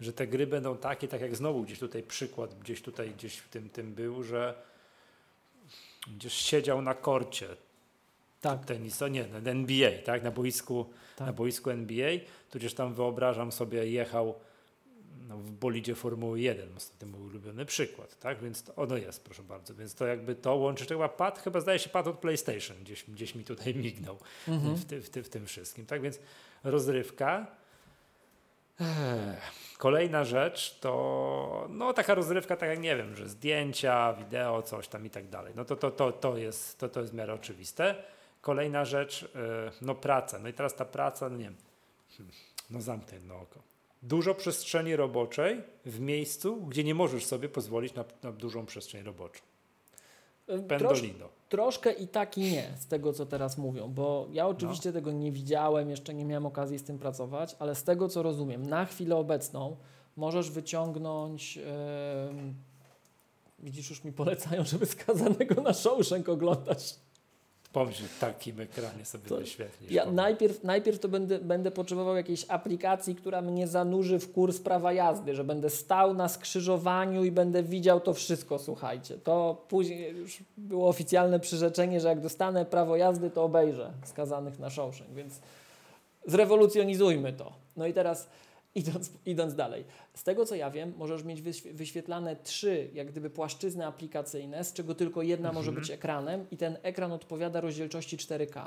Że 0.00 0.12
te 0.12 0.26
gry 0.26 0.46
będą 0.46 0.76
takie, 0.76 1.08
tak 1.08 1.20
jak 1.20 1.36
znowu 1.36 1.62
gdzieś 1.62 1.78
tutaj 1.78 2.02
przykład, 2.02 2.54
gdzieś 2.54 2.82
tutaj, 2.82 3.10
gdzieś 3.10 3.36
w 3.36 3.48
tym, 3.48 3.68
tym 3.68 3.94
był, 3.94 4.22
że 4.22 4.54
gdzieś 6.16 6.32
siedział 6.32 6.82
na 6.82 6.94
korcie 6.94 7.48
tak. 8.40 8.64
tenisa, 8.64 9.08
nie, 9.08 9.24
NBA, 9.44 9.90
tak, 10.04 10.22
na 10.22 10.30
boisku, 10.30 10.86
tak. 11.16 11.26
na 11.26 11.32
boisku 11.32 11.70
NBA, 11.70 12.10
tudzież 12.50 12.74
tam 12.74 12.94
wyobrażam 12.94 13.52
sobie 13.52 13.86
jechał 13.86 14.34
no, 15.28 15.36
w 15.36 15.50
bolidzie 15.50 15.94
Formuły 15.94 16.40
1. 16.40 16.76
Ostatnio 16.76 17.08
mój 17.08 17.20
ulubiony 17.20 17.64
przykład, 17.64 18.18
tak? 18.18 18.42
Więc 18.42 18.62
to, 18.62 18.74
ono 18.74 18.96
jest, 18.96 19.24
proszę 19.24 19.42
bardzo. 19.42 19.74
Więc 19.74 19.94
to 19.94 20.06
jakby 20.06 20.34
to 20.34 20.54
łączy, 20.54 20.86
chyba 20.86 21.08
pad, 21.08 21.38
chyba 21.38 21.60
zdaje 21.60 21.78
się 21.78 21.90
pad 21.90 22.06
od 22.06 22.18
PlayStation, 22.18 22.76
gdzieś, 22.80 23.04
gdzieś 23.04 23.34
mi 23.34 23.44
tutaj 23.44 23.74
mignął 23.74 24.18
mhm. 24.48 24.74
w, 24.76 24.84
ty, 24.84 25.00
w, 25.00 25.10
ty, 25.10 25.22
w 25.22 25.28
tym 25.28 25.46
wszystkim, 25.46 25.86
tak? 25.86 26.02
Więc 26.02 26.18
rozrywka. 26.64 27.46
Kolejna 29.78 30.24
rzecz 30.24 30.78
to 30.80 31.66
no 31.70 31.92
taka 31.92 32.14
rozrywka, 32.14 32.56
tak 32.56 32.68
jak 32.68 32.80
nie 32.80 32.96
wiem, 32.96 33.16
że 33.16 33.28
zdjęcia, 33.28 34.12
wideo, 34.12 34.62
coś 34.62 34.88
tam 34.88 35.06
i 35.06 35.10
tak 35.10 35.28
dalej. 35.28 35.52
No 35.56 35.64
to, 35.64 35.76
to, 35.76 35.90
to, 35.90 36.12
to, 36.12 36.36
jest, 36.36 36.78
to, 36.78 36.88
to 36.88 37.00
jest 37.00 37.12
w 37.12 37.16
miarę 37.16 37.34
oczywiste. 37.34 37.94
Kolejna 38.40 38.84
rzecz, 38.84 39.28
no 39.82 39.94
praca. 39.94 40.38
No 40.38 40.48
i 40.48 40.52
teraz 40.52 40.74
ta 40.74 40.84
praca, 40.84 41.28
no 41.28 41.36
nie 41.36 41.44
wiem, 41.44 41.56
hmm, 42.16 42.34
no 42.70 42.80
zamknę 42.80 43.14
jedno 43.18 43.40
oko 43.40 43.69
dużo 44.02 44.34
przestrzeni 44.34 44.96
roboczej 44.96 45.62
w 45.86 46.00
miejscu, 46.00 46.56
gdzie 46.56 46.84
nie 46.84 46.94
możesz 46.94 47.26
sobie 47.26 47.48
pozwolić 47.48 47.94
na, 47.94 48.04
na 48.22 48.32
dużą 48.32 48.66
przestrzeń 48.66 49.02
roboczą. 49.02 49.40
Pendolino. 50.68 51.18
Trosz, 51.18 51.30
troszkę 51.48 51.92
i 51.92 52.08
tak 52.08 52.38
i 52.38 52.40
nie 52.40 52.72
z 52.78 52.86
tego, 52.86 53.12
co 53.12 53.26
teraz 53.26 53.58
mówią, 53.58 53.88
bo 53.88 54.26
ja 54.32 54.46
oczywiście 54.46 54.88
no. 54.88 54.92
tego 54.92 55.12
nie 55.12 55.32
widziałem, 55.32 55.90
jeszcze 55.90 56.14
nie 56.14 56.24
miałem 56.24 56.46
okazji 56.46 56.78
z 56.78 56.82
tym 56.82 56.98
pracować, 56.98 57.56
ale 57.58 57.74
z 57.74 57.84
tego, 57.84 58.08
co 58.08 58.22
rozumiem, 58.22 58.66
na 58.66 58.84
chwilę 58.84 59.16
obecną 59.16 59.76
możesz 60.16 60.50
wyciągnąć. 60.50 61.56
Yy, 61.56 61.64
widzisz, 63.58 63.90
już 63.90 64.04
mi 64.04 64.12
polecają, 64.12 64.64
żeby 64.64 64.86
skazanego 64.86 65.62
na 65.62 65.72
Shawshank 65.72 66.28
oglądać. 66.28 66.94
Pomyśl, 67.72 68.04
takim 68.20 68.60
ekranie 68.60 69.04
sobie 69.04 69.28
to 69.28 69.36
wyświetlisz. 69.36 69.90
Ja 69.90 70.06
najpierw, 70.06 70.64
najpierw 70.64 70.98
to 70.98 71.08
będę, 71.08 71.38
będę 71.38 71.70
potrzebował 71.70 72.16
jakiejś 72.16 72.46
aplikacji, 72.48 73.14
która 73.14 73.42
mnie 73.42 73.68
zanurzy 73.68 74.18
w 74.18 74.32
kurs 74.32 74.60
prawa 74.60 74.92
jazdy, 74.92 75.34
że 75.34 75.44
będę 75.44 75.70
stał 75.70 76.14
na 76.14 76.28
skrzyżowaniu 76.28 77.24
i 77.24 77.30
będę 77.30 77.62
widział 77.62 78.00
to 78.00 78.14
wszystko, 78.14 78.58
słuchajcie. 78.58 79.18
To 79.18 79.64
później 79.68 80.16
już 80.16 80.38
było 80.56 80.88
oficjalne 80.88 81.40
przyrzeczenie, 81.40 82.00
że 82.00 82.08
jak 82.08 82.20
dostanę 82.20 82.64
prawo 82.64 82.96
jazdy, 82.96 83.30
to 83.30 83.44
obejrzę 83.44 83.92
skazanych 84.04 84.58
na 84.58 84.70
Shawshank, 84.70 85.10
więc 85.10 85.40
zrewolucjonizujmy 86.26 87.32
to. 87.32 87.52
No 87.76 87.86
i 87.86 87.92
teraz 87.92 88.28
Idąc, 88.74 89.12
idąc 89.26 89.54
dalej, 89.54 89.84
z 90.14 90.22
tego 90.22 90.46
co 90.46 90.54
ja 90.54 90.70
wiem, 90.70 90.92
możesz 90.96 91.24
mieć 91.24 91.42
wyświetlane 91.72 92.36
trzy 92.36 92.90
jak 92.94 93.10
gdyby 93.10 93.30
płaszczyzny 93.30 93.86
aplikacyjne, 93.86 94.64
z 94.64 94.72
czego 94.72 94.94
tylko 94.94 95.22
jedna 95.22 95.48
mhm. 95.48 95.54
może 95.54 95.80
być 95.80 95.90
ekranem 95.90 96.46
i 96.50 96.56
ten 96.56 96.76
ekran 96.82 97.12
odpowiada 97.12 97.60
rozdzielczości 97.60 98.16
4K. 98.16 98.66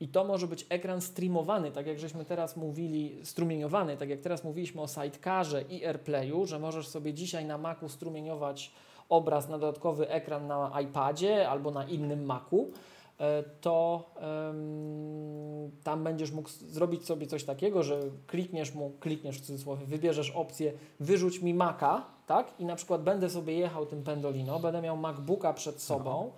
I 0.00 0.08
to 0.08 0.24
może 0.24 0.46
być 0.46 0.66
ekran 0.68 1.00
streamowany, 1.00 1.72
tak 1.72 1.86
jak 1.86 1.98
żeśmy 1.98 2.24
teraz 2.24 2.56
mówili, 2.56 3.20
strumieniowany, 3.22 3.96
tak 3.96 4.08
jak 4.08 4.20
teraz 4.20 4.44
mówiliśmy 4.44 4.80
o 4.80 4.88
sidecarze 4.88 5.62
i 5.62 5.86
AirPlayu, 5.86 6.46
że 6.46 6.58
możesz 6.58 6.88
sobie 6.88 7.14
dzisiaj 7.14 7.44
na 7.44 7.58
Macu 7.58 7.88
strumieniować 7.88 8.72
obraz 9.08 9.48
na 9.48 9.58
dodatkowy 9.58 10.08
ekran 10.08 10.46
na 10.46 10.80
iPadzie 10.80 11.48
albo 11.48 11.70
na 11.70 11.84
innym 11.84 12.24
Macu. 12.24 12.70
E, 13.20 13.42
to 13.60 14.04
um, 14.46 15.70
tam 15.84 16.04
będziesz 16.04 16.30
mógł 16.32 16.48
zrobić 16.48 17.06
sobie 17.06 17.26
coś 17.26 17.44
takiego, 17.44 17.82
że 17.82 18.00
klikniesz 18.26 18.74
mu, 18.74 18.92
klikniesz 19.00 19.38
w 19.38 19.46
cudzysłowie, 19.46 19.86
wybierzesz 19.86 20.30
opcję 20.30 20.72
wyrzuć 21.00 21.42
mi 21.42 21.54
Maca, 21.54 22.04
tak? 22.26 22.46
I 22.58 22.64
na 22.64 22.76
przykład 22.76 23.02
będę 23.02 23.30
sobie 23.30 23.54
jechał 23.54 23.86
tym 23.86 24.02
Pendolino, 24.02 24.58
będę 24.58 24.82
miał 24.82 24.96
MacBooka 24.96 25.52
przed 25.52 25.82
sobą 25.82 26.30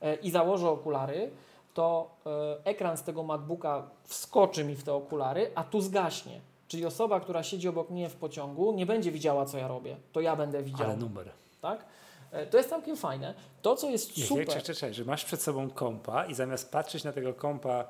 e, 0.00 0.14
i 0.14 0.30
założę 0.30 0.68
okulary, 0.68 1.30
to 1.74 2.10
e, 2.26 2.64
ekran 2.64 2.96
z 2.96 3.02
tego 3.02 3.22
MacBooka 3.22 3.90
wskoczy 4.04 4.64
mi 4.64 4.74
w 4.74 4.84
te 4.84 4.94
okulary, 4.94 5.50
a 5.54 5.64
tu 5.64 5.80
zgaśnie. 5.80 6.40
Czyli 6.68 6.86
osoba, 6.86 7.20
która 7.20 7.42
siedzi 7.42 7.68
obok 7.68 7.90
mnie 7.90 8.08
w 8.08 8.16
pociągu, 8.16 8.72
nie 8.72 8.86
będzie 8.86 9.12
widziała, 9.12 9.46
co 9.46 9.58
ja 9.58 9.68
robię. 9.68 9.96
To 10.12 10.20
ja 10.20 10.36
będę 10.36 10.62
widział. 10.62 10.86
Ale 10.86 10.96
numer. 10.96 11.30
Tak? 11.60 11.84
E, 12.34 12.46
to 12.46 12.56
jest 12.56 12.70
całkiem 12.70 12.96
fajne. 12.96 13.34
To, 13.62 13.76
co 13.76 13.90
jest 13.90 14.16
nie, 14.16 14.24
super... 14.24 14.46
Czekaj, 14.46 14.62
czekaj, 14.62 14.94
że 14.94 15.04
masz 15.04 15.24
przed 15.24 15.42
sobą 15.42 15.70
kompa 15.70 16.26
i 16.26 16.34
zamiast 16.34 16.70
patrzeć 16.70 17.04
na 17.04 17.12
tego 17.12 17.34
kompa 17.34 17.84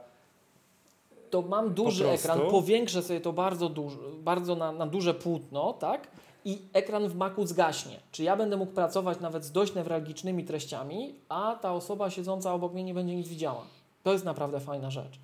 to 1.31 1.43
mam 1.43 1.75
duży 1.75 2.11
ekran, 2.11 2.41
powiększę 2.51 3.03
sobie 3.03 3.21
to 3.21 3.33
bardzo, 3.33 3.69
duży, 3.69 3.99
bardzo 4.19 4.57
na, 4.57 4.73
na 4.73 4.87
duże 4.87 5.15
płótno, 5.15 5.73
tak? 5.73 6.09
I 6.45 6.59
ekran 6.73 7.09
w 7.09 7.17
Macu 7.17 7.47
zgaśnie. 7.47 8.01
Czy 8.13 8.23
ja 8.23 8.37
będę 8.37 8.57
mógł 8.57 8.73
pracować 8.73 9.21
nawet 9.21 9.45
z 9.45 9.53
dość 9.53 9.75
newralgicznymi 9.75 10.45
treściami, 10.45 11.15
a 11.29 11.59
ta 11.63 11.73
osoba 11.73 12.11
siedząca 12.11 12.55
obok 12.55 12.73
mnie 12.73 12.85
nie 12.85 12.95
będzie 12.95 13.17
nic 13.17 13.29
widziała. 13.29 13.63
To 14.03 14.13
jest 14.13 14.25
naprawdę 14.25 14.61
fajna 14.61 14.91
rzecz. 14.91 15.21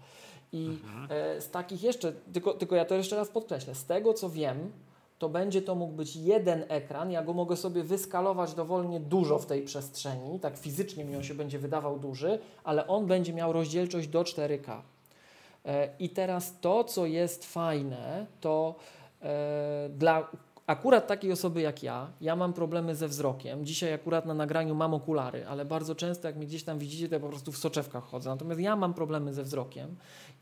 I 0.53 0.67
mhm. 0.67 1.09
e, 1.11 1.41
z 1.41 1.51
takich 1.51 1.83
jeszcze, 1.83 2.13
tylko, 2.33 2.55
tylko 2.55 2.77
ja 2.77 2.85
to 2.85 2.95
jeszcze 2.95 3.17
raz 3.17 3.29
podkreślę, 3.29 3.75
z 3.75 3.85
tego 3.85 4.15
co 4.15 4.31
wiem, 4.31 4.73
to 5.21 5.29
będzie 5.29 5.63
to 5.63 5.75
mógł 5.75 5.93
być 5.93 6.17
jeden 6.17 6.65
ekran. 6.69 7.11
Ja 7.11 7.23
go 7.23 7.33
mogę 7.33 7.57
sobie 7.57 7.83
wyskalować 7.83 8.55
dowolnie 8.55 9.01
dużo 9.01 9.39
w 9.39 9.47
tej 9.47 9.63
przestrzeni, 9.63 10.41
tak 10.41 10.57
fizycznie 10.57 11.05
mi 11.05 11.17
on 11.17 11.23
się 11.23 11.35
będzie 11.35 11.59
wydawał 11.59 11.99
duży, 11.99 12.39
ale 12.65 12.87
on 12.87 13.07
będzie 13.07 13.33
miał 13.33 13.53
rozdzielczość 13.53 14.09
do 14.09 14.23
4K. 14.23 14.81
E, 15.67 15.89
I 15.99 16.09
teraz 16.11 16.55
to, 16.61 16.85
co 16.85 17.07
jest 17.07 17.53
fajne, 17.53 18.27
to 18.41 18.75
e, 19.23 19.89
dla 19.89 20.29
akurat 20.71 21.07
takiej 21.07 21.33
osoby 21.33 21.61
jak 21.61 21.83
ja, 21.83 22.07
ja 22.21 22.37
mam 22.37 22.53
problemy 22.53 22.97
ze 22.97 23.09
wzrokiem. 23.09 23.65
Dzisiaj 23.65 23.93
akurat 23.93 24.27
na 24.27 24.35
nagraniu 24.35 24.75
mam 24.75 24.95
okulary, 24.95 25.47
ale 25.47 25.65
bardzo 25.65 25.95
często 25.95 26.29
jak 26.29 26.37
mnie 26.37 26.47
gdzieś 26.47 26.65
tam 26.65 26.79
widzicie, 26.79 27.09
to 27.09 27.15
ja 27.15 27.21
po 27.21 27.29
prostu 27.29 27.53
w 27.53 27.57
soczewkach 27.59 28.05
chodzę. 28.05 28.31
Natomiast 28.31 28.61
ja 28.61 28.77
mam 28.77 28.95
problemy 28.95 29.35
ze 29.35 29.43
wzrokiem 29.43 29.97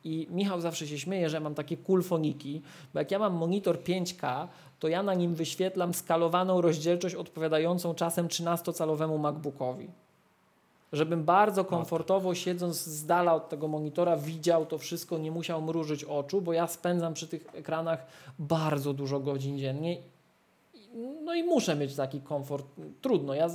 i 0.05 0.27
Michał 0.31 0.61
zawsze 0.61 0.87
się 0.87 0.99
śmieje, 0.99 1.29
że 1.29 1.41
mam 1.41 1.55
takie 1.55 1.77
kulfoniki, 1.77 2.63
bo 2.95 2.99
jak 2.99 3.11
ja 3.11 3.19
mam 3.19 3.35
monitor 3.35 3.79
5K, 3.79 4.49
to 4.81 4.89
ja 4.89 5.03
na 5.03 5.15
nim 5.15 5.35
wyświetlam 5.35 5.95
skalowaną 5.95 6.61
rozdzielczość 6.61 7.15
odpowiadającą 7.15 7.95
czasem 7.95 8.29
13-calowemu 8.29 9.19
MacBookowi. 9.19 9.89
Żebym 10.93 11.25
bardzo 11.25 11.65
komfortowo 11.65 12.35
siedząc 12.35 12.77
z 12.77 13.07
dala 13.07 13.35
od 13.35 13.49
tego 13.49 13.69
monitora 13.69 14.17
widział 14.17 14.67
to 14.67 14.79
wszystko, 14.79 15.19
nie 15.19 15.31
musiał 15.31 15.63
mrużyć 15.63 16.05
oczu, 16.05 16.41
bo 16.41 16.53
ja 16.53 16.67
spędzam 16.67 17.15
przy 17.15 17.29
tych 17.29 17.47
ekranach 17.55 18.07
bardzo 18.39 18.93
dużo 18.93 19.21
godzin 19.21 19.59
dziennie. 19.59 19.97
No 20.95 21.35
i 21.35 21.43
muszę 21.43 21.77
mieć 21.77 21.97
taki 21.97 22.21
komfort. 22.21 22.67
Trudno. 23.01 23.35
Ja 23.35 23.49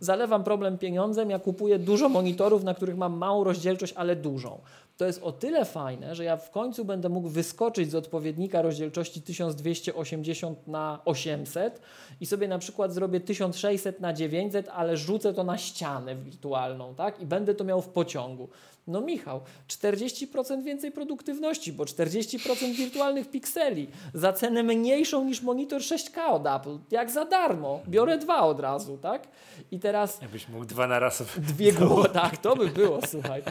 zalewam 0.00 0.44
problem 0.44 0.78
pieniądzem, 0.78 1.30
ja 1.30 1.38
kupuję 1.38 1.78
dużo 1.78 2.08
monitorów, 2.08 2.64
na 2.64 2.74
których 2.74 2.96
mam 2.96 3.16
małą 3.16 3.44
rozdzielczość, 3.44 3.92
ale 3.96 4.16
dużą 4.16 4.60
to 4.96 5.06
jest 5.06 5.22
o 5.22 5.32
tyle 5.32 5.64
fajne, 5.64 6.14
że 6.14 6.24
ja 6.24 6.36
w 6.36 6.50
końcu 6.50 6.84
będę 6.84 7.08
mógł 7.08 7.28
wyskoczyć 7.28 7.90
z 7.90 7.94
odpowiednika 7.94 8.62
rozdzielczości 8.62 9.22
1280 9.22 10.68
na 10.68 11.00
800 11.04 11.80
i 12.20 12.26
sobie 12.26 12.48
na 12.48 12.58
przykład 12.58 12.92
zrobię 12.92 13.20
1600 13.20 14.00
na 14.00 14.12
900, 14.12 14.68
ale 14.68 14.96
rzucę 14.96 15.34
to 15.34 15.44
na 15.44 15.58
ścianę 15.58 16.16
wirtualną, 16.16 16.94
tak? 16.94 17.20
I 17.20 17.26
będę 17.26 17.54
to 17.54 17.64
miał 17.64 17.82
w 17.82 17.88
pociągu. 17.88 18.48
No 18.86 19.00
Michał, 19.00 19.40
40% 19.68 20.62
więcej 20.62 20.92
produktywności, 20.92 21.72
bo 21.72 21.84
40% 21.84 22.72
wirtualnych 22.74 23.30
pikseli 23.30 23.88
za 24.14 24.32
cenę 24.32 24.62
mniejszą 24.62 25.24
niż 25.24 25.42
monitor 25.42 25.80
6K 25.80 26.20
od 26.30 26.46
Apple. 26.46 26.78
Jak 26.90 27.10
za 27.10 27.24
darmo. 27.24 27.80
Biorę 27.88 28.18
dwa 28.18 28.40
od 28.40 28.60
razu, 28.60 28.98
tak? 28.98 29.28
I 29.70 29.78
teraz... 29.78 30.22
Jakbyś 30.22 30.48
mógł 30.48 30.64
dwa 30.64 30.86
na 30.86 30.98
raz. 30.98 31.22
Dwie 31.38 31.72
głowy, 31.72 32.08
tak, 32.08 32.36
to 32.36 32.56
by 32.56 32.68
było, 32.68 33.00
słuchaj. 33.06 33.42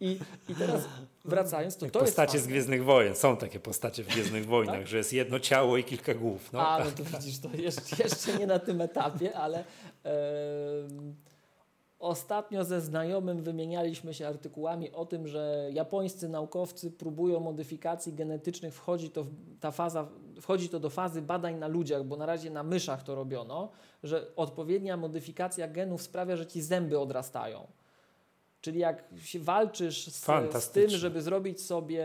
I, 0.00 0.18
i 0.48 0.54
teraz 0.54 0.82
wracając, 1.24 1.76
to 1.76 1.90
to 1.90 2.00
Postacie 2.00 2.38
z 2.38 2.46
Gwiezdnych 2.46 2.84
Wojen. 2.84 3.14
Są 3.14 3.36
takie 3.36 3.60
postacie 3.60 4.04
w 4.04 4.06
Gwiezdnych 4.06 4.46
Wojnach, 4.46 4.76
tak? 4.76 4.86
że 4.86 4.96
jest 4.96 5.12
jedno 5.12 5.40
ciało 5.40 5.76
i 5.76 5.84
kilka 5.84 6.14
głów. 6.14 6.52
No. 6.52 6.68
A, 6.68 6.84
no 6.84 6.90
to 6.90 7.04
widzisz, 7.04 7.38
to 7.38 7.48
jeszcze, 7.56 8.02
jeszcze 8.02 8.38
nie 8.38 8.46
na 8.46 8.58
tym 8.58 8.80
etapie, 8.80 9.36
ale... 9.36 9.64
Yy 10.04 10.10
Ostatnio 12.04 12.64
ze 12.64 12.80
znajomym 12.80 13.42
wymienialiśmy 13.42 14.14
się 14.14 14.28
artykułami 14.28 14.92
o 14.92 15.06
tym, 15.06 15.28
że 15.28 15.68
japońscy 15.72 16.28
naukowcy 16.28 16.90
próbują 16.90 17.40
modyfikacji 17.40 18.12
genetycznych, 18.12 18.74
wchodzi 18.74 19.10
to, 19.10 19.26
ta 19.60 19.70
faza, 19.70 20.08
wchodzi 20.40 20.68
to 20.68 20.80
do 20.80 20.90
fazy 20.90 21.22
badań 21.22 21.58
na 21.58 21.66
ludziach, 21.66 22.04
bo 22.04 22.16
na 22.16 22.26
razie 22.26 22.50
na 22.50 22.62
myszach 22.62 23.02
to 23.02 23.14
robiono, 23.14 23.70
że 24.02 24.36
odpowiednia 24.36 24.96
modyfikacja 24.96 25.68
genów 25.68 26.02
sprawia, 26.02 26.36
że 26.36 26.46
ci 26.46 26.62
zęby 26.62 26.98
odrastają. 26.98 27.66
Czyli 28.60 28.78
jak 28.80 29.04
się 29.22 29.40
walczysz 29.40 30.06
z, 30.06 30.26
z 30.58 30.70
tym, 30.70 30.90
żeby 30.90 31.22
zrobić 31.22 31.62
sobie, 31.62 32.04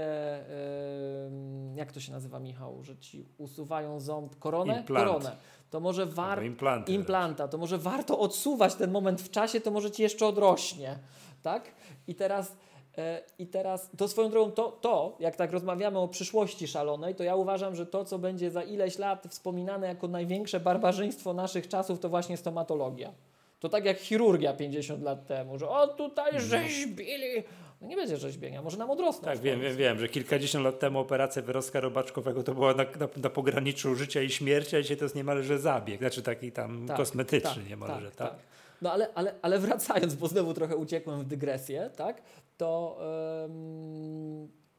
yy, 1.69 1.75
jak 1.75 1.91
to 1.91 1.99
się 1.99 2.11
nazywa 2.11 2.39
Michał, 2.39 2.83
że 2.83 2.97
ci 2.97 3.25
usuwają 3.37 3.99
ząb, 3.99 4.39
koronę? 4.39 4.77
Implant. 4.77 5.07
Koronę 5.07 5.37
to 5.69 5.79
może 5.79 6.05
warto. 6.05 6.45
Implanta, 6.91 7.47
to 7.47 7.57
może 7.57 7.77
warto 7.77 8.19
odsuwać 8.19 8.75
ten 8.75 8.91
moment 8.91 9.21
w 9.21 9.31
czasie, 9.31 9.61
to 9.61 9.71
może 9.71 9.91
ci 9.91 10.01
jeszcze 10.01 10.27
odrośnie. 10.27 10.99
Tak? 11.43 11.71
I 12.07 12.15
teraz. 12.15 12.57
E, 12.97 13.21
I 13.39 13.47
teraz 13.47 13.89
to 13.97 14.07
swoją 14.07 14.29
drogą, 14.29 14.51
to, 14.51 14.71
to, 14.71 15.17
jak 15.19 15.35
tak 15.35 15.51
rozmawiamy 15.51 15.99
o 15.99 16.07
przyszłości 16.07 16.67
szalonej, 16.67 17.15
to 17.15 17.23
ja 17.23 17.35
uważam, 17.35 17.75
że 17.75 17.85
to, 17.85 18.05
co 18.05 18.19
będzie 18.19 18.51
za 18.51 18.63
ileś 18.63 18.97
lat 18.97 19.27
wspominane 19.29 19.87
jako 19.87 20.07
największe 20.07 20.59
barbarzyństwo 20.59 21.33
naszych 21.33 21.67
czasów, 21.67 21.99
to 21.99 22.09
właśnie 22.09 22.37
stomatologia. 22.37 23.11
To 23.59 23.69
tak 23.69 23.85
jak 23.85 23.97
chirurgia 23.97 24.53
50 24.53 25.03
lat 25.03 25.27
temu, 25.27 25.59
że 25.59 25.69
o 25.69 25.87
tutaj 25.87 26.35
mhm. 26.35 26.45
rzeźbili 26.45 27.43
no 27.81 27.87
nie 27.87 27.95
będzie 27.95 28.17
rzeźbienia, 28.17 28.61
może 28.61 28.77
nam 28.77 28.89
odrosnąć. 28.89 29.25
Tak, 29.25 29.39
wiem, 29.39 29.61
wiem, 29.61 29.77
wiem, 29.77 29.99
że 29.99 30.09
kilkadziesiąt 30.09 30.65
lat 30.65 30.79
temu 30.79 30.99
operacja 30.99 31.41
wyrostka 31.41 31.79
robaczkowego 31.79 32.43
to 32.43 32.53
była 32.53 32.73
na, 32.73 32.83
na, 32.83 33.07
na, 33.17 33.29
pograniczu 33.29 33.95
życia 33.95 34.21
i 34.21 34.29
śmierci, 34.29 34.75
a 34.75 34.81
dzisiaj 34.81 34.97
to 34.97 35.05
jest 35.05 35.15
niemalże 35.15 35.59
zabieg, 35.59 35.99
znaczy 35.99 36.21
taki 36.21 36.51
tam 36.51 36.85
tak, 36.87 36.97
kosmetyczny 36.97 37.61
tak, 37.61 37.69
niemalże, 37.69 38.11
tak, 38.11 38.15
tak? 38.15 38.29
tak. 38.29 38.39
No 38.81 38.91
ale, 38.91 39.13
ale, 39.13 39.35
ale 39.41 39.59
wracając, 39.59 40.15
bo 40.15 40.27
znowu 40.27 40.53
trochę 40.53 40.75
uciekłem 40.75 41.19
w 41.19 41.25
dygresję, 41.25 41.89
tak, 41.95 42.21
to 42.57 42.99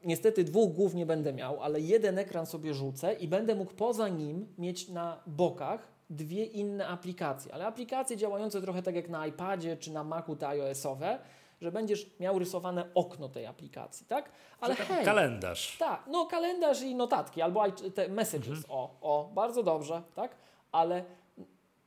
niestety 0.03 0.43
dwóch 0.43 0.73
głów 0.73 0.93
nie 0.93 1.05
będę 1.05 1.33
miał, 1.33 1.63
ale 1.63 1.79
jeden 1.79 2.17
ekran 2.17 2.45
sobie 2.45 2.73
rzucę 2.73 3.13
i 3.13 3.27
będę 3.27 3.55
mógł 3.55 3.73
poza 3.73 4.07
nim 4.07 4.47
mieć 4.57 4.89
na 4.89 5.23
bokach 5.27 5.91
dwie 6.09 6.45
inne 6.45 6.87
aplikacje, 6.87 7.53
ale 7.53 7.65
aplikacje 7.65 8.17
działające 8.17 8.61
trochę 8.61 8.83
tak 8.83 8.95
jak 8.95 9.09
na 9.09 9.27
iPadzie 9.27 9.77
czy 9.77 9.91
na 9.91 10.03
Macu 10.03 10.35
te 10.35 10.47
iOS-owe, 10.47 11.19
że 11.61 11.71
będziesz 11.71 12.09
miał 12.19 12.39
rysowane 12.39 12.85
okno 12.95 13.29
tej 13.29 13.45
aplikacji, 13.45 14.05
tak? 14.05 14.31
Ale 14.61 14.75
hej, 14.75 15.05
Kalendarz. 15.05 15.77
tak, 15.77 16.03
no 16.07 16.25
kalendarz 16.25 16.81
i 16.81 16.95
notatki, 16.95 17.41
albo 17.41 17.71
te 17.71 18.07
messages, 18.07 18.49
Mhm. 18.49 18.63
o, 18.69 18.97
o, 19.01 19.29
bardzo 19.33 19.63
dobrze, 19.63 20.01
tak? 20.15 20.35
Ale 20.71 21.03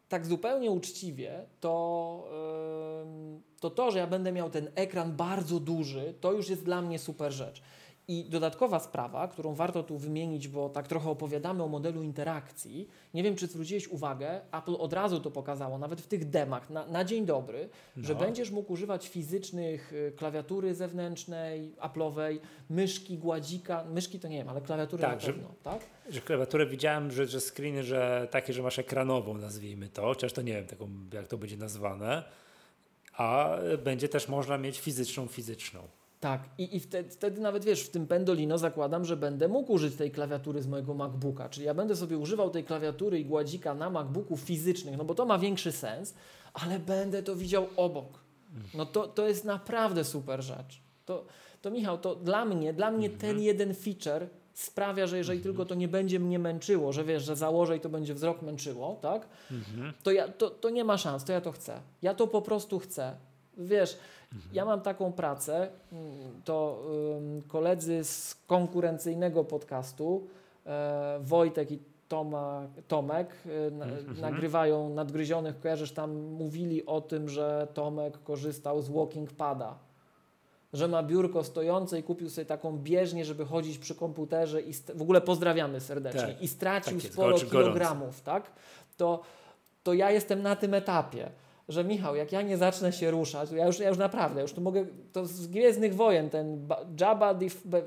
tak 0.08 0.26
zupełnie 0.26 0.70
uczciwie, 0.70 1.46
to, 1.60 2.24
ym, 3.02 3.42
to 3.60 3.70
to, 3.70 3.90
że 3.90 3.98
ja 3.98 4.06
będę 4.06 4.32
miał 4.32 4.50
ten 4.50 4.70
ekran 4.74 5.16
bardzo 5.16 5.60
duży, 5.60 6.14
to 6.20 6.32
już 6.32 6.48
jest 6.48 6.64
dla 6.64 6.82
mnie 6.82 6.98
super 6.98 7.32
rzecz. 7.32 7.62
I 8.08 8.24
dodatkowa 8.24 8.80
sprawa, 8.80 9.28
którą 9.28 9.54
warto 9.54 9.82
tu 9.82 9.98
wymienić, 9.98 10.48
bo 10.48 10.68
tak 10.68 10.88
trochę 10.88 11.10
opowiadamy 11.10 11.62
o 11.62 11.68
modelu 11.68 12.02
interakcji. 12.02 12.88
Nie 13.14 13.22
wiem, 13.22 13.36
czy 13.36 13.46
zwróciłeś 13.46 13.88
uwagę, 13.88 14.40
Apple 14.52 14.74
od 14.78 14.92
razu 14.92 15.20
to 15.20 15.30
pokazało, 15.30 15.78
nawet 15.78 16.00
w 16.00 16.06
tych 16.06 16.30
demach, 16.30 16.70
na, 16.70 16.86
na 16.86 17.04
dzień 17.04 17.26
dobry, 17.26 17.68
że 17.96 18.12
No. 18.14 18.18
będziesz 18.20 18.50
mógł 18.50 18.72
używać 18.72 19.08
fizycznych 19.08 19.92
y, 19.92 20.12
klawiatury 20.16 20.74
zewnętrznej, 20.74 21.72
Apple'owej, 21.80 22.38
myszki, 22.70 23.18
gładzika, 23.18 23.84
myszki 23.84 24.20
to 24.20 24.28
nie 24.28 24.36
wiem, 24.38 24.48
ale 24.48 24.60
klawiatury 24.60 25.00
Tak, 25.02 25.14
na 25.14 25.20
że- 25.20 25.32
pewno, 25.32 25.48
tak? 25.62 25.80
Że 26.10 26.20
klawiaturę 26.20 26.66
widziałem, 26.66 27.10
że, 27.10 27.26
że 27.26 27.40
screeny, 27.40 27.82
że 27.82 28.28
takie, 28.30 28.52
że 28.52 28.62
masz 28.62 28.78
ekranową, 28.78 29.34
nazwijmy 29.38 29.88
to, 29.88 30.02
chociaż 30.02 30.32
to 30.32 30.42
nie 30.42 30.52
wiem 30.52 30.66
taką, 30.66 30.88
jak 31.12 31.28
to 31.28 31.38
będzie 31.38 31.56
nazwane, 31.56 32.24
a 33.16 33.56
będzie 33.84 34.08
też 34.08 34.28
można 34.28 34.58
mieć 34.58 34.80
fizyczną, 34.80 35.26
fizyczną. 35.26 35.80
Tak, 36.24 36.48
i, 36.58 36.76
i 36.76 36.80
wtedy, 36.80 37.10
wtedy 37.10 37.40
nawet 37.40 37.64
wiesz, 37.64 37.82
w 37.82 37.90
tym 37.90 38.06
Pendolino 38.06 38.58
zakładam, 38.58 39.04
że 39.04 39.16
będę 39.16 39.48
mógł 39.48 39.72
użyć 39.72 39.96
tej 39.96 40.10
klawiatury 40.10 40.62
z 40.62 40.66
mojego 40.66 40.94
MacBooka, 40.94 41.48
czyli 41.48 41.66
ja 41.66 41.74
będę 41.74 41.96
sobie 41.96 42.18
używał 42.18 42.50
tej 42.50 42.64
klawiatury 42.64 43.20
i 43.20 43.24
gładzika 43.24 43.74
na 43.74 43.90
MacBooku 43.90 44.36
fizycznych, 44.36 44.96
no 44.96 45.04
bo 45.04 45.14
to 45.14 45.26
ma 45.26 45.38
większy 45.38 45.72
sens, 45.72 46.14
ale 46.54 46.78
będę 46.78 47.22
to 47.22 47.36
widział 47.36 47.66
obok. 47.76 48.18
No 48.74 48.86
to, 48.86 49.08
to 49.08 49.28
jest 49.28 49.44
naprawdę 49.44 50.04
super 50.04 50.42
rzecz. 50.42 50.80
To, 51.04 51.24
to 51.62 51.70
Michał, 51.70 51.98
to 51.98 52.14
dla 52.14 52.44
mnie, 52.44 52.72
dla 52.72 52.90
mnie 52.90 53.10
ten 53.10 53.40
jeden 53.40 53.74
feature 53.74 54.28
sprawia, 54.52 55.06
że 55.06 55.18
jeżeli 55.18 55.40
tylko 55.40 55.64
to 55.64 55.74
nie 55.74 55.88
będzie 55.88 56.20
mnie 56.20 56.38
męczyło, 56.38 56.92
że 56.92 57.04
wiesz, 57.04 57.22
że 57.22 57.36
założę 57.36 57.76
i 57.76 57.80
to 57.80 57.88
będzie 57.88 58.14
wzrok 58.14 58.42
męczyło, 58.42 58.98
tak? 59.02 59.28
To, 60.02 60.10
ja, 60.10 60.28
to, 60.28 60.50
to 60.50 60.70
nie 60.70 60.84
ma 60.84 60.98
szans, 60.98 61.24
to 61.24 61.32
ja 61.32 61.40
to 61.40 61.52
chcę. 61.52 61.80
Ja 62.02 62.14
to 62.14 62.26
po 62.26 62.42
prostu 62.42 62.78
chcę. 62.78 63.16
Wiesz, 63.56 63.96
ja 64.52 64.64
mam 64.64 64.80
taką 64.80 65.12
pracę, 65.12 65.68
mm, 65.92 66.42
to 66.44 66.82
koledzy 67.48 68.04
z 68.04 68.36
konkurencyjnego 68.46 69.44
podcastu, 69.44 70.26
e, 70.66 71.18
Wojtek 71.22 71.70
i 71.72 71.78
Toma, 72.08 72.62
Tomek 72.88 73.28
e, 73.46 73.70
na, 73.70 73.86
nagrywają 74.20 74.88
Nadgryzionych, 74.88 75.60
kojarzysz, 75.60 75.92
tam 75.92 76.16
mówili 76.16 76.86
o 76.86 77.00
tym, 77.00 77.28
że 77.28 77.68
Tomek 77.74 78.22
korzystał 78.22 78.82
z 78.82 78.88
walking 78.88 79.32
pada, 79.32 79.78
że 80.72 80.88
ma 80.88 81.02
biurko 81.02 81.44
stojące 81.44 81.98
i 81.98 82.02
kupił 82.02 82.30
sobie 82.30 82.44
taką 82.44 82.78
bieżnię, 82.78 83.24
żeby 83.24 83.44
chodzić 83.44 83.78
przy 83.78 83.94
komputerze 83.94 84.60
i 84.62 84.72
w 84.94 85.02
ogóle 85.02 85.20
pozdrawiamy 85.20 85.80
serdecznie 85.80 86.20
Tak, 86.20 86.42
i 86.42 86.48
stracił 86.48 86.94
tak 86.94 87.02
jest, 87.02 87.12
sporo 87.12 87.28
gorąco. 87.28 87.50
kilogramów, 87.50 88.20
tak? 88.20 88.50
To, 88.96 89.20
to 89.82 89.92
ja 89.92 90.10
jestem 90.10 90.42
na 90.42 90.56
tym 90.56 90.74
etapie, 90.74 91.30
że 91.68 91.84
Michał, 91.84 92.16
jak 92.16 92.32
ja 92.32 92.42
nie 92.42 92.56
zacznę 92.56 92.92
się 92.92 93.10
ruszać, 93.10 93.50
ja 93.50 93.66
już, 93.66 93.78
ja 93.78 93.88
już 93.88 93.98
naprawdę, 93.98 94.42
już 94.42 94.52
tu 94.52 94.60
mogę, 94.60 94.86
to 95.12 95.26
z 95.26 95.46
Gwiezdnych 95.46 95.94
Wojen, 95.94 96.30
ten 96.30 96.66
ba- 96.66 96.80
Jabba 97.00 97.34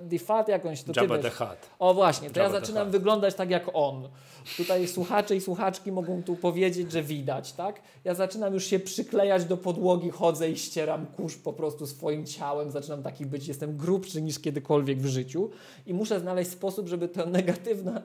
the, 0.10 0.20
Fat 0.20 0.48
jakąś, 0.48 0.84
to 0.84 1.02
Jabba 1.02 1.18
the 1.18 1.30
Hutt. 1.30 1.70
O 1.80 1.94
właśnie, 1.94 2.30
to 2.30 2.40
ja 2.40 2.46
Jabba 2.46 2.60
the 2.60 2.66
zaczynam 2.66 2.92
wyglądać 2.92 3.36
tak 3.36 3.50
jak 3.50 3.70
on. 3.74 4.10
Tutaj 4.58 4.88
słuchacze 4.88 5.36
i 5.36 5.42
słuchaczki 5.42 5.92
mogą 5.92 6.24
tu 6.24 6.36
powiedzieć, 6.36 6.92
że 6.92 7.04
widać, 7.04 7.54
tak? 7.54 7.82
Ja 8.04 8.14
zaczynam 8.14 8.54
już 8.54 8.66
się 8.66 8.80
przyklejać 8.80 9.46
do 9.46 9.58
podłogi, 9.58 10.10
chodzę 10.10 10.50
i 10.50 10.58
ścieram 10.58 11.06
kurz 11.06 11.36
po 11.36 11.54
prostu 11.54 11.88
swoim 11.88 12.26
ciałem, 12.26 12.72
zaczynam 12.72 13.04
taki 13.04 13.26
być, 13.26 13.48
jestem 13.48 13.78
grubszy 13.78 14.22
niż 14.22 14.40
kiedykolwiek 14.40 15.00
w 15.00 15.06
życiu 15.06 15.50
i 15.86 15.94
muszę 15.94 16.20
znaleźć 16.20 16.52
sposób, 16.52 16.88
żeby 16.88 17.08
to 17.08 17.26
negatywna, 17.26 18.02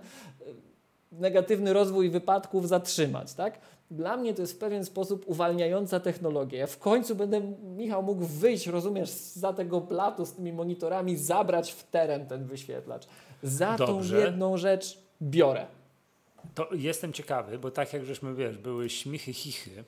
negatywny 1.13 1.73
rozwój 1.73 2.11
wypadków 2.11 2.69
zatrzymać, 2.69 3.35
tak? 3.35 3.59
Dla 3.93 4.17
mnie 4.17 4.35
to 4.35 4.43
jest 4.43 4.53
w 4.53 4.59
pewien 4.59 4.85
sposób 4.85 5.25
uwalniająca 5.27 6.01
technologia. 6.01 6.59
Ja 6.59 6.67
w 6.67 6.79
końcu 6.79 7.15
będę, 7.15 7.41
Michał, 7.63 8.03
mógł 8.03 8.25
wyjść, 8.25 8.67
rozumiesz, 8.67 9.11
za 9.11 9.53
tego 9.53 9.81
blatu 9.81 10.27
z 10.27 10.33
tymi 10.33 10.53
monitorami, 10.53 11.17
zabrać 11.17 11.73
w 11.73 11.85
teren 11.85 12.27
ten 12.27 12.45
wyświetlacz. 12.45 13.07
Za 13.43 13.77
Dobrze. 13.77 14.15
tą 14.15 14.25
jedną 14.27 14.57
rzecz 14.57 14.99
biorę. 15.23 15.67
To 16.55 16.69
jestem 16.75 17.13
ciekawy, 17.13 17.59
bo 17.59 17.71
tak 17.71 17.93
jak 17.93 18.05
żeśmy, 18.05 18.35
wiesz, 18.35 18.59
były 18.59 18.91
śmichy, 18.91 19.33
chichy 19.33 19.85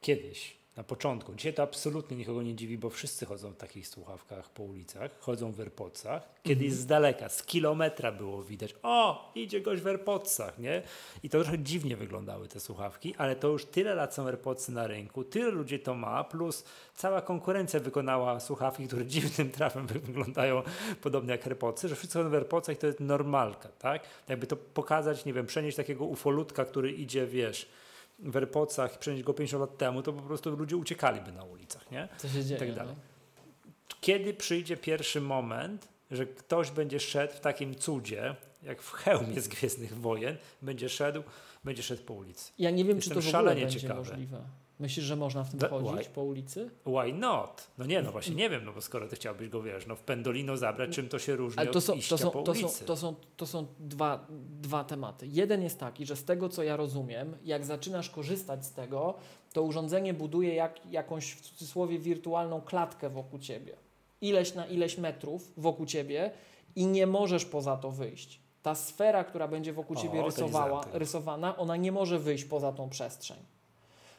kiedyś, 0.00 0.56
na 0.76 0.84
początku. 0.84 1.34
Dzisiaj 1.34 1.54
to 1.54 1.62
absolutnie 1.62 2.16
nikogo 2.16 2.42
nie 2.42 2.54
dziwi, 2.54 2.78
bo 2.78 2.90
wszyscy 2.90 3.26
chodzą 3.26 3.52
w 3.52 3.56
takich 3.56 3.88
słuchawkach 3.88 4.50
po 4.50 4.62
ulicach, 4.62 5.10
chodzą 5.20 5.52
w 5.52 5.60
AirPodsach. 5.60 6.28
Kiedyś 6.42 6.72
z 6.72 6.86
daleka, 6.86 7.28
z 7.28 7.42
kilometra 7.42 8.12
było 8.12 8.42
widać, 8.42 8.74
o, 8.82 9.32
idzie 9.34 9.60
gość 9.60 9.82
w 9.82 9.86
AirPodsach, 9.86 10.58
nie? 10.58 10.82
I 11.22 11.30
to 11.30 11.42
trochę 11.42 11.58
dziwnie 11.58 11.96
wyglądały 11.96 12.48
te 12.48 12.60
słuchawki, 12.60 13.14
ale 13.18 13.36
to 13.36 13.48
już 13.48 13.64
tyle 13.64 13.94
lat 13.94 14.14
są 14.14 14.26
AirPodsy 14.26 14.72
na 14.72 14.86
rynku, 14.86 15.24
tyle 15.24 15.50
ludzi 15.50 15.80
to 15.80 15.94
ma, 15.94 16.24
plus 16.24 16.64
cała 16.94 17.22
konkurencja 17.22 17.80
wykonała 17.80 18.40
słuchawki, 18.40 18.86
które 18.86 19.06
dziwnym 19.06 19.50
trafem 19.60 19.86
wy- 19.86 19.98
wyglądają 20.00 20.62
podobnie 21.02 21.30
jak 21.30 21.46
AirPodsy, 21.46 21.88
że 21.88 21.96
wszyscy 21.96 22.18
chodzą 22.18 22.30
w 22.30 22.34
AirPodsach 22.34 22.76
i 22.76 22.78
to 22.78 22.86
jest 22.86 23.00
normalka, 23.00 23.68
tak? 23.78 24.02
Jakby 24.28 24.46
to 24.46 24.56
pokazać, 24.56 25.24
nie 25.24 25.32
wiem, 25.32 25.46
przenieść 25.46 25.76
takiego 25.76 26.04
ufolutka, 26.04 26.64
który 26.64 26.92
idzie, 26.92 27.26
wiesz, 27.26 27.68
w 28.22 28.36
AirPodsach 28.36 28.94
i 28.94 28.98
przenieść 28.98 29.24
go 29.24 29.34
50 29.34 29.60
lat 29.60 29.78
temu, 29.78 30.02
to 30.02 30.12
po 30.12 30.22
prostu 30.22 30.56
ludzie 30.56 30.76
uciekaliby 30.76 31.32
na 31.32 31.44
ulicach, 31.44 31.90
nie? 31.90 32.08
Co 32.18 32.28
się 32.28 32.44
dzieje? 32.44 32.60
tak 32.60 32.74
dalej. 32.74 32.94
no? 32.96 33.02
Kiedy 34.00 34.34
przyjdzie 34.34 34.76
pierwszy 34.76 35.20
moment, 35.20 35.88
że 36.10 36.26
ktoś 36.26 36.70
będzie 36.70 37.00
szedł 37.00 37.34
w 37.34 37.40
takim 37.40 37.74
cudzie, 37.74 38.34
jak 38.62 38.82
w 38.82 38.90
hełmie 38.92 39.40
z 39.40 39.48
Gwiezdnych 39.48 39.98
Wojen, 40.00 40.36
będzie 40.62 40.88
szedł, 40.88 41.22
będzie 41.64 41.82
szedł 41.82 42.02
po 42.02 42.14
ulicy. 42.14 42.52
Ja 42.58 42.70
nie 42.70 42.84
wiem, 42.84 42.96
Jestem 42.96 43.10
czy 43.10 43.14
to 43.14 43.20
w 43.20 43.28
ogóle 43.28 43.32
szalenie 43.32 43.60
będzie 43.60 43.80
ciekawy. 43.80 44.00
możliwe. 44.00 44.40
Myślisz, 44.80 45.06
że 45.06 45.16
można 45.16 45.44
w 45.44 45.50
tym 45.50 45.70
chodzić 45.70 46.06
why? 46.06 46.14
po 46.14 46.22
ulicy? 46.22 46.70
Why 46.86 47.12
not? 47.12 47.68
No 47.78 47.86
nie, 47.86 48.02
no 48.02 48.12
właśnie 48.12 48.34
nie 48.34 48.50
wiem, 48.50 48.64
no 48.64 48.72
bo 48.72 48.80
skoro 48.80 49.08
ty 49.08 49.16
chciałbyś 49.16 49.48
go, 49.48 49.62
wiesz, 49.62 49.86
no 49.86 49.96
w 49.96 50.00
Pendolino 50.02 50.56
zabrać, 50.56 50.90
czym 50.90 51.08
to 51.08 51.18
się 51.18 51.36
różni 51.36 51.58
Ale 51.58 51.70
to 51.70 51.78
od 51.78 51.84
są, 51.84 51.94
iścia 51.94 52.16
to 52.16 52.22
są, 52.22 52.30
po 52.30 52.42
to 52.42 52.54
są, 52.54 52.60
ulicy? 52.60 52.84
to 52.84 52.96
są, 52.96 53.14
to 53.36 53.46
są 53.46 53.66
dwa, 53.78 54.26
dwa 54.60 54.84
tematy. 54.84 55.26
Jeden 55.26 55.62
jest 55.62 55.80
taki, 55.80 56.06
że 56.06 56.16
z 56.16 56.24
tego 56.24 56.48
co 56.48 56.62
ja 56.62 56.76
rozumiem, 56.76 57.36
jak 57.44 57.64
zaczynasz 57.64 58.10
korzystać 58.10 58.66
z 58.66 58.72
tego, 58.72 59.14
to 59.52 59.62
urządzenie 59.62 60.14
buduje 60.14 60.54
jak, 60.54 60.86
jakąś 60.90 61.32
w 61.32 61.40
cudzysłowie 61.40 61.98
wirtualną 61.98 62.60
klatkę 62.60 63.10
wokół 63.10 63.38
ciebie. 63.38 63.76
Ileś 64.20 64.54
na 64.54 64.66
ileś 64.66 64.98
metrów 64.98 65.52
wokół 65.56 65.86
ciebie 65.86 66.30
i 66.76 66.86
nie 66.86 67.06
możesz 67.06 67.44
poza 67.44 67.76
to 67.76 67.90
wyjść. 67.90 68.40
Ta 68.62 68.74
sfera, 68.74 69.24
która 69.24 69.48
będzie 69.48 69.72
wokół 69.72 69.96
O, 69.96 70.00
ciebie 70.00 70.22
rysowała, 70.22 70.84
rysowana, 70.92 71.56
ona 71.56 71.76
nie 71.76 71.92
może 71.92 72.18
wyjść 72.18 72.44
poza 72.44 72.72
tą 72.72 72.90
przestrzeń. 72.90 73.38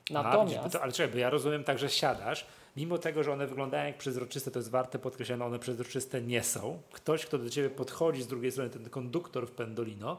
A, 0.10 0.14
Natomiast 0.14 0.74
to, 0.74 0.82
ale 0.82 0.92
czekaj, 0.92 1.12
bo 1.14 1.18
ja 1.18 1.30
rozumiem 1.30 1.64
tak, 1.64 1.80
że 1.80 1.90
siadasz, 1.90 2.46
mimo 2.78 2.98
tego, 2.98 3.24
że 3.24 3.34
one 3.34 3.48
wyglądają 3.48 3.86
jak 3.88 3.98
przezroczyste, 3.98 4.52
to 4.52 4.60
jest 4.60 4.72
warte 4.72 5.00
podkreślenia, 5.00 5.46
one 5.46 5.60
przezroczyste 5.60 6.22
nie 6.22 6.44
są. 6.44 6.82
Ktoś, 6.92 7.26
kto 7.26 7.38
do 7.38 7.50
ciebie 7.50 7.70
podchodzi 7.70 8.24
z 8.24 8.28
drugiej 8.28 8.52
strony, 8.52 8.70
ten 8.70 8.90
konduktor 8.90 9.48
w 9.48 9.52
Pendolino, 9.52 10.18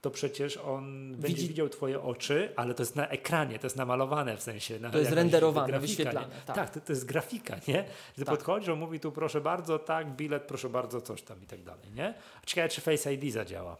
to 0.00 0.10
przecież 0.10 0.56
on 0.56 1.12
będzie 1.16 1.28
Widzi- 1.28 1.48
widział 1.48 1.68
twoje 1.68 2.02
oczy, 2.02 2.52
ale 2.56 2.74
to 2.74 2.82
jest 2.82 2.96
na 2.96 3.08
ekranie, 3.08 3.58
to 3.58 3.66
jest 3.66 3.76
namalowane 3.76 4.36
w 4.36 4.42
sensie. 4.42 4.78
Na 4.80 4.90
To 4.90 4.98
jest 4.98 5.12
renderowane, 5.12 5.68
grafika, 5.68 5.86
wyświetlane, 5.86 6.34
tak. 6.46 6.56
Tak, 6.56 6.70
to, 6.70 6.80
to 6.80 6.92
jest 6.92 7.04
grafika, 7.06 7.56
nie? 7.68 7.84
Że 8.18 8.24
Tak. 8.24 8.34
podchodzisz, 8.34 8.68
on 8.68 8.78
mówi 8.78 9.00
tu 9.00 9.12
proszę 9.12 9.40
bardzo, 9.40 9.78
tak, 9.78 10.10
bilet, 10.16 10.42
proszę 10.42 10.68
bardzo, 10.68 11.00
coś 11.00 11.22
tam 11.22 11.42
i 11.42 11.46
tak 11.46 11.62
dalej, 11.62 11.92
nie? 11.94 12.14
A 12.42 12.46
ciekawe, 12.46 12.68
czy 12.68 12.80
Face 12.80 13.14
ID 13.14 13.32
zadziała. 13.32 13.76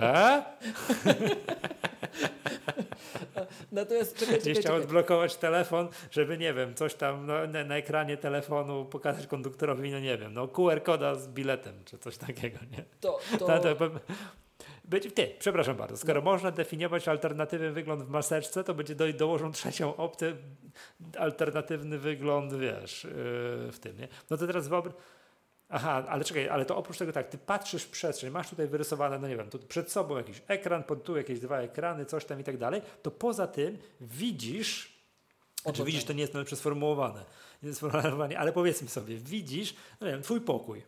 A? 0.00 0.42
natomiast 3.72 4.16
czekaj, 4.16 4.38
czekaj, 4.38 4.54
chciał 4.54 4.76
odblokować 4.76 5.36
telefon, 5.36 5.88
żeby 6.10 6.38
nie 6.38 6.54
wiem, 6.54 6.74
coś 6.74 6.94
tam 6.94 7.26
no, 7.26 7.46
na, 7.46 7.64
na 7.64 7.76
ekranie 7.76 8.16
telefonu 8.16 8.84
pokazać 8.84 9.26
konduktorowi, 9.26 9.90
no 9.90 10.00
nie 10.00 10.18
wiem, 10.18 10.34
no 10.34 10.48
QR 10.48 10.82
koda 10.82 11.14
z 11.14 11.28
biletem, 11.28 11.74
czy 11.84 11.98
coś 11.98 12.16
takiego, 12.16 12.58
nie? 12.70 12.84
To, 13.00 13.18
to, 13.38 13.46
To, 13.46 13.74
to, 13.74 13.90
będzie, 14.84 15.10
ty, 15.10 15.34
przepraszam 15.38 15.76
bardzo, 15.76 15.96
skoro 15.96 16.22
można 16.22 16.50
definiować 16.50 17.08
alternatywny 17.08 17.72
wygląd 17.72 18.02
w 18.02 18.08
maseczce, 18.08 18.64
to 18.64 18.74
będzie 18.74 18.94
do, 18.94 19.12
dołożą 19.12 19.52
trzecią 19.52 19.96
opcję, 19.96 20.36
alternatywny 21.18 21.98
wygląd, 21.98 22.54
wiesz, 22.54 23.04
yy, 23.04 23.10
w 23.72 23.78
tym, 23.80 23.98
nie? 23.98 24.08
No 24.30 24.36
to 24.36 24.46
teraz 24.46 24.68
wyobraź, 24.68 24.94
Aha, 25.68 26.04
ale 26.08 26.24
czekaj, 26.24 26.48
ale 26.48 26.64
to 26.64 26.76
oprócz 26.76 26.98
tego 26.98 27.12
tak, 27.12 27.28
ty 27.28 27.38
patrzysz 27.38 27.82
w 27.82 27.90
przestrzeń, 27.90 28.30
masz 28.30 28.50
tutaj 28.50 28.68
wyrysowane, 28.68 29.18
no 29.18 29.28
nie 29.28 29.36
wiem, 29.36 29.50
tu 29.50 29.58
przed 29.58 29.92
sobą 29.92 30.16
jakiś 30.16 30.42
ekran, 30.48 30.84
pod 30.84 31.04
tu 31.04 31.16
jakieś 31.16 31.40
dwa 31.40 31.58
ekrany, 31.58 32.06
coś 32.06 32.24
tam 32.24 32.40
i 32.40 32.44
tak 32.44 32.58
dalej, 32.58 32.82
to 33.02 33.10
poza 33.10 33.46
tym 33.46 33.78
widzisz, 34.00 34.98
znaczy 35.62 35.84
widzisz, 35.84 36.04
to 36.04 36.12
nie 36.12 36.20
jest 36.20 36.34
nawet 36.34 36.58
sformułowane, 36.58 37.24
nie 37.62 37.68
jest 37.68 37.78
sformułowanie, 37.78 38.38
ale 38.38 38.52
powiedzmy 38.52 38.88
sobie, 38.88 39.16
widzisz, 39.16 39.74
no 40.00 40.06
nie 40.06 40.12
wiem, 40.12 40.22
twój 40.22 40.40
pokój, 40.40 40.82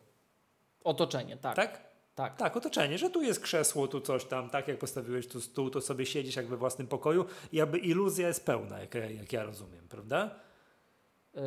Otoczenie, 0.84 1.36
tak. 1.36 1.56
tak? 1.56 1.80
tak. 2.14 2.36
Tak, 2.36 2.56
otoczenie, 2.56 2.98
że 2.98 3.10
tu 3.10 3.22
jest 3.22 3.40
krzesło, 3.40 3.88
tu 3.88 4.00
coś 4.00 4.24
tam, 4.24 4.50
tak 4.50 4.68
jak 4.68 4.78
postawiłeś 4.78 5.28
tu 5.28 5.40
stół, 5.40 5.70
to 5.70 5.80
sobie 5.80 6.06
siedzisz 6.06 6.36
jak 6.36 6.46
we 6.46 6.56
własnym 6.56 6.86
pokoju 6.86 7.24
i 7.52 7.56
jakby 7.56 7.78
iluzja 7.78 8.28
jest 8.28 8.46
pełna, 8.46 8.80
jak, 8.80 8.94
jak 8.94 9.32
ja 9.32 9.44
rozumiem, 9.44 9.88
prawda? 9.88 10.30
Yy, 11.34 11.42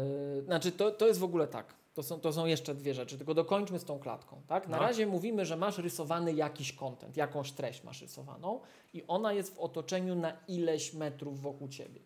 znaczy, 0.45 0.71
to, 0.71 0.91
to 0.91 1.07
jest 1.07 1.19
w 1.19 1.23
ogóle 1.23 1.47
tak. 1.47 1.73
To 1.99 2.03
są, 2.03 2.19
to 2.19 2.33
są 2.33 2.45
jeszcze 2.45 2.75
dwie 2.75 2.93
rzeczy, 2.93 3.17
tylko 3.17 3.33
dokończmy 3.33 3.79
z 3.79 3.83
tą 3.85 3.99
klatką. 3.99 4.41
Tak? 4.47 4.67
Na 4.67 4.77
No. 4.77 4.83
razie 4.83 5.07
mówimy, 5.07 5.45
że 5.45 5.57
masz 5.57 5.77
rysowany 5.77 6.33
jakiś 6.33 6.73
content, 6.73 7.17
jakąś 7.17 7.51
treść 7.51 7.83
masz 7.83 8.01
rysowaną 8.01 8.59
i 8.93 9.03
ona 9.07 9.33
jest 9.33 9.55
w 9.55 9.59
otoczeniu 9.59 10.15
na 10.15 10.33
ileś 10.47 10.93
metrów 10.93 11.41
wokół 11.41 11.67
ciebie. 11.67 12.01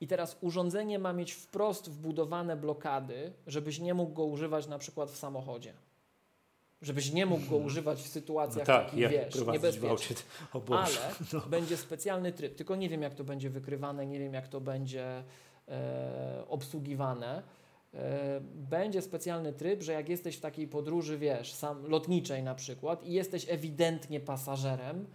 I 0.00 0.06
teraz 0.06 0.36
urządzenie 0.40 0.98
ma 0.98 1.12
mieć 1.12 1.32
wprost 1.32 1.90
wbudowane 1.90 2.56
blokady, 2.56 3.32
żebyś 3.46 3.78
nie 3.78 3.94
mógł 3.94 4.12
go 4.12 4.24
używać 4.24 4.66
na 4.66 4.78
przykład 4.78 5.10
w 5.10 5.16
samochodzie. 5.16 5.72
Żebyś 6.82 7.12
nie 7.12 7.26
mógł 7.26 7.46
go 7.50 7.56
używać 7.56 8.02
w 8.02 8.08
sytuacjach 8.08 8.66
takich, 8.66 8.94
Mhm. 8.94 9.12
No 9.12 9.16
jak 9.18 9.24
wiesz, 9.26 9.34
prowadzić 9.34 9.60
w 9.62 9.82
niebezpiecznych. 9.82 10.48
Ale 10.70 11.14
No. 11.32 11.40
będzie 11.40 11.76
specjalny 11.76 12.32
tryb. 12.32 12.56
Tylko 12.56 12.76
nie 12.76 12.88
wiem, 12.88 13.02
jak 13.02 13.14
to 13.14 13.24
będzie 13.24 13.50
wykrywane, 13.50 14.06
nie 14.06 14.18
wiem, 14.18 14.34
jak 14.34 14.48
to 14.48 14.60
będzie 14.60 15.24
e, 15.68 16.44
obsługiwane. 16.48 17.42
E, 17.94 18.40
będzie 18.54 19.02
specjalny 19.02 19.52
tryb, 19.52 19.82
że 19.82 19.92
jak 19.92 20.08
jesteś 20.08 20.36
w 20.36 20.40
takiej 20.40 20.68
podróży, 20.68 21.18
wiesz, 21.18 21.52
sam 21.52 21.86
lotniczej 21.86 22.42
na 22.42 22.54
przykład 22.54 23.04
i 23.04 23.12
jesteś 23.12 23.46
ewidentnie 23.48 24.20
pasażerem, 24.20 25.06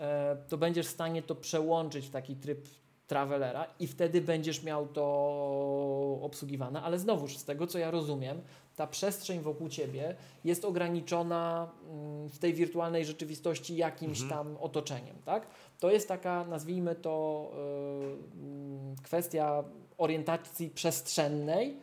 e, 0.00 0.36
to 0.48 0.58
będziesz 0.58 0.86
w 0.86 0.90
stanie 0.90 1.22
to 1.22 1.34
przełączyć 1.34 2.06
w 2.06 2.10
taki 2.10 2.36
tryb 2.36 2.68
travelera 3.06 3.66
i 3.80 3.86
wtedy 3.86 4.20
będziesz 4.20 4.62
miał 4.62 4.86
to 4.86 6.18
obsługiwane, 6.22 6.82
ale 6.82 6.98
znowuż 6.98 7.36
z 7.36 7.44
tego 7.44 7.66
co 7.66 7.78
ja 7.78 7.90
rozumiem, 7.90 8.42
ta 8.76 8.86
przestrzeń 8.86 9.40
wokół 9.40 9.68
ciebie 9.68 10.14
jest 10.44 10.64
ograniczona 10.64 11.70
mm, 11.90 12.28
w 12.28 12.38
tej 12.38 12.54
wirtualnej 12.54 13.04
rzeczywistości 13.04 13.76
jakimś 13.76 14.22
Mhm. 14.22 14.30
tam 14.30 14.56
otoczeniem, 14.60 15.16
tak? 15.24 15.46
To 15.80 15.90
jest 15.90 16.08
taka, 16.08 16.44
nazwijmy 16.44 16.94
to, 16.94 17.50
y, 17.52 18.36
mm, 18.38 18.96
kwestia 19.02 19.64
orientacji 19.98 20.70
przestrzennej, 20.70 21.76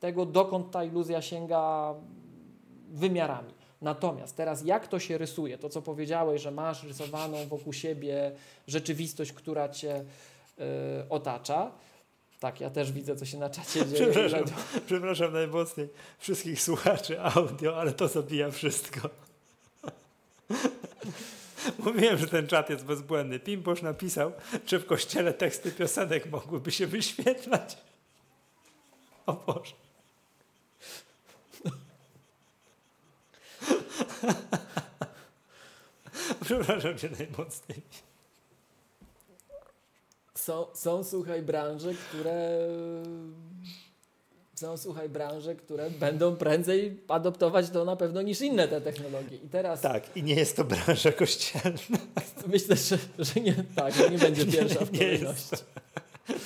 tego 0.00 0.26
dokąd 0.26 0.70
ta 0.70 0.84
iluzja 0.84 1.22
sięga 1.22 1.94
wymiarami. 2.88 3.58
Natomiast 3.82 4.36
teraz 4.36 4.64
jak 4.64 4.88
to 4.88 4.98
się 4.98 5.18
rysuje, 5.18 5.58
to 5.58 5.68
co 5.68 5.82
powiedziałeś, 5.82 6.42
że 6.42 6.50
masz 6.50 6.84
rysowaną 6.84 7.46
wokół 7.46 7.72
siebie 7.72 8.32
rzeczywistość, 8.66 9.32
która 9.32 9.68
cię 9.68 10.00
y, 10.00 10.04
otacza. 11.08 11.70
Tak, 12.40 12.60
ja 12.60 12.70
też 12.70 12.92
widzę, 12.92 13.16
co 13.16 13.26
się 13.26 13.38
na 13.38 13.50
czacie 13.50 13.86
dzieje. 13.86 14.10
Przepraszam. 14.10 14.44
Przepraszam 14.86 15.32
najmocniej 15.32 15.88
wszystkich 16.18 16.62
słuchaczy 16.62 17.20
audio, 17.20 17.76
ale 17.76 17.92
to 17.92 18.08
zabija 18.08 18.50
wszystko. 18.50 19.08
Mówiłem, 21.84 22.18
że 22.18 22.26
ten 22.26 22.46
czat 22.46 22.70
jest 22.70 22.84
bezbłędny. 22.84 23.40
Pimposz 23.40 23.82
napisał, 23.82 24.32
że 24.66 24.78
w 24.78 24.86
kościele 24.86 25.34
teksty 25.34 25.72
piosenek 25.72 26.30
mogłyby 26.30 26.70
się 26.70 26.86
wyświetlać. 26.86 27.76
O 29.26 29.32
Boże. 29.32 29.87
Przepraszam 36.44 36.98
cię 36.98 37.10
najmocniej. 37.18 37.82
Są, 40.34 40.66
są 40.74 41.04
słuchaj 41.04 41.42
branże, 41.42 41.94
które 41.94 42.58
są 44.54 44.76
słuchaj 44.76 45.08
branże, 45.08 45.54
które 45.54 45.90
będą 45.90 46.36
prędzej 46.36 47.00
adoptować 47.08 47.70
to 47.70 47.84
na 47.84 47.96
pewno 47.96 48.22
niż 48.22 48.40
inne 48.40 48.68
te 48.68 48.80
technologie. 48.80 49.36
I 49.36 49.48
teraz 49.48 49.80
Tak, 49.80 50.16
i 50.16 50.22
nie 50.22 50.34
jest 50.34 50.56
to 50.56 50.64
branża 50.64 51.12
kościelna. 51.12 51.98
myślę, 52.52 52.76
że, 52.76 52.98
że 53.18 53.40
nie, 53.40 53.54
tak, 53.76 54.10
nie 54.10 54.18
będzie 54.18 54.46
pierwsza 54.56 54.84
w 54.84 54.92
Nie 54.92 54.98
kolejności. 54.98 55.56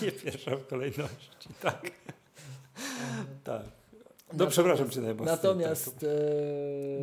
Nie 0.03 0.13
pierwsza 0.13 0.57
w 0.57 0.67
kolejności, 0.67 1.49
tak. 1.61 1.91
Tak. 3.45 3.82
No 4.33 4.39
Natomiast- 4.39 4.53
przepraszam 4.53 4.91
cię 4.91 5.01
najmocniej. 5.01 5.37
Natomiast 5.37 5.95
tak. 6.01 6.09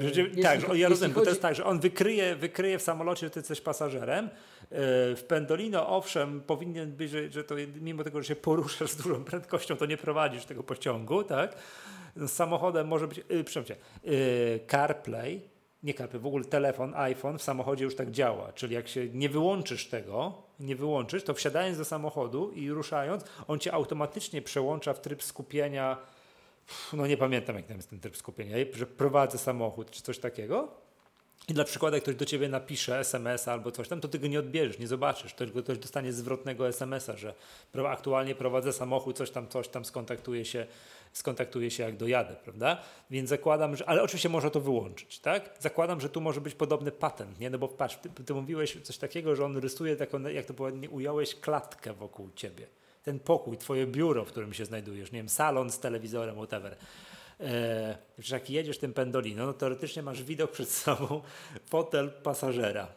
e, 0.01 0.05
jeśli 0.05 0.43
tak, 0.43 0.75
ja 0.77 0.89
rozumiem, 0.89 1.11
bo 1.11 1.15
to 1.15 1.19
chodzi- 1.19 1.29
jest 1.29 1.41
tak, 1.41 1.55
że 1.55 1.65
on 1.65 1.79
wykryje, 1.79 2.35
wykryje 2.35 2.79
w 2.79 2.81
samolocie, 2.81 3.25
że 3.27 3.29
ty 3.29 3.39
jesteś 3.39 3.61
pasażerem. 3.61 4.25
Yy, 4.71 4.77
W 5.15 5.23
Pendolino, 5.27 5.87
owszem, 5.97 6.41
powinien 6.41 6.91
być, 6.91 7.11
że, 7.11 7.31
że 7.31 7.43
to 7.43 7.55
mimo 7.81 8.03
tego, 8.03 8.21
że 8.21 8.27
się 8.27 8.35
poruszasz 8.35 8.89
z 8.89 8.95
dużą 8.95 9.23
prędkością, 9.23 9.75
to 9.77 9.85
nie 9.85 9.97
prowadzisz 9.97 10.45
tego 10.45 10.63
pociągu, 10.63 11.23
tak? 11.23 11.55
Z 12.15 12.31
samochodem 12.31 12.87
może 12.87 13.07
być, 13.07 13.17
yy, 13.17 13.43
przepraszam, 13.43 13.65
cię, 13.65 13.75
yy, 14.11 14.59
CarPlay, 14.71 15.41
nie 15.83 15.93
CarPlay, 15.93 16.21
w 16.21 16.25
ogóle 16.25 16.45
telefon, 16.45 16.93
iPhone 16.95 17.37
w 17.37 17.43
samochodzie 17.43 17.83
już 17.85 17.95
tak 17.95 18.11
działa, 18.11 18.51
czyli 18.53 18.75
jak 18.75 18.87
się 18.87 19.07
nie 19.09 19.29
wyłączysz 19.29 19.87
tego, 19.87 20.33
nie 20.59 20.75
wyłączysz, 20.75 21.23
to 21.23 21.33
wsiadając 21.33 21.77
do 21.77 21.85
samochodu 21.85 22.51
i 22.51 22.69
ruszając, 22.71 23.23
on 23.47 23.59
cię 23.59 23.73
automatycznie 23.73 24.41
przełącza 24.41 24.93
w 24.93 25.01
tryb 25.01 25.23
skupienia 25.23 25.97
no 26.93 27.07
nie 27.07 27.17
pamiętam 27.17 27.55
jak 27.55 27.65
tam 27.65 27.77
jest 27.77 27.89
ten 27.89 27.99
tryb 27.99 28.17
skupienia, 28.17 28.57
że 28.73 28.85
prowadzę 28.85 29.37
samochód 29.37 29.91
czy 29.91 30.01
coś 30.01 30.19
takiego 30.19 30.67
i 31.49 31.53
dla 31.53 31.63
przykładu 31.63 31.95
jak 31.95 32.03
ktoś 32.03 32.15
do 32.15 32.25
ciebie 32.25 32.49
napisze 32.49 32.99
SMS 32.99 33.47
albo 33.47 33.71
coś 33.71 33.87
tam, 33.87 34.01
to 34.01 34.07
ty 34.07 34.19
go 34.19 34.27
nie 34.27 34.39
odbierzesz, 34.39 34.79
nie 34.79 34.87
zobaczysz, 34.87 35.33
tylko 35.33 35.63
ktoś 35.63 35.77
dostanie 35.77 36.13
zwrotnego 36.13 36.67
SMS-a, 36.67 37.17
że 37.17 37.33
aktualnie 37.87 38.35
prowadzę 38.35 38.73
samochód, 38.73 39.17
coś 39.17 39.31
tam, 39.31 39.47
coś 39.47 39.67
tam, 39.67 39.85
skontaktuje 39.85 40.45
się, 40.45 40.65
skontaktuje 41.13 41.71
się 41.71 41.83
jak 41.83 41.97
dojadę, 41.97 42.35
prawda? 42.43 42.81
Więc 43.09 43.29
zakładam, 43.29 43.75
że, 43.75 43.89
ale 43.89 44.03
oczywiście 44.03 44.29
można 44.29 44.49
to 44.49 44.61
wyłączyć, 44.61 45.19
tak? 45.19 45.49
Zakładam, 45.59 46.01
że 46.01 46.09
tu 46.09 46.21
może 46.21 46.41
być 46.41 46.55
podobny 46.55 46.91
patent, 46.91 47.39
nie? 47.39 47.49
No 47.49 47.57
bo 47.57 47.67
patrz, 47.67 47.95
ty, 47.95 48.23
ty 48.23 48.33
mówiłeś 48.33 48.77
coś 48.83 48.97
takiego, 48.97 49.35
że 49.35 49.45
on 49.45 49.57
rysuje 49.57 49.95
taką, 49.95 50.21
jak 50.21 50.45
to 50.45 50.63
ładnie 50.63 50.89
ująłeś, 50.89 51.35
klatkę 51.35 51.93
wokół 51.93 52.29
ciebie 52.35 52.67
ten 53.03 53.19
pokój, 53.19 53.57
twoje 53.57 53.87
biuro, 53.87 54.25
w 54.25 54.27
którym 54.27 54.53
się 54.53 54.65
znajdujesz, 54.65 55.11
nie 55.11 55.19
wiem, 55.19 55.29
salon 55.29 55.71
z 55.71 55.79
telewizorem, 55.79 56.35
whatever. 56.35 56.77
Że 58.19 58.35
jak 58.35 58.49
jedziesz 58.49 58.77
tym 58.77 58.93
pendolino, 58.93 59.45
no 59.45 59.53
teoretycznie 59.53 60.03
masz 60.03 60.23
widok 60.23 60.51
przed 60.51 60.69
sobą 60.69 61.21
fotel 61.71 62.11
pasażera. 62.23 62.87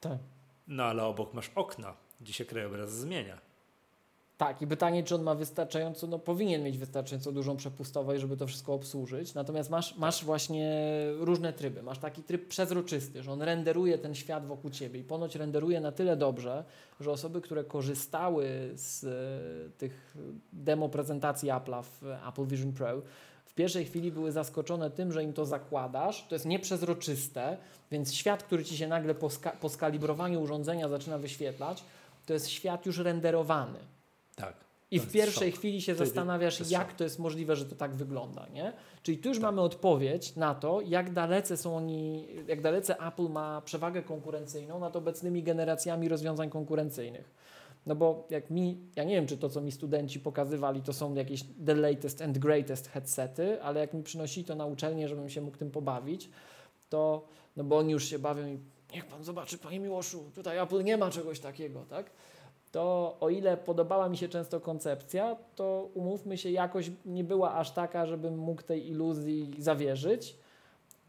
Tak. 0.00 0.18
No 0.68 0.84
ale 0.84 1.04
obok 1.04 1.34
masz 1.34 1.50
okna, 1.54 1.94
gdzie 2.20 2.32
się 2.32 2.44
krajobraz 2.44 2.92
zmienia. 2.92 3.47
Tak, 4.38 4.62
i 4.62 4.66
pytanie, 4.66 5.02
czy 5.02 5.14
on 5.14 5.22
ma 5.22 5.34
wystarczająco, 5.34 6.06
no 6.06 6.18
powinien 6.18 6.62
mieć 6.62 6.78
wystarczająco 6.78 7.32
dużą 7.32 7.56
przepustowość, 7.56 8.20
żeby 8.20 8.36
to 8.36 8.46
wszystko 8.46 8.74
obsłużyć. 8.74 9.34
Natomiast 9.34 9.70
masz, 9.70 9.96
masz 9.96 10.24
właśnie 10.24 10.82
różne 11.18 11.52
tryby. 11.52 11.82
Masz 11.82 11.98
taki 11.98 12.22
tryb 12.22 12.48
przezroczysty, 12.48 13.22
że 13.22 13.32
on 13.32 13.42
renderuje 13.42 13.98
ten 13.98 14.14
świat 14.14 14.46
wokół 14.46 14.70
ciebie 14.70 15.00
i 15.00 15.04
ponoć 15.04 15.36
renderuje 15.36 15.80
na 15.80 15.92
tyle 15.92 16.16
dobrze, 16.16 16.64
że 17.00 17.10
osoby, 17.10 17.40
które 17.40 17.64
korzystały 17.64 18.70
z 18.74 19.04
e, 19.04 19.78
tych 19.78 20.16
demo 20.52 20.88
prezentacji 20.88 21.48
Apple'a 21.48 21.82
w 21.82 22.28
Apple 22.28 22.46
Vision 22.46 22.72
Pro, 22.72 23.02
w 23.44 23.54
pierwszej 23.54 23.84
chwili 23.84 24.12
były 24.12 24.32
zaskoczone 24.32 24.90
tym, 24.90 25.12
że 25.12 25.24
im 25.24 25.32
to 25.32 25.46
zakładasz. 25.46 26.26
To 26.28 26.34
jest 26.34 26.46
nieprzezroczyste, 26.46 27.56
więc 27.90 28.14
świat, 28.14 28.42
który 28.42 28.64
ci 28.64 28.76
się 28.76 28.88
nagle 28.88 29.14
po, 29.14 29.26
ska- 29.26 29.56
po 29.60 29.68
skalibrowaniu 29.68 30.42
urządzenia 30.42 30.88
zaczyna 30.88 31.18
wyświetlać, 31.18 31.84
to 32.26 32.32
jest 32.32 32.48
świat 32.48 32.86
już 32.86 32.98
renderowany. 32.98 33.78
Tak. 34.38 34.54
I 34.90 35.00
w 35.00 35.12
pierwszej 35.12 35.50
szok. 35.50 35.58
chwili 35.58 35.82
się 35.82 35.94
zastanawiasz, 35.94 36.58
to 36.58 36.64
jak 36.68 36.88
szok. 36.88 36.96
to 36.96 37.04
jest 37.04 37.18
możliwe, 37.18 37.56
że 37.56 37.64
to 37.64 37.76
tak 37.76 37.94
wygląda, 37.94 38.46
nie? 38.52 38.72
Czyli 39.02 39.18
tu 39.18 39.28
już 39.28 39.38
Tak. 39.38 39.42
mamy 39.42 39.60
odpowiedź 39.60 40.36
na 40.36 40.54
to, 40.54 40.80
jak 40.80 41.12
dalece 41.12 41.56
są 41.56 41.76
oni, 41.76 42.28
jak 42.46 42.60
dalece 42.60 42.98
Apple 43.00 43.28
ma 43.28 43.60
przewagę 43.60 44.02
konkurencyjną 44.02 44.78
nad 44.78 44.96
obecnymi 44.96 45.42
generacjami 45.42 46.08
rozwiązań 46.08 46.50
konkurencyjnych. 46.50 47.30
No 47.86 47.94
bo 47.94 48.26
jak 48.30 48.50
mi, 48.50 48.78
ja 48.96 49.04
nie 49.04 49.14
wiem, 49.14 49.26
czy 49.26 49.36
to, 49.38 49.48
co 49.48 49.60
mi 49.60 49.72
studenci 49.72 50.20
pokazywali, 50.20 50.82
to 50.82 50.92
są 50.92 51.14
jakieś 51.14 51.44
the 51.66 51.74
latest 51.74 52.22
and 52.22 52.38
greatest 52.38 52.88
headsety, 52.88 53.62
ale 53.62 53.80
jak 53.80 53.94
mi 53.94 54.02
przynosili 54.02 54.46
to 54.46 54.54
na 54.54 54.66
uczelnię, 54.66 55.08
żebym 55.08 55.28
się 55.30 55.40
mógł 55.40 55.56
tym 55.56 55.70
pobawić, 55.70 56.30
to, 56.88 57.28
no 57.56 57.64
bo 57.64 57.78
oni 57.78 57.92
już 57.92 58.04
się 58.04 58.18
bawią 58.18 58.46
i 58.46 58.58
niech 58.94 59.06
pan 59.06 59.24
zobaczy, 59.24 59.58
panie 59.58 59.80
Miłoszu, 59.80 60.30
tutaj 60.34 60.58
Apple 60.58 60.84
nie 60.84 60.96
ma 60.96 61.10
czegoś 61.10 61.40
takiego, 61.40 61.84
tak? 61.84 62.10
To 62.72 63.16
o 63.20 63.30
ile 63.30 63.56
podobała 63.56 64.08
mi 64.08 64.16
się 64.16 64.28
często 64.28 64.60
koncepcja, 64.60 65.36
to 65.54 65.90
umówmy 65.94 66.38
się, 66.38 66.50
jakoś 66.50 66.90
nie 67.06 67.24
była 67.24 67.54
aż 67.54 67.70
taka, 67.70 68.06
żebym 68.06 68.38
mógł 68.38 68.62
tej 68.62 68.88
iluzji 68.88 69.50
zawierzyć, 69.58 70.36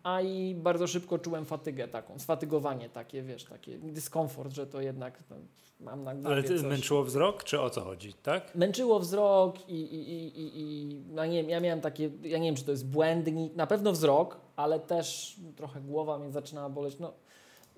a 0.03 0.22
i 0.22 0.56
bardzo 0.56 0.88
szybko 0.88 1.19
czułem 1.19 1.45
fatygę 1.45 1.88
taką, 1.88 2.19
sfatygowanie 2.19 2.90
takie, 2.90 3.22
wiesz, 3.22 3.44
taki 3.44 3.77
dyskomfort, 3.77 4.53
że 4.53 4.68
to 4.68 4.81
jednak 4.81 5.23
no, 5.30 5.36
mam 5.80 6.03
na 6.03 6.15
głowie 6.15 6.27
Ale 6.27 6.44
ty 6.44 6.60
coś. 6.60 6.68
męczyło 6.68 7.03
wzrok, 7.03 7.44
czy 7.44 7.61
o 7.61 7.69
co 7.69 7.81
chodzi, 7.81 8.14
tak? 8.14 8.56
Męczyło 8.56 8.99
wzrok 8.99 9.69
i, 9.69 9.81
i, 9.81 10.11
i, 10.11 10.40
i, 10.40 10.61
i 10.61 11.02
no 11.10 11.26
nie 11.26 11.41
wiem, 11.41 11.49
ja 11.49 11.60
miałem 11.60 11.81
takie, 11.81 12.10
ja 12.23 12.38
nie 12.38 12.45
wiem, 12.45 12.56
czy 12.56 12.64
to 12.64 12.72
jest 12.72 12.88
błędnik, 12.88 13.56
na 13.56 13.68
pewno 13.68 13.91
wzrok, 13.91 14.38
ale 14.56 14.80
też 14.80 15.36
trochę 15.56 15.81
głowa 15.81 16.19
mnie 16.19 16.31
zaczynała 16.31 16.69
boleć, 16.69 16.99
no 16.99 17.14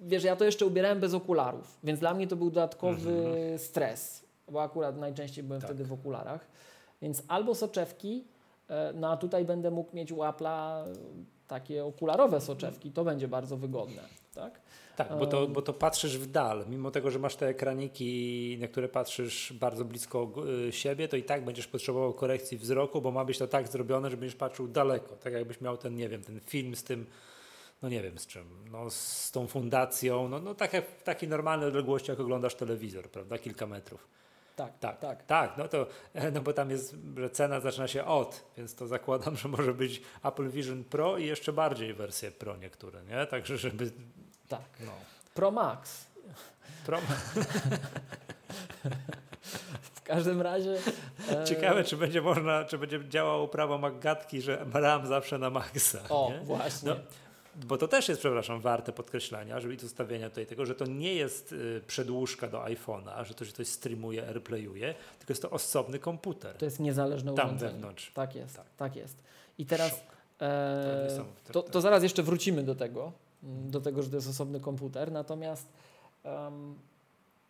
wiesz, 0.02 0.24
ja 0.24 0.36
to 0.36 0.46
jeszcze 0.46 0.66
ubierałem 0.66 1.00
bez 1.00 1.14
okularów, 1.14 1.80
więc 1.84 2.00
dla 2.00 2.14
mnie 2.14 2.28
to 2.28 2.36
był 2.36 2.50
dodatkowy 2.52 3.14
stres, 3.58 4.26
bo 4.52 4.64
akurat 4.64 4.98
najczęściej 4.98 5.44
byłem 5.44 5.62
Tak. 5.62 5.70
wtedy 5.70 5.86
w 5.86 5.94
okularach, 5.94 6.48
więc 7.02 7.24
albo 7.28 7.56
soczewki, 7.56 8.24
e, 8.70 8.94
no 8.96 9.12
a 9.12 9.18
tutaj 9.18 9.46
będę 9.46 9.72
mógł 9.72 9.96
mieć 9.96 10.12
u 10.12 10.18
Apple'a 10.18 10.84
takie 11.48 11.86
okularowe 11.86 12.42
soczewki, 12.42 12.92
to 12.92 13.04
będzie 13.04 13.28
bardzo 13.28 13.58
wygodne. 13.58 14.02
Tak? 14.34 14.62
Tak, 14.96 15.18
bo 15.20 15.28
to, 15.28 15.48
bo 15.48 15.62
to 15.62 15.74
patrzysz 15.74 16.18
w 16.18 16.32
dal. 16.32 16.66
Mimo 16.70 16.92
tego, 16.92 17.12
że 17.12 17.20
masz 17.20 17.36
te 17.36 17.48
ekraniki, 17.48 18.58
na 18.62 18.68
które 18.68 18.90
patrzysz 18.90 19.54
bardzo 19.54 19.86
blisko 19.86 20.32
y, 20.68 20.72
siebie, 20.72 21.08
to 21.08 21.18
i 21.18 21.24
tak 21.24 21.46
będziesz 21.46 21.68
potrzebował 21.68 22.14
korekcji 22.14 22.58
wzroku, 22.58 23.02
bo 23.02 23.12
ma 23.12 23.26
być 23.26 23.38
to 23.38 23.48
tak 23.48 23.68
zrobione, 23.68 24.10
że 24.10 24.18
będziesz 24.18 24.36
patrzył 24.36 24.68
daleko. 24.68 25.16
Tak 25.16 25.34
jakbyś 25.34 25.62
miał 25.62 25.78
ten, 25.78 25.96
nie 25.96 26.10
wiem, 26.10 26.24
ten 26.24 26.40
film 26.40 26.76
z 26.76 26.84
tym, 26.84 27.06
no 27.82 27.90
nie 27.90 28.02
wiem 28.02 28.18
z 28.18 28.28
czym, 28.28 28.70
no 28.72 28.90
z 28.90 29.32
tą 29.32 29.48
fundacją, 29.48 30.30
no, 30.30 30.40
no 30.40 30.56
takie, 30.56 30.82
w 30.82 31.04
takiej 31.04 31.30
normalnej 31.30 31.68
odległości, 31.68 32.12
jak 32.12 32.20
oglądasz 32.20 32.56
telewizor, 32.56 33.10
prawda, 33.10 33.38
kilka 33.38 33.68
metrów. 33.68 34.08
Tak, 34.56 34.80
tak, 34.80 35.00
tak. 35.00 35.24
Tak, 35.24 35.58
no 35.58 35.68
to, 35.68 35.88
no 36.34 36.42
bo 36.42 36.54
tam 36.54 36.70
jest, 36.72 36.96
że 37.18 37.30
cena 37.30 37.60
zaczyna 37.60 37.88
się 37.88 38.06
od, 38.06 38.46
więc 38.58 38.76
to 38.76 38.88
zakładam, 38.88 39.38
że 39.42 39.48
może 39.48 39.74
być 39.74 40.02
Apple 40.24 40.50
Vision 40.50 40.84
Pro 40.84 41.18
i 41.18 41.26
jeszcze 41.26 41.54
bardziej 41.54 41.94
wersje 41.94 42.32
Pro 42.32 42.58
niektóre, 42.58 43.04
nie? 43.04 43.26
Także, 43.26 43.58
żeby 43.58 43.92
tak. 44.48 44.70
No. 44.80 44.92
Pro 45.34 45.52
Max. 45.52 46.06
Pro... 46.86 47.00
w 49.94 50.02
każdym 50.02 50.42
razie. 50.42 50.78
E... 51.32 51.44
Ciekawe, 51.44 51.84
czy 51.84 51.98
będzie 51.98 52.22
można, 52.22 52.66
czy 52.66 52.78
będzie 52.78 53.10
działało 53.10 53.48
prawo 53.48 53.78
Maggatki, 53.78 54.42
że 54.42 54.66
RAM 54.74 55.08
zawsze 55.08 55.38
na 55.38 55.50
maksa. 55.50 56.00
O, 56.10 56.32
nie? 56.32 56.40
właśnie. 56.40 56.90
No, 56.90 56.96
bo 57.56 57.78
to 57.78 57.88
też 57.88 58.10
jest, 58.10 58.22
przepraszam, 58.22 58.62
warte 58.62 58.92
podkreślenia, 58.92 59.60
żeby 59.60 59.74
i 59.74 59.78
ustawienia 59.86 60.30
tutaj 60.30 60.46
tego, 60.46 60.66
że 60.66 60.76
to 60.76 60.86
nie 60.86 61.14
jest 61.14 61.52
y, 61.52 61.82
przedłużka 61.88 62.48
do 62.48 62.58
iPhone'a, 62.58 63.26
że 63.26 63.34
to 63.34 63.46
się 63.46 63.52
coś 63.52 63.68
streamuje, 63.68 64.28
airplayuje, 64.28 64.96
tylko 65.20 65.32
jest 65.32 65.42
to 65.42 65.50
osobny 65.50 66.00
komputer. 66.00 66.58
To 66.58 66.66
jest 66.66 66.80
niezależne 66.80 67.34
Tam 67.34 67.46
urządzenie. 67.48 67.72
wewnątrz. 67.72 68.12
Tak 68.14 68.36
jest, 68.36 68.56
tak, 68.56 68.66
tak 68.78 68.96
jest. 68.96 69.24
I 69.58 69.66
teraz 69.66 70.04
e, 70.42 71.24
to, 71.52 71.64
to, 71.64 71.82
zaraz 71.82 72.04
jeszcze 72.04 72.24
wrócimy 72.24 72.64
do 72.64 72.76
tego, 72.76 73.12
do 73.44 73.82
tego, 73.82 74.04
że 74.04 74.10
to 74.10 74.16
jest 74.16 74.30
osobny 74.30 74.60
komputer. 74.60 75.12
Natomiast 75.12 75.68
um, 76.24 76.76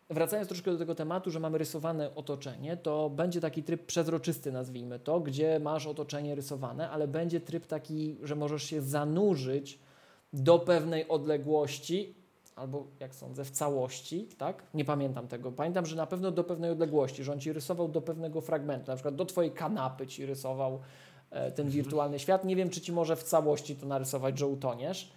wracając 0.10 0.48
troszkę 0.48 0.72
do 0.72 0.78
tego 0.78 0.96
tematu, 0.96 1.32
że 1.32 1.40
mamy 1.40 1.58
rysowane 1.58 2.16
otoczenie, 2.16 2.78
to 2.78 3.10
będzie 3.10 3.42
taki 3.42 3.64
tryb 3.64 3.86
przezroczysty, 3.86 4.52
nazwijmy 4.52 5.00
to, 5.00 5.20
gdzie 5.20 5.60
masz 5.60 5.88
otoczenie 5.88 6.36
rysowane, 6.36 6.90
ale 6.90 7.08
będzie 7.08 7.40
tryb 7.40 7.68
taki, 7.68 8.18
że 8.24 8.36
możesz 8.36 8.64
się 8.64 8.82
zanurzyć 8.82 9.80
do 10.34 10.60
pewnej 10.60 11.08
odległości, 11.08 12.16
albo 12.56 12.88
jak 13.00 13.16
sądzę, 13.16 13.46
w 13.46 13.52
całości, 13.52 14.28
tak? 14.38 14.64
Nie 14.74 14.86
pamiętam 14.86 15.28
tego. 15.28 15.52
Pamiętam, 15.52 15.86
że 15.86 15.96
na 15.96 16.08
pewno 16.08 16.32
do 16.32 16.44
pewnej 16.44 16.72
odległości, 16.72 17.24
że 17.24 17.32
on 17.32 17.40
ci 17.40 17.54
rysował 17.54 17.88
do 17.88 18.02
pewnego 18.02 18.42
fragmentu, 18.42 18.92
na 18.92 18.96
przykład 18.96 19.16
do 19.16 19.26
twojej 19.26 19.52
kanapy 19.52 20.08
ci 20.08 20.26
rysował 20.26 20.80
e, 21.32 21.52
ten 21.52 21.66
mhm. 21.66 21.84
wirtualny 21.84 22.20
świat. 22.20 22.46
Nie 22.46 22.56
wiem, 22.56 22.70
czy 22.70 22.82
ci 22.82 22.92
może 22.92 23.16
w 23.16 23.24
całości 23.24 23.76
to 23.76 23.86
narysować, 23.86 24.40
że 24.40 24.48
utoniesz 24.48 25.12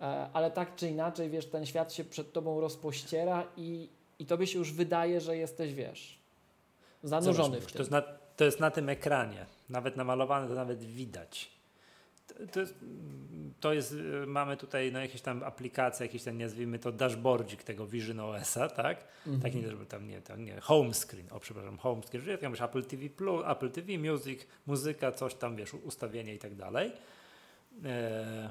E, 0.00 0.30
ale 0.32 0.50
tak 0.50 0.76
czy 0.76 0.88
inaczej, 0.88 1.30
wiesz, 1.30 1.46
ten 1.46 1.66
świat 1.66 1.92
się 1.92 2.04
przed 2.04 2.32
tobą 2.32 2.60
rozpościera 2.60 3.46
i, 3.56 3.88
i 4.18 4.26
tobie 4.26 4.46
się 4.46 4.58
już 4.58 4.72
wydaje, 4.72 5.20
że 5.20 5.36
jesteś, 5.36 5.74
wiesz, 5.74 6.18
zanurzony 7.02 7.60
w 7.60 7.66
tym. 7.66 7.72
To 7.72 7.78
jest, 7.78 7.90
na, 7.90 8.02
to 8.36 8.44
jest 8.44 8.60
na 8.60 8.70
tym 8.70 8.88
ekranie, 8.88 9.46
nawet 9.68 9.96
namalowane, 9.96 10.48
to 10.48 10.54
nawet 10.54 10.84
widać. 10.84 11.50
To, 12.52 12.60
jest, 12.60 12.74
to 13.60 13.72
jest, 13.72 13.94
mamy 14.26 14.56
tutaj 14.56 14.92
no, 14.92 15.00
jakieś 15.00 15.20
tam 15.20 15.42
aplikacje, 15.42 16.06
jakieś 16.06 16.22
tam 16.22 16.38
nazwijmy 16.38 16.78
to 16.78 16.92
dashboardzik 16.92 17.62
tego 17.62 17.86
Vision 17.86 18.20
OS-a, 18.20 18.68
tak? 18.68 19.04
Mhm. 19.26 19.42
Taki, 19.42 19.68
żeby 19.68 19.86
tam 19.86 20.08
nie, 20.08 20.22
tam 20.22 20.44
nie, 20.44 20.60
home 20.60 20.94
screen, 20.94 21.26
o 21.30 21.40
przepraszam, 21.40 21.78
home 21.78 22.02
screen, 22.02 22.24
że 22.24 22.38
tam 22.38 22.54
Apple 22.60 22.84
TV 22.84 23.08
Plus, 23.08 23.44
Apple 23.46 23.70
TV, 23.70 23.98
Music, 23.98 24.46
muzyka, 24.66 25.12
coś 25.12 25.34
tam, 25.34 25.56
wiesz, 25.56 25.74
ustawienie 25.74 26.34
i 26.34 26.38
tak 26.38 26.54
dalej. 26.54 26.92
E, 27.84 28.50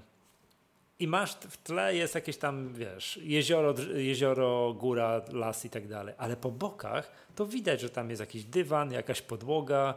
i 0.99 1.07
masz 1.07 1.31
w 1.31 1.57
tle 1.57 1.95
jest 1.95 2.15
jakieś 2.15 2.37
tam, 2.37 2.73
wiesz, 2.73 3.19
jezioro, 3.23 3.73
jezioro, 3.95 4.73
góra, 4.73 5.21
las 5.31 5.65
i 5.65 5.69
tak 5.69 5.87
dalej, 5.87 6.15
ale 6.17 6.35
po 6.35 6.51
bokach 6.51 7.11
to 7.35 7.45
widać, 7.45 7.81
że 7.81 7.89
tam 7.89 8.09
jest 8.09 8.19
jakiś 8.19 8.43
dywan, 8.43 8.91
jakaś 8.91 9.21
podłoga. 9.21 9.93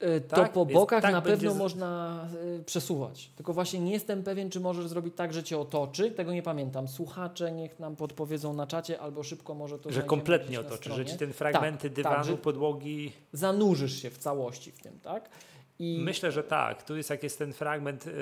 Yy, 0.00 0.20
to 0.20 0.36
tak? 0.36 0.52
po 0.52 0.66
bokach 0.66 1.02
tak 1.02 1.12
na 1.12 1.22
pewno 1.22 1.52
z... 1.52 1.56
można 1.56 2.20
y, 2.58 2.64
przesuwać. 2.64 3.30
Tylko 3.36 3.52
właśnie 3.52 3.80
nie 3.80 3.92
jestem 3.92 4.22
pewien, 4.22 4.50
czy 4.50 4.60
możesz 4.60 4.88
zrobić 4.88 5.14
tak, 5.16 5.32
że 5.32 5.42
cię 5.42 5.58
otoczy. 5.58 6.10
Tego 6.10 6.32
nie 6.32 6.42
pamiętam. 6.42 6.88
Słuchacze 6.88 7.52
niech 7.52 7.78
nam 7.78 7.96
podpowiedzą 7.96 8.52
na 8.52 8.66
czacie, 8.66 9.00
albo 9.00 9.22
szybko 9.22 9.54
może 9.54 9.78
to 9.78 9.92
Że 9.92 10.02
kompletnie 10.02 10.60
otoczy, 10.60 10.92
że 10.92 11.04
ci 11.04 11.16
ten 11.16 11.32
fragmenty 11.32 11.90
tak, 11.90 11.96
dywanu, 11.96 12.32
tak, 12.32 12.40
podłogi. 12.40 13.12
Zanurzysz 13.32 14.02
się 14.02 14.10
w 14.10 14.18
całości 14.18 14.72
w 14.72 14.82
tym, 14.82 15.00
tak? 15.00 15.30
I... 15.78 15.98
Myślę, 16.04 16.32
że 16.32 16.42
tak. 16.44 16.82
Tu 16.82 16.96
jest 16.96 17.10
jak 17.10 17.22
jest 17.22 17.38
ten 17.38 17.52
fragment, 17.52 18.06
yy, 18.06 18.12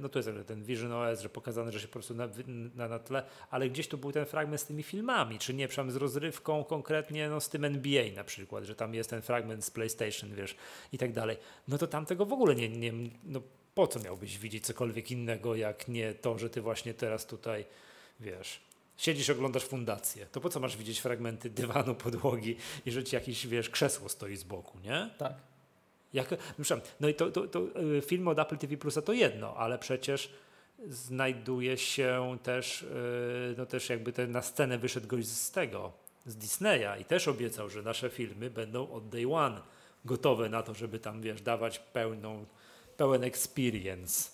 no 0.00 0.08
to 0.08 0.18
jest 0.18 0.30
ten 0.46 0.64
Vision 0.64 0.92
OS, 0.92 1.20
że 1.20 1.28
pokazane, 1.28 1.72
że 1.72 1.80
się 1.80 1.86
po 1.86 1.92
prostu 1.92 2.14
na, 2.14 2.28
na, 2.74 2.88
na 2.88 2.98
tle, 2.98 3.22
ale 3.50 3.70
gdzieś 3.70 3.88
tu 3.88 3.98
był 3.98 4.12
ten 4.12 4.26
fragment 4.26 4.60
z 4.60 4.64
tymi 4.64 4.82
filmami, 4.82 5.38
czy 5.38 5.54
nie, 5.54 5.68
przynajmniej 5.68 5.94
z 5.94 5.96
rozrywką 5.96 6.64
konkretnie, 6.64 7.28
no 7.28 7.40
z 7.40 7.48
tym 7.48 7.64
NBA 7.64 8.04
na 8.16 8.24
przykład, 8.24 8.64
że 8.64 8.74
tam 8.74 8.94
jest 8.94 9.10
ten 9.10 9.22
fragment 9.22 9.64
z 9.64 9.70
PlayStation, 9.70 10.34
wiesz, 10.34 10.56
i 10.92 10.98
tak 10.98 11.12
dalej. 11.12 11.36
No 11.68 11.78
to 11.78 11.86
tam 11.86 12.06
tego 12.06 12.26
w 12.26 12.32
ogóle 12.32 12.54
nie, 12.54 12.68
nie 12.68 12.92
no 13.24 13.42
po 13.74 13.86
co 13.86 14.00
miałbyś 14.00 14.38
widzieć 14.38 14.66
cokolwiek 14.66 15.10
innego, 15.10 15.54
jak 15.54 15.88
nie 15.88 16.14
to, 16.14 16.38
że 16.38 16.50
ty 16.50 16.60
właśnie 16.60 16.94
teraz 16.94 17.26
tutaj, 17.26 17.64
wiesz, 18.20 18.60
siedzisz, 18.96 19.30
oglądasz 19.30 19.64
fundację, 19.64 20.26
to 20.32 20.40
po 20.40 20.48
co 20.48 20.60
masz 20.60 20.76
widzieć 20.76 21.00
fragmenty 21.00 21.50
dywanu, 21.50 21.94
podłogi 21.94 22.56
i 22.86 22.90
że 22.90 23.04
ci 23.04 23.14
jakieś, 23.14 23.46
wiesz, 23.46 23.70
krzesło 23.70 24.08
stoi 24.08 24.36
z 24.36 24.44
boku, 24.44 24.78
nie? 24.84 25.10
Tak. 25.18 25.51
Jak, 26.12 26.34
no 27.00 27.08
i 27.08 27.14
to, 27.14 27.30
to, 27.30 27.48
to 27.48 27.80
y, 27.98 28.00
film 28.00 28.28
od 28.28 28.38
Apple 28.38 28.58
TV 28.58 28.76
Plusa 28.76 29.02
to 29.02 29.12
jedno, 29.12 29.56
ale 29.56 29.78
przecież 29.78 30.32
znajduje 30.88 31.78
się 31.78 32.38
też, 32.42 32.82
y, 32.82 33.54
no 33.58 33.66
też 33.66 33.88
jakby 33.88 34.12
ten, 34.12 34.32
na 34.32 34.42
scenę 34.42 34.78
wyszedł 34.78 35.06
gość 35.06 35.28
z 35.28 35.50
tego, 35.50 35.92
z 36.26 36.36
Disneya 36.36 37.00
i 37.00 37.04
też 37.04 37.28
obiecał, 37.28 37.70
że 37.70 37.82
nasze 37.82 38.10
filmy 38.10 38.50
będą 38.50 38.90
od 38.90 39.08
day 39.08 39.34
one 39.34 39.60
gotowe 40.04 40.48
na 40.48 40.62
to, 40.62 40.74
żeby 40.74 40.98
tam, 40.98 41.20
wiesz, 41.20 41.42
dawać 41.42 41.78
pełną, 41.78 42.44
pełen 42.96 43.24
experience 43.24 44.30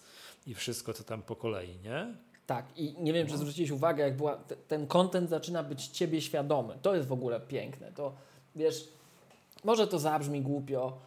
i 0.47 0.55
wszystko, 0.55 0.93
co 0.93 1.05
tam 1.05 1.23
po 1.23 1.37
kolei, 1.37 1.79
nie? 1.85 2.15
Tak, 2.47 2.67
i 2.77 2.95
nie 2.99 3.13
wiem, 3.13 3.27
czy 3.27 3.33
no. 3.33 3.39
zwróciłeś 3.39 3.71
uwagę, 3.71 4.05
jak 4.05 4.17
była, 4.17 4.37
ten 4.69 4.87
content 4.87 5.31
zaczyna 5.31 5.63
być 5.63 5.87
ciebie 5.87 6.21
świadomy. 6.21 6.79
To 6.83 6.95
jest 6.95 7.09
w 7.09 7.13
ogóle 7.13 7.41
piękne. 7.41 7.93
To 7.93 8.13
wiesz, 8.57 8.89
może 9.65 9.87
to 9.87 9.99
zabrzmi 9.99 10.43
głupio, 10.43 10.99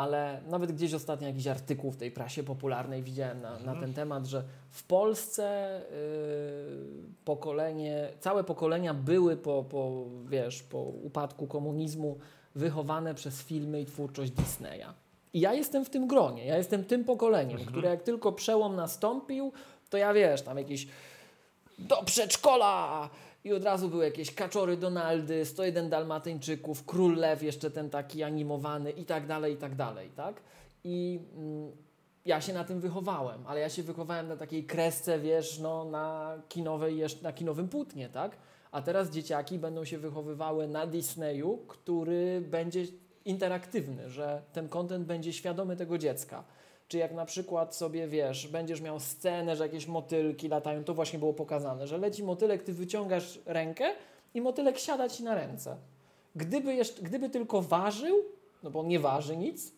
ale 0.00 0.40
nawet 0.46 0.72
gdzieś 0.72 0.94
ostatnio 0.94 1.28
jakiś 1.28 1.46
artykuł 1.46 1.90
w 1.90 1.96
tej 1.96 2.10
prasie 2.10 2.42
popularnej 2.42 3.02
widziałem 3.02 3.40
na, 3.40 3.56
mhm. 3.56 3.66
na 3.66 3.80
ten 3.80 3.94
temat, 3.94 4.26
że 4.26 4.44
w 4.70 4.82
Polsce 4.82 5.80
yy, 5.90 7.14
pokolenie, 7.24 8.08
całe 8.20 8.44
pokolenia 8.44 8.94
były 8.94 9.36
po, 9.36 9.64
po, 9.64 10.04
wiesz, 10.26 10.62
po 10.62 10.78
upadku 10.78 11.46
komunizmu 11.46 12.18
wychowane 12.54 13.14
przez 13.14 13.42
filmy 13.42 13.80
i 13.80 13.86
twórczość 13.86 14.30
Disneya. 14.30 14.86
I 15.32 15.40
ja 15.40 15.54
jestem 15.54 15.84
w 15.84 15.90
tym 15.90 16.06
gronie, 16.06 16.46
ja 16.46 16.56
jestem 16.56 16.84
tym 16.84 17.04
pokoleniem, 17.04 17.56
mhm. 17.56 17.70
które 17.70 17.88
jak 17.88 18.02
tylko 18.02 18.32
przełom 18.32 18.76
nastąpił, 18.76 19.52
to 19.90 19.98
ja 19.98 20.14
wiesz, 20.14 20.42
tam 20.42 20.58
jakiś 20.58 20.86
do 21.78 22.02
przedszkola, 22.02 23.10
i 23.44 23.52
od 23.52 23.64
razu 23.64 23.88
były 23.88 24.04
jakieś 24.04 24.34
Kaczory 24.34 24.76
Donaldy, 24.76 25.44
101 25.44 25.90
Dalmatyńczyków, 25.90 26.84
Król 26.84 27.16
Lew 27.16 27.42
jeszcze 27.42 27.70
ten 27.70 27.90
taki 27.90 28.22
animowany 28.22 28.90
i 28.90 29.04
tak 29.04 29.26
dalej, 29.26 29.54
i 29.54 29.56
tak 29.56 29.74
dalej, 29.74 30.10
tak? 30.16 30.40
I 30.84 31.20
mm, 31.36 31.72
ja 32.24 32.40
się 32.40 32.52
na 32.52 32.64
tym 32.64 32.80
wychowałem, 32.80 33.46
ale 33.46 33.60
ja 33.60 33.68
się 33.68 33.82
wychowałem 33.82 34.28
na 34.28 34.36
takiej 34.36 34.64
kresce, 34.64 35.18
wiesz, 35.18 35.58
no 35.58 35.84
na 35.84 36.34
kinowej, 36.48 37.02
na 37.22 37.32
kinowym 37.32 37.68
płótnie, 37.68 38.08
tak? 38.08 38.36
A 38.72 38.82
teraz 38.82 39.10
dzieciaki 39.10 39.58
będą 39.58 39.84
się 39.84 39.98
wychowywały 39.98 40.68
na 40.68 40.86
Disneyu, 40.86 41.56
który 41.68 42.40
będzie 42.40 42.86
interaktywny, 43.24 44.10
że 44.10 44.42
ten 44.52 44.68
kontent 44.68 45.06
będzie 45.06 45.32
świadomy 45.32 45.76
tego 45.76 45.98
dziecka 45.98 46.44
czy 46.90 46.98
jak 46.98 47.14
na 47.14 47.24
przykład 47.24 47.76
sobie 47.76 48.08
wiesz, 48.08 48.48
będziesz 48.48 48.80
miał 48.80 49.00
scenę, 49.00 49.56
że 49.56 49.64
jakieś 49.64 49.86
motylki 49.86 50.48
latają, 50.48 50.84
to 50.84 50.94
właśnie 50.94 51.18
było 51.18 51.34
pokazane, 51.34 51.86
że 51.86 51.98
leci 51.98 52.24
motylek, 52.24 52.62
ty 52.62 52.72
wyciągasz 52.72 53.38
rękę 53.46 53.92
i 54.34 54.40
motylek 54.40 54.78
siada 54.78 55.08
ci 55.08 55.22
na 55.22 55.34
ręce. 55.34 55.76
Gdyby, 56.36 56.74
jeszcze, 56.74 57.02
gdyby 57.02 57.30
tylko 57.30 57.62
ważył, 57.62 58.24
no 58.62 58.70
bo 58.70 58.84
nie 58.84 59.00
waży 59.00 59.36
nic, 59.36 59.72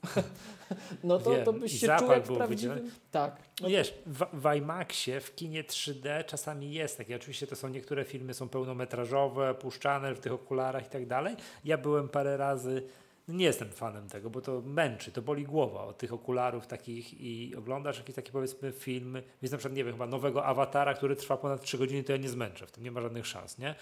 no 1.05 1.19
to, 1.19 1.31
Wiem, 1.31 1.45
to 1.45 1.53
byś 1.53 1.81
się 1.81 1.89
czuł 1.99 2.11
jak 2.11 2.27
w 2.27 2.37
prawdziwym... 2.37 2.91
Tak. 3.11 3.37
No 3.61 3.69
Wiesz, 3.69 3.95
w, 4.07 4.25
w 4.33 4.55
IMAXie, 4.57 5.21
w 5.21 5.35
kinie 5.35 5.65
3D 5.65 6.25
czasami 6.25 6.73
jest 6.73 6.99
takie, 6.99 7.17
oczywiście 7.17 7.47
to 7.47 7.57
są 7.57 7.69
niektóre 7.69 8.05
filmy 8.05 8.35
są 8.35 8.49
pełnometrażowe, 8.49 9.55
puszczane 9.55 10.15
w 10.15 10.21
tych 10.21 10.33
okularach 10.33 10.87
i 10.87 10.91
tak 10.91 11.07
dalej. 11.07 11.37
Ja 11.65 11.79
byłem 11.79 12.09
parę 12.09 12.37
razy 12.37 12.83
nie 13.29 13.45
jestem 13.45 13.71
fanem 13.71 14.09
tego, 14.09 14.31
bo 14.31 14.41
to 14.41 14.61
męczy, 14.61 15.13
to 15.13 15.23
boli 15.23 15.45
głowa 15.45 15.85
od 15.85 15.99
tych 15.99 16.13
okularów 16.13 16.67
takich 16.67 17.21
i 17.21 17.57
oglądasz 17.57 17.99
jakiś 17.99 18.15
taki 18.15 18.33
powiedzmy 18.33 18.73
film, 18.73 19.13
więc 19.43 19.53
na 19.53 19.59
przykład, 19.59 19.77
nie 19.77 19.85
wiem, 19.85 19.93
chyba 19.93 20.07
nowego 20.07 20.45
awatara, 20.45 20.95
który 20.95 21.17
trwa 21.17 21.37
ponad 21.37 21.63
3 21.63 21.79
godziny, 21.79 22.05
to 22.05 22.13
ja 22.13 22.19
nie 22.19 22.29
zmęczę 22.29 22.67
w 22.67 22.71
tym, 22.71 22.85
nie 22.85 22.91
ma 22.91 23.01
żadnych 23.01 23.27
szans, 23.27 23.59
nie? 23.59 23.75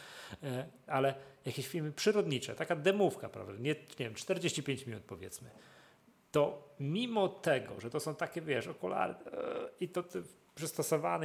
E, 0.42 0.66
ale 0.86 1.14
jakieś 1.44 1.68
filmy 1.68 1.92
przyrodnicze, 1.92 2.54
taka 2.54 2.76
demówka, 2.76 3.28
prawda, 3.28 3.52
nie, 3.52 3.74
nie 3.98 4.06
wiem, 4.06 4.14
45 4.14 4.86
minut 4.86 5.02
powiedzmy, 5.02 5.50
to 6.32 6.68
mimo 6.80 7.28
tego, 7.28 7.80
że 7.80 7.90
to 7.90 8.00
są 8.00 8.14
takie, 8.14 8.40
wiesz, 8.40 8.66
okulary 8.66 9.14
e, 9.14 9.68
i 9.80 9.88
to 9.88 10.02
ty, 10.02 10.22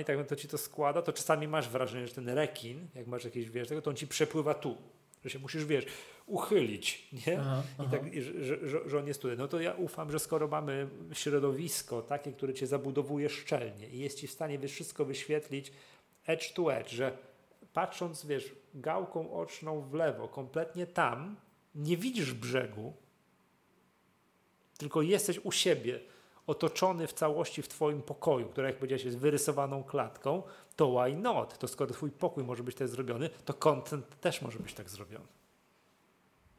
i 0.02 0.06
tak 0.06 0.28
to 0.28 0.36
ci 0.36 0.48
to 0.48 0.58
składa, 0.58 1.02
to 1.02 1.14
czasami 1.14 1.48
masz 1.48 1.70
wrażenie, 1.70 2.08
że 2.08 2.14
ten 2.14 2.30
rekin, 2.30 2.88
jak 2.96 3.08
masz 3.08 3.26
jakieś, 3.26 3.50
wiesz, 3.50 3.68
tego, 3.68 3.82
to 3.82 3.90
on 3.90 3.96
ci 3.96 4.08
przepływa 4.08 4.54
tu, 4.54 4.78
że 5.26 5.30
się 5.30 5.40
musisz, 5.40 5.66
wiesz, 5.66 5.86
uchylić, 6.26 7.08
nie? 7.28 7.40
Aha, 7.40 7.64
I 7.88 7.92
tak, 7.92 8.02
że, 8.42 8.68
że, 8.68 8.90
że 8.90 9.00
on 9.00 9.08
jest 9.08 9.22
tutaj. 9.22 9.38
No 9.38 9.48
to 9.48 9.60
ja 9.60 9.74
ufam, 9.74 10.12
że 10.12 10.20
skoro 10.20 10.48
mamy 10.48 10.88
środowisko 11.14 12.02
takie, 12.02 12.32
które 12.32 12.54
cię 12.54 12.68
zabudowuje 12.68 13.30
szczelnie 13.30 13.90
i 13.90 14.00
jest 14.00 14.20
ci 14.20 14.28
w 14.28 14.32
stanie 14.32 14.68
wszystko 14.68 15.06
wyświetlić 15.06 15.72
edge 16.26 16.54
to 16.54 16.74
edge, 16.74 16.90
że 16.90 17.18
patrząc, 17.74 18.26
wiesz, 18.26 18.56
gałką 18.74 19.34
oczną 19.34 19.82
w 19.82 19.94
lewo, 19.94 20.28
kompletnie 20.28 20.88
tam, 20.88 21.36
nie 21.76 21.98
widzisz 21.98 22.34
brzegu, 22.34 22.94
tylko 24.78 25.02
jesteś 25.02 25.40
u 25.44 25.52
siebie, 25.52 26.00
otoczony 26.48 27.08
w 27.08 27.14
całości 27.14 27.62
w 27.62 27.68
Twoim 27.68 28.02
pokoju, 28.02 28.50
który 28.50 28.68
jak 28.68 28.78
powiedziałeś 28.78 29.04
jest 29.04 29.18
wyrysowaną 29.18 29.84
klatką, 29.84 30.44
to 30.76 30.92
why 30.92 31.16
not? 31.16 31.58
To 31.58 31.68
skoro 31.68 31.94
Twój 31.94 32.12
pokój 32.12 32.44
może 32.44 32.64
być 32.64 32.76
tak 32.76 32.88
zrobiony, 32.88 33.30
to 33.46 33.54
content 33.54 34.20
też 34.20 34.42
może 34.42 34.60
być 34.60 34.74
tak 34.74 34.90
zrobiony. 34.90 35.26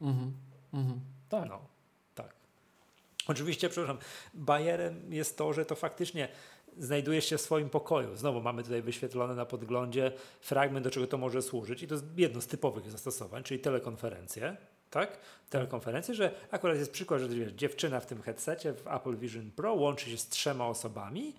Mhm. 0.01 0.33
Mhm. 0.73 0.99
Tak. 1.29 1.49
No, 1.49 1.59
tak. 2.15 2.33
Oczywiście, 3.27 3.69
przepraszam, 3.69 3.97
bajerem 4.33 5.13
jest 5.13 5.37
to, 5.37 5.53
że 5.53 5.65
to 5.65 5.75
faktycznie 5.75 6.27
znajdujesz 6.77 7.25
się 7.25 7.37
w 7.37 7.41
swoim 7.41 7.69
pokoju. 7.69 8.15
Znowu 8.15 8.41
mamy 8.41 8.63
tutaj 8.63 8.81
wyświetlone 8.81 9.35
na 9.35 9.45
podglądzie 9.45 10.11
fragment, 10.41 10.83
do 10.83 10.91
czego 10.91 11.07
to 11.07 11.17
może 11.17 11.41
służyć 11.41 11.83
i 11.83 11.87
to 11.87 11.95
jest 11.95 12.05
jedno 12.17 12.41
z 12.41 12.47
typowych 12.47 12.91
zastosowań, 12.91 13.43
czyli 13.43 13.59
telekonferencje 13.59 14.57
tak? 14.89 15.17
Telekonferencję, 15.49 16.15
że 16.15 16.31
akurat 16.51 16.77
jest 16.77 16.91
przykład, 16.91 17.21
że 17.21 17.27
wiesz, 17.27 17.51
dziewczyna 17.51 17.99
w 17.99 18.05
tym 18.05 18.21
headsetie 18.21 18.73
w 18.73 18.87
Apple 18.87 19.17
Vision 19.17 19.51
Pro 19.55 19.73
łączy 19.73 20.09
się 20.09 20.17
z 20.17 20.29
trzema 20.29 20.67
osobami 20.67 21.33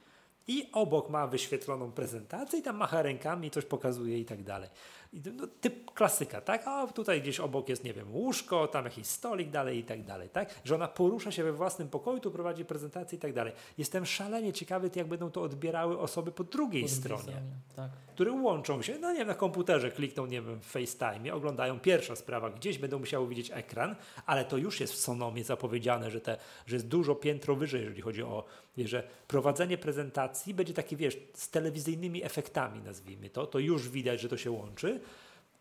i 0.48 0.68
obok 0.72 1.10
ma 1.10 1.26
wyświetloną 1.26 1.92
prezentację 1.92 2.58
i 2.58 2.62
tam 2.62 2.76
macha 2.76 3.02
rękami, 3.02 3.50
coś 3.50 3.64
pokazuje 3.64 4.18
i 4.18 4.24
tak 4.24 4.42
dalej. 4.42 4.70
No, 5.12 5.46
typ 5.46 5.90
klasyka, 5.94 6.40
tak? 6.40 6.62
A 6.66 6.86
tutaj 6.86 7.22
gdzieś 7.22 7.40
obok 7.40 7.68
jest, 7.68 7.84
nie 7.84 7.94
wiem, 7.94 8.14
łóżko, 8.14 8.68
tam 8.68 8.84
jakiś 8.84 9.06
stolik 9.06 9.50
dalej 9.50 9.78
i 9.78 9.84
tak 9.84 10.04
dalej, 10.04 10.28
tak? 10.28 10.54
Że 10.64 10.74
ona 10.74 10.88
porusza 10.88 11.32
się 11.32 11.44
we 11.44 11.52
własnym 11.52 11.88
pokoju, 11.88 12.20
tu 12.20 12.30
prowadzi 12.30 12.64
prezentację 12.64 13.18
i 13.18 13.20
tak 13.20 13.32
dalej. 13.32 13.52
Jestem 13.78 14.06
szalenie 14.06 14.52
ciekawy, 14.52 14.90
jak 14.94 15.08
będą 15.08 15.30
to 15.30 15.42
odbierały 15.42 15.98
osoby 15.98 16.32
po 16.32 16.44
drugiej 16.44 16.82
po 16.82 16.88
stronie, 16.88 17.22
stronie 17.22 17.42
tak. 17.76 17.90
które 18.14 18.32
łączą 18.32 18.82
się, 18.82 18.98
no 18.98 19.12
nie 19.12 19.18
wiem, 19.18 19.28
na 19.28 19.34
komputerze 19.34 19.90
klikną, 19.90 20.26
nie 20.26 20.42
wiem, 20.42 20.60
w 20.60 20.66
FaceTime, 20.66 21.34
oglądają 21.34 21.80
pierwsza 21.80 22.16
sprawa, 22.16 22.50
gdzieś 22.50 22.78
będą 22.78 22.98
musiały 22.98 23.28
widzieć 23.28 23.50
ekran, 23.50 23.96
ale 24.26 24.44
to 24.44 24.56
już 24.56 24.80
jest 24.80 24.92
w 24.92 24.96
Sonomie 24.96 25.44
zapowiedziane, 25.44 26.10
że, 26.10 26.20
te, 26.20 26.36
że 26.66 26.76
jest 26.76 26.88
dużo 26.88 27.14
piętro 27.14 27.56
wyżej, 27.56 27.80
jeżeli 27.80 28.02
chodzi 28.02 28.22
o, 28.22 28.44
wiesz, 28.76 28.90
że 28.90 29.02
prowadzenie 29.28 29.78
prezentacji 29.78 30.54
będzie 30.54 30.74
takie, 30.74 30.96
wiesz, 30.96 31.18
z 31.34 31.50
telewizyjnymi 31.50 32.24
efektami, 32.24 32.82
nazwijmy 32.82 33.30
to, 33.30 33.46
to 33.46 33.58
już 33.58 33.88
widać, 33.88 34.20
że 34.20 34.28
to 34.28 34.36
się 34.36 34.50
łączy, 34.50 34.97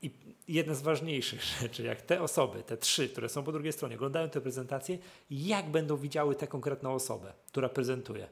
i 0.01 0.11
jedna 0.47 0.73
z 0.73 0.81
ważniejszych 0.81 1.43
rzeczy, 1.61 1.83
jak 1.83 2.01
te 2.01 2.21
osoby, 2.21 2.63
te 2.63 2.77
trzy, 2.77 3.09
które 3.09 3.29
są 3.29 3.43
po 3.43 3.51
drugiej 3.51 3.73
stronie, 3.73 3.95
oglądają 3.95 4.29
tę 4.29 4.41
prezentację, 4.41 4.97
jak 5.31 5.69
będą 5.69 5.97
widziały 5.97 6.35
tę 6.35 6.47
konkretną 6.47 6.93
osobę, 6.93 7.33
która 7.47 7.69
prezentuje. 7.69 8.27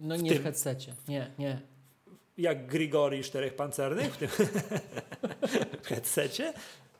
No 0.00 0.18
w 0.18 0.22
nie 0.22 0.30
tym, 0.30 0.38
w 0.38 0.42
headsetie, 0.42 0.94
nie, 1.08 1.30
nie. 1.38 1.60
Jak 2.38 2.66
Grigori 2.66 3.22
czterech 3.22 3.56
pancernych 3.56 4.14
w 4.14 4.16
tym 4.16 4.28
headsetie, 5.88 6.52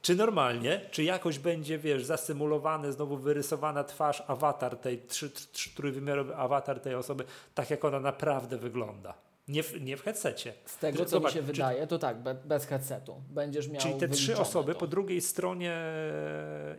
czy 0.03 0.15
normalnie, 0.15 0.81
czy 0.91 1.05
jakoś 1.05 1.39
będzie, 1.39 1.79
wiesz, 1.79 2.05
zasymulowane, 2.05 2.93
znowu 2.93 3.17
wyrysowana 3.17 3.85
twarz, 3.85 4.23
awatar 4.27 4.77
tej, 4.77 5.07
trzy, 5.07 5.31
trzy, 5.31 5.71
trójwymiarowy 5.75 6.37
awatar 6.37 6.81
tej 6.81 6.95
osoby, 6.95 7.25
tak 7.55 7.71
jak 7.71 7.85
ona 7.85 8.01
naprawdę 8.01 8.57
wygląda. 8.59 9.15
Nie 9.49 9.63
w, 9.63 9.81
nie 9.81 9.97
w 9.97 10.03
headsetie. 10.03 10.55
Z 10.65 10.79
tego, 10.79 11.05
co 11.05 11.11
Zobacz, 11.11 11.33
mi 11.33 11.35
się 11.35 11.43
wydaje, 11.43 11.87
to 11.87 11.99
tak, 11.99 12.23
be, 12.23 12.35
bez 12.35 12.67
headsetu. 12.67 13.23
Będziesz 13.29 13.69
miał 13.69 13.83
Czyli 13.83 13.95
te 13.95 14.09
trzy 14.09 14.39
osoby 14.39 14.73
to. 14.73 14.81
po 14.81 14.87
drugiej 14.87 15.21
stronie 15.21 15.77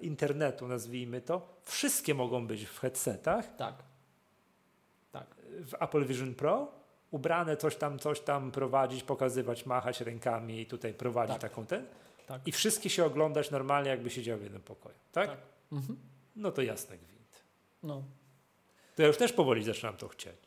internetu, 0.02 0.68
nazwijmy 0.68 1.22
to, 1.22 1.60
wszystkie 1.64 2.14
mogą 2.14 2.48
być 2.48 2.66
w 2.66 2.80
headsetach. 2.80 3.56
Tak. 3.56 3.76
Tak. 5.12 5.36
W 5.66 5.74
Apple 5.84 6.06
Vision 6.06 6.36
Pro 6.36 6.84
ubrane 7.14 7.58
coś 7.58 7.76
tam, 7.76 8.00
coś 8.00 8.20
tam 8.20 8.52
prowadzić, 8.52 9.04
pokazywać, 9.04 9.66
machać 9.66 10.02
rękami 10.02 10.62
i 10.62 10.66
tutaj 10.66 10.94
prowadzić 10.94 11.38
tak. 11.38 11.52
taką 11.52 11.66
ten. 11.66 11.86
Tak. 12.28 12.48
I 12.48 12.52
wszystkie 12.52 12.90
się 12.90 13.06
oglądać 13.06 13.52
normalnie, 13.52 13.90
jakby 13.90 14.10
siedział 14.10 14.38
w 14.38 14.44
jednym 14.44 14.62
pokoju. 14.62 14.96
Tak? 15.12 15.30
tak. 15.30 15.38
Mhm. 15.72 16.00
No 16.36 16.52
to 16.52 16.62
jasne 16.62 16.98
gwint. 16.98 17.44
No. 17.84 18.04
To 18.96 19.02
ja 19.02 19.08
już 19.08 19.18
też 19.18 19.34
powoli 19.34 19.64
zaczynam 19.64 19.98
to 19.98 20.08
chcieć. 20.08 20.43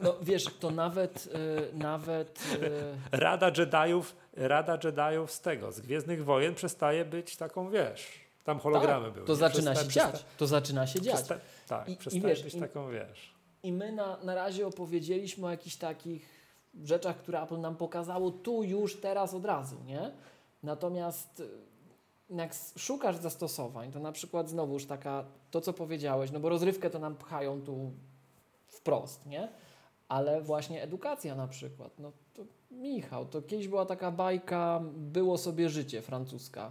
No 0.00 0.14
wiesz, 0.22 0.44
to 0.44 0.70
nawet, 0.70 1.26
y, 1.72 1.76
nawet... 1.76 2.40
Y... 2.62 3.18
Rada 3.18 3.46
Jediów, 3.58 4.16
Rada 4.32 4.78
Jediów 4.84 5.32
z 5.32 5.40
tego, 5.40 5.72
z 5.72 5.80
Gwiezdnych 5.80 6.24
Wojen 6.24 6.54
przestaje 6.54 7.04
być 7.04 7.36
taką, 7.36 7.70
wiesz, 7.70 8.20
tam 8.44 8.58
hologramy 8.58 9.04
tak, 9.04 9.14
były. 9.14 9.26
To 9.26 9.36
zaczyna 9.36 9.72
przesta- 9.72 9.84
się 9.84 9.90
dziać, 9.90 10.24
to 10.36 10.46
zaczyna 10.46 10.86
się 10.86 11.00
dziać. 11.00 11.14
Przesta- 11.14 11.38
tak, 11.68 11.88
I, 11.88 11.96
przestaje 11.96 12.24
i 12.24 12.26
wiesz, 12.26 12.42
być 12.42 12.54
i, 12.54 12.60
taką, 12.60 12.90
wiesz. 12.90 13.34
I 13.62 13.72
my 13.72 13.92
na, 13.92 14.16
na 14.16 14.34
razie 14.34 14.66
opowiedzieliśmy 14.66 15.46
o 15.46 15.50
jakichś 15.50 15.76
takich 15.76 16.28
rzeczach, 16.82 17.16
które 17.16 17.42
Apple 17.42 17.60
nam 17.60 17.76
pokazało 17.76 18.30
tu, 18.30 18.62
już, 18.62 19.00
teraz, 19.00 19.34
od 19.34 19.44
razu, 19.44 19.76
nie? 19.86 20.10
Natomiast 20.62 21.40
y, 21.40 21.48
jak 22.30 22.54
szukasz 22.76 23.16
zastosowań, 23.16 23.92
to 23.92 24.00
na 24.00 24.12
przykład 24.12 24.48
znowuż 24.48 24.86
taka, 24.86 25.24
to 25.50 25.60
co 25.60 25.72
powiedziałeś, 25.72 26.30
no 26.30 26.40
bo 26.40 26.48
rozrywkę 26.48 26.90
to 26.90 26.98
nam 26.98 27.16
pchają 27.16 27.62
tu 27.62 27.92
wprost, 28.74 29.26
nie? 29.26 29.48
Ale 30.08 30.42
właśnie 30.42 30.82
edukacja 30.82 31.34
na 31.34 31.48
przykład, 31.48 31.92
no 31.98 32.12
to 32.34 32.42
Michał, 32.70 33.26
to 33.26 33.42
kiedyś 33.42 33.68
była 33.68 33.86
taka 33.86 34.10
bajka 34.10 34.80
Było 34.96 35.38
sobie 35.38 35.68
życie 35.68 36.02
francuska. 36.02 36.70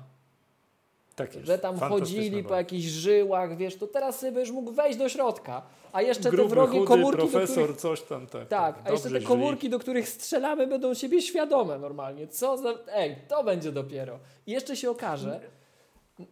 Tak 1.16 1.36
jest. 1.36 1.48
Że 1.48 1.60
tam 1.60 1.80
chodzili 1.80 2.44
po 2.44 2.56
jakichś 2.56 2.86
żyłach, 2.86 3.58
wiesz, 3.58 3.76
to 3.76 3.88
teraz 3.88 4.20
sobie 4.20 4.40
już 4.40 4.52
mógł 4.52 4.72
wejść 4.72 5.00
do 5.00 5.10
środka. 5.10 5.62
A 5.92 6.02
jeszcze 6.02 6.30
Gruby, 6.30 6.44
te 6.44 6.50
wrogie 6.50 6.80
chudy, 6.80 6.88
komórki. 6.88 7.18
profesor, 7.18 7.48
do 7.48 7.64
których, 7.64 7.82
coś 7.82 8.02
tam, 8.02 8.28
tak. 8.28 8.48
Tak, 8.48 8.76
tak 8.76 8.88
a 8.88 8.92
jeszcze 8.92 9.10
te 9.10 9.22
komórki, 9.22 9.70
do 9.70 9.80
których 9.80 10.10
strzelamy, 10.10 10.68
będą 10.68 10.94
siebie 10.94 11.22
świadome 11.22 11.80
normalnie. 11.80 12.28
Co 12.28 12.58
za. 12.58 12.74
Ej, 12.88 13.16
to 13.28 13.44
będzie 13.44 13.72
dopiero. 13.72 14.20
I 14.48 14.52
jeszcze 14.52 14.76
się 14.76 14.92
okaże, 14.92 15.40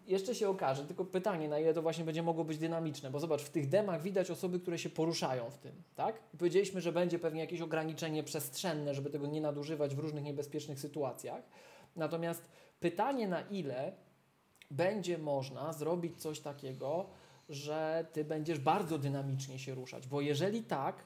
jeszcze 0.08 0.36
się 0.36 0.50
okaże, 0.50 0.86
tylko 0.86 1.06
pytanie, 1.06 1.50
na 1.50 1.60
ile 1.60 1.74
to 1.74 1.82
właśnie 1.82 2.04
będzie 2.04 2.24
mogło 2.24 2.44
być 2.44 2.58
dynamiczne, 2.58 3.12
bo 3.12 3.20
zobacz, 3.20 3.42
w 3.42 3.50
tych 3.50 3.70
demach 3.70 4.02
widać 4.02 4.32
osoby, 4.32 4.60
które 4.60 4.80
się 4.80 4.90
poruszają 4.90 5.50
w 5.50 5.58
tym, 5.58 5.84
tak? 5.96 6.22
I 6.34 6.38
powiedzieliśmy, 6.38 6.82
że 6.82 6.92
będzie 6.92 7.20
pewnie 7.20 7.42
jakieś 7.42 7.62
ograniczenie 7.62 8.24
przestrzenne, 8.24 8.94
żeby 8.94 9.10
tego 9.10 9.28
nie 9.28 9.42
nadużywać 9.42 9.96
w 9.96 10.00
różnych 10.00 10.24
niebezpiecznych 10.24 10.80
sytuacjach. 10.80 11.44
Natomiast 11.96 12.46
pytanie, 12.80 13.28
na 13.28 13.42
ile 13.42 13.94
będzie 14.72 15.18
można 15.18 15.74
zrobić 15.74 16.22
coś 16.22 16.40
takiego, 16.40 17.06
że 17.50 18.06
ty 18.14 18.24
będziesz 18.24 18.60
bardzo 18.60 18.98
dynamicznie 18.98 19.60
się 19.60 19.76
ruszać, 19.76 20.08
bo 20.08 20.22
jeżeli 20.22 20.64
tak, 20.64 21.06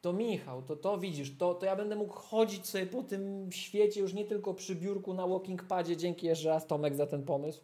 to 0.00 0.12
Michał, 0.12 0.62
to 0.62 0.76
to 0.76 0.98
widzisz, 0.98 1.36
to, 1.38 1.54
to 1.54 1.66
ja 1.66 1.76
będę 1.76 1.96
mógł 1.96 2.12
chodzić 2.12 2.66
sobie 2.66 2.86
po 2.86 3.02
tym 3.02 3.52
świecie 3.52 4.00
już 4.00 4.14
nie 4.14 4.24
tylko 4.24 4.54
przy 4.54 4.74
biurku 4.74 5.14
na 5.14 5.26
walking 5.26 5.64
padzie, 5.64 5.96
dzięki 5.96 6.26
jeszcze 6.26 6.48
raz 6.48 6.66
Tomek 6.66 6.94
za 6.94 7.06
ten 7.06 7.24
pomysł, 7.24 7.60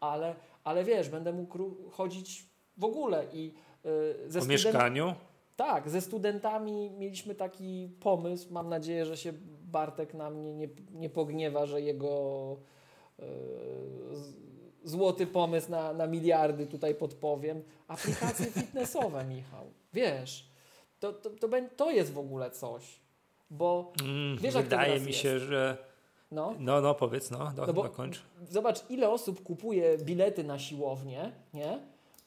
ale, 0.00 0.34
ale 0.64 0.84
wiesz, 0.84 1.08
będę 1.08 1.32
mógł 1.32 1.76
chodzić 1.90 2.46
w 2.76 2.84
ogóle 2.84 3.26
i 3.32 3.54
yy, 3.84 4.30
ze 4.30 4.40
Po 4.40 4.46
mieszkaniu? 4.46 5.14
Tak, 5.56 5.90
ze 5.90 6.00
studentami 6.00 6.90
mieliśmy 6.90 7.34
taki 7.34 7.90
pomysł. 8.00 8.52
Mam 8.52 8.68
nadzieję, 8.68 9.06
że 9.06 9.16
się 9.16 9.32
Bartek 9.62 10.14
na 10.14 10.30
mnie 10.30 10.54
nie, 10.54 10.68
nie 10.90 11.10
pogniewa, 11.10 11.66
że 11.66 11.80
jego 11.80 12.56
yy, 13.18 13.26
złoty 14.84 15.26
pomysł 15.26 15.70
na, 15.70 15.92
na 15.92 16.06
miliardy 16.06 16.66
tutaj 16.66 16.94
podpowiem. 16.94 17.62
Aplikacje 17.88 18.46
fitnessowe, 18.60 19.24
Michał. 19.24 19.66
Wiesz, 19.92 20.50
to, 21.00 21.12
to, 21.12 21.30
to, 21.30 21.48
to 21.76 21.90
jest 21.90 22.12
w 22.12 22.18
ogóle 22.18 22.50
coś. 22.50 23.00
Bo 23.50 23.92
mm, 24.02 24.38
wiesz, 24.38 24.54
wydaje 24.54 25.00
mi 25.00 25.12
się, 25.12 25.28
jest. 25.28 25.44
że 25.44 25.87
no. 26.30 26.54
no, 26.58 26.80
no, 26.80 26.94
powiedz, 26.94 27.30
no, 27.30 27.52
do, 27.56 27.66
no 27.66 27.72
bo 27.72 27.82
dokończ. 27.82 28.22
Zobacz, 28.50 28.90
ile 28.90 29.10
osób 29.10 29.42
kupuje 29.42 29.98
bilety 29.98 30.44
na 30.44 30.58
siłownię, 30.58 31.32
nie? 31.54 31.78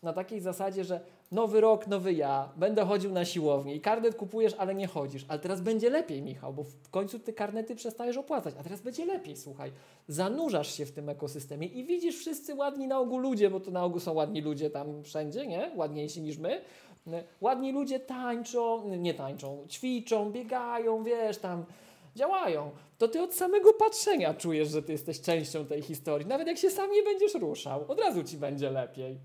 Na 0.03 0.14
takiej 0.14 0.41
zasadzie, 0.41 0.84
że 0.84 1.02
nowy 1.32 1.61
rok, 1.61 1.88
nowy 1.88 2.14
ja, 2.14 2.49
będę 2.56 2.86
chodził 2.86 3.11
na 3.11 3.26
siłownię 3.26 3.76
i 3.76 3.82
karnet 3.82 4.15
kupujesz, 4.15 4.53
ale 4.57 4.76
nie 4.76 4.88
chodzisz. 4.88 5.26
Ale 5.28 5.40
teraz 5.40 5.61
będzie 5.61 5.90
lepiej, 5.90 6.22
Michał, 6.22 6.53
bo 6.53 6.64
w 6.64 6.90
końcu 6.90 7.19
ty 7.19 7.34
karnety 7.34 7.76
przestajesz 7.76 8.18
opłacać, 8.18 8.56
a 8.60 8.64
teraz 8.64 8.82
będzie 8.82 9.06
lepiej, 9.06 9.38
słuchaj. 9.38 9.72
Zanurzasz 10.07 10.76
się 10.76 10.86
w 10.86 10.91
tym 10.91 11.10
ekosystemie 11.10 11.68
i 11.68 11.84
widzisz 11.84 12.18
wszyscy 12.18 12.56
ładni 12.56 12.88
na 12.88 12.99
ogół 12.99 13.19
ludzie, 13.19 13.49
bo 13.49 13.60
to 13.60 13.72
na 13.72 13.84
ogół 13.84 13.99
są 13.99 14.14
ładni 14.14 14.41
ludzie 14.41 14.69
tam 14.69 15.03
wszędzie, 15.03 15.48
nie? 15.48 15.72
Ładniejsi 15.76 16.22
niż 16.22 16.38
my. 16.38 16.61
Ładni 17.41 17.72
ludzie 17.72 17.99
tańczą, 17.99 18.95
nie 18.98 19.14
tańczą, 19.14 19.65
ćwiczą, 19.69 20.32
biegają, 20.32 21.03
wiesz, 21.03 21.38
tam 21.38 21.65
działają, 22.15 22.72
to 23.02 23.07
ty 23.07 23.22
od 23.22 23.34
samego 23.34 23.73
patrzenia 23.73 24.34
czujesz, 24.34 24.69
że 24.69 24.84
ty 24.84 24.91
jesteś 24.91 25.22
częścią 25.22 25.65
tej 25.65 25.82
historii. 25.82 26.28
Nawet 26.28 26.48
jak 26.48 26.57
się 26.57 26.69
sam 26.69 26.91
nie 26.91 27.03
będziesz 27.03 27.34
ruszał, 27.34 27.91
od 27.91 27.99
razu 27.99 28.23
ci 28.23 28.38
będzie 28.38 28.69
lepiej. 28.69 29.19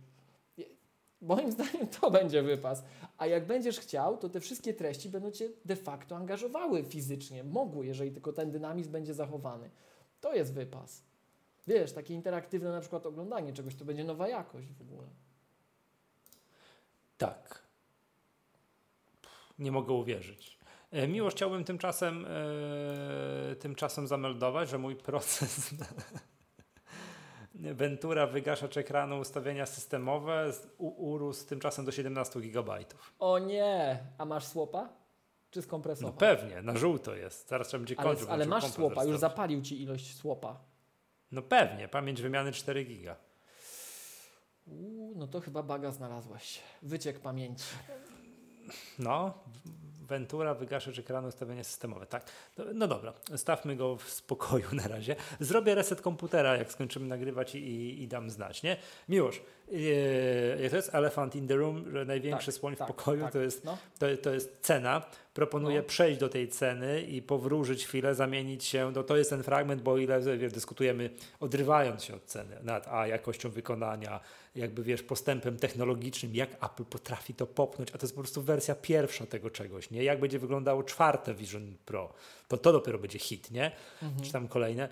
Moim 1.20 1.52
zdaniem 1.52 1.88
to 1.88 2.10
będzie 2.10 2.42
wypas. 2.42 2.82
A 3.18 3.26
jak 3.26 3.46
będziesz 3.46 3.80
chciał, 3.80 4.16
to 4.18 4.28
te 4.28 4.40
wszystkie 4.40 4.74
treści 4.74 5.08
będą 5.08 5.30
cię 5.30 5.48
de 5.64 5.76
facto 5.76 6.16
angażowały 6.16 6.84
fizycznie. 6.84 7.44
Mogły, 7.44 7.86
jeżeli 7.86 8.12
tylko 8.12 8.32
ten 8.32 8.50
dynamizm 8.50 8.92
będzie 8.92 9.14
zachowany. 9.14 9.70
To 10.20 10.34
jest 10.34 10.52
wypas. 10.54 11.02
Wiesz, 11.66 11.92
takie 11.92 12.14
interaktywne 12.14 12.70
na 12.70 12.80
przykład 12.80 13.06
oglądanie 13.06 13.52
czegoś, 13.52 13.74
to 13.74 13.84
będzie 13.84 14.04
nowa 14.04 14.28
jakość 14.28 14.72
w 14.72 14.82
ogóle. 14.82 15.08
Tak. 17.18 17.62
Nie 19.58 19.72
mogę 19.72 19.92
uwierzyć. 19.92 20.55
E, 20.90 21.08
Miło 21.08 21.30
chciałbym 21.30 21.64
tymczasem, 21.64 22.26
e, 23.52 23.56
tymczasem 23.56 24.06
zameldować, 24.06 24.68
że 24.68 24.78
mój 24.78 24.96
proces 24.96 25.70
Ventura 27.54 28.26
wygaszacz 28.26 28.76
ekranu 28.76 29.18
ustawienia 29.18 29.66
systemowe 29.66 30.52
urósł 30.78 31.46
tymczasem 31.46 31.84
do 31.84 31.92
17 31.92 32.40
GB. 32.40 32.78
O 33.18 33.38
nie! 33.38 33.98
A 34.18 34.24
masz 34.24 34.44
słopa? 34.44 34.88
Czy 35.50 35.62
skompresował? 35.62 36.12
No 36.12 36.18
pewnie, 36.18 36.62
na 36.62 36.76
żółto 36.76 37.14
jest. 37.14 37.48
Zaraz 37.48 37.68
trzeba 37.68 37.78
będzie 37.80 37.96
kończyć. 37.96 38.24
Ale, 38.24 38.32
ale 38.32 38.46
masz 38.46 38.64
słopa, 38.64 39.04
już 39.04 39.18
zapalił 39.18 39.62
ci 39.62 39.82
ilość 39.82 40.16
słopa. 40.16 40.60
No 41.32 41.42
pewnie, 41.42 41.88
pamięć 41.88 42.22
wymiany 42.22 42.52
4 42.52 42.84
giga. 42.84 43.16
Uuu, 44.66 45.12
no 45.16 45.26
to 45.26 45.40
chyba 45.40 45.62
baga 45.62 45.90
znalazłeś. 45.90 46.60
Wyciek 46.82 47.20
pamięci. 47.20 47.64
No, 48.98 49.34
Ventura, 50.06 50.54
wygaszacz 50.54 50.98
ekranu, 50.98 51.28
ustawienie 51.28 51.64
systemowe. 51.64 52.06
Tak. 52.06 52.24
No, 52.58 52.64
no, 52.74 52.88
dobra, 52.88 53.12
stawmy 53.36 53.76
go 53.76 53.96
w 53.96 54.10
spokoju 54.10 54.66
na 54.72 54.88
razie. 54.88 55.16
Zrobię 55.40 55.74
reset 55.74 56.00
komputera, 56.00 56.56
jak 56.56 56.72
skończymy 56.72 57.06
nagrywać 57.06 57.54
i, 57.54 58.02
i 58.02 58.08
dam 58.08 58.30
znać, 58.30 58.62
nie? 58.62 58.76
Miłosz, 59.08 59.42
yy, 59.68 60.70
to 60.70 60.76
jest 60.76 60.94
elephant 60.94 61.36
in 61.36 61.48
the 61.48 61.56
room, 61.56 61.90
że 61.90 62.04
największy 62.04 62.46
tak, 62.46 62.54
słoń 62.54 62.76
tak, 62.76 62.88
w 62.88 62.90
pokoju 62.90 63.22
tak, 63.22 63.32
to, 63.32 63.38
jest, 63.38 63.64
no. 63.64 63.78
to, 63.98 64.06
to 64.22 64.34
jest 64.34 64.58
cena. 64.60 65.02
Proponuję 65.36 65.78
no. 65.78 65.84
przejść 65.84 66.20
do 66.20 66.28
tej 66.28 66.48
ceny 66.48 67.02
i 67.02 67.22
powróżyć 67.22 67.86
chwilę, 67.86 68.14
zamienić 68.14 68.64
się, 68.64 68.92
no 68.94 69.02
to 69.02 69.16
jest 69.16 69.30
ten 69.30 69.42
fragment, 69.42 69.82
bo 69.82 69.98
ile 69.98 70.38
wiesz, 70.38 70.52
dyskutujemy 70.52 71.10
odrywając 71.40 72.04
się 72.04 72.14
od 72.14 72.24
ceny, 72.24 72.56
nad 72.62 72.88
A, 72.88 73.06
jakością 73.06 73.50
wykonania, 73.50 74.20
jakby 74.54 74.82
wiesz, 74.82 75.02
postępem 75.02 75.58
technologicznym, 75.58 76.34
jak 76.34 76.64
Apple 76.64 76.84
potrafi 76.84 77.34
to 77.34 77.46
popchnąć, 77.46 77.90
a 77.94 77.98
to 77.98 78.06
jest 78.06 78.14
po 78.14 78.20
prostu 78.20 78.42
wersja 78.42 78.74
pierwsza 78.74 79.26
tego 79.26 79.50
czegoś, 79.50 79.90
nie? 79.90 80.04
Jak 80.04 80.20
będzie 80.20 80.38
wyglądało 80.38 80.82
czwarte 80.82 81.34
Vision 81.34 81.76
Pro, 81.84 82.12
to 82.48 82.56
to 82.56 82.72
dopiero 82.72 82.98
będzie 82.98 83.18
hit, 83.18 83.50
nie? 83.50 83.72
Mhm. 84.02 84.24
Czy 84.24 84.32
tam 84.32 84.48
kolejne 84.48 84.88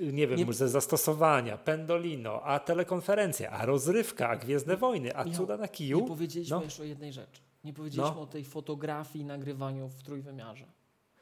nie 0.00 0.26
wiem, 0.26 0.38
nie... 0.38 0.52
ze 0.52 0.68
zastosowania, 0.68 1.58
Pendolino, 1.58 2.42
a 2.42 2.58
telekonferencja, 2.58 3.50
a 3.50 3.66
rozrywka, 3.66 4.28
a 4.28 4.36
Gwiezdne 4.36 4.76
Wojny, 4.76 5.16
a 5.16 5.24
cuda 5.24 5.56
na 5.56 5.68
kiju. 5.68 6.00
Nie 6.00 6.06
powiedzieliśmy 6.06 6.56
no. 6.56 6.62
jeszcze 6.62 6.82
o 6.82 6.86
jednej 6.86 7.12
rzeczy. 7.12 7.47
Nie 7.68 7.74
powiedzieliśmy 7.74 8.16
no. 8.16 8.22
o 8.22 8.26
tej 8.26 8.44
fotografii 8.44 9.24
i 9.24 9.26
nagrywaniu 9.26 9.88
w 9.88 10.02
trójwymiarze. 10.02 10.66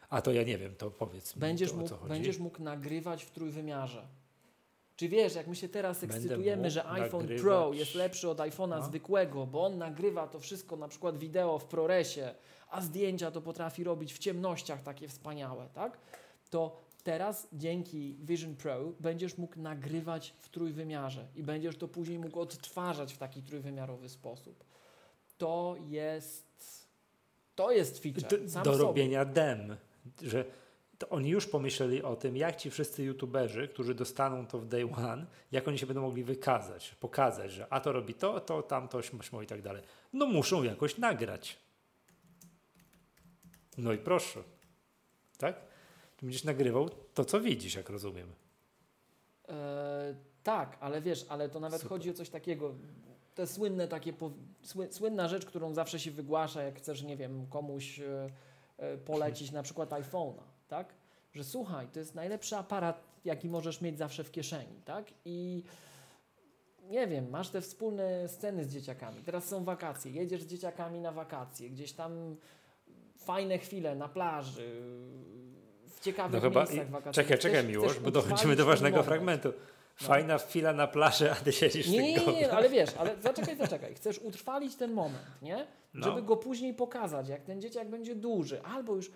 A 0.08 0.22
to 0.22 0.32
ja 0.32 0.42
nie 0.42 0.58
wiem, 0.58 0.74
to 0.74 0.90
powiedz 0.90 1.32
będziesz 1.32 1.72
mi, 1.72 1.78
mógł, 1.78 2.08
Będziesz 2.08 2.38
mógł 2.38 2.62
nagrywać 2.62 3.24
w 3.24 3.30
trójwymiarze. 3.30 4.06
Czy 4.96 5.08
wiesz, 5.08 5.34
jak 5.34 5.46
my 5.46 5.56
się 5.56 5.68
teraz 5.68 6.02
ekscytujemy, 6.02 6.70
że 6.70 6.88
iPhone 6.88 7.20
nagrywać. 7.20 7.42
Pro 7.42 7.72
jest 7.72 7.94
lepszy 7.94 8.28
od 8.28 8.38
iPhone'a 8.38 8.78
no. 8.78 8.86
zwykłego, 8.86 9.46
bo 9.46 9.64
on 9.64 9.78
nagrywa 9.78 10.26
to 10.26 10.40
wszystko, 10.40 10.76
na 10.76 10.88
przykład 10.88 11.18
wideo 11.18 11.58
w 11.58 11.64
ProResie, 11.64 12.34
a 12.70 12.80
zdjęcia 12.80 13.30
to 13.30 13.40
potrafi 13.42 13.84
robić 13.84 14.14
w 14.14 14.18
ciemnościach 14.18 14.82
takie 14.82 15.08
wspaniałe, 15.08 15.68
tak? 15.74 15.98
To 16.50 16.80
teraz 17.02 17.48
dzięki 17.52 18.16
Vision 18.20 18.56
Pro 18.56 18.92
będziesz 19.00 19.38
mógł 19.38 19.60
nagrywać 19.60 20.34
w 20.40 20.48
trójwymiarze 20.48 21.26
i 21.34 21.42
będziesz 21.42 21.76
to 21.76 21.88
później 21.88 22.18
mógł 22.18 22.40
odtwarzać 22.40 23.14
w 23.14 23.18
taki 23.18 23.42
trójwymiarowy 23.42 24.08
sposób. 24.08 24.64
To 25.38 25.76
jest 25.88 26.46
to 27.56 27.72
jest 27.72 28.02
feature. 28.02 28.46
Do, 28.46 28.62
do 28.62 28.78
robienia 28.78 29.24
dem, 29.24 29.76
że 30.22 30.44
to 30.98 31.08
oni 31.08 31.30
już 31.30 31.46
pomyśleli 31.46 32.02
o 32.02 32.16
tym, 32.16 32.36
jak 32.36 32.56
ci 32.56 32.70
wszyscy 32.70 33.04
youtuberzy, 33.04 33.68
którzy 33.68 33.94
dostaną 33.94 34.46
to 34.46 34.58
w 34.58 34.66
day 34.66 34.90
one, 34.96 35.26
jak 35.52 35.68
oni 35.68 35.78
się 35.78 35.86
będą 35.86 36.02
mogli 36.02 36.24
wykazać, 36.24 36.94
pokazać, 37.00 37.52
że 37.52 37.66
a 37.72 37.80
to 37.80 37.92
robi 37.92 38.14
to, 38.14 38.40
to, 38.40 38.62
tamto, 38.62 39.02
śmo 39.02 39.42
i 39.42 39.46
tak 39.46 39.62
dalej. 39.62 39.82
No 40.12 40.26
muszą 40.26 40.62
jakoś 40.62 40.98
nagrać. 40.98 41.56
No 43.78 43.92
i 43.92 43.98
proszę. 43.98 44.42
Tak? 45.38 45.60
Będziesz 46.22 46.44
nagrywał 46.44 46.88
to, 47.14 47.24
co 47.24 47.40
widzisz, 47.40 47.74
jak 47.74 47.90
rozumiem. 47.90 48.32
E, 49.48 50.14
tak, 50.42 50.76
ale 50.80 51.00
wiesz, 51.00 51.26
ale 51.28 51.48
to 51.48 51.60
nawet 51.60 51.80
Super. 51.80 51.88
chodzi 51.88 52.10
o 52.10 52.14
coś 52.14 52.28
takiego. 52.28 52.74
To 53.36 53.46
słynne 53.46 53.88
takie, 53.88 54.12
słynna 54.90 55.28
rzecz, 55.28 55.46
którą 55.46 55.74
zawsze 55.74 56.00
się 56.00 56.10
wygłasza, 56.10 56.62
jak 56.62 56.78
chcesz, 56.78 57.02
nie 57.02 57.16
wiem, 57.16 57.46
komuś 57.46 58.00
e, 58.00 58.30
e, 58.78 58.98
polecić 58.98 59.52
na 59.52 59.62
przykład 59.62 59.90
iPhone'a 59.90 60.56
tak? 60.68 60.94
Że 61.34 61.44
słuchaj, 61.44 61.88
to 61.92 61.98
jest 61.98 62.14
najlepszy 62.14 62.56
aparat, 62.56 63.02
jaki 63.24 63.48
możesz 63.48 63.80
mieć 63.80 63.98
zawsze 63.98 64.24
w 64.24 64.30
kieszeni, 64.30 64.80
tak? 64.84 65.06
I 65.24 65.62
nie 66.90 67.06
wiem, 67.06 67.30
masz 67.30 67.48
te 67.48 67.60
wspólne 67.60 68.28
sceny 68.28 68.64
z 68.64 68.72
dzieciakami. 68.72 69.22
Teraz 69.22 69.44
są 69.44 69.64
wakacje, 69.64 70.12
jedziesz 70.12 70.42
z 70.42 70.46
dzieciakami 70.46 71.00
na 71.00 71.12
wakacje, 71.12 71.70
gdzieś 71.70 71.92
tam 71.92 72.36
fajne 73.18 73.58
chwile 73.58 73.96
na 73.96 74.08
plaży, 74.08 74.82
w 75.86 76.00
ciekawych 76.00 76.42
no 76.42 76.50
miejscach 76.50 76.90
wakacyjnych. 76.90 77.14
Czekaj, 77.14 77.38
czekaj, 77.38 77.64
miłość, 77.64 77.98
bo 77.98 78.10
dochodzimy 78.10 78.56
do 78.56 78.64
ważnego 78.64 78.96
moment. 78.96 79.08
fragmentu. 79.08 79.52
No. 80.00 80.06
Fajna 80.08 80.34
no. 80.34 80.38
chwila 80.38 80.72
na 80.72 80.86
plaży, 80.86 81.30
a 81.32 81.34
ty 81.34 81.52
siedzisz 81.52 81.88
Nie, 81.88 82.02
nie, 82.02 82.26
nie, 82.26 82.32
nie, 82.32 82.52
ale 82.52 82.68
wiesz, 82.68 82.90
ale 82.98 83.16
zaczekaj, 83.22 83.56
zaczekaj. 83.56 83.94
Chcesz 83.94 84.18
utrwalić 84.18 84.76
ten 84.76 84.92
moment, 84.92 85.26
nie? 85.42 85.66
No. 85.94 86.06
Żeby 86.06 86.22
go 86.22 86.36
później 86.36 86.74
pokazać, 86.74 87.28
jak 87.28 87.42
ten 87.42 87.60
dzieciak 87.60 87.90
będzie 87.90 88.14
duży, 88.14 88.62
albo 88.62 88.94
już 88.94 89.10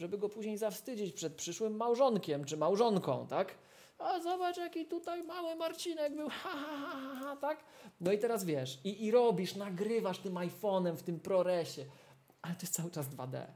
żeby 0.00 0.18
go 0.18 0.28
później 0.28 0.58
zawstydzić 0.58 1.14
przed 1.14 1.34
przyszłym 1.34 1.76
małżonkiem 1.76 2.44
czy 2.44 2.56
małżonką, 2.56 3.26
tak? 3.26 3.54
A 3.98 4.20
zobacz, 4.20 4.56
jaki 4.56 4.86
tutaj 4.86 5.22
mały 5.22 5.56
Marcinek 5.56 6.16
był, 6.16 6.28
ha, 6.28 6.48
ha, 6.48 6.76
ha, 6.76 6.98
ha, 7.02 7.20
ha 7.20 7.36
tak? 7.36 7.64
No 8.00 8.12
i 8.12 8.18
teraz 8.18 8.44
wiesz, 8.44 8.80
i, 8.84 9.04
i 9.04 9.10
robisz, 9.10 9.54
nagrywasz 9.56 10.18
tym 10.18 10.34
iPhone'em 10.34 10.96
w 10.96 11.02
tym 11.02 11.20
ProResie, 11.20 11.84
ale 12.42 12.54
to 12.54 12.60
jest 12.62 12.74
cały 12.74 12.90
czas 12.90 13.08
2D. 13.08 13.46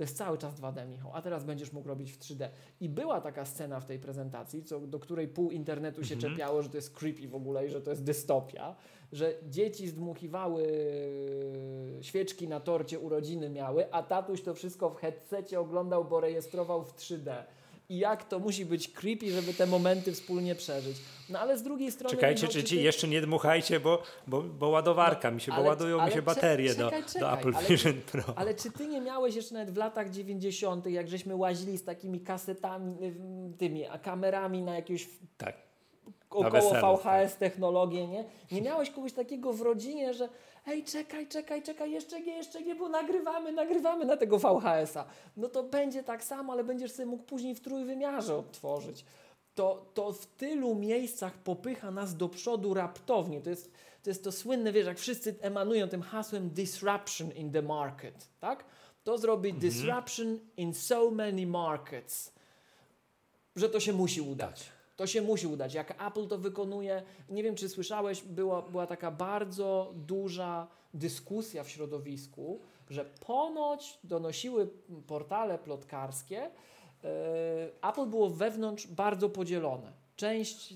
To 0.00 0.04
jest 0.04 0.16
cały 0.16 0.38
czas 0.38 0.54
2D, 0.54 0.88
Michał, 0.88 1.10
a 1.14 1.22
teraz 1.22 1.44
będziesz 1.44 1.72
mógł 1.72 1.88
robić 1.88 2.12
w 2.12 2.18
3D. 2.18 2.48
I 2.80 2.88
była 2.88 3.20
taka 3.20 3.44
scena 3.44 3.80
w 3.80 3.86
tej 3.86 3.98
prezentacji, 3.98 4.64
co, 4.64 4.80
do 4.80 4.98
której 4.98 5.28
pół 5.28 5.50
internetu 5.50 6.04
się 6.04 6.14
mhm. 6.14 6.32
czepiało, 6.32 6.62
że 6.62 6.68
to 6.68 6.76
jest 6.76 6.94
creepy 6.94 7.28
w 7.28 7.34
ogóle 7.34 7.66
i 7.66 7.70
że 7.70 7.80
to 7.80 7.90
jest 7.90 8.04
dystopia, 8.04 8.76
że 9.12 9.34
dzieci 9.48 9.88
zdmuchiwały 9.88 10.62
świeczki 12.00 12.48
na 12.48 12.60
torcie 12.60 12.98
urodziny 12.98 13.50
miały, 13.50 13.92
a 13.92 14.02
tatuś 14.02 14.42
to 14.42 14.54
wszystko 14.54 14.90
w 14.90 14.96
headsetie 14.96 15.60
oglądał, 15.60 16.04
bo 16.04 16.20
rejestrował 16.20 16.84
w 16.84 16.94
3D 16.94 17.42
i 17.90 17.98
jak 17.98 18.24
to 18.24 18.38
musi 18.38 18.66
być 18.66 18.88
creepy, 18.88 19.30
żeby 19.30 19.54
te 19.54 19.66
momenty 19.66 20.12
wspólnie 20.12 20.54
przeżyć. 20.54 20.96
No 21.28 21.38
ale 21.38 21.58
z 21.58 21.62
drugiej 21.62 21.92
strony... 21.92 22.16
Czekajcie, 22.16 22.48
czy, 22.48 22.62
czy 22.62 22.76
jeszcze 22.76 23.08
nie 23.08 23.20
dmuchajcie, 23.20 23.80
bo, 23.80 24.02
bo, 24.26 24.42
bo 24.42 24.68
ładowarka 24.68 25.30
no, 25.30 25.34
mi 25.34 25.40
się, 25.40 25.52
ale, 25.52 25.62
bo 25.62 25.68
ładują 25.68 26.06
mi 26.06 26.12
się 26.12 26.22
baterie 26.22 26.74
czekaj, 26.74 27.02
do, 27.02 27.08
czekaj, 27.08 27.20
do 27.20 27.32
Apple 27.32 27.52
ale, 27.56 27.68
Vision 27.68 28.00
Pro. 28.12 28.24
Ale 28.36 28.54
czy 28.54 28.70
ty 28.70 28.86
nie 28.86 29.00
miałeś 29.00 29.34
jeszcze 29.34 29.54
nawet 29.54 29.74
w 29.74 29.76
latach 29.76 30.10
90., 30.10 30.86
jak 30.86 31.08
żeśmy 31.08 31.36
łazili 31.36 31.78
z 31.78 31.84
takimi 31.84 32.20
kasetami, 32.20 32.96
tymi 33.58 33.86
a 33.86 33.98
kamerami 33.98 34.62
na 34.62 34.74
jakieś... 34.74 35.08
Tak 35.36 35.69
około 36.30 36.74
VHS 36.74 37.30
tak. 37.30 37.38
technologię, 37.38 38.08
nie? 38.08 38.24
Nie 38.52 38.62
miałeś 38.62 38.90
kogoś 38.90 39.12
takiego 39.12 39.52
w 39.52 39.60
rodzinie, 39.60 40.14
że 40.14 40.28
ej, 40.66 40.84
czekaj, 40.84 41.28
czekaj, 41.28 41.62
czekaj, 41.62 41.90
jeszcze 41.90 42.20
nie, 42.20 42.36
jeszcze 42.36 42.62
nie, 42.62 42.74
bo 42.74 42.88
nagrywamy, 42.88 43.52
nagrywamy 43.52 44.04
na 44.04 44.16
tego 44.16 44.38
VHS-a. 44.38 45.04
No 45.36 45.48
to 45.48 45.62
będzie 45.62 46.02
tak 46.02 46.24
samo, 46.24 46.52
ale 46.52 46.64
będziesz 46.64 46.92
sobie 46.92 47.06
mógł 47.06 47.22
później 47.22 47.54
w 47.54 47.60
trójwymiarze 47.60 48.36
odtworzyć. 48.36 49.04
To, 49.54 49.86
to 49.94 50.12
w 50.12 50.26
tylu 50.26 50.74
miejscach 50.74 51.38
popycha 51.38 51.90
nas 51.90 52.16
do 52.16 52.28
przodu 52.28 52.74
raptownie. 52.74 53.40
To 53.40 53.50
jest, 53.50 53.72
to 54.02 54.10
jest 54.10 54.24
to 54.24 54.32
słynne, 54.32 54.72
wiesz, 54.72 54.86
jak 54.86 54.98
wszyscy 54.98 55.34
emanują 55.40 55.88
tym 55.88 56.02
hasłem 56.02 56.50
disruption 56.50 57.32
in 57.32 57.52
the 57.52 57.62
market, 57.62 58.28
tak? 58.40 58.64
To 59.04 59.18
zrobi 59.18 59.50
mhm. 59.50 59.60
disruption 59.60 60.38
in 60.56 60.74
so 60.74 61.10
many 61.10 61.46
markets, 61.46 62.32
że 63.56 63.68
to 63.68 63.80
się 63.80 63.92
musi 63.92 64.20
udać. 64.20 64.70
To 65.00 65.06
się 65.06 65.22
musi 65.22 65.46
udać. 65.46 65.74
Jak 65.74 66.02
Apple 66.06 66.26
to 66.26 66.38
wykonuje, 66.38 67.02
nie 67.30 67.42
wiem 67.42 67.54
czy 67.54 67.68
słyszałeś, 67.68 68.22
była, 68.22 68.62
była 68.62 68.86
taka 68.86 69.10
bardzo 69.10 69.92
duża 69.94 70.68
dyskusja 70.94 71.64
w 71.64 71.68
środowisku, 71.70 72.60
że 72.90 73.04
ponoć 73.04 73.98
donosiły 74.04 74.68
portale 75.06 75.58
plotkarskie, 75.58 76.36
yy, 76.36 77.10
Apple 77.82 78.06
było 78.06 78.30
wewnątrz 78.30 78.86
bardzo 78.86 79.28
podzielone. 79.28 79.92
Część 80.16 80.74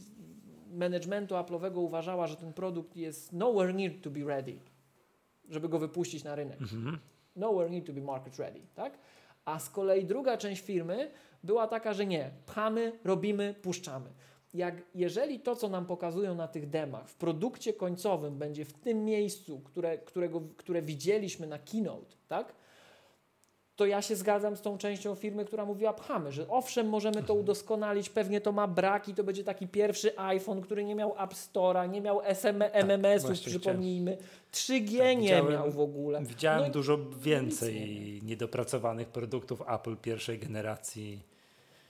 managementu 0.73 1.35
Apple'owego 1.35 1.79
uważała, 1.79 2.27
że 2.27 2.37
ten 2.37 2.53
produkt 2.53 2.97
jest 2.97 3.33
nowhere 3.33 3.73
near 3.73 3.93
to 4.03 4.11
be 4.11 4.25
ready, 4.25 4.59
żeby 5.49 5.69
go 5.69 5.79
wypuścić 5.79 6.25
na 6.25 6.35
rynek. 6.35 6.63
Mhm. 6.63 6.99
Nowhere 7.37 7.71
near 7.71 7.85
to 7.85 7.93
be 7.93 8.01
market 8.01 8.37
ready, 8.37 8.61
tak? 8.75 8.99
A 9.45 9.59
z 9.59 9.71
kolei 9.71 10.05
druga 10.05 10.37
część 10.37 10.63
firmy 10.63 11.11
była 11.43 11.67
taka, 11.69 11.93
że 11.93 12.07
nie, 12.07 12.31
pchamy, 12.47 12.93
robimy, 13.05 13.55
puszczamy. 13.63 14.11
jak, 14.55 14.83
jeżeli 14.95 15.41
to, 15.41 15.57
co 15.57 15.69
nam 15.69 15.87
pokazują 15.87 16.35
na 16.35 16.49
tych 16.49 16.71
demach, 16.71 17.09
w 17.09 17.15
produkcie 17.15 17.73
końcowym 17.73 18.39
będzie 18.39 18.65
w 18.65 18.73
tym 18.73 19.05
miejscu, 19.05 19.61
które, 19.61 19.99
którego, 19.99 20.41
które 20.57 20.83
widzieliśmy 20.83 21.47
na 21.47 21.59
keynote, 21.59 22.17
tak? 22.29 22.55
To 23.77 23.87
ja 23.87 24.03
się 24.03 24.17
zgadzam 24.17 24.57
z 24.57 24.61
tą 24.63 24.79
częścią 24.79 25.15
firmy, 25.15 25.45
która 25.45 25.65
mówiła 25.65 25.93
pchamy, 25.93 26.33
że 26.33 26.49
owszem, 26.49 26.89
możemy 26.89 27.15
to 27.15 27.21
Mhm. 27.21 27.39
udoskonalić, 27.41 28.09
pewnie 28.09 28.41
to 28.41 28.53
ma 28.53 28.67
braki, 28.67 29.15
to 29.15 29.25
będzie 29.25 29.45
taki 29.45 29.69
pierwszy 29.69 30.19
iPhone, 30.19 30.61
który 30.61 30.85
nie 30.85 30.95
miał 30.95 31.15
App 31.19 31.33
Store'a, 31.35 31.91
nie 31.91 32.01
miał 32.01 32.21
SM, 32.23 32.63
MMS-ów, 32.73 33.29
Tak, 33.31 33.37
właśnie 33.37 33.51
przypomnijmy, 33.51 34.17
3G 34.53 34.99
Tak, 34.99 35.19
nie 35.19 35.43
miał 35.43 35.71
w 35.71 35.81
ogóle. 35.81 36.23
Widziałem 36.25 36.63
No 36.63 36.71
dużo 36.71 36.99
więcej 37.21 38.21
niedopracowanych 38.23 39.09
produktów 39.09 39.63
Apple 39.69 39.97
pierwszej 39.97 40.39
generacji 40.39 41.23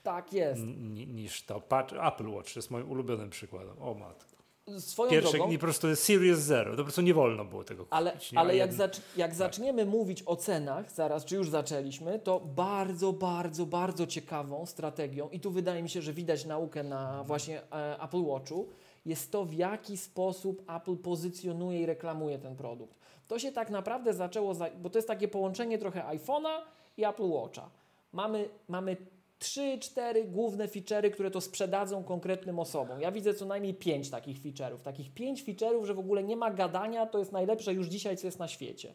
Tak 0.03 0.33
jest. 0.33 0.63
niż 1.07 1.43
to. 1.43 1.61
Patrz, 1.61 1.95
Apple 2.09 2.29
Watch 2.31 2.57
jest 2.57 2.71
moim 2.71 2.91
ulubionym 2.91 3.31
przykładem. 3.31 3.75
O 3.83 3.95
matko. 3.95 4.34
Swoją 4.79 5.11
Pierwsze, 5.11 5.33
drogą, 5.33 5.51
nie, 5.51 5.59
po 5.59 5.63
prostu 5.63 5.97
Series 5.97 6.39
Zero. 6.39 6.71
To 6.71 6.77
po 6.77 6.83
prostu 6.83 7.03
nie 7.03 7.15
wolno 7.15 7.45
było 7.45 7.65
tego 7.65 7.87
Ale, 7.91 8.13
kupić. 8.13 8.35
ale 8.35 8.53
A 8.53 8.57
jak, 8.57 8.71
jak 9.17 9.35
zaczniemy 9.35 9.87
mówić 9.87 10.23
o 10.27 10.37
cenach, 10.37 10.93
zaraz, 10.93 11.25
czy 11.25 11.35
już 11.35 11.51
zaczęliśmy, 11.51 12.19
to 12.19 12.41
bardzo, 12.41 13.13
bardzo, 13.13 13.67
bardzo 13.67 14.07
ciekawą 14.07 14.67
strategią, 14.67 15.29
i 15.31 15.41
tu 15.41 15.51
wydaje 15.51 15.83
mi 15.83 15.89
się, 15.89 16.03
że 16.03 16.13
widać 16.13 16.45
naukę 16.45 16.83
na 16.83 17.25
właśnie 17.25 17.63
e, 17.73 18.03
Apple 18.03 18.25
Watchu, 18.25 18.69
jest 19.07 19.33
to, 19.33 19.45
w 19.45 19.55
jaki 19.55 19.97
sposób 19.97 20.71
Apple 20.77 20.97
pozycjonuje 20.97 21.81
i 21.81 21.87
reklamuje 21.87 22.39
ten 22.39 22.57
produkt. 22.57 22.99
To 23.29 23.39
się 23.39 23.53
tak 23.53 23.71
naprawdę 23.71 24.15
zaczęło, 24.15 24.55
za, 24.55 24.71
bo 24.83 24.91
to 24.91 24.99
jest 24.99 25.09
takie 25.09 25.29
połączenie 25.29 25.79
trochę 25.79 26.01
iPhone'a 26.03 26.59
i 26.97 27.05
Apple 27.05 27.29
Watcha. 27.31 27.71
Mamy, 28.13 28.49
mamy 28.69 28.97
trzy, 29.45 29.79
cztery 29.79 30.25
główne 30.25 30.69
feature'y, 30.69 31.11
które 31.11 31.31
to 31.31 31.41
sprzedadzą 31.41 32.05
konkretnym 32.05 32.59
osobom. 32.59 33.01
Ja 33.01 33.13
widzę 33.13 33.35
co 33.35 33.47
najmniej 33.47 33.75
pięć 33.75 34.11
takich 34.11 34.43
feature'ów. 34.43 34.81
Takich 34.81 35.15
pięć 35.15 35.45
feature'ów, 35.45 35.85
że 35.85 35.95
w 35.95 35.99
ogóle 35.99 36.23
nie 36.23 36.37
ma 36.37 36.51
gadania, 36.51 37.07
to 37.07 37.19
jest 37.19 37.33
najlepsze 37.33 37.75
już 37.75 37.87
dzisiaj, 37.87 38.17
co 38.17 38.27
jest 38.27 38.39
na 38.39 38.49
świecie. 38.49 38.95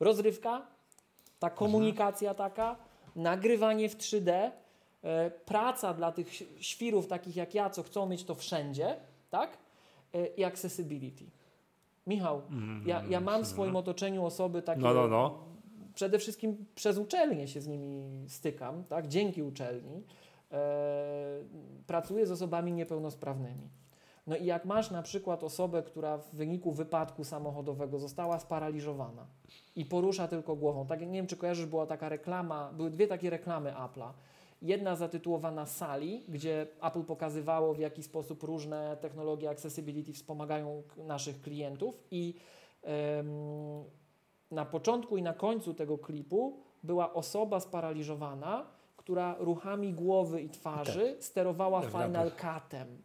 Rozrywka, 0.00 0.66
ta 1.38 1.50
komunikacja 1.50 2.34
taka, 2.34 2.76
nagrywanie 3.16 3.88
w 3.88 3.96
3D, 3.96 4.50
e, 5.02 5.30
praca 5.30 5.94
dla 5.94 6.12
tych 6.12 6.28
świrów 6.60 7.06
takich 7.06 7.36
jak 7.36 7.54
ja, 7.54 7.70
co 7.70 7.82
chcą 7.82 8.06
mieć 8.06 8.24
to 8.24 8.34
wszędzie, 8.34 8.96
tak? 9.30 9.58
E, 10.14 10.26
I 10.26 10.44
accessibility. 10.44 11.24
Michał, 12.06 12.42
ja, 12.86 13.02
ja 13.08 13.20
mam 13.20 13.44
w 13.44 13.46
swoim 13.46 13.76
otoczeniu 13.76 14.24
osoby 14.24 14.62
takie 14.62 14.80
No, 14.80 14.94
no, 14.94 15.08
no. 15.08 15.53
Przede 15.94 16.18
wszystkim 16.18 16.66
przez 16.74 16.98
uczelnię 16.98 17.48
się 17.48 17.60
z 17.60 17.66
nimi 17.66 18.24
stykam, 18.28 18.84
tak? 18.84 19.08
dzięki 19.08 19.42
uczelni, 19.42 20.02
e, 20.52 21.42
pracuję 21.86 22.26
z 22.26 22.30
osobami 22.30 22.72
niepełnosprawnymi. 22.72 23.68
No 24.26 24.36
i 24.36 24.44
jak 24.44 24.64
masz 24.64 24.90
na 24.90 25.02
przykład 25.02 25.44
osobę, 25.44 25.82
która 25.82 26.18
w 26.18 26.34
wyniku 26.34 26.72
wypadku 26.72 27.24
samochodowego 27.24 27.98
została 27.98 28.40
sparaliżowana 28.40 29.26
i 29.76 29.84
porusza 29.84 30.28
tylko 30.28 30.56
głową, 30.56 30.86
tak 30.86 31.00
nie 31.00 31.06
wiem, 31.06 31.26
czy 31.26 31.36
kojarzysz, 31.36 31.66
była 31.66 31.86
taka 31.86 32.08
reklama, 32.08 32.72
były 32.72 32.90
dwie 32.90 33.06
takie 33.06 33.30
reklamy 33.30 33.72
Apple'a. 33.72 34.12
Jedna 34.62 34.96
zatytułowana 34.96 35.66
Sali, 35.66 36.24
gdzie 36.28 36.66
Apple 36.82 37.02
pokazywało, 37.02 37.74
w 37.74 37.78
jaki 37.78 38.02
sposób 38.02 38.42
różne 38.42 38.96
technologie 39.00 39.50
accessibility 39.50 40.12
wspomagają 40.12 40.82
naszych 40.96 41.40
klientów 41.40 42.04
i 42.10 42.34
em, 42.82 43.84
na 44.54 44.64
początku 44.64 45.16
i 45.16 45.22
na 45.22 45.32
końcu 45.34 45.74
tego 45.74 45.98
klipu 45.98 46.56
była 46.82 47.12
osoba 47.14 47.60
sparaliżowana, 47.60 48.66
która 48.96 49.36
ruchami 49.38 49.92
głowy 49.94 50.42
i 50.42 50.48
twarzy 50.50 51.16
sterowała 51.20 51.80
Tak, 51.80 51.90
Final 51.90 52.30
tak. 52.32 52.62
Cutem. 52.62 53.02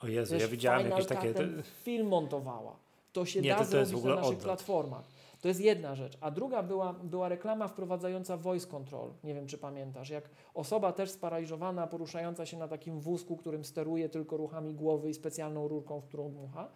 O 0.00 0.06
Jezu, 0.06 0.32
Wiesz, 0.34 0.42
ja 0.42 0.48
widziałem 0.48 0.82
Final 0.82 0.98
jakieś 0.98 1.16
takie... 1.16 1.34
Film 1.62 2.08
montowała. 2.08 2.76
To 3.12 3.24
się 3.24 3.40
Nie, 3.40 3.50
da 3.50 3.56
to- 3.56 3.64
to 3.64 3.70
zrobić 3.70 4.04
na 4.04 4.10
naszych 4.10 4.24
odwrót. 4.24 4.42
platformach. 4.44 5.04
To 5.40 5.48
jest 5.48 5.60
jedna 5.60 5.94
rzecz. 5.94 6.18
A 6.20 6.30
druga 6.30 6.62
była, 6.62 6.92
była 6.92 7.28
reklama 7.28 7.68
wprowadzająca 7.68 8.36
voice 8.36 8.66
control. 8.66 9.10
Nie 9.24 9.34
wiem, 9.34 9.46
czy 9.46 9.58
pamiętasz. 9.58 10.10
Jak 10.10 10.30
osoba 10.54 10.92
też 10.92 11.10
sparaliżowana, 11.10 11.86
poruszająca 11.86 12.46
się 12.46 12.56
na 12.56 12.68
takim 12.68 13.00
wózku, 13.00 13.36
którym 13.36 13.64
steruje 13.64 14.08
tylko 14.08 14.36
ruchami 14.36 14.74
głowy 14.74 15.10
i 15.10 15.14
specjalną 15.14 15.68
rurką, 15.68 16.00
w 16.00 16.04
którą 16.04 16.30
dmucha, 16.30 16.68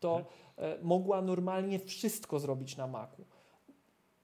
to 0.00 0.24
e, 0.56 0.78
mogła 0.82 1.22
normalnie 1.22 1.78
wszystko 1.78 2.38
zrobić 2.38 2.76
na 2.76 2.86
Macu. 2.86 3.24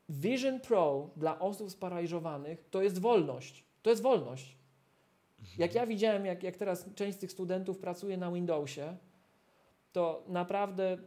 Vision 0.08 0.60
Pro 0.60 1.10
dla 1.16 1.38
osób 1.38 1.70
sparaliżowanych 1.70 2.64
to 2.70 2.82
jest 2.82 2.98
wolność. 2.98 3.64
To 3.82 3.90
jest 3.90 4.02
wolność. 4.02 4.56
Jak 5.58 5.74
ja 5.74 5.86
widziałem, 5.86 6.26
jak, 6.26 6.42
jak 6.42 6.56
teraz 6.56 6.94
część 6.94 7.16
z 7.16 7.20
tych 7.20 7.32
studentów 7.32 7.78
pracuje 7.78 8.16
na 8.16 8.32
Windowsie, 8.32 8.96
to 9.92 10.24
naprawdę 10.28 10.98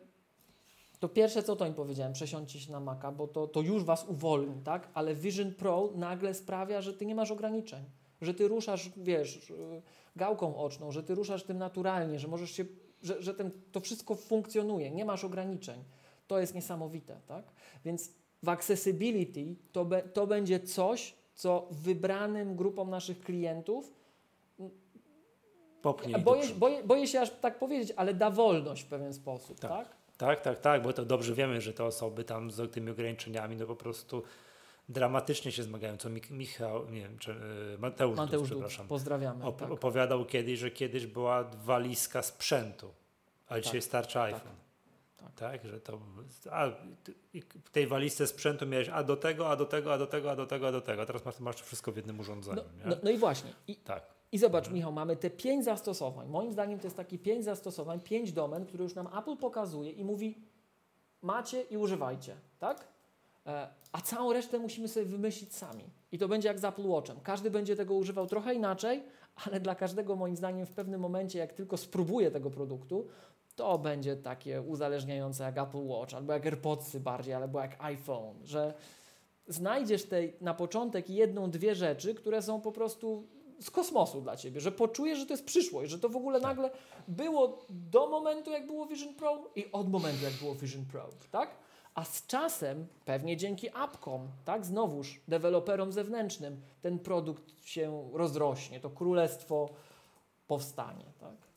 to 0.99 1.09
pierwsze, 1.09 1.43
co 1.43 1.55
to 1.55 1.65
im 1.65 1.73
powiedziałem, 1.73 2.13
przesiądźcie 2.13 2.59
się 2.59 2.71
na 2.71 2.79
Maca, 2.79 3.11
bo 3.11 3.27
to, 3.27 3.47
to 3.47 3.61
już 3.61 3.83
was 3.83 4.05
uwolni, 4.07 4.61
tak? 4.63 4.89
Ale 4.93 5.15
Vision 5.15 5.53
Pro 5.53 5.89
nagle 5.95 6.33
sprawia, 6.33 6.81
że 6.81 6.93
ty 6.93 7.05
nie 7.05 7.15
masz 7.15 7.31
ograniczeń, 7.31 7.83
że 8.21 8.33
ty 8.33 8.47
ruszasz, 8.47 8.89
wiesz, 8.97 9.49
y, 9.49 9.81
gałką 10.15 10.57
oczną, 10.57 10.91
że 10.91 11.03
ty 11.03 11.15
ruszasz 11.15 11.43
tym 11.43 11.57
naturalnie, 11.57 12.19
że 12.19 12.27
możesz 12.27 12.51
się, 12.51 12.65
że, 13.03 13.21
że 13.21 13.33
ten, 13.33 13.51
to 13.71 13.79
wszystko 13.79 14.15
funkcjonuje, 14.15 14.91
nie 14.91 15.05
masz 15.05 15.23
ograniczeń. 15.23 15.83
To 16.27 16.39
jest 16.39 16.55
niesamowite, 16.55 17.19
tak? 17.27 17.45
Więc 17.85 18.11
w 18.43 18.49
accessibility 18.49 19.55
to, 19.71 19.85
be, 19.85 20.01
to 20.01 20.27
będzie 20.27 20.59
coś, 20.59 21.13
co 21.35 21.67
wybranym 21.71 22.55
grupom 22.55 22.89
naszych 22.89 23.21
klientów 23.21 23.93
popchnij 25.81 26.13
do 26.13 26.19
boję, 26.19 26.47
boję, 26.55 26.83
boję 26.83 27.07
się 27.07 27.21
aż 27.21 27.29
tak 27.29 27.59
powiedzieć, 27.59 27.93
ale 27.95 28.13
da 28.13 28.29
wolność 28.29 28.83
w 28.83 28.87
pewien 28.87 29.13
sposób, 29.13 29.59
tak? 29.59 29.71
Tak. 29.71 29.99
Tak, 30.17 30.41
tak, 30.41 30.59
tak, 30.59 30.81
bo 30.81 30.93
to 30.93 31.05
dobrze 31.05 31.33
wiemy, 31.33 31.61
że 31.61 31.73
te 31.73 31.83
osoby 31.83 32.23
tam 32.23 32.51
z 32.51 32.71
tymi 32.71 32.91
ograniczeniami 32.91 33.55
no 33.55 33.65
po 33.65 33.75
prostu 33.75 34.23
dramatycznie 34.89 35.51
się 35.51 35.63
zmagają, 35.63 35.97
co 35.97 36.09
Michał, 36.29 36.89
nie 36.89 37.01
wiem, 37.01 37.17
czy 37.17 37.31
y, 37.31 37.77
Mateusz, 37.79 38.17
Mateusz 38.17 38.49
przepraszam, 38.49 38.87
pozdrawiamy. 38.87 39.45
op- 39.45 39.55
tak. 39.59 39.71
opowiadał 39.71 40.25
kiedyś, 40.25 40.59
że 40.59 40.71
kiedyś 40.71 41.07
była 41.07 41.43
walizka 41.43 42.21
sprzętu, 42.21 42.91
a 43.47 43.59
dzisiaj 43.59 43.79
Tak, 43.79 43.83
starczy 43.83 44.13
tak, 44.13 44.33
iPhone. 44.33 44.55
Tak. 45.19 45.35
Tak, 45.35 45.65
że 45.65 45.81
to. 45.81 45.99
A 46.51 46.67
w 47.65 47.69
tej 47.71 47.87
walizce 47.87 48.27
sprzętu 48.27 48.67
miałeś 48.67 48.89
a 48.89 49.03
do 49.03 49.17
tego, 49.17 49.49
a 49.49 49.55
do 49.55 49.65
tego, 49.65 49.93
a 49.93 49.97
do 49.97 50.07
tego, 50.07 50.31
a 50.31 50.35
do 50.35 50.45
tego, 50.45 50.67
a 50.67 50.71
do 50.71 50.81
tego. 50.81 51.01
A 51.01 51.05
teraz 51.05 51.25
masz, 51.25 51.39
masz 51.39 51.55
to 51.55 51.63
wszystko 51.63 51.91
w 51.91 51.95
jednym 51.95 52.19
urządzeniu. 52.19 52.61
No, 52.85 52.89
no, 52.89 52.95
no 53.03 53.09
i 53.11 53.17
właśnie. 53.17 53.53
I, 53.67 53.75
Tak. 53.75 54.03
I 54.31 54.37
zobacz, 54.37 54.69
Michał, 54.69 54.91
mamy 54.91 55.15
te 55.15 55.29
pięć 55.29 55.65
zastosowań. 55.65 56.27
Moim 56.27 56.51
zdaniem 56.51 56.79
to 56.79 56.87
jest 56.87 56.97
takie 56.97 57.17
pięć 57.19 57.45
zastosowań, 57.45 57.99
pięć 57.99 58.31
domen, 58.31 58.65
które 58.65 58.83
już 58.83 58.95
nam 58.95 59.07
Apple 59.17 59.37
pokazuje 59.37 59.91
i 59.91 60.03
mówi 60.05 60.37
macie 61.21 61.61
i 61.61 61.77
używajcie, 61.77 62.35
tak? 62.59 62.87
E, 63.47 63.67
A 63.91 64.01
całą 64.01 64.33
resztę 64.33 64.59
musimy 64.59 64.87
sobie 64.87 65.05
wymyślić 65.05 65.55
sami. 65.55 65.83
I 66.11 66.17
to 66.17 66.27
będzie 66.27 66.47
jak 66.47 66.59
z 66.59 66.63
Apple 66.63 66.87
Watchem. 66.87 67.19
Każdy 67.23 67.51
będzie 67.51 67.75
tego 67.75 67.93
używał 67.93 68.27
trochę 68.27 68.53
inaczej, 68.53 69.03
ale 69.45 69.59
dla 69.59 69.75
każdego 69.75 70.15
moim 70.15 70.35
zdaniem 70.35 70.65
w 70.65 70.71
pewnym 70.71 71.01
momencie, 71.01 71.39
jak 71.39 71.53
tylko 71.53 71.77
spróbuje 71.77 72.31
tego 72.31 72.49
produktu, 72.49 73.07
to 73.59 73.77
będzie 73.77 74.15
takie 74.15 74.61
uzależniające 74.61 75.43
jak 75.43 75.57
Apple 75.57 75.87
Watch, 75.87 76.13
albo 76.13 76.33
jak 76.33 76.45
AirPodsy 76.45 76.99
bardziej, 76.99 77.33
albo 77.33 77.59
jak 77.59 77.83
iPhone, 77.83 78.35
że 78.43 78.73
znajdziesz 79.47 80.05
tej, 80.05 80.33
na 80.41 80.53
początek 80.53 81.09
jedną, 81.09 81.51
dwie 81.51 81.75
rzeczy, 81.75 82.15
które 82.15 82.41
są 82.41 82.61
po 82.61 82.71
prostu 82.71 83.27
z 83.61 83.71
kosmosu 83.71 84.21
dla 84.21 84.37
ciebie, 84.37 84.61
że 84.61 84.71
poczujesz, 84.71 85.19
że 85.19 85.25
to 85.25 85.33
jest 85.33 85.45
przyszłość, 85.45 85.91
że 85.91 85.99
to 85.99 86.09
w 86.09 86.15
ogóle 86.15 86.39
nagle 86.39 86.71
było 87.07 87.65
do 87.69 88.07
momentu, 88.07 88.51
jak 88.51 88.67
było 88.67 88.85
Vision 88.85 89.13
Pro 89.13 89.43
i 89.55 89.71
od 89.71 89.89
momentu, 89.89 90.23
jak 90.23 90.33
było 90.33 90.55
Vision 90.55 90.85
Pro, 90.85 91.09
tak? 91.31 91.49
A 91.95 92.05
z 92.05 92.27
czasem, 92.27 92.87
pewnie 93.05 93.37
dzięki 93.37 93.69
apkom, 93.73 94.27
tak, 94.45 94.65
znowuż 94.65 95.21
deweloperom 95.27 95.91
zewnętrznym, 95.91 96.61
ten 96.81 96.99
produkt 96.99 97.65
się 97.65 98.09
rozrośnie, 98.13 98.79
to 98.79 98.89
królestwo 98.89 99.69
powstanie, 100.47 101.05
tak? 101.19 101.48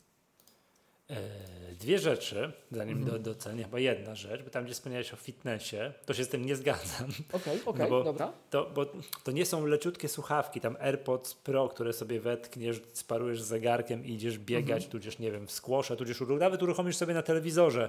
E, 1.12 1.52
Dwie 1.80 1.98
rzeczy, 1.98 2.52
zanim 2.72 2.98
Mhm. 2.98 3.22
do, 3.22 3.30
docenię, 3.30 3.64
chyba 3.64 3.78
jedna 3.78 4.14
rzecz, 4.14 4.42
bo 4.42 4.50
tam 4.50 4.64
gdzie 4.64 4.74
wspomniałeś 4.74 5.12
o 5.12 5.16
fitnessie, 5.16 5.76
to 6.06 6.14
się 6.14 6.24
z 6.24 6.28
tym 6.28 6.44
nie 6.44 6.56
zgadzam. 6.56 7.08
Okej, 7.32 7.60
okej, 7.66 7.82
No 7.84 7.88
bo- 7.88 8.04
dobra. 8.04 8.32
To, 8.50 8.70
bo 8.74 8.86
to 9.24 9.32
nie 9.32 9.46
są 9.46 9.66
leciutkie 9.66 10.08
słuchawki, 10.08 10.60
tam 10.60 10.76
AirPods 10.80 11.34
Pro, 11.34 11.68
które 11.68 11.92
sobie 11.92 12.20
wetkniesz, 12.20 12.80
sparujesz 12.92 13.42
zegarkiem 13.42 14.04
i 14.06 14.12
idziesz 14.12 14.38
biegać, 14.38 14.62
Mhm. 14.84 14.90
tudzież 14.90 14.90
tudzież 14.90 15.18
nie 15.18 15.32
wiem, 15.32 15.46
w 15.46 15.52
skłosze, 15.52 15.96
tudzież 15.96 16.20
nawet 16.38 16.62
uruchomisz 16.62 16.96
sobie 16.96 17.14
na 17.14 17.22
telewizorze, 17.22 17.88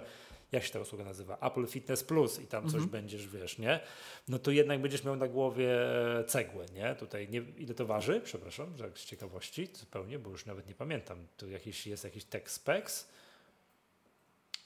jak 0.54 0.64
się 0.64 0.74
ta 0.74 0.80
usługa 0.80 1.04
nazywa, 1.04 1.38
Apple 1.42 1.68
Fitness 1.68 2.04
Plus 2.04 2.40
i 2.40 2.48
tam 2.48 2.64
coś 2.64 2.74
Mhm. 2.74 2.90
będziesz, 2.90 3.28
wiesz, 3.28 3.58
nie? 3.58 3.80
No 4.28 4.40
to 4.40 4.52
jednak 4.52 4.82
będziesz 4.82 5.04
miał 5.04 5.16
na 5.16 5.28
głowie 5.28 5.70
e, 6.20 6.24
cegłę, 6.24 6.66
nie? 6.74 6.96
Tutaj, 6.96 7.30
nie, 7.30 7.42
ile 7.58 7.74
to 7.74 7.86
waży? 7.86 8.22
Przepraszam, 8.24 8.78
że 8.78 8.92
z 8.96 9.06
ciekawości 9.06 9.70
zupełnie, 9.74 10.20
bo 10.20 10.30
już 10.30 10.46
nawet 10.46 10.68
nie 10.68 10.76
pamiętam. 10.76 11.28
Tu 11.38 11.50
jakiś, 11.50 11.88
jest 11.88 12.04
jakiś 12.04 12.26
tech 12.26 12.52
specs. 12.52 13.08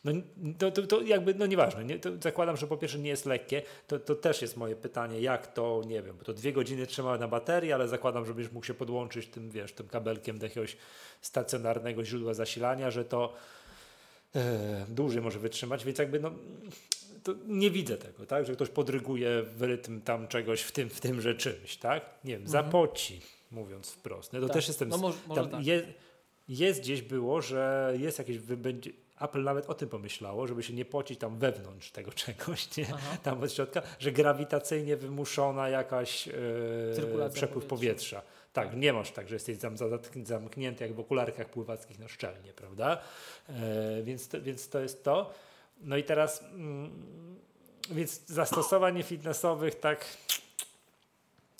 No 0.03 0.11
to, 0.57 0.71
to, 0.71 0.87
to 0.87 1.01
jakby, 1.01 1.33
no 1.33 1.45
nieważne, 1.45 1.85
nie, 1.85 1.99
to 1.99 2.09
zakładam, 2.21 2.57
że 2.57 2.67
po 2.67 2.77
pierwsze 2.77 2.99
nie 2.99 3.09
jest 3.09 3.25
lekkie, 3.25 3.61
to, 3.87 3.99
to 3.99 4.15
też 4.15 4.41
jest 4.41 4.57
moje 4.57 4.75
pytanie, 4.75 5.21
jak 5.21 5.53
to, 5.53 5.81
nie 5.85 6.01
wiem, 6.01 6.17
bo 6.17 6.23
to 6.23 6.33
dwie 6.33 6.53
godziny 6.53 6.87
trzyma 6.87 7.17
na 7.17 7.27
baterii, 7.27 7.73
ale 7.73 7.87
zakładam, 7.87 8.25
że 8.25 8.33
będziesz 8.33 8.53
mógł 8.53 8.65
się 8.65 8.73
podłączyć 8.73 9.27
tym, 9.27 9.49
wiesz, 9.49 9.73
tym 9.73 9.87
kabelkiem 9.87 10.39
do 10.39 10.45
jakiegoś 10.45 10.77
stacjonarnego 11.21 12.05
źródła 12.05 12.33
zasilania, 12.33 12.91
że 12.91 13.05
to 13.05 13.33
dłużej 14.89 15.21
może 15.21 15.39
wytrzymać, 15.39 15.85
więc 15.85 15.99
jakby 15.99 16.19
no 16.19 16.31
nie 17.47 17.71
widzę 17.71 17.97
tego, 17.97 18.25
tak, 18.25 18.45
że 18.45 18.53
ktoś 18.53 18.69
podryguje 18.69 19.43
w 19.43 19.61
rytm 19.61 20.01
tam 20.01 20.27
czegoś 20.27 20.61
w 20.61 20.71
tym, 20.71 20.89
w 20.89 20.99
tymże 20.99 21.35
czymś, 21.35 21.77
tak, 21.77 22.03
nie 22.23 22.31
wiem, 22.33 22.43
mhm. 22.43 22.65
zapoci, 22.65 23.21
mówiąc 23.51 23.91
wprost, 23.91 24.33
no 24.33 24.39
to 24.39 24.47
tak. 24.47 24.53
też 24.53 24.67
jestem, 24.67 24.89
no 24.89 24.97
może, 24.97 25.17
może 25.27 25.47
tak. 25.47 25.65
je, 25.65 25.93
jest 26.47 26.79
gdzieś 26.79 27.01
było, 27.01 27.41
że 27.41 27.93
jest 27.99 28.19
jakieś, 28.19 28.37
będzie, 28.37 28.91
Apple 29.21 29.43
nawet 29.43 29.69
o 29.69 29.73
tym 29.73 29.89
pomyślało, 29.89 30.47
żeby 30.47 30.63
się 30.63 30.73
nie 30.73 30.85
pocić 30.85 31.19
tam 31.19 31.39
wewnątrz 31.39 31.91
tego 31.91 32.11
czegoś, 32.25 32.77
nie? 32.77 32.85
tam 33.23 33.43
od 33.43 33.53
środka, 33.53 33.81
że 33.99 34.11
grawitacyjnie 34.11 34.97
wymuszona 34.97 35.69
jakaś 35.69 36.27
e, 36.27 37.29
przepływ 37.33 37.65
powietrza. 37.65 38.21
Tak, 38.21 38.36
tak, 38.57 38.77
nie 38.77 38.93
masz 38.93 39.11
tak, 39.11 39.27
że 39.27 39.35
jesteś 39.35 39.57
zam, 39.57 39.75
zamknięty 40.23 40.83
jak 40.83 40.93
w 40.93 40.99
okularkach 40.99 41.49
pływackich 41.49 41.99
na 41.99 42.07
szczelnie, 42.07 42.53
prawda? 42.53 42.97
E, 43.49 44.03
więc, 44.03 44.27
to, 44.27 44.41
więc 44.41 44.69
to 44.69 44.79
jest 44.79 45.03
to. 45.03 45.33
No 45.81 45.97
i 45.97 46.03
teraz, 46.03 46.43
mm, 46.43 46.91
więc 47.91 48.25
zastosowań 48.25 49.03
fitnessowych 49.03 49.79
tak 49.79 50.05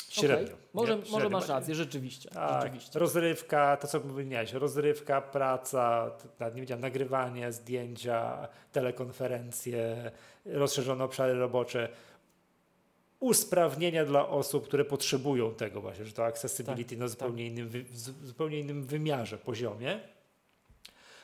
Średnio. 0.10 0.53
Okay. 0.53 0.68
Może, 0.74 0.98
nie, 0.98 1.11
może 1.11 1.30
masz 1.30 1.48
rację, 1.48 1.76
rzeczywiście, 1.76 2.30
tak, 2.30 2.61
rzeczywiście. 2.61 2.99
Rozrywka, 2.99 3.78
to 3.78 3.88
co 3.88 3.99
powiedziałeś, 3.99 4.53
rozrywka, 4.53 5.22
praca, 5.22 6.11
nie 6.56 6.61
wiedziałem, 6.61 6.82
nagrywanie, 6.82 7.52
zdjęcia, 7.52 8.48
telekonferencje, 8.72 10.11
rozszerzone 10.45 11.03
obszary 11.03 11.34
robocze, 11.34 11.90
usprawnienia 13.19 14.06
dla 14.06 14.30
osób, 14.30 14.65
które 14.68 14.85
potrzebują 14.85 15.56
tego 15.56 15.81
właśnie, 15.81 16.06
że 16.06 16.14
to 16.14 16.26
accessibility 16.26 16.89
tak, 16.89 16.99
na 16.99 17.07
zupełnie, 17.07 17.49
tak. 17.49 17.57
innym, 17.57 17.85
zupełnie 18.23 18.60
innym 18.60 18.84
wymiarze, 18.84 19.38
poziomie. 19.38 19.99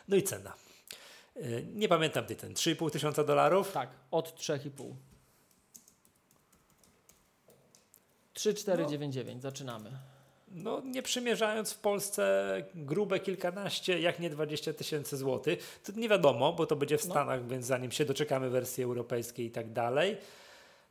No 0.07 0.15
i 0.15 0.23
cena. 0.23 0.53
Y, 1.37 1.65
nie 1.73 1.87
pamiętam 1.87 2.25
ty 2.25 2.35
ten, 2.35 2.53
3,5 2.53 2.91
tysiąca 2.91 3.23
dolarów? 3.23 3.71
Tak, 3.71 3.89
od 4.11 4.35
3,5. 4.39 4.93
3499, 8.33 9.35
no, 9.35 9.49
zaczynamy. 9.49 9.91
No, 10.47 10.81
nie 10.85 11.03
przymierzając 11.03 11.73
w 11.73 11.79
Polsce 11.79 12.55
grube 12.75 13.19
kilkanaście, 13.19 13.99
jak 13.99 14.19
nie 14.19 14.29
20 14.29 14.73
tysięcy 14.73 15.17
złotych, 15.17 15.81
to 15.83 15.91
nie 15.91 16.09
wiadomo, 16.09 16.53
bo 16.53 16.65
to 16.65 16.75
będzie 16.75 16.97
w 16.97 17.05
no. 17.05 17.11
Stanach, 17.11 17.41
no. 17.41 17.47
więc 17.47 17.65
zanim 17.65 17.91
się 17.91 18.05
doczekamy 18.05 18.49
wersji 18.49 18.83
europejskiej 18.83 19.45
i 19.45 19.51
tak 19.51 19.73
dalej, 19.73 20.17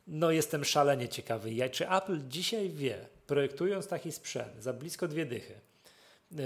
no 0.07 0.31
jestem 0.31 0.65
szalenie 0.65 1.09
ciekawy, 1.09 1.49
czy 1.71 1.89
Apple 1.89 2.19
dzisiaj 2.27 2.69
wie, 2.69 2.97
projektując 3.27 3.87
taki 3.87 4.11
sprzęt 4.11 4.63
za 4.63 4.73
blisko 4.73 5.07
dwie 5.07 5.25
dychy, 5.25 5.53
yy, 6.31 6.41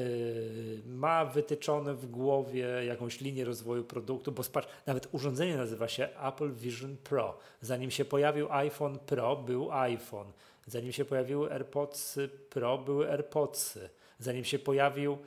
ma 0.85 1.25
wytyczone 1.25 1.93
w 1.93 2.05
głowie 2.05 2.67
jakąś 2.85 3.21
linię 3.21 3.45
rozwoju 3.45 3.83
produktu, 3.83 4.31
bo 4.31 4.43
patrz, 4.43 4.67
nawet 4.85 5.07
urządzenie 5.11 5.57
nazywa 5.57 5.87
się 5.87 6.09
Apple 6.23 6.53
Vision 6.53 6.97
Pro. 6.97 7.37
Zanim 7.61 7.91
się 7.91 8.05
pojawił 8.05 8.51
iPhone 8.51 8.99
Pro, 8.99 9.35
był 9.35 9.71
iPhone. 9.71 10.31
Zanim 10.67 10.91
się 10.91 11.05
pojawiły 11.05 11.51
AirPods 11.51 12.19
Pro, 12.49 12.77
były 12.77 13.11
AirPodsy. 13.11 13.89
Zanim 14.19 14.43
się 14.43 14.59
pojawił 14.59 15.17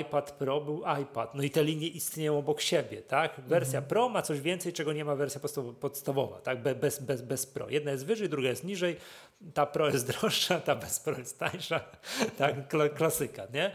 iPad 0.00 0.32
Pro, 0.32 0.60
był 0.60 0.82
iPad. 1.02 1.34
No 1.34 1.42
i 1.42 1.50
te 1.50 1.64
linie 1.64 1.88
istnieją 1.88 2.38
obok 2.38 2.60
siebie, 2.60 3.02
tak? 3.02 3.40
Wersja 3.40 3.78
mhm. 3.78 3.88
Pro 3.88 4.08
ma 4.08 4.22
coś 4.22 4.40
więcej, 4.40 4.72
czego 4.72 4.92
nie 4.92 5.04
ma 5.04 5.16
wersja 5.16 5.40
podstawowa, 5.80 6.40
tak? 6.40 6.62
Bez, 6.62 7.02
bez, 7.02 7.22
bez 7.22 7.46
Pro. 7.46 7.70
Jedna 7.70 7.90
jest 7.90 8.06
wyżej, 8.06 8.28
druga 8.28 8.48
jest 8.48 8.64
niżej. 8.64 8.96
Ta 9.54 9.66
Pro 9.66 9.88
jest 9.88 10.06
droższa, 10.06 10.60
ta 10.60 10.74
bez 10.74 11.00
Pro 11.00 11.18
jest 11.18 11.38
tańsza. 11.38 11.80
tak? 12.38 12.54
Klasyka, 12.94 13.46
nie? 13.54 13.70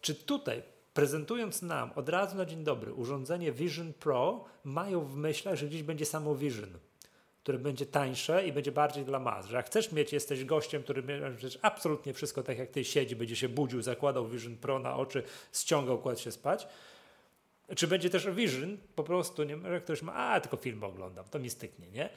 Czy 0.00 0.14
tutaj 0.14 0.62
prezentując 0.94 1.62
nam 1.62 1.90
od 1.94 2.08
razu 2.08 2.36
na 2.36 2.44
dzień 2.44 2.64
dobry 2.64 2.94
urządzenie 2.94 3.52
Vision 3.52 3.92
Pro, 3.92 4.44
mają 4.64 5.00
w 5.00 5.16
myślach, 5.16 5.54
że 5.54 5.66
gdzieś 5.66 5.82
będzie 5.82 6.06
samo 6.06 6.34
Vision 6.34 6.78
które 7.42 7.58
będzie 7.58 7.86
tańsze 7.86 8.46
i 8.46 8.52
będzie 8.52 8.72
bardziej 8.72 9.04
dla 9.04 9.18
mas. 9.18 9.46
Że 9.46 9.56
jak 9.56 9.66
chcesz 9.66 9.92
mieć, 9.92 10.12
jesteś 10.12 10.44
gościem, 10.44 10.82
który 10.82 11.02
przecież 11.36 11.58
absolutnie 11.62 12.14
wszystko 12.14 12.42
tak 12.42 12.58
jak 12.58 12.70
ty 12.70 12.84
siedzi, 12.84 13.16
będzie 13.16 13.36
się 13.36 13.48
budził, 13.48 13.82
zakładał 13.82 14.28
Vision 14.28 14.56
Pro 14.56 14.78
na 14.78 14.96
oczy, 14.96 15.22
ściągał, 15.52 15.98
kładł 15.98 16.20
się 16.20 16.32
spać, 16.32 16.66
czy 17.76 17.86
będzie 17.86 18.10
też 18.10 18.30
Vision, 18.30 18.78
po 18.94 19.04
prostu, 19.04 19.42
nie, 19.42 19.58
że 19.58 19.80
ktoś 19.80 20.02
ma, 20.02 20.14
a 20.14 20.40
tylko 20.40 20.56
film 20.56 20.84
oglądam, 20.84 21.24
to 21.30 21.38
mi 21.38 21.50
styknie, 21.50 21.90
nie? 21.90 22.08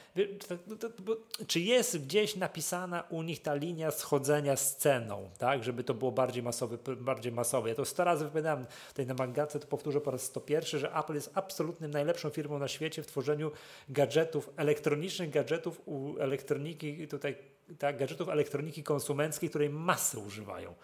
czy 1.47 1.59
jest 1.59 2.05
gdzieś 2.05 2.35
napisana 2.35 3.03
u 3.09 3.21
nich 3.21 3.41
ta 3.41 3.53
linia 3.53 3.91
schodzenia 3.91 4.55
z 4.55 4.75
ceną, 4.75 5.29
tak? 5.37 5.63
Żeby 5.63 5.83
to 5.83 5.93
było 5.93 6.11
bardziej 6.11 6.43
masowe, 6.43 6.77
bardziej 6.97 7.31
masowe. 7.31 7.69
Ja 7.69 7.75
to 7.75 7.85
100 7.85 8.03
razy 8.03 8.25
wypowiadałem 8.25 8.65
tutaj 8.87 9.05
na 9.05 9.13
Mangace, 9.13 9.59
to 9.59 9.67
powtórzę 9.67 10.01
po 10.01 10.11
raz 10.11 10.23
101, 10.23 10.79
że 10.79 10.93
Apple 10.93 11.13
jest 11.13 11.31
absolutnym 11.33 11.91
najlepszą 11.91 12.29
firmą 12.29 12.59
na 12.59 12.67
świecie 12.67 13.03
w 13.03 13.07
tworzeniu 13.07 13.51
gadżetów, 13.89 14.49
elektronicznych 14.57 15.29
gadżetów 15.29 15.81
u 15.85 16.17
elektroniki, 16.19 17.07
tutaj, 17.07 17.35
tak, 17.79 17.97
gadżetów 17.97 18.29
elektroniki 18.29 18.83
konsumenckiej, 18.83 19.49
której 19.49 19.69
masy 19.69 20.19
używają. 20.19 20.75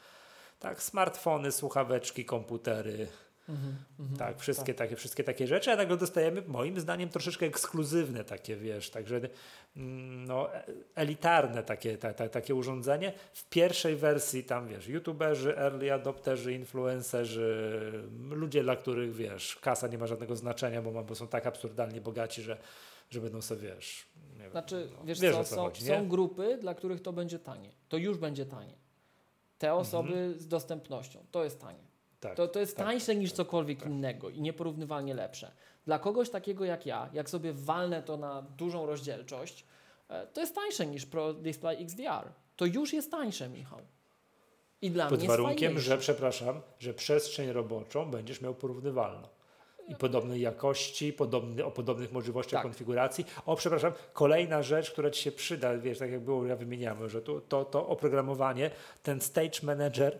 Tak, 0.60 0.84
smartfony, 0.84 1.52
słuchaweczki, 1.52 2.26
komputery, 2.26 3.08
Mhm, 3.50 3.76
mhm, 4.00 4.18
tak, 4.18 4.40
wszystkie, 4.40 4.74
tak. 4.74 4.78
Takie, 4.88 4.96
wszystkie 4.96 5.24
takie 5.24 5.48
rzeczy, 5.48 5.72
a 5.72 5.76
nagle 5.76 5.98
dostajemy 5.98 6.44
moim 6.48 6.80
zdaniem 6.80 7.10
troszeczkę 7.10 7.46
ekskluzywne 7.46 8.24
takie, 8.24 8.56
wiesz, 8.56 8.90
także 8.90 9.22
mm, 9.78 10.26
no, 10.26 10.50
elitarne 10.96 11.64
takie, 11.64 11.98
ta, 11.98 12.14
ta, 12.14 12.30
takie 12.30 12.56
urządzenie. 12.56 13.14
W 13.34 13.50
pierwszej 13.50 13.96
wersji 13.96 14.44
tam, 14.44 14.68
wiesz, 14.68 14.88
youtuberzy, 14.88 15.58
early 15.58 15.94
adopterzy, 15.94 16.54
influencerzy, 16.54 17.92
ludzie, 18.30 18.64
dla 18.64 18.76
których, 18.76 19.16
wiesz, 19.16 19.56
kasa 19.62 19.88
nie 19.88 19.98
ma 19.98 20.08
żadnego 20.08 20.36
znaczenia, 20.36 20.82
bo, 20.82 21.04
bo 21.04 21.16
są 21.16 21.28
tak 21.28 21.48
absurdalnie 21.48 22.02
bogaci, 22.02 22.42
że, 22.42 22.58
że 23.10 23.22
będą 23.22 23.42
sobie, 23.42 23.76
wiesz, 23.76 24.06
nie 24.40 24.50
znaczy, 24.50 24.90
no, 24.98 25.04
wiesz, 25.06 25.20
wiesz 25.20 25.36
co, 25.36 25.44
co 25.44 25.56
są, 25.56 25.64
chodzi, 25.64 25.86
są 25.86 26.08
grupy, 26.08 26.58
dla 26.58 26.76
których 26.76 27.02
to 27.02 27.14
będzie 27.14 27.40
tanie. 27.40 27.70
To 27.90 27.98
już 27.98 28.18
będzie 28.18 28.46
tanie. 28.46 28.74
Te 29.58 29.74
osoby 29.74 30.14
mhm. 30.14 30.40
z 30.40 30.48
dostępnością, 30.48 31.26
to 31.32 31.44
jest 31.44 31.62
tanie. 31.62 31.91
Tak, 32.22 32.36
to, 32.36 32.48
to 32.48 32.60
jest 32.60 32.78
tak, 32.78 32.88
tańsze 32.88 33.16
niż 33.16 33.32
tak, 33.32 33.38
cokolwiek 33.38 33.80
tak. 33.80 33.90
innego 33.90 34.30
i 34.30 34.42
nieporównywalnie 34.42 35.14
lepsze. 35.14 35.52
Dla 35.86 36.00
kogoś 36.00 36.30
takiego 36.30 36.66
jak 36.66 36.86
ja, 36.86 37.10
jak 37.14 37.30
sobie 37.30 37.54
walnę 37.54 38.04
to 38.04 38.18
na 38.18 38.42
dużą 38.42 38.86
rozdzielczość, 38.86 39.66
e, 40.10 40.28
to 40.28 40.42
jest 40.42 40.56
tańsze 40.56 40.88
niż 40.88 41.06
Pro 41.06 41.34
Display 41.34 41.84
XDR. 41.84 42.32
To 42.56 42.66
już 42.66 42.94
jest 42.94 43.12
tańsze, 43.12 43.50
Michał. 43.50 43.80
I 44.82 44.92
dla 44.92 45.08
Pod 45.10 45.20
mnie 45.20 45.28
warunkiem, 45.28 45.80
że 45.80 45.98
przepraszam, 45.98 46.62
że 46.80 46.94
przestrzeń 46.94 47.52
roboczą 47.52 48.12
będziesz 48.12 48.42
miał 48.42 48.56
porównywalną. 48.56 49.28
I 49.88 49.96
podobnej 49.96 50.42
jakości, 50.42 51.14
podobny, 51.14 51.66
o 51.66 51.72
podobnych 51.72 52.12
możliwościach 52.12 52.58
tak. 52.58 52.64
konfiguracji. 52.64 53.26
O, 53.46 53.56
przepraszam, 53.56 53.94
kolejna 54.14 54.64
rzecz, 54.64 54.92
która 54.92 55.10
Ci 55.10 55.24
się 55.24 55.32
przyda, 55.32 55.78
wiesz, 55.78 56.00
tak 56.00 56.12
jak 56.12 56.22
było, 56.22 56.46
ja 56.46 56.56
wymieniamy, 56.56 57.10
że 57.10 57.22
to, 57.22 57.42
to, 57.42 57.66
to 57.66 57.88
oprogramowanie, 57.88 58.72
ten 59.04 59.22
Stage 59.22 59.60
Manager, 59.64 60.20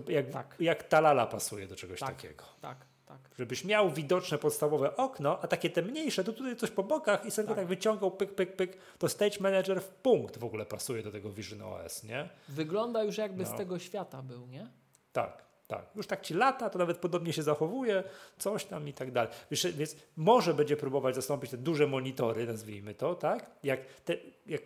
to 0.00 0.12
jak, 0.12 0.30
tak. 0.30 0.56
jak 0.60 0.82
talala 0.82 1.26
pasuje 1.26 1.66
do 1.66 1.76
czegoś 1.76 2.00
tak, 2.00 2.08
takiego. 2.08 2.44
Tak, 2.60 2.78
tak. 3.06 3.18
Żebyś 3.38 3.64
miał 3.64 3.90
widoczne 3.90 4.38
podstawowe 4.38 4.96
okno, 4.96 5.38
a 5.42 5.48
takie 5.48 5.70
te 5.70 5.82
mniejsze, 5.82 6.24
to 6.24 6.32
tutaj 6.32 6.56
coś 6.56 6.70
po 6.70 6.82
bokach 6.82 7.26
i 7.26 7.30
sobie 7.30 7.48
tak. 7.48 7.56
tak 7.56 7.66
wyciągał, 7.66 8.10
pyk, 8.10 8.34
pyk, 8.34 8.56
pyk. 8.56 8.76
To 8.98 9.08
Stage 9.08 9.40
Manager 9.40 9.80
w 9.82 9.88
punkt 9.88 10.38
w 10.38 10.44
ogóle 10.44 10.66
pasuje 10.66 11.02
do 11.02 11.12
tego 11.12 11.30
Vision 11.30 11.62
OS, 11.62 12.04
nie? 12.04 12.28
Wygląda 12.48 13.02
już 13.02 13.18
jakby 13.18 13.42
no. 13.42 13.48
z 13.48 13.56
tego 13.56 13.78
świata 13.78 14.22
był, 14.22 14.46
nie? 14.46 14.66
Tak, 15.12 15.44
tak. 15.66 15.86
Już 15.94 16.06
tak 16.06 16.20
ci 16.20 16.34
lata, 16.34 16.70
to 16.70 16.78
nawet 16.78 16.98
podobnie 16.98 17.32
się 17.32 17.42
zachowuje, 17.42 18.04
coś 18.38 18.64
tam 18.64 18.88
i 18.88 18.92
tak 18.92 19.12
dalej. 19.12 19.32
Wiesz, 19.50 19.66
więc 19.72 19.96
może 20.16 20.54
będzie 20.54 20.76
próbować 20.76 21.14
zastąpić 21.14 21.50
te 21.50 21.56
duże 21.56 21.86
monitory, 21.86 22.46
nazwijmy 22.46 22.94
to, 22.94 23.14
tak? 23.14 23.50
Jak, 23.62 23.80
te, 24.04 24.14
jak 24.46 24.62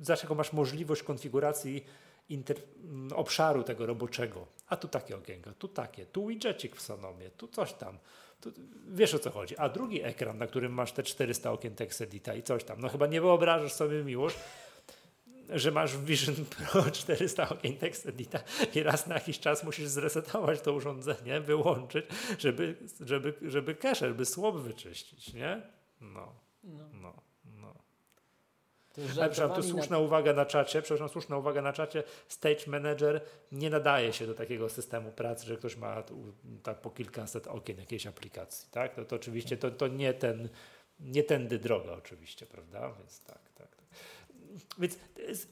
zawsze 0.00 0.34
masz 0.34 0.52
możliwość 0.52 1.02
konfiguracji 1.02 1.84
inter, 2.28 2.56
obszaru 3.14 3.62
tego 3.62 3.86
roboczego. 3.86 4.46
A 4.68 4.76
tu 4.76 4.88
takie 4.88 5.16
okienko, 5.16 5.52
tu 5.52 5.68
takie, 5.68 6.06
tu 6.06 6.26
widgetik 6.26 6.76
w 6.76 6.82
Sonomie, 6.82 7.30
tu 7.30 7.48
coś 7.48 7.72
tam. 7.72 7.98
Tu, 8.40 8.52
wiesz 8.88 9.14
o 9.14 9.18
co 9.18 9.30
chodzi. 9.30 9.56
A 9.56 9.68
drugi 9.68 10.02
ekran, 10.02 10.38
na 10.38 10.46
którym 10.46 10.72
masz 10.72 10.92
te 10.92 11.02
400 11.02 11.52
okien 11.52 11.74
TextEdita 11.74 12.34
i 12.34 12.42
coś 12.42 12.64
tam. 12.64 12.80
No 12.80 12.88
chyba 12.88 13.06
nie 13.06 13.20
wyobrażasz 13.20 13.72
sobie, 13.72 14.04
Miłosz, 14.04 14.34
że 15.48 15.70
masz 15.70 15.96
Vision 15.96 16.34
Pro 16.44 16.90
400 16.90 17.48
okien 17.48 17.76
TextEdita 17.76 18.38
i 18.74 18.82
raz 18.82 19.06
na 19.06 19.14
jakiś 19.14 19.38
czas 19.38 19.64
musisz 19.64 19.88
zresetować 19.88 20.60
to 20.60 20.72
urządzenie, 20.72 21.40
wyłączyć, 21.40 22.06
żeby, 22.38 22.76
żeby, 23.00 23.34
żeby 23.42 23.74
cache, 23.74 24.08
żeby 24.08 24.24
słop 24.24 24.56
wyczyścić, 24.56 25.32
nie? 25.32 25.62
No. 26.00 26.32
no. 26.64 26.88
no. 26.92 27.25
Ale 28.98 29.30
przepraszam, 29.30 29.52
tu 29.52 29.62
słuszna 29.62 29.96
na... 29.96 30.02
uwaga 30.02 30.32
na 30.32 30.46
czacie, 30.46 30.82
przepraszam, 30.82 31.08
słuszna 31.08 31.36
uwaga 31.36 31.62
na 31.62 31.72
czacie, 31.72 32.02
Stage 32.28 32.66
Manager 32.66 33.20
nie 33.52 33.70
nadaje 33.70 34.12
się 34.12 34.26
do 34.26 34.34
takiego 34.34 34.68
systemu 34.68 35.12
pracy, 35.12 35.46
że 35.46 35.56
ktoś 35.56 35.76
ma 35.76 36.02
tak 36.62 36.80
po 36.80 36.90
kilkaset 36.90 37.46
okien 37.46 37.78
jakiejś 37.78 38.06
aplikacji, 38.06 38.68
tak? 38.70 38.94
To, 38.94 39.04
to 39.04 39.16
oczywiście 39.16 39.56
to, 39.56 39.70
to 39.70 39.88
nie 39.88 40.14
ten, 40.14 40.48
nie 41.00 41.22
tędy 41.22 41.58
droga 41.58 41.92
oczywiście, 41.92 42.46
prawda? 42.46 42.92
Więc 42.98 43.20
tak, 43.20 43.52
tak. 43.54 43.76
tak. 43.76 43.86
Więc 44.78 44.98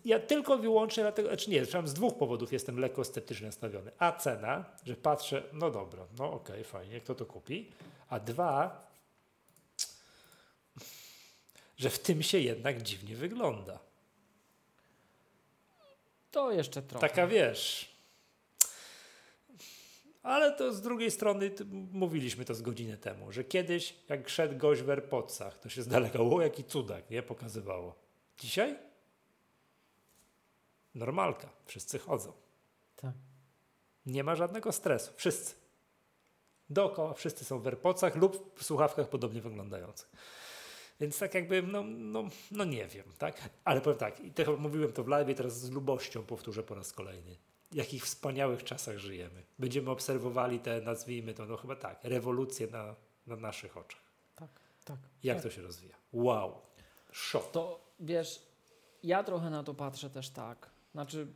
ja 0.05 0.21
tylko 0.21 0.59
wyłącznie 0.59 1.03
dlatego, 1.03 1.29
znaczy 1.29 1.51
nie, 1.51 1.65
z 1.65 1.95
dwóch 1.95 2.19
powodów 2.19 2.53
jestem 2.53 2.79
lekko 2.79 3.05
sceptycznie 3.05 3.47
nastawiony. 3.47 3.91
A 3.99 4.13
cena, 4.13 4.65
że 4.85 4.97
patrzę, 4.97 5.43
no 5.53 5.71
dobra, 5.71 6.07
no 6.19 6.33
okej, 6.33 6.55
okay, 6.55 6.65
fajnie, 6.65 7.01
kto 7.01 7.15
to 7.15 7.27
kupi. 7.27 7.71
A 8.09 8.21
dwa, 8.21 8.87
że 11.77 11.91
w 11.91 11.99
tym 11.99 12.23
się 12.23 12.39
jednak 12.39 12.83
dziwnie 12.83 13.17
wygląda. 13.17 13.79
To 16.31 16.53
jeszcze 16.53 16.83
trochę. 16.83 17.09
Taka 17.09 17.27
wiesz. 17.27 17.95
Ale 20.23 20.53
to 20.53 20.73
z 20.73 20.81
drugiej 20.81 21.11
strony 21.11 21.51
mówiliśmy 21.93 22.45
to 22.45 22.55
z 22.55 22.63
godziny 22.63 22.97
temu, 22.97 23.33
że 23.33 23.45
kiedyś 23.45 23.95
jak 24.09 24.29
szedł 24.29 24.57
gość 24.57 24.83
w 24.83 24.91
AirPodsach, 24.91 25.59
to 25.59 25.69
się 25.69 25.83
z 25.83 25.89
daleka, 25.89 26.19
o 26.21 26.43
jaki 26.43 26.65
cudak, 26.65 27.11
nie? 27.11 27.23
Pokazywało. 27.23 27.95
Dzisiaj? 28.39 28.79
Normalka. 30.95 31.49
Wszyscy 31.67 31.99
chodzą. 31.99 32.33
Tak. 32.97 33.13
Nie 34.07 34.25
ma 34.25 34.35
żadnego 34.35 34.73
stresu. 34.73 35.13
Wszyscy. 35.17 35.55
Dookoła 36.71 37.15
wszyscy 37.15 37.45
są 37.45 37.61
w 37.61 37.67
AirPodsach 37.67 38.17
lub 38.17 38.61
w 38.61 38.65
słuchawkach 38.65 39.09
podobnie 39.09 39.41
wyglądających. 39.41 40.11
Więc 41.01 41.19
tak 41.19 41.35
jakby, 41.35 41.63
no, 41.63 41.83
no, 41.87 42.25
no 42.51 42.65
nie 42.65 42.87
wiem, 42.87 43.05
tak? 43.19 43.51
Ale 43.65 43.81
powiem 43.81 43.99
tak, 43.99 44.21
i 44.21 44.31
tak 44.31 44.49
mówiłem 44.59 44.93
to 44.93 45.05
w 45.05 45.09
live 45.09 45.37
teraz 45.37 45.61
z 45.61 45.71
lubością 45.71 46.23
powtórzę 46.23 46.63
po 46.63 46.75
raz 46.75 46.93
kolejny. 46.93 47.37
Jakich 47.73 48.05
wspaniałych 48.05 48.65
czasach 48.65 48.99
żyjemy. 48.99 49.43
Będziemy 49.59 49.91
obserwowali 49.91 50.61
te, 50.61 50.81
nazwijmy 50.81 51.35
to, 51.35 51.47
no 51.47 51.57
chyba 51.57 51.77
tak, 51.77 52.01
rewolucje 52.03 52.67
na, 52.67 52.95
na 53.27 53.37
naszych 53.37 53.77
oczach. 53.77 54.03
Tak, 54.37 54.49
tak. 54.85 54.99
Jak 55.23 55.37
tak. 55.37 55.43
to 55.43 55.51
się 55.51 55.63
rozwija? 55.63 55.95
Wow. 56.13 56.61
Szok. 57.13 57.51
To 57.51 57.81
wiesz, 58.01 58.43
ja 59.03 59.25
trochę 59.25 59.51
na 59.51 59.63
to 59.63 59.75
patrzę 59.75 60.11
też 60.11 60.31
tak. 60.31 60.71
Znaczy, 60.93 61.27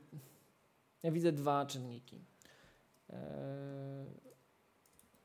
ja 1.03 1.11
widzę 1.11 1.33
dwa 1.33 1.67
czynniki. 1.67 2.25
Eee, 3.11 3.19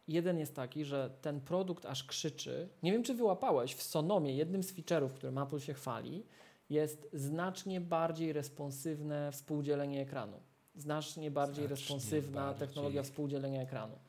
Jeden 0.07 0.39
jest 0.39 0.55
taki, 0.55 0.85
że 0.85 1.09
ten 1.21 1.41
produkt 1.41 1.85
aż 1.85 2.03
krzyczy. 2.03 2.69
Nie 2.83 2.91
wiem, 2.91 3.03
czy 3.03 3.13
wyłapałeś, 3.13 3.75
w 3.75 3.83
Sonomie 3.83 4.35
jednym 4.35 4.63
z 4.63 4.73
feature'ów, 4.73 5.09
którym 5.09 5.37
Apple 5.37 5.59
się 5.59 5.73
chwali, 5.73 6.25
jest 6.69 7.09
znacznie 7.13 7.81
bardziej 7.81 8.33
responsywne 8.33 9.31
współdzielenie 9.31 10.01
ekranu. 10.01 10.39
Znacznie 10.75 11.31
bardziej 11.31 11.67
znacznie 11.67 11.75
responsywna 11.75 12.41
bardziej. 12.41 12.67
technologia 12.67 13.03
współdzielenia 13.03 13.61
ekranu. 13.61 13.99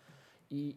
I 0.51 0.77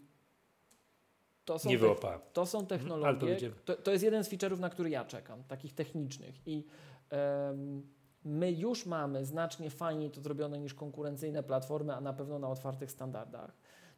to 1.45 1.59
są, 1.59 1.69
Nie 1.69 1.77
wyłapałem. 1.77 2.19
to 2.33 2.45
są 2.45 2.59
mhm, 2.59 2.79
technologie. 2.79 3.51
To, 3.65 3.75
to, 3.75 3.91
jest 3.91 4.03
jeden 4.03 4.23
z 4.23 4.29
feature'ów, 4.29 4.59
na 4.59 4.69
który 4.69 4.89
ja 4.89 5.05
czekam, 5.05 5.43
takich 5.43 5.73
technicznych. 5.73 6.47
I 6.47 6.65
um, 7.11 7.87
my 8.23 8.51
już 8.51 8.85
mamy 8.85 9.25
znacznie 9.25 9.69
fajniej 9.69 10.11
to 10.11 10.21
zrobione 10.21 10.59
niż 10.59 10.73
konkurencyjne 10.73 11.43
platformy, 11.43 11.95
a 11.95 12.01
na 12.01 12.13
pewno 12.13 12.39
na 12.39 12.49
otwartych 12.49 12.91
standardach. 12.91 13.57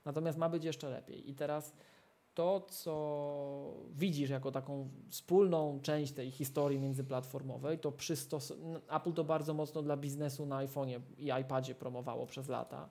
Natomiast 0.10 0.38
ma 0.38 0.50
być 0.50 0.64
jeszcze 0.64 0.90
lepiej. 0.90 1.30
I 1.30 1.36
teraz 1.36 1.74
to, 2.34 2.62
co 2.70 2.94
widzisz 3.92 4.30
jako 4.30 4.52
taką 4.52 4.90
wspólną 5.10 5.80
część 5.82 6.14
tej 6.14 6.32
historii 6.32 6.80
międzyplatformowej, 6.80 7.80
to 7.80 7.92
przystos... 7.92 8.54
Apple 8.90 9.14
to 9.14 9.24
bardzo 9.24 9.54
mocno 9.54 9.82
dla 9.82 9.98
biznesu 9.98 10.46
na 10.46 10.66
iPhone'ie 10.66 11.00
i 11.18 11.42
iPadzie 11.42 11.76
promowało 11.76 12.26
przez 12.28 12.48
lata, 12.48 12.90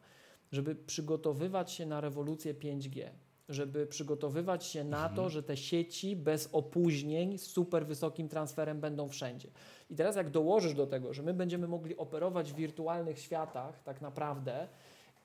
żeby 0.52 0.74
przygotowywać 0.74 1.72
się 1.72 1.86
na 1.86 2.00
rewolucję 2.00 2.54
5G, 2.54 3.08
żeby 3.48 3.86
przygotowywać 3.86 4.64
się 4.64 4.84
na 4.84 4.96
mhm. 4.96 5.16
to, 5.16 5.28
że 5.28 5.42
te 5.42 5.56
sieci 5.56 6.16
bez 6.16 6.48
opóźnień 6.52 7.38
z 7.38 7.46
super 7.46 7.86
wysokim 7.86 8.28
transferem 8.28 8.80
będą 8.80 9.08
wszędzie. 9.08 9.48
I 9.90 9.96
teraz 9.96 10.16
jak 10.16 10.30
dołożysz 10.30 10.74
do 10.74 10.86
tego, 10.86 11.14
że 11.14 11.22
my 11.22 11.34
będziemy 11.34 11.68
mogli 11.68 11.96
operować 11.96 12.52
w 12.52 12.56
wirtualnych 12.56 13.18
światach 13.18 13.82
tak 13.82 14.00
naprawdę, 14.00 14.68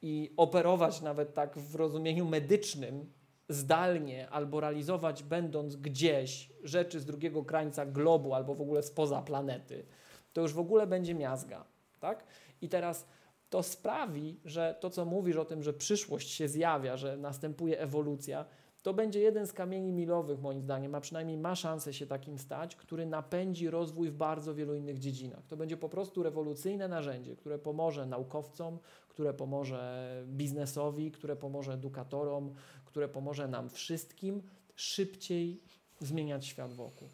i 0.03 0.33
operować 0.37 1.01
nawet 1.01 1.33
tak 1.33 1.57
w 1.57 1.75
rozumieniu 1.75 2.25
medycznym 2.25 3.11
zdalnie 3.49 4.29
albo 4.29 4.59
realizować 4.59 5.23
będąc 5.23 5.75
gdzieś 5.75 6.53
rzeczy 6.63 6.99
z 6.99 7.05
drugiego 7.05 7.43
krańca 7.43 7.85
globu 7.85 8.33
albo 8.33 8.55
w 8.55 8.61
ogóle 8.61 8.83
spoza 8.83 9.21
planety, 9.21 9.85
to 10.33 10.41
już 10.41 10.53
w 10.53 10.59
ogóle 10.59 10.87
będzie 10.87 11.15
miazga, 11.15 11.65
tak? 11.99 12.23
I 12.61 12.69
teraz 12.69 13.07
to 13.49 13.63
sprawi, 13.63 14.39
że 14.45 14.75
to, 14.79 14.89
co 14.89 15.05
mówisz 15.05 15.35
o 15.35 15.45
tym, 15.45 15.63
że 15.63 15.73
przyszłość 15.73 16.29
się 16.29 16.47
zjawia, 16.47 16.97
że 16.97 17.17
następuje 17.17 17.79
ewolucja, 17.79 18.45
to 18.83 18.93
będzie 18.93 19.19
jeden 19.19 19.47
z 19.47 19.53
kamieni 19.53 19.91
milowych, 19.91 20.41
moim 20.41 20.61
zdaniem, 20.61 20.95
a 20.95 21.01
przynajmniej 21.01 21.37
ma 21.37 21.55
szansę 21.55 21.93
się 21.93 22.07
takim 22.07 22.39
stać, 22.39 22.75
który 22.75 23.05
napędzi 23.05 23.69
rozwój 23.69 24.09
w 24.09 24.15
bardzo 24.15 24.55
wielu 24.55 24.75
innych 24.75 24.99
dziedzinach. 24.99 25.47
To 25.47 25.57
będzie 25.57 25.77
po 25.77 25.89
prostu 25.89 26.23
rewolucyjne 26.23 26.87
narzędzie, 26.87 27.35
które 27.35 27.59
pomoże 27.59 28.05
naukowcom, 28.05 28.79
które 29.09 29.33
pomoże 29.33 30.23
biznesowi, 30.27 31.11
które 31.11 31.35
pomoże 31.35 31.73
edukatorom, 31.73 32.53
które 32.85 33.09
pomoże 33.09 33.47
nam 33.47 33.69
wszystkim 33.69 34.41
szybciej 34.75 35.61
zmieniać 35.99 36.45
świat 36.45 36.73
wokół. 36.73 37.09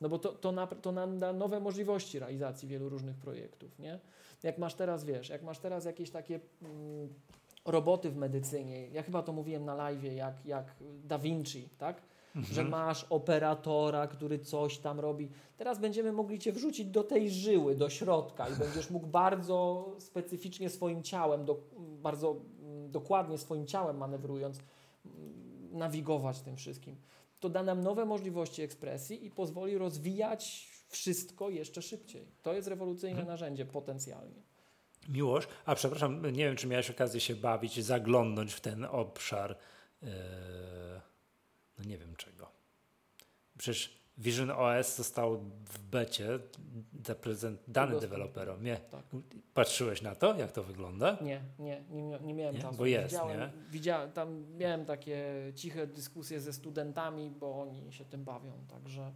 No 0.00 0.08
bo 0.08 0.18
to, 0.18 0.32
to, 0.32 0.52
na, 0.52 0.66
to 0.66 0.92
nam 0.92 1.18
da 1.18 1.32
nowe 1.32 1.60
możliwości 1.60 2.18
realizacji 2.18 2.68
wielu 2.68 2.88
różnych 2.88 3.16
projektów, 3.16 3.78
nie? 3.78 4.00
Jak 4.42 4.58
masz 4.58 4.74
teraz, 4.74 5.04
wiesz, 5.04 5.28
jak 5.28 5.42
masz 5.42 5.58
teraz 5.58 5.84
jakieś 5.84 6.10
takie 6.10 6.40
mm, 6.62 7.14
roboty 7.66 8.10
w 8.10 8.16
medycynie, 8.16 8.88
ja 8.88 9.02
chyba 9.02 9.22
to 9.22 9.32
mówiłem 9.32 9.64
na 9.64 9.74
live, 9.74 10.04
jak, 10.04 10.46
jak 10.46 10.74
Da 11.04 11.18
Vinci, 11.18 11.68
tak? 11.78 12.02
Mhm. 12.36 12.54
Że 12.54 12.64
masz 12.64 13.06
operatora, 13.10 14.06
który 14.06 14.38
coś 14.38 14.78
tam 14.78 15.00
robi. 15.00 15.28
Teraz 15.56 15.78
będziemy 15.78 16.12
mogli 16.12 16.38
Cię 16.38 16.52
wrzucić 16.52 16.86
do 16.86 17.04
tej 17.04 17.30
żyły, 17.30 17.74
do 17.74 17.90
środka 17.90 18.48
i 18.48 18.56
będziesz 18.56 18.90
mógł 18.90 19.06
bardzo 19.06 19.90
specyficznie 19.98 20.70
swoim 20.70 21.02
ciałem, 21.02 21.44
do, 21.44 21.60
bardzo 22.02 22.36
mm, 22.62 22.90
dokładnie 22.90 23.38
swoim 23.38 23.66
ciałem 23.66 23.96
manewrując, 23.96 24.58
mm, 24.58 25.78
nawigować 25.78 26.40
tym 26.40 26.56
wszystkim. 26.56 26.96
To 27.40 27.48
da 27.48 27.62
nam 27.62 27.82
nowe 27.82 28.04
możliwości 28.04 28.62
ekspresji 28.62 29.26
i 29.26 29.30
pozwoli 29.30 29.78
rozwijać 29.78 30.70
wszystko 30.88 31.50
jeszcze 31.50 31.82
szybciej. 31.82 32.26
To 32.42 32.52
jest 32.52 32.68
rewolucyjne 32.68 33.20
mhm. 33.20 33.28
narzędzie 33.28 33.66
potencjalnie. 33.66 34.45
Miłość, 35.08 35.48
a 35.64 35.74
przepraszam, 35.74 36.22
nie 36.22 36.44
wiem, 36.44 36.56
czy 36.56 36.66
miałeś 36.66 36.90
okazję 36.90 37.20
się 37.20 37.34
bawić, 37.34 37.84
zaglądnąć 37.84 38.52
w 38.52 38.60
ten 38.60 38.84
obszar, 38.84 39.56
yy, 40.02 40.08
no 41.78 41.84
nie 41.84 41.98
wiem 41.98 42.16
czego. 42.16 42.50
Przecież 43.58 43.96
Vision 44.18 44.50
OS 44.50 44.96
został 44.96 45.38
w 45.64 45.78
becie 45.78 46.38
zaprezent, 47.06 47.60
dany 47.68 48.00
deweloperom. 48.00 48.62
Nie. 48.62 48.76
Tak. 48.76 49.04
Patrzyłeś 49.54 50.02
na 50.02 50.14
to, 50.14 50.36
jak 50.36 50.52
to 50.52 50.62
wygląda? 50.62 51.18
Nie, 51.20 51.40
nie, 51.58 51.84
nie, 51.90 52.18
nie 52.20 52.34
miałem 52.34 52.54
nie? 52.54 52.60
czasu. 52.60 52.78
Bo 52.78 52.86
jest, 52.86 53.06
widziałem, 53.06 53.40
nie? 53.40 53.50
Widziałem, 53.70 54.12
tam 54.12 54.56
miałem 54.56 54.84
takie 54.84 55.24
ciche 55.54 55.86
dyskusje 55.86 56.40
ze 56.40 56.52
studentami, 56.52 57.30
bo 57.30 57.60
oni 57.60 57.92
się 57.92 58.04
tym 58.04 58.24
bawią, 58.24 58.52
także 58.68 59.12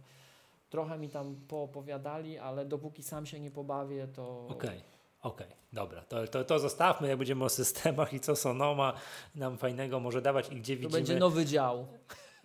trochę 0.69 0.97
mi 0.97 1.09
tam 1.09 1.35
poopowiadali, 1.47 2.37
ale 2.37 2.65
dopóki 2.65 3.03
sam 3.03 3.25
się 3.25 3.39
nie 3.39 3.51
pobawię, 3.51 4.07
to... 4.07 4.47
Okej. 4.47 4.69
Okay. 4.69 4.81
Okej, 5.21 5.47
okay, 5.47 5.57
dobra, 5.73 6.01
to, 6.01 6.27
to, 6.27 6.43
to 6.43 6.59
zostawmy, 6.59 7.07
jak 7.07 7.17
będziemy 7.17 7.45
o 7.45 7.49
systemach 7.49 8.13
i 8.13 8.19
co 8.19 8.35
Sonoma 8.35 8.93
nam 9.35 9.57
fajnego 9.57 9.99
może 9.99 10.21
dawać 10.21 10.49
i 10.51 10.55
gdzie 10.55 10.75
to 10.75 10.81
widzimy... 10.81 10.93
będzie 10.93 11.15
nowy 11.15 11.45
dział. 11.45 11.87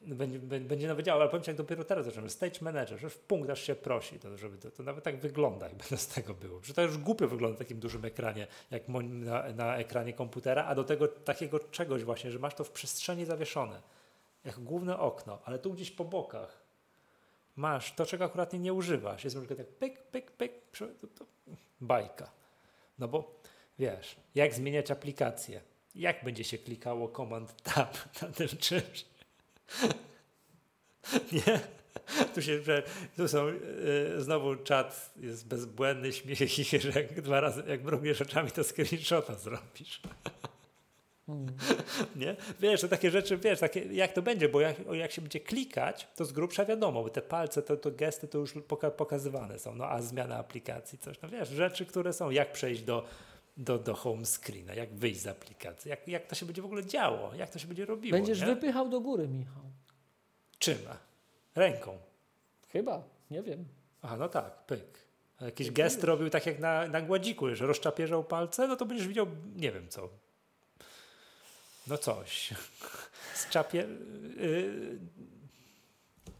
Będzie, 0.02 0.38
będzie 0.38 0.88
nowy 0.88 1.02
dział, 1.02 1.20
ale 1.20 1.30
powiem 1.30 1.42
Ci, 1.42 1.50
jak 1.50 1.56
dopiero 1.56 1.84
teraz 1.84 2.04
zaczynamy, 2.04 2.30
stage 2.30 2.58
manager, 2.60 3.02
już 3.02 3.12
w 3.12 3.18
punkt 3.18 3.50
aż 3.50 3.62
się 3.62 3.74
prosi, 3.74 4.18
to, 4.18 4.36
żeby 4.36 4.58
to, 4.58 4.70
to 4.70 4.82
nawet 4.82 5.04
tak 5.04 5.20
wygląda, 5.20 5.68
jakby 5.68 5.96
z 5.96 6.06
tego 6.06 6.34
było. 6.34 6.60
Że 6.62 6.74
to 6.74 6.82
już 6.82 6.98
głupio 6.98 7.28
wygląda 7.28 7.54
na 7.54 7.58
takim 7.58 7.80
dużym 7.80 8.04
ekranie, 8.04 8.46
jak 8.70 8.88
na, 8.88 9.52
na 9.52 9.76
ekranie 9.76 10.12
komputera, 10.12 10.64
a 10.64 10.74
do 10.74 10.84
tego 10.84 11.08
takiego 11.08 11.58
czegoś 11.58 12.04
właśnie, 12.04 12.30
że 12.30 12.38
masz 12.38 12.54
to 12.54 12.64
w 12.64 12.70
przestrzeni 12.70 13.24
zawieszone, 13.24 13.82
jak 14.44 14.58
główne 14.58 14.98
okno, 14.98 15.38
ale 15.44 15.58
tu 15.58 15.72
gdzieś 15.72 15.90
po 15.90 16.04
bokach 16.04 16.60
masz 17.56 17.94
to, 17.94 18.06
czego 18.06 18.24
akurat 18.24 18.52
nie 18.52 18.72
używasz. 18.72 19.24
Jest 19.24 19.36
na 19.36 19.42
przykład 19.42 19.58
tak 19.58 19.76
pyk, 19.76 20.02
pyk, 20.02 20.30
pyk, 20.30 20.52
to, 20.78 21.06
to, 21.06 21.24
bajka. 21.80 22.30
No 22.98 23.09
bo 23.09 23.40
wiesz, 23.78 24.16
jak 24.35 24.55
zmieniać 24.55 24.90
aplikację? 24.90 25.60
Jak 25.94 26.24
będzie 26.24 26.44
się 26.44 26.59
klikało 26.59 27.09
Command 27.09 27.62
Tab 27.62 28.23
na 28.23 28.28
tym 28.28 28.48
czymś? 28.48 29.05
Nie? 31.32 31.60
Tu 32.35 32.43
się, 32.43 32.62
że 32.62 32.82
tu 33.16 33.28
są 33.28 33.48
y, 33.48 34.23
znowu 34.23 34.56
czat, 34.56 35.12
jest 35.16 35.48
bezbłędny 35.48 36.12
śmiech, 36.12 36.39
że 36.82 37.01
jak 37.01 37.20
dwa 37.20 37.40
razy, 37.40 37.62
jak 37.68 37.82
mrugniesz 37.82 38.20
oczami, 38.20 38.51
to 38.51 38.64
screenshota 38.64 39.35
zrobisz. 39.35 40.01
Mm. 41.28 41.46
nie? 42.16 42.36
Wiesz, 42.60 42.80
to 42.80 42.88
takie 42.88 43.10
rzeczy, 43.10 43.36
wiesz, 43.36 43.60
takie, 43.60 43.80
jak 43.80 44.12
to 44.12 44.22
będzie, 44.22 44.48
bo 44.48 44.60
jak, 44.60 44.76
jak 44.92 45.12
się 45.12 45.22
będzie 45.22 45.40
klikać, 45.40 46.08
to 46.16 46.24
z 46.24 46.32
grubsza 46.32 46.64
wiadomo, 46.64 47.02
bo 47.02 47.10
te 47.10 47.22
palce, 47.22 47.62
to, 47.62 47.76
to 47.76 47.90
gesty 47.90 48.28
to 48.28 48.38
już 48.38 48.54
poka 48.68 48.90
pokazywane 48.90 49.58
są, 49.58 49.74
no 49.74 49.86
a 49.86 50.02
zmiana 50.02 50.36
aplikacji, 50.36 50.98
coś, 50.98 51.20
no 51.20 51.28
wiesz, 51.28 51.48
rzeczy, 51.48 51.86
które 51.86 52.12
są, 52.12 52.30
jak 52.30 52.52
przejść 52.52 52.82
do, 52.82 53.04
do, 53.56 53.78
do 53.78 53.94
home 53.94 54.26
screena, 54.26 54.74
jak 54.74 54.94
wyjść 54.94 55.20
z 55.20 55.26
aplikacji, 55.26 55.88
jak, 55.88 56.08
jak 56.08 56.26
to 56.26 56.34
się 56.34 56.46
będzie 56.46 56.62
w 56.62 56.66
ogóle 56.66 56.84
działo, 56.84 57.34
jak 57.34 57.50
to 57.50 57.58
się 57.58 57.66
będzie 57.66 57.84
robiło. 57.84 58.12
Będziesz 58.16 58.40
nie? 58.40 58.46
wypychał 58.46 58.88
do 58.88 59.00
góry, 59.00 59.28
Michał. 59.28 59.62
Czym? 60.58 60.78
Ręką. 61.54 61.98
Chyba, 62.68 63.02
nie 63.30 63.42
wiem. 63.42 63.64
A 64.02 64.16
no 64.16 64.28
tak, 64.28 64.66
pyk. 64.66 65.06
Jakiś 65.40 65.70
gest 65.70 66.04
robił 66.04 66.30
tak 66.30 66.46
jak 66.46 66.58
na, 66.58 66.86
na 66.86 67.00
gładziku, 67.00 67.54
że 67.54 67.66
rozczapierzał 67.66 68.24
palce, 68.24 68.68
no 68.68 68.76
to 68.76 68.86
będziesz 68.86 69.08
widział, 69.08 69.26
nie 69.56 69.72
wiem 69.72 69.88
co. 69.88 70.08
No 71.86 71.98
coś. 71.98 72.54
Z 73.34 73.48
czapie... 73.48 73.86
Yy, 74.36 74.98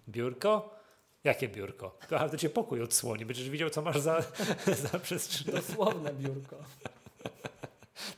biurko? 0.09 0.77
Jakie 1.24 1.48
biurko? 1.48 1.98
A 2.18 2.28
to 2.28 2.36
cię 2.36 2.51
pokój 2.51 2.82
odsłoni, 2.82 3.27
będziesz 3.27 3.51
widział, 3.51 3.70
co 3.70 3.82
masz 3.82 3.98
za, 3.98 4.23
za 4.93 4.98
przestrzeń. 4.98 5.55
Dosłowne 5.55 6.12
biurko. 6.12 6.56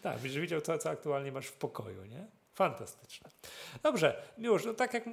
tak, 0.02 0.18
będziesz 0.18 0.40
widział, 0.40 0.60
co, 0.60 0.78
co 0.78 0.90
aktualnie 0.90 1.32
masz 1.32 1.46
w 1.46 1.56
pokoju, 1.56 2.04
nie? 2.04 2.26
Fantastyczne. 2.54 3.30
Dobrze, 3.82 4.22
już, 4.38 4.64
no 4.64 4.74
tak 4.74 4.94
jak 4.94 5.04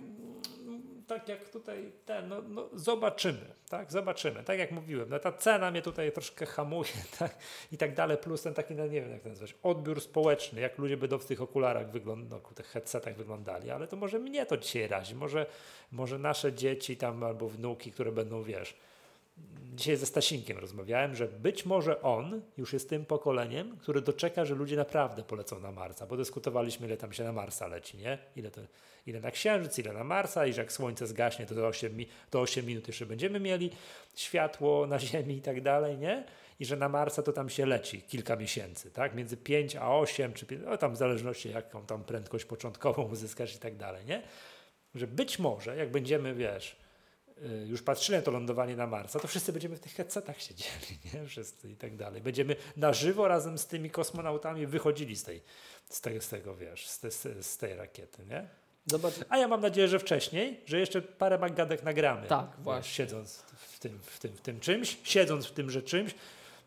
tak 1.07 1.30
jak 1.30 1.49
tutaj 1.49 1.91
ten, 2.06 2.27
no, 2.27 2.41
no, 2.41 2.69
zobaczymy, 2.73 3.45
tak, 3.69 3.91
zobaczymy. 3.91 4.44
Tak 4.44 4.60
jak 4.60 4.72
mówiłem, 4.72 5.10
no 5.10 5.19
ta 5.19 5.32
cena 5.32 5.72
mnie 5.72 5.82
tutaj 5.82 6.11
troszkę 6.11 6.45
hamuje, 6.45 6.90
tak, 7.19 7.38
i 7.72 7.77
tak 7.77 7.94
dalej, 7.94 8.18
plus 8.18 8.41
ten 8.41 8.53
taki, 8.53 8.76
no 8.76 8.88
nie 8.88 9.02
wiem 9.02 9.11
jak 9.11 9.22
to 9.22 9.30
nazwać, 9.30 9.56
odbiór 9.64 10.02
społeczny, 10.02 10.61
jak 10.61 10.77
ludzie 10.77 10.98
będą 10.98 11.18
w 11.18 11.26
tych 11.26 11.41
okularach 11.41 11.91
wyglądali, 11.91 12.41
no, 12.44 12.56
tych 12.56 12.68
headsetach 12.68 13.15
wyglądali, 13.15 13.72
ale 13.72 13.88
to 13.88 13.95
może 13.95 14.19
mnie 14.19 14.45
to 14.45 14.57
dzisiaj 14.57 14.88
razi, 14.88 15.15
może, 15.15 15.45
może 15.91 16.19
nasze 16.19 16.53
dzieci 16.53 16.98
tam 16.98 17.23
albo 17.23 17.49
wnuki, 17.49 17.91
które 17.91 18.11
będą, 18.11 18.44
wiesz, 18.44 18.76
dzisiaj 19.76 19.98
ze 19.98 20.06
Stasinkiem 20.06 20.57
rozmawiałem, 20.57 21.16
że 21.16 21.28
być 21.28 21.66
może 21.66 22.02
on 22.02 22.41
już 22.57 22.74
jest 22.74 22.90
tym 22.90 23.06
pokoleniem, 23.06 23.78
które 23.78 24.02
doczeka, 24.02 24.45
że 24.45 24.56
ludzie 24.56 24.76
naprawdę 24.76 25.24
polecą 25.24 25.60
na 25.60 25.72
Marsa, 25.72 26.06
bo 26.06 26.18
dyskutowaliśmy, 26.18 26.88
ile 26.88 26.98
tam 26.98 27.14
się 27.14 27.24
na 27.24 27.32
Marsa 27.32 27.68
leci, 27.68 27.98
nie? 27.98 28.18
Ile, 28.36 28.52
to, 28.52 28.62
ile 29.06 29.20
na 29.20 29.32
Księżyc, 29.32 29.80
ile 29.80 29.94
na 29.94 30.03
Marsa 30.03 30.45
i 30.45 30.53
że 30.53 30.62
jak 30.62 30.72
słońce 30.72 31.07
zgaśnie, 31.07 31.45
to 31.45 31.68
8, 31.68 31.98
to 32.30 32.41
8 32.41 32.66
minut 32.66 32.88
jeszcze 32.88 33.06
będziemy 33.06 33.40
mieli 33.40 33.72
światło 34.16 34.88
na 34.88 34.99
Ziemi 34.99 35.38
i 35.38 35.41
tak 35.41 35.62
dalej, 35.62 35.98
nie? 35.98 36.24
I 36.60 36.66
że 36.66 36.78
na 36.78 36.90
Marsa 36.90 37.24
to 37.24 37.34
tam 37.34 37.49
się 37.49 37.66
leci 37.66 38.02
kilka 38.02 38.36
miesięcy, 38.36 38.91
tak? 38.91 39.16
Między 39.16 39.38
5 39.38 39.76
a 39.76 39.98
8, 39.98 40.34
czy 40.34 40.45
5, 40.45 40.62
no 40.66 40.78
tam 40.78 40.94
w 40.94 40.98
zależności 40.98 41.49
jaką 41.49 41.86
tam 41.86 42.03
prędkość 42.03 42.45
początkową 42.45 43.03
uzyskasz 43.14 43.56
i 43.56 43.60
tak 43.60 43.76
dalej, 43.76 44.06
nie? 44.06 44.22
Że 44.95 45.07
być 45.07 45.40
może, 45.40 45.76
jak 45.78 45.91
będziemy, 45.91 46.36
wiesz, 46.36 46.85
już 47.66 47.82
patrzyłem 47.82 48.22
to 48.22 48.32
lądowanie 48.32 48.76
na 48.76 48.88
Marsa, 48.88 49.20
to 49.20 49.28
wszyscy 49.28 49.53
będziemy 49.53 49.76
w 49.76 49.80
tych 49.80 49.94
headsetach 49.94 50.41
siedzieli, 50.41 50.99
nie? 51.14 51.26
Wszyscy 51.26 51.72
i 51.72 51.76
tak 51.76 51.95
dalej. 51.95 52.22
Będziemy 52.22 52.56
na 52.78 52.94
żywo 52.94 53.28
razem 53.28 53.57
z 53.57 53.68
tymi 53.68 53.90
kosmonautami 53.90 54.68
wychodzili 54.68 55.16
z 55.16 55.24
tej, 55.24 55.41
z 55.90 56.02
tego, 56.02 56.22
z 56.22 56.30
tego 56.30 56.56
wiesz, 56.56 56.88
z, 56.88 56.99
te, 56.99 57.12
z 57.44 57.57
tej 57.57 57.76
rakiety, 57.76 58.26
nie? 58.26 58.48
Zobacz. 58.86 59.14
A 59.30 59.38
ja 59.38 59.48
mam 59.48 59.62
nadzieję, 59.62 59.88
że 59.88 59.99
wcześniej, 59.99 60.60
że 60.66 60.80
jeszcze 60.80 61.02
parę 61.02 61.38
magadek 61.38 61.84
nagramy. 61.84 62.28
Tak, 62.28 62.48
właśnie. 62.60 62.91
Siedząc 62.91 63.38
w 63.56 63.80
tym, 63.80 63.99
w, 64.02 64.20
tym, 64.20 64.32
w 64.32 64.41
tym 64.41 64.60
czymś, 64.60 64.98
siedząc 65.03 65.45
w 65.45 65.52
tymże 65.52 65.82
czymś, 65.82 66.16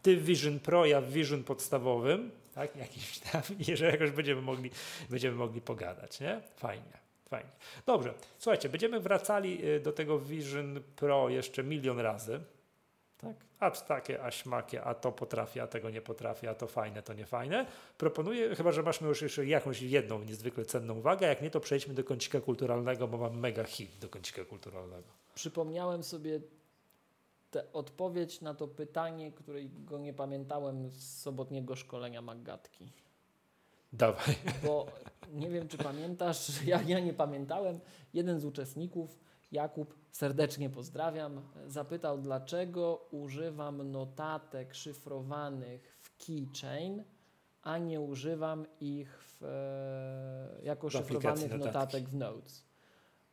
ty 0.03 0.17
w 0.17 0.25
Vision 0.25 0.61
Pro, 0.61 0.87
ja 0.87 1.01
w 1.01 1.13
Vision 1.13 1.45
podstawowym, 1.45 2.31
tak, 2.55 2.77
jakimś 2.77 3.19
tam, 3.19 3.43
i 3.69 3.77
że 3.77 3.87
jakoś 3.87 4.11
będziemy 4.11 4.43
mogli, 4.43 4.71
będziemy 5.11 5.37
mogli 5.37 5.61
pogadać, 5.61 6.21
nie? 6.21 6.41
Fajnie. 6.57 6.98
Fajnie. 7.31 7.51
Dobrze, 7.87 8.15
słuchajcie, 8.39 8.69
będziemy 8.69 9.01
wracali 9.01 9.67
y, 9.67 9.81
do 9.81 9.93
tego 9.93 10.19
Vision 10.19 10.83
Pro 10.97 11.29
jeszcze 11.29 11.65
milion 11.65 12.01
razy. 12.01 12.41
Tak? 13.19 13.37
A 13.61 13.71
takie, 13.71 14.25
a 14.25 14.31
śmakie, 14.31 14.85
a 14.85 14.95
to 14.95 15.13
potrafię, 15.13 15.63
a 15.63 15.67
tego 15.67 15.91
nie 15.91 16.01
potrafię, 16.01 16.51
a 16.51 16.55
to 16.55 16.67
fajne, 16.67 17.03
to 17.03 17.15
nie 17.15 17.27
fajne. 17.27 17.67
Proponuję, 17.99 18.55
chyba 18.55 18.73
że 18.73 18.83
masz 18.83 19.01
już 19.01 19.23
jeszcze 19.23 19.47
jakąś 19.47 19.83
jedną 19.83 20.25
niezwykle 20.25 20.65
cenną 20.65 20.99
uwagę, 20.99 21.27
jak 21.27 21.43
nie, 21.43 21.51
to 21.51 21.61
przejdźmy 21.61 21.95
do 21.95 22.05
kącika 22.05 22.41
kulturalnego, 22.41 23.09
bo 23.09 23.19
mam 23.19 23.39
mega 23.39 23.65
hit 23.65 23.99
do 24.01 24.09
kącika 24.09 24.45
kulturalnego. 24.45 25.09
Przypomniałem 25.35 26.03
sobie 26.03 26.41
tę 27.51 27.73
odpowiedź 27.73 28.41
na 28.41 28.55
to 28.55 28.69
pytanie, 28.69 29.33
którego 29.33 29.99
nie 29.99 30.13
pamiętałem 30.13 30.91
z 30.91 31.21
sobotniego 31.21 31.77
szkolenia 31.77 32.23
Maggatki. 32.23 32.93
Dawaj. 33.93 34.35
Bo 34.65 34.87
nie 35.33 35.51
wiem, 35.51 35.69
czy 35.69 35.79
pamiętasz, 35.79 36.63
ja, 36.67 36.83
ja 36.83 37.01
nie 37.01 37.15
pamiętałem. 37.15 37.81
Jeden 38.15 38.41
z 38.41 38.45
uczestników, 38.45 39.19
Jakub, 39.53 39.95
serdecznie 40.11 40.71
pozdrawiam, 40.71 41.43
zapytał, 41.67 42.19
dlaczego 42.19 43.09
używam 43.11 43.91
notatek 43.91 44.75
szyfrowanych 44.75 45.99
w 46.01 46.27
keychain, 46.27 47.05
a 47.63 47.79
nie 47.79 48.01
używam 48.01 48.67
ich 48.81 49.19
w, 49.23 49.45
e, 49.45 50.65
jako 50.65 50.91
szyfrowanych 50.91 51.59
notatek 51.59 52.09
w 52.09 52.15
Notes. 52.15 52.69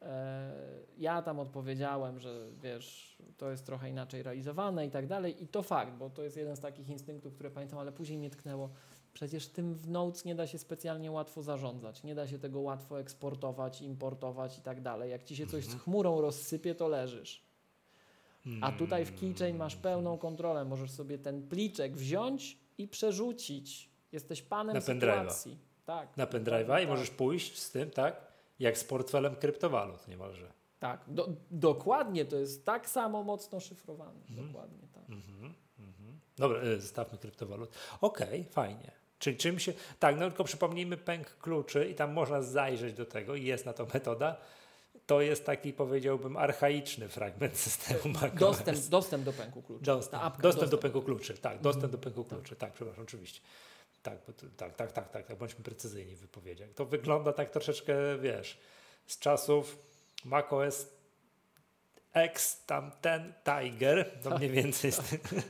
E, 0.02 0.52
ja 0.98 1.22
tam 1.22 1.40
odpowiedziałem, 1.40 2.20
że 2.20 2.48
wiesz, 2.62 3.18
to 3.38 3.52
jest 3.52 3.66
trochę 3.66 3.90
inaczej 3.90 4.24
realizowane 4.24 4.88
i 4.88 4.92
tak 4.92 5.08
dalej. 5.08 5.44
I 5.44 5.48
to 5.48 5.64
fakt, 5.64 5.94
bo 5.94 6.10
to 6.10 6.24
jest 6.24 6.38
jeden 6.38 6.56
z 6.56 6.60
takich 6.60 6.90
instynktów, 6.90 7.34
które 7.34 7.52
pamiętam, 7.52 7.80
ale 7.80 7.92
później 7.92 8.18
mnie 8.18 8.30
tknęło 8.30 8.70
Przecież 9.16 9.48
tym 9.48 9.76
w 9.76 9.90
Notes 9.90 10.26
nie 10.26 10.36
da 10.36 10.48
się 10.48 10.58
specjalnie 10.58 11.12
łatwo 11.12 11.44
zarządzać, 11.44 12.04
nie 12.04 12.16
da 12.16 12.28
się 12.28 12.40
tego 12.40 12.60
łatwo 12.60 13.00
eksportować, 13.00 13.82
importować 13.82 14.58
i 14.58 14.62
tak 14.62 14.82
dalej. 14.82 15.12
Jak 15.12 15.24
ci 15.24 15.36
się 15.36 15.48
coś 15.48 15.64
z 15.64 15.68
mhm. 15.68 15.84
chmurą 15.84 16.22
rozsypie, 16.22 16.76
to 16.76 16.88
leżysz. 16.88 17.44
A 18.62 18.72
tutaj 18.72 19.06
w 19.06 19.20
Keychain 19.20 19.58
masz 19.58 19.76
pełną 19.76 20.18
kontrolę. 20.18 20.66
Możesz 20.66 20.92
sobie 20.92 21.18
ten 21.18 21.48
pliczek 21.48 21.98
wziąć 21.98 22.58
i 22.78 22.88
przerzucić. 22.88 23.90
Jesteś 24.12 24.42
panem 24.42 24.76
na 24.76 24.82
sytuacji. 24.82 25.58
Tak. 25.86 26.18
Na 26.18 26.26
pendrive'a 26.26 26.78
i 26.78 26.82
tak. 26.82 26.90
możesz 26.90 27.10
pójść 27.10 27.60
z 27.60 27.72
tym, 27.72 27.92
tak? 27.92 28.22
Jak 28.60 28.78
z 28.78 28.84
portfelem 28.84 29.36
kryptowalut 29.36 30.08
niemalże. 30.08 30.54
Tak, 30.80 31.04
do, 31.08 31.30
dokładnie. 31.52 32.26
To 32.26 32.36
jest 32.36 32.66
tak 32.66 32.90
samo 32.90 33.24
mocno 33.24 33.60
szyfrowane. 33.60 34.20
Mhm. 34.30 34.48
Dokładnie 34.48 34.88
tak. 34.94 35.10
Mhm. 35.10 35.54
Mhm. 35.80 36.20
Dobra, 36.38 36.60
e, 36.62 36.80
zostawmy 36.80 37.18
kryptowalut. 37.18 37.70
Okej, 38.02 38.42
okay, 38.42 38.44
fajnie. 38.44 39.05
Czyli 39.26 39.38
czym 39.38 39.60
się. 39.60 39.74
Tak, 40.00 40.20
no 40.20 40.28
tylko 40.28 40.44
przypomnijmy 40.44 40.98
pęk 40.98 41.38
kluczy 41.38 41.90
i 41.90 41.96
tam 41.96 42.14
można 42.14 42.42
zajrzeć 42.42 42.94
do 42.94 43.06
tego 43.06 43.36
i 43.36 43.44
jest 43.44 43.66
na 43.66 43.74
to 43.74 43.88
metoda. 43.94 44.38
To 45.06 45.22
jest 45.22 45.46
taki, 45.46 45.74
powiedziałbym, 45.74 46.38
archaiczny 46.38 47.10
fragment 47.10 47.58
systemu 47.58 48.14
macOS. 48.14 48.40
Dostęp, 48.40 48.80
dostęp 48.80 49.24
do 49.24 49.34
pęku 49.34 49.62
kluczy. 49.62 49.86
Dostęp, 49.86 50.24
dostęp, 50.24 50.42
dostęp 50.42 50.72
do 50.72 50.78
pęku 50.78 51.02
kluczy, 51.02 51.38
tak, 51.38 51.62
dostęp 51.62 51.92
do 51.92 51.98
pęku 51.98 52.24
kluczy, 52.24 52.50
tak, 52.50 52.60
tak 52.60 52.74
przepraszam, 52.74 53.04
oczywiście. 53.04 53.42
Tak, 54.04 54.18
tak, 54.58 54.76
tak, 54.76 54.92
tak, 54.92 55.12
tak, 55.12 55.28
tak, 55.28 55.38
bądźmy 55.38 55.64
precyzyjni 55.64 56.16
w 56.16 56.20
wypowiedziach. 56.20 56.70
To 56.76 56.86
wygląda 56.86 57.34
tak 57.34 57.52
troszeczkę, 57.52 57.96
wiesz, 58.18 58.58
z 59.08 59.20
czasów 59.20 59.78
macOS 60.26 60.88
X, 62.14 62.66
tam 62.66 62.92
ten 63.02 63.34
Tiger, 63.44 64.20
to 64.24 64.38
mniej 64.38 64.50
więcej 64.50 64.92
z 64.92 64.98
tym. 64.98 65.20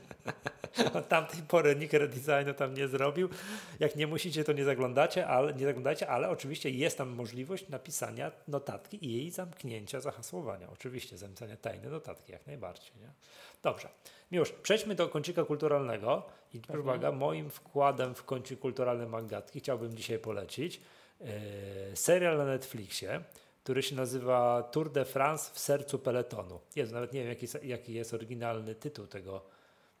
Od 0.98 1.08
tamtej 1.08 1.42
pory 1.42 1.76
nikt 1.76 1.94
redesignu 1.94 2.54
tam 2.54 2.74
nie 2.74 2.88
zrobił. 2.88 3.28
Jak 3.80 3.96
nie 3.96 4.06
musicie, 4.06 4.44
to 4.44 4.52
nie 4.52 4.64
zaglądacie, 4.64 5.26
ale 5.26 5.54
nie 5.54 5.64
zaglądajcie, 5.64 6.08
ale 6.08 6.28
oczywiście 6.28 6.70
jest 6.70 6.98
tam 6.98 7.08
możliwość 7.08 7.68
napisania 7.68 8.32
notatki 8.48 9.06
i 9.06 9.12
jej 9.12 9.30
zamknięcia, 9.30 10.00
zahasłowania. 10.00 10.68
Oczywiście 10.72 11.18
zamknięcia 11.18 11.56
tajnej 11.56 11.90
notatki, 11.90 12.32
jak 12.32 12.46
najbardziej. 12.46 12.92
Nie? 13.00 13.08
Dobrze. 13.62 13.88
Już 14.30 14.52
przejdźmy 14.52 14.94
do 14.94 15.08
kącika 15.08 15.44
kulturalnego 15.44 16.22
i 16.54 16.56
mhm. 16.56 16.80
uwaga, 16.80 17.12
moim 17.12 17.50
wkładem 17.50 18.14
w 18.14 18.24
kącik 18.24 18.60
kulturalny 18.60 19.06
Magatki 19.06 19.60
chciałbym 19.60 19.96
dzisiaj 19.96 20.18
polecić 20.18 20.80
yy, 21.20 21.26
serial 21.94 22.38
na 22.38 22.44
Netflixie, 22.44 23.20
który 23.62 23.82
się 23.82 23.96
nazywa 23.96 24.62
Tour 24.62 24.92
de 24.92 25.04
France 25.04 25.50
w 25.54 25.58
sercu 25.58 25.98
peletonu. 25.98 26.60
Jest, 26.76 26.92
nawet 26.92 27.12
nie 27.12 27.20
wiem, 27.20 27.28
jaki, 27.28 27.46
jaki 27.62 27.94
jest 27.94 28.14
oryginalny 28.14 28.74
tytuł 28.74 29.06
tego, 29.06 29.55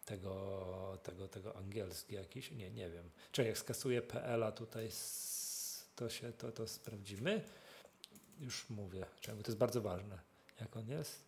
tego, 0.06 0.98
tego, 1.02 1.28
tego 1.28 1.56
angielski 1.56 2.14
jakiś, 2.14 2.50
nie, 2.50 2.70
nie 2.70 2.90
wiem. 2.90 3.10
Czy 3.32 3.44
jak 3.44 3.58
skasuję 3.58 4.02
PL-a 4.02 4.52
tutaj, 4.52 4.90
to 5.96 6.08
się, 6.08 6.32
to, 6.32 6.52
to 6.52 6.68
sprawdzimy. 6.68 7.42
Już 8.40 8.70
mówię, 8.70 9.06
czemu 9.20 9.42
to 9.42 9.50
jest 9.50 9.58
bardzo 9.58 9.80
ważne. 9.80 10.18
Jak 10.60 10.76
on 10.76 10.88
jest? 10.88 11.26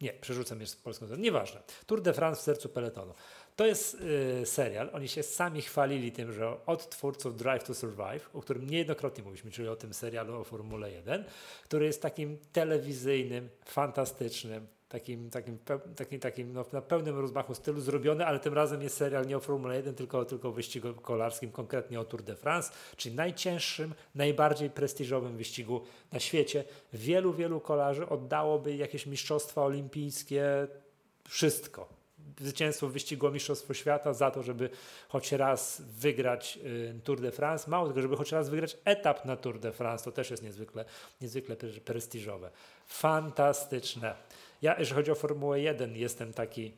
Nie, 0.00 0.12
przerzucam 0.12 0.60
jeszcze 0.60 0.76
z 0.76 0.80
polską. 0.80 1.06
Nieważne. 1.16 1.62
Tour 1.86 2.02
de 2.02 2.12
France 2.12 2.40
w 2.40 2.44
sercu 2.44 2.68
peletonu. 2.68 3.14
To 3.56 3.66
jest 3.66 3.94
y, 4.42 4.46
serial. 4.46 4.90
Oni 4.92 5.08
się 5.08 5.22
sami 5.22 5.62
chwalili 5.62 6.12
tym, 6.12 6.32
że 6.32 6.66
od 6.66 6.90
twórców 6.90 7.36
Drive 7.36 7.64
to 7.64 7.74
Survive, 7.74 8.30
o 8.34 8.42
którym 8.42 8.70
niejednokrotnie 8.70 9.24
mówiliśmy, 9.24 9.50
czyli 9.50 9.68
o 9.68 9.76
tym 9.76 9.94
serialu 9.94 10.40
o 10.40 10.44
Formule 10.44 10.92
1, 10.92 11.24
który 11.64 11.86
jest 11.86 12.02
takim 12.02 12.38
telewizyjnym, 12.52 13.48
fantastycznym, 13.64 14.66
takim, 14.88 15.30
takim, 15.30 15.58
takim, 15.96 16.20
takim 16.20 16.52
no, 16.52 16.64
na 16.72 16.82
pełnym 16.82 17.18
rozmachu 17.18 17.54
stylu 17.54 17.80
zrobiony, 17.80 18.26
ale 18.26 18.40
tym 18.40 18.54
razem 18.54 18.82
jest 18.82 18.96
serial 18.96 19.26
nie 19.26 19.36
o 19.36 19.40
Formule 19.40 19.76
1, 19.76 19.94
tylko, 19.94 20.24
tylko 20.24 20.48
o 20.48 20.52
wyścigu 20.52 20.94
kolarskim, 20.94 21.50
konkretnie 21.50 22.00
o 22.00 22.04
Tour 22.04 22.22
de 22.22 22.36
France, 22.36 22.72
czyli 22.96 23.14
najcięższym, 23.14 23.94
najbardziej 24.14 24.70
prestiżowym 24.70 25.36
wyścigu 25.36 25.80
na 26.12 26.20
świecie. 26.20 26.64
Wielu, 26.92 27.32
wielu 27.32 27.60
kolarzy 27.60 28.08
oddałoby 28.08 28.76
jakieś 28.76 29.06
mistrzostwa 29.06 29.62
olimpijskie, 29.62 30.66
wszystko. 31.28 31.96
Zwycięstwo 32.40 32.88
w 32.88 32.92
wyścigu 32.92 33.30
Mistrzostwo 33.30 33.74
Świata 33.74 34.12
za 34.12 34.30
to, 34.30 34.42
żeby 34.42 34.70
choć 35.08 35.32
raz 35.32 35.82
wygrać 35.86 36.58
y, 36.64 37.00
Tour 37.04 37.20
de 37.20 37.30
France. 37.30 37.70
Mało 37.70 37.88
tego, 37.88 38.02
żeby 38.02 38.16
choć 38.16 38.32
raz 38.32 38.48
wygrać 38.48 38.76
etap 38.84 39.24
na 39.24 39.36
Tour 39.36 39.58
de 39.58 39.72
France, 39.72 40.04
to 40.04 40.12
też 40.12 40.30
jest 40.30 40.42
niezwykle, 40.42 40.84
niezwykle 41.20 41.56
prestiżowe. 41.84 42.50
Fantastyczne. 42.86 44.14
Ja, 44.62 44.78
jeżeli 44.78 44.96
chodzi 44.96 45.10
o 45.10 45.14
Formułę 45.14 45.60
1, 45.60 45.96
jestem 45.96 46.32
taki 46.32 46.72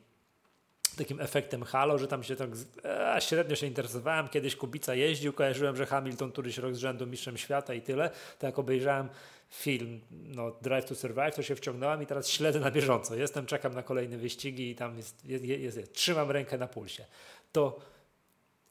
takim 0.97 1.21
efektem 1.21 1.63
halo, 1.63 1.97
że 1.97 2.07
tam 2.07 2.23
się 2.23 2.35
tak 2.35 2.49
e, 2.85 3.21
średnio 3.21 3.55
się 3.55 3.67
interesowałem. 3.67 4.29
Kiedyś 4.29 4.55
Kubica 4.55 4.95
jeździł, 4.95 5.33
kojarzyłem, 5.33 5.75
że 5.75 5.85
Hamilton 5.85 6.31
któryś 6.31 6.57
rok 6.57 6.75
z 6.75 6.77
rzędu 6.77 7.07
mistrzem 7.07 7.37
świata 7.37 7.73
i 7.73 7.81
tyle. 7.81 8.09
To 8.39 8.45
jak 8.45 8.59
obejrzałem 8.59 9.09
film 9.49 10.01
no, 10.11 10.51
Drive 10.61 10.85
to 10.85 10.95
Survive, 10.95 11.35
to 11.35 11.43
się 11.43 11.55
wciągnąłem 11.55 12.03
i 12.03 12.05
teraz 12.05 12.29
śledzę 12.29 12.59
na 12.59 12.71
bieżąco. 12.71 13.15
Jestem, 13.15 13.45
czekam 13.45 13.73
na 13.73 13.83
kolejne 13.83 14.17
wyścigi 14.17 14.69
i 14.69 14.75
tam 14.75 14.97
jest, 14.97 15.25
jest, 15.25 15.43
jest, 15.43 15.77
jest. 15.77 15.93
trzymam 15.93 16.31
rękę 16.31 16.57
na 16.57 16.67
pulsie. 16.67 17.05
To 17.51 17.79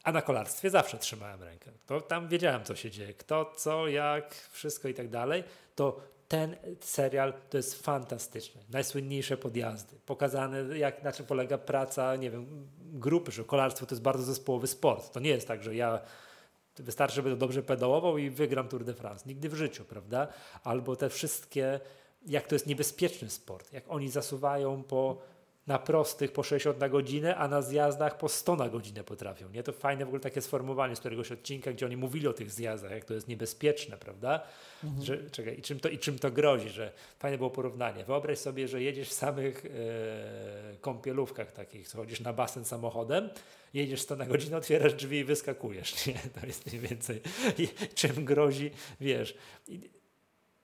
a 0.03 0.13
na 0.13 0.23
kolarstwie 0.23 0.71
zawsze 0.71 0.99
trzymałem 0.99 1.43
rękę. 1.43 1.71
To 1.87 2.01
tam 2.01 2.29
wiedziałem, 2.29 2.65
co 2.65 2.77
się 2.77 2.91
dzieje, 2.91 3.15
kto, 3.15 3.53
co, 3.57 3.89
jak, 3.89 4.35
wszystko 4.51 4.89
i 4.89 4.95
tak 4.95 5.09
dalej. 5.09 5.45
To 5.75 6.01
ten 6.29 6.57
serial 6.81 7.35
to 7.51 7.57
jest 7.57 7.83
fantastyczny. 7.83 8.61
Najsłynniejsze 8.71 9.37
podjazdy. 9.37 9.97
Pokazane, 10.07 10.79
jak, 10.79 11.03
na 11.03 11.13
czym 11.13 11.27
polega 11.27 11.59
praca, 11.59 12.17
nie 12.17 12.31
wiem, 12.31 12.69
grupy, 12.79 13.33
że 13.33 13.45
kolarstwo 13.45 13.87
to 13.87 13.95
jest 13.95 14.03
bardzo 14.03 14.23
zespołowy 14.23 14.67
sport. 14.67 15.13
To 15.13 15.21
nie 15.21 15.31
jest 15.31 15.49
tak, 15.49 15.63
że 15.63 15.75
ja 15.75 16.01
wystarczy, 16.77 17.17
żeby 17.17 17.31
to 17.31 17.37
dobrze 17.37 17.63
pedałował 17.63 18.19
i 18.19 18.31
wygram 18.31 18.69
Tour 18.69 18.85
de 18.85 18.95
France. 18.95 19.25
Nigdy 19.27 19.49
w 19.49 19.55
życiu, 19.55 19.85
prawda? 19.85 20.29
Albo 20.65 20.97
te 20.97 21.09
wszystkie, 21.09 21.81
jak 22.27 22.47
to 22.47 22.55
jest 22.55 22.67
niebezpieczny 22.67 23.31
sport. 23.31 23.73
Jak 23.73 23.85
oni 23.89 24.11
zasuwają 24.11 24.83
po 24.83 25.19
na 25.69 25.79
prostych 25.79 26.33
po 26.33 26.43
60 26.43 26.81
na 26.81 26.89
godzinę, 26.89 27.37
a 27.37 27.49
na 27.49 27.63
zjazdach 27.63 28.19
po 28.19 28.29
100 28.29 28.57
na 28.57 28.69
godzinę 28.69 29.05
potrafią. 29.05 29.49
Nie? 29.49 29.63
To 29.63 29.73
fajne 29.73 30.05
w 30.05 30.09
ogóle 30.09 30.21
takie 30.21 30.41
sformułowanie 30.41 30.97
z 30.97 31.01
któregoś 31.01 31.33
odcinka, 31.33 31.73
gdzie 31.73 31.87
oni 31.87 31.97
mówili 31.97 32.29
o 32.29 32.33
tych 32.33 32.51
zjazdach, 32.51 32.91
jak 32.91 33.05
to 33.05 33.15
jest 33.15 33.29
niebezpieczne, 33.29 33.97
prawda? 33.97 34.41
Mhm. 34.85 35.05
Że, 35.05 35.31
czekaj, 35.31 35.59
i, 35.59 35.63
czym 35.63 35.81
to, 35.81 35.89
I 35.89 35.99
czym 35.99 36.19
to 36.19 36.31
grozi, 36.31 36.69
że 36.69 36.93
fajne 37.19 37.39
było 37.39 37.51
porównanie. 37.51 38.05
Wyobraź 38.05 38.39
sobie, 38.39 38.69
że 38.69 38.83
jedziesz 38.83 39.09
w 39.09 39.13
samych 39.13 39.67
e, 39.67 39.69
kąpielówkach 40.81 41.53
takich, 41.53 41.89
chodzisz 41.89 42.21
na 42.21 42.33
basen 42.33 42.65
samochodem, 42.65 43.31
jedziesz 43.75 44.01
100 44.01 44.17
na 44.17 44.27
godzinę, 44.27 44.57
otwierasz 44.57 44.95
drzwi 44.95 45.17
i 45.19 45.25
wyskakujesz. 45.25 46.07
Nie? 46.07 46.15
To 46.41 46.47
jest 46.47 46.67
mniej 46.67 46.81
więcej 46.81 47.21
I 47.59 47.69
czym 47.95 48.25
grozi, 48.25 48.71
wiesz. 49.01 49.35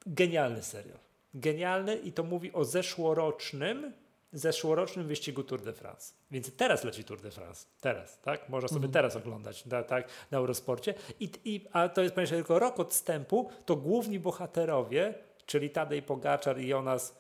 Genialny 0.07 0.63
serial. 0.63 0.99
Genialny 1.35 1.97
i 1.97 2.13
to 2.13 2.23
mówi 2.23 2.53
o 2.53 2.65
zeszłorocznym 2.65 3.93
zeszłorocznym 4.35 5.07
wyścigu 5.07 5.43
Tour 5.43 5.63
de 5.63 5.73
France. 5.73 6.15
Więc 6.31 6.57
teraz 6.57 6.85
leci 6.85 7.05
Tour 7.05 7.21
de 7.21 7.31
France. 7.31 7.67
Teraz, 7.81 8.21
tak? 8.21 8.49
Można 8.49 8.69
sobie 8.69 8.87
mhm. 8.87 8.93
teraz 8.93 9.17
oglądać 9.17 9.67
na, 9.67 9.83
tak, 9.83 10.09
na 10.31 10.39
Eurosporcie. 10.39 10.95
I, 11.21 11.31
i, 11.45 11.67
a 11.73 11.89
to 11.89 12.03
jest 12.03 12.15
ponieważ 12.15 12.31
tylko 12.31 12.59
rok 12.59 12.81
odstępu, 12.81 13.51
to 13.67 13.77
główni 13.77 14.21
bohaterowie, 14.21 15.15
czyli 15.47 15.71
Tadej 15.71 16.03
Pogaczar 16.03 16.61
i 16.61 16.69
Jonas 16.69 17.15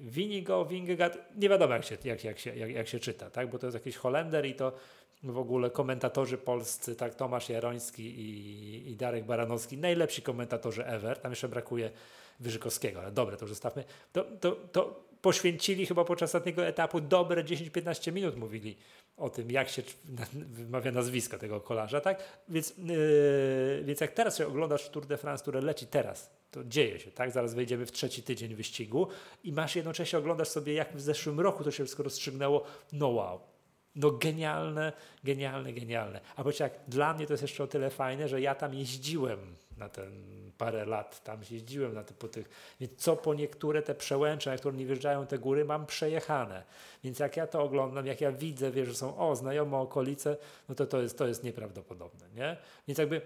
Winigo, 0.00 0.64
Wingegaard, 0.64 1.18
nie 1.36 1.48
wiadomo 1.48 1.74
jak 1.74 1.84
się, 1.84 1.96
jak, 2.04 2.24
jak, 2.24 2.38
się, 2.38 2.56
jak, 2.56 2.70
jak 2.70 2.88
się 2.88 2.98
czyta, 2.98 3.30
tak? 3.30 3.50
bo 3.50 3.58
to 3.58 3.66
jest 3.66 3.74
jakiś 3.74 3.96
Holender 3.96 4.46
i 4.46 4.54
to 4.54 4.72
w 5.22 5.38
ogóle 5.38 5.70
komentatorzy 5.70 6.38
polscy, 6.38 6.96
tak 6.96 7.14
Tomasz 7.14 7.48
Jaroński 7.48 8.02
i, 8.02 8.90
i 8.90 8.96
Darek 8.96 9.24
Baranowski, 9.24 9.78
najlepsi 9.78 10.22
komentatorzy 10.22 10.86
ever, 10.86 11.18
tam 11.18 11.32
jeszcze 11.32 11.48
brakuje 11.48 11.90
Wyżykowskiego, 12.40 13.00
ale 13.00 13.12
dobre, 13.12 13.36
to 13.36 13.44
już 13.44 13.50
zostawmy. 13.50 13.84
To, 14.12 14.24
to, 14.40 14.52
to 14.72 15.10
poświęcili 15.22 15.86
chyba 15.86 16.04
podczas 16.04 16.28
ostatniego 16.28 16.66
etapu 16.66 17.00
dobre 17.00 17.44
10-15 17.44 18.12
minut 18.12 18.36
mówili 18.36 18.76
o 19.16 19.30
tym, 19.30 19.50
jak 19.50 19.68
się 19.68 19.82
wymawia 20.32 20.92
nazwisko 20.92 21.38
tego 21.38 21.60
kolarza, 21.60 22.00
tak? 22.00 22.22
Więc, 22.48 22.74
yy, 22.78 23.82
więc 23.84 24.00
jak 24.00 24.12
teraz 24.12 24.38
się 24.38 24.46
oglądasz 24.46 24.88
Tour 24.88 25.06
de 25.06 25.16
France, 25.16 25.42
które 25.42 25.60
leci 25.60 25.86
teraz, 25.86 26.30
to 26.50 26.64
dzieje 26.64 27.00
się, 27.00 27.10
tak? 27.10 27.30
Zaraz 27.30 27.54
wejdziemy 27.54 27.86
w 27.86 27.92
trzeci 27.92 28.22
tydzień 28.22 28.54
wyścigu 28.54 29.08
i 29.44 29.52
masz 29.52 29.76
jednocześnie 29.76 30.18
oglądasz 30.18 30.48
sobie, 30.48 30.72
jak 30.74 30.96
w 30.96 31.00
zeszłym 31.00 31.40
roku 31.40 31.64
to 31.64 31.70
się 31.70 31.84
wszystko 31.84 32.02
rozstrzygnęło. 32.02 32.64
No 32.92 33.08
wow. 33.08 33.40
No 33.94 34.10
genialne, 34.10 34.92
genialne, 35.24 35.72
genialne. 35.72 36.20
A 36.36 36.44
bo 36.44 36.50
jak 36.60 36.80
dla 36.88 37.14
mnie 37.14 37.26
to 37.26 37.32
jest 37.32 37.42
jeszcze 37.42 37.64
o 37.64 37.66
tyle 37.66 37.90
fajne, 37.90 38.28
że 38.28 38.40
ja 38.40 38.54
tam 38.54 38.74
jeździłem 38.74 39.38
na 39.80 39.88
ten 39.88 40.12
parę 40.58 40.84
lat 40.84 41.24
tam 41.24 41.40
jeździłem 41.50 41.94
na 41.94 42.04
te, 42.04 42.14
po 42.14 42.28
tych, 42.28 42.74
więc 42.80 42.92
co 42.96 43.16
po 43.16 43.34
niektóre 43.34 43.82
te 43.82 43.94
przełęcze, 43.94 44.50
na 44.50 44.56
które 44.56 44.76
nie 44.76 44.86
wjeżdżają 44.86 45.26
te 45.26 45.38
góry, 45.38 45.64
mam 45.64 45.86
przejechane. 45.86 46.62
Więc 47.04 47.18
jak 47.18 47.36
ja 47.36 47.46
to 47.46 47.62
oglądam, 47.62 48.06
jak 48.06 48.20
ja 48.20 48.32
widzę, 48.32 48.70
wiesz, 48.70 48.88
że 48.88 48.94
są 48.94 49.18
o, 49.18 49.36
znajome 49.36 49.76
okolice, 49.76 50.36
no 50.68 50.74
to 50.74 50.86
to 50.86 51.02
jest, 51.02 51.18
to 51.18 51.26
jest 51.26 51.44
nieprawdopodobne, 51.44 52.26
nie? 52.34 52.56
Więc 52.88 52.98
jakby 52.98 53.20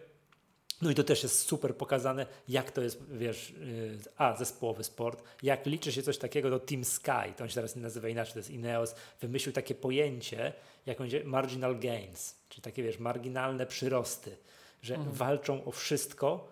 no 0.83 0.91
i 0.91 0.95
to 0.95 1.05
też 1.05 1.23
jest 1.23 1.39
super 1.39 1.77
pokazane, 1.77 2.27
jak 2.49 2.71
to 2.71 2.83
jest, 2.83 3.03
wiesz, 3.11 3.51
yy, 3.51 3.99
a, 4.17 4.37
zespołowy 4.37 4.85
sport, 4.85 5.23
jak 5.43 5.67
liczy 5.67 5.93
się 5.93 6.03
coś 6.03 6.19
takiego 6.19 6.51
do 6.51 6.61
Team 6.61 6.85
Sky, 6.85 7.33
to 7.37 7.45
on 7.45 7.49
się 7.49 7.55
teraz 7.55 7.77
nie 7.77 7.83
nazywa 7.83 8.09
inaczej, 8.09 8.33
to 8.33 8.39
jest 8.39 8.51
Ineos, 8.51 8.95
wymyślił 9.21 9.53
takie 9.53 9.75
pojęcie, 9.75 10.53
jak 10.87 10.99
marginal 11.25 11.79
gains, 11.79 12.35
czyli 12.49 12.63
takie, 12.63 12.83
wiesz, 12.83 12.99
marginalne 12.99 13.67
przyrosty, 13.67 14.37
że 14.85 14.95
mhm. 14.95 15.17
walczą 15.17 15.65
o 15.65 15.71
wszystko, 15.71 16.49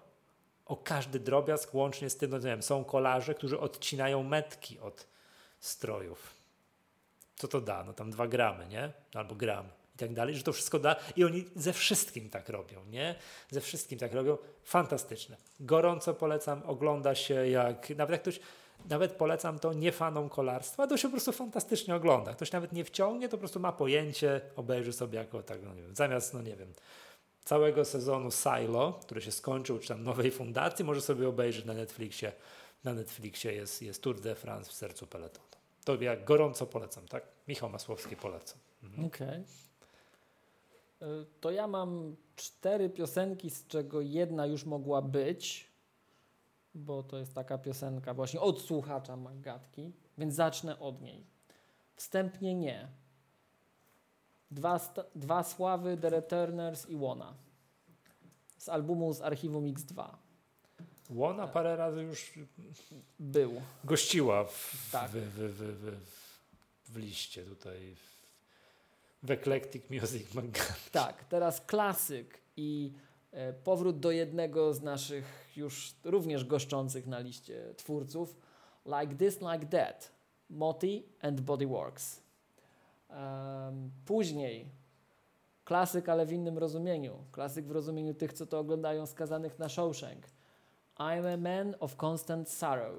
o 0.67 0.77
każdy 0.77 1.21
drobiazg, 1.21 1.75
łącznie 1.75 2.11
z 2.11 2.17
tym, 2.17 2.31
no 2.31 2.39
nie 2.39 2.45
wiem, 2.45 2.63
są 2.63 2.85
kolarze, 2.85 3.35
którzy 3.35 3.61
odcinają 3.61 4.23
metki 4.23 4.79
od 4.79 5.07
strojów. 5.61 6.35
Co 7.37 7.49
to 7.49 7.61
da? 7.61 7.85
No 7.85 7.93
tam 7.93 8.11
dwa 8.11 8.27
gramy, 8.27 8.67
nie? 8.67 8.93
Albo 9.15 9.35
gram 9.35 9.67
i 9.95 9.99
tak 9.99 10.15
dalej, 10.15 10.35
że 10.35 10.43
to 10.43 10.53
wszystko 10.53 10.79
da 10.79 10.97
i 11.17 11.25
oni 11.25 11.45
ze 11.57 11.73
wszystkim 11.73 12.31
tak 12.31 12.49
robią, 12.49 12.85
nie? 12.85 13.15
Ze 13.51 13.61
wszystkim 13.61 13.99
tak 13.99 14.13
robią. 14.13 14.39
Fantastyczne. 14.65 15.37
Gorąco 15.61 16.15
polecam, 16.15 16.63
ogląda 16.67 17.15
się 17.15 17.49
jak, 17.49 17.91
nawet 17.91 18.11
jak 18.11 18.23
ktoś, 18.23 18.41
nawet 18.89 19.13
polecam 19.13 19.59
to 19.59 19.73
nie 19.73 19.93
fanom 19.93 20.29
kolarstwa, 20.29 20.87
to 20.87 20.97
się 20.97 21.09
po 21.09 21.13
prostu 21.13 21.33
fantastycznie 21.33 21.95
ogląda. 21.95 22.35
Ktoś 22.35 22.53
nawet 22.53 22.73
nie 22.73 22.85
wciągnie, 22.85 23.29
to 23.29 23.37
po 23.37 23.39
prostu 23.39 23.61
ma 23.61 23.73
pojęcie, 23.73 24.41
obejrzy 24.57 24.93
sobie 24.93 25.19
jako 25.19 25.43
tak, 25.43 25.63
no 25.63 25.75
nie 25.75 25.83
wiem, 25.83 25.97
zamiast, 25.97 26.35
no 26.35 26.43
nie 26.43 26.57
wiem, 26.57 26.73
całego 27.45 27.85
sezonu 27.85 28.31
Silo, 28.31 28.93
który 28.93 29.21
się 29.21 29.33
skończył, 29.33 29.79
czy 29.79 29.89
tam 29.89 30.03
nowej 30.03 30.31
fundacji, 30.31 30.85
może 30.85 31.01
sobie 31.01 31.29
obejrzeć 31.29 31.65
na 31.65 31.75
Netflixie. 31.75 32.33
Na 32.85 32.95
Netflixie 32.95 33.53
jest, 33.53 33.83
jest 33.83 34.03
Tour 34.03 34.21
de 34.21 34.35
France 34.35 34.71
w 34.71 34.73
sercu 34.73 35.07
peletonu. 35.07 35.47
To 35.85 36.03
ja 36.03 36.17
gorąco 36.17 36.67
polecam, 36.67 37.09
tak? 37.09 37.25
Michał 37.49 37.71
Masłowski 37.71 38.17
polecam. 38.17 38.59
Mhm. 38.83 39.07
Okej. 39.07 39.29
Okay. 39.29 39.45
E, 41.03 41.25
to 41.41 41.51
ja 41.51 41.67
mam 41.67 42.17
cztery 42.37 42.91
piosenki, 42.91 43.51
z 43.51 43.67
czego 43.67 44.01
jedna 44.01 44.47
już 44.47 44.65
mogła 44.65 45.03
być, 45.03 45.71
bo 46.75 47.03
to 47.03 47.19
jest 47.19 47.35
taka 47.35 47.59
piosenka 47.59 48.15
właśnie 48.15 48.41
od 48.41 48.61
słuchacza 48.61 49.17
Magatki, 49.17 49.93
więc 50.19 50.35
zacznę 50.35 50.79
od 50.79 51.03
niej. 51.03 51.27
Wstępnie 51.97 52.55
nie. 52.55 52.89
Dwa, 54.53 54.81
dwa 55.15 55.43
sławy, 55.43 55.97
The 55.97 56.11
Returners 56.11 56.89
i 56.89 56.97
Łona. 56.97 57.35
Z 58.59 58.69
albumu 58.69 59.13
z 59.13 59.21
archiwum 59.21 59.65
X2. 59.75 60.09
Łona 61.11 61.47
parę 61.47 61.77
razy 61.77 62.03
już 62.03 62.33
był. 63.19 63.63
Gościła 63.85 64.45
w, 64.45 64.89
tak. 64.93 65.11
w, 65.11 65.15
w, 65.15 65.53
w, 65.53 65.97
w, 66.89 66.97
liście 66.97 67.45
tutaj 67.45 67.97
w 69.23 69.31
Eclectic 69.31 69.91
Music 69.91 70.35
Magazine. 70.35 70.91
Tak, 70.93 71.25
teraz 71.25 71.61
klasyk 71.61 72.41
i 72.57 72.93
e, 73.31 73.53
powrót 73.53 74.01
do 74.01 74.11
jednego 74.11 74.75
z 74.75 74.83
naszych 74.83 75.53
już 75.57 75.95
również 76.05 76.45
goszczących 76.45 77.07
na 77.07 77.19
liście 77.19 77.75
twórców 77.77 78.37
Like 78.87 79.15
This, 79.15 79.41
Like 79.41 79.67
That, 79.67 80.13
Moti 80.51 81.05
and 81.21 81.41
Bodyworks. 81.41 82.22
Później 84.05 84.71
klasyk, 85.65 86.09
ale 86.09 86.27
w 86.27 86.33
innym 86.33 86.59
rozumieniu. 86.59 87.25
Klasyk 87.33 87.67
w 87.67 87.71
rozumieniu 87.71 88.15
tych, 88.15 88.33
co 88.33 88.47
to 88.47 88.59
oglądają, 88.59 89.07
skazanych 89.07 89.59
na 89.59 89.69
Shawshank. 89.69 90.27
I'm 90.99 91.35
a 91.35 91.37
man 91.37 91.75
of 91.81 91.97
constant 92.03 92.51
sorrow. 92.51 92.95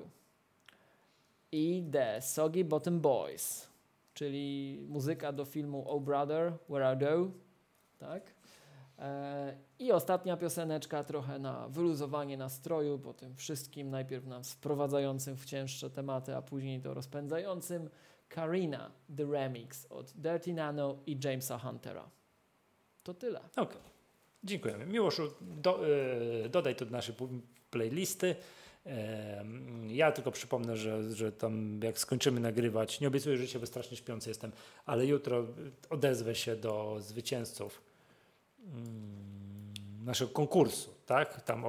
I 1.51 1.83
The 1.91 2.21
Soggy 2.21 2.65
Bottom 2.65 2.99
Boys, 2.99 3.67
czyli 4.13 4.79
muzyka 4.89 5.31
do 5.31 5.45
filmu 5.45 5.85
Oh 5.87 6.01
Brother, 6.01 6.53
Where 6.69 6.87
Are 6.87 6.97
Thou? 6.97 7.31
Tak? 7.97 8.33
E, 8.99 9.57
I 9.79 9.91
ostatnia 9.91 10.37
pioseneczka, 10.37 11.03
trochę 11.03 11.39
na 11.39 11.67
wyluzowanie 11.67 12.37
nastroju 12.37 12.99
po 12.99 13.13
tym 13.13 13.35
wszystkim. 13.35 13.89
Najpierw 13.89 14.25
nam 14.25 14.43
wprowadzającym 14.43 15.37
w 15.37 15.45
cięższe 15.45 15.89
tematy, 15.89 16.35
a 16.35 16.41
później 16.41 16.81
to 16.81 16.93
rozpędzającym. 16.93 17.89
Karina, 18.33 18.91
The 19.17 19.25
Remix 19.31 19.85
od 19.89 20.11
Dirty 20.15 20.53
Nano 20.53 20.97
i 21.05 21.17
Jamesa 21.23 21.57
Huntera. 21.57 22.09
To 23.03 23.13
tyle. 23.13 23.39
Okay. 23.55 23.81
Dziękujemy. 24.43 24.85
Miłoszu, 24.85 25.33
do, 25.41 25.87
yy, 25.87 26.49
dodaj 26.49 26.75
to 26.75 26.85
do 26.85 26.91
naszej 26.91 27.15
playlisty. 27.71 28.35
Ja 29.87 30.11
tylko 30.11 30.31
przypomnę, 30.31 30.77
że, 30.77 31.13
że 31.13 31.31
tam 31.31 31.79
jak 31.83 31.99
skończymy 31.99 32.39
nagrywać, 32.39 32.99
nie 32.99 33.07
obiecuję, 33.07 33.37
że 33.37 33.47
się 33.47 33.65
strasznie 33.65 33.97
śpiący 33.97 34.29
jestem, 34.29 34.51
ale 34.85 35.05
jutro 35.05 35.45
odezwę 35.89 36.35
się 36.35 36.55
do 36.55 36.97
zwycięzców 36.99 37.81
mm, 38.59 39.73
naszego 40.05 40.31
konkursu, 40.31 40.93
tak? 41.05 41.41
Tam 41.41 41.63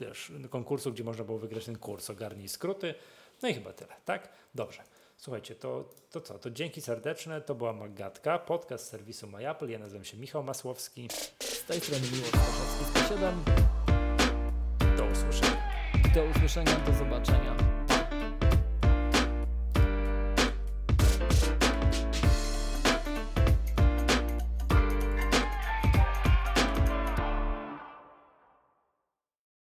wiesz, 0.00 0.32
konkursu, 0.50 0.92
gdzie 0.92 1.04
można 1.04 1.24
było 1.24 1.38
wygrać 1.38 1.64
ten 1.64 1.78
kurs, 1.78 2.10
ogarnij 2.10 2.48
skróty. 2.48 2.94
No 3.42 3.48
i 3.48 3.54
chyba 3.54 3.72
tyle, 3.72 3.94
tak? 4.04 4.28
Dobrze. 4.54 4.82
Słuchajcie, 5.18 5.54
to, 5.54 5.84
to 6.10 6.20
co? 6.20 6.38
To 6.38 6.50
dzięki 6.50 6.80
serdeczne. 6.80 7.40
To 7.40 7.54
była 7.54 7.72
Magatka, 7.72 8.38
podcast 8.38 8.86
serwisu 8.86 9.26
MyApple. 9.26 9.70
Ja 9.70 9.78
nazywam 9.78 10.04
się 10.04 10.16
Michał 10.16 10.42
Masłowski. 10.42 11.08
Z 11.40 11.64
tej 11.64 11.80
strony 11.80 12.06
Miłosz 12.12 12.30
Koszewski 12.30 12.84
107. 12.84 13.44
Do 14.96 15.04
usłyszenia. 15.04 15.70
Do 16.14 16.24
usłyszenia, 16.24 16.76
do 16.86 16.92
zobaczenia. 16.92 17.67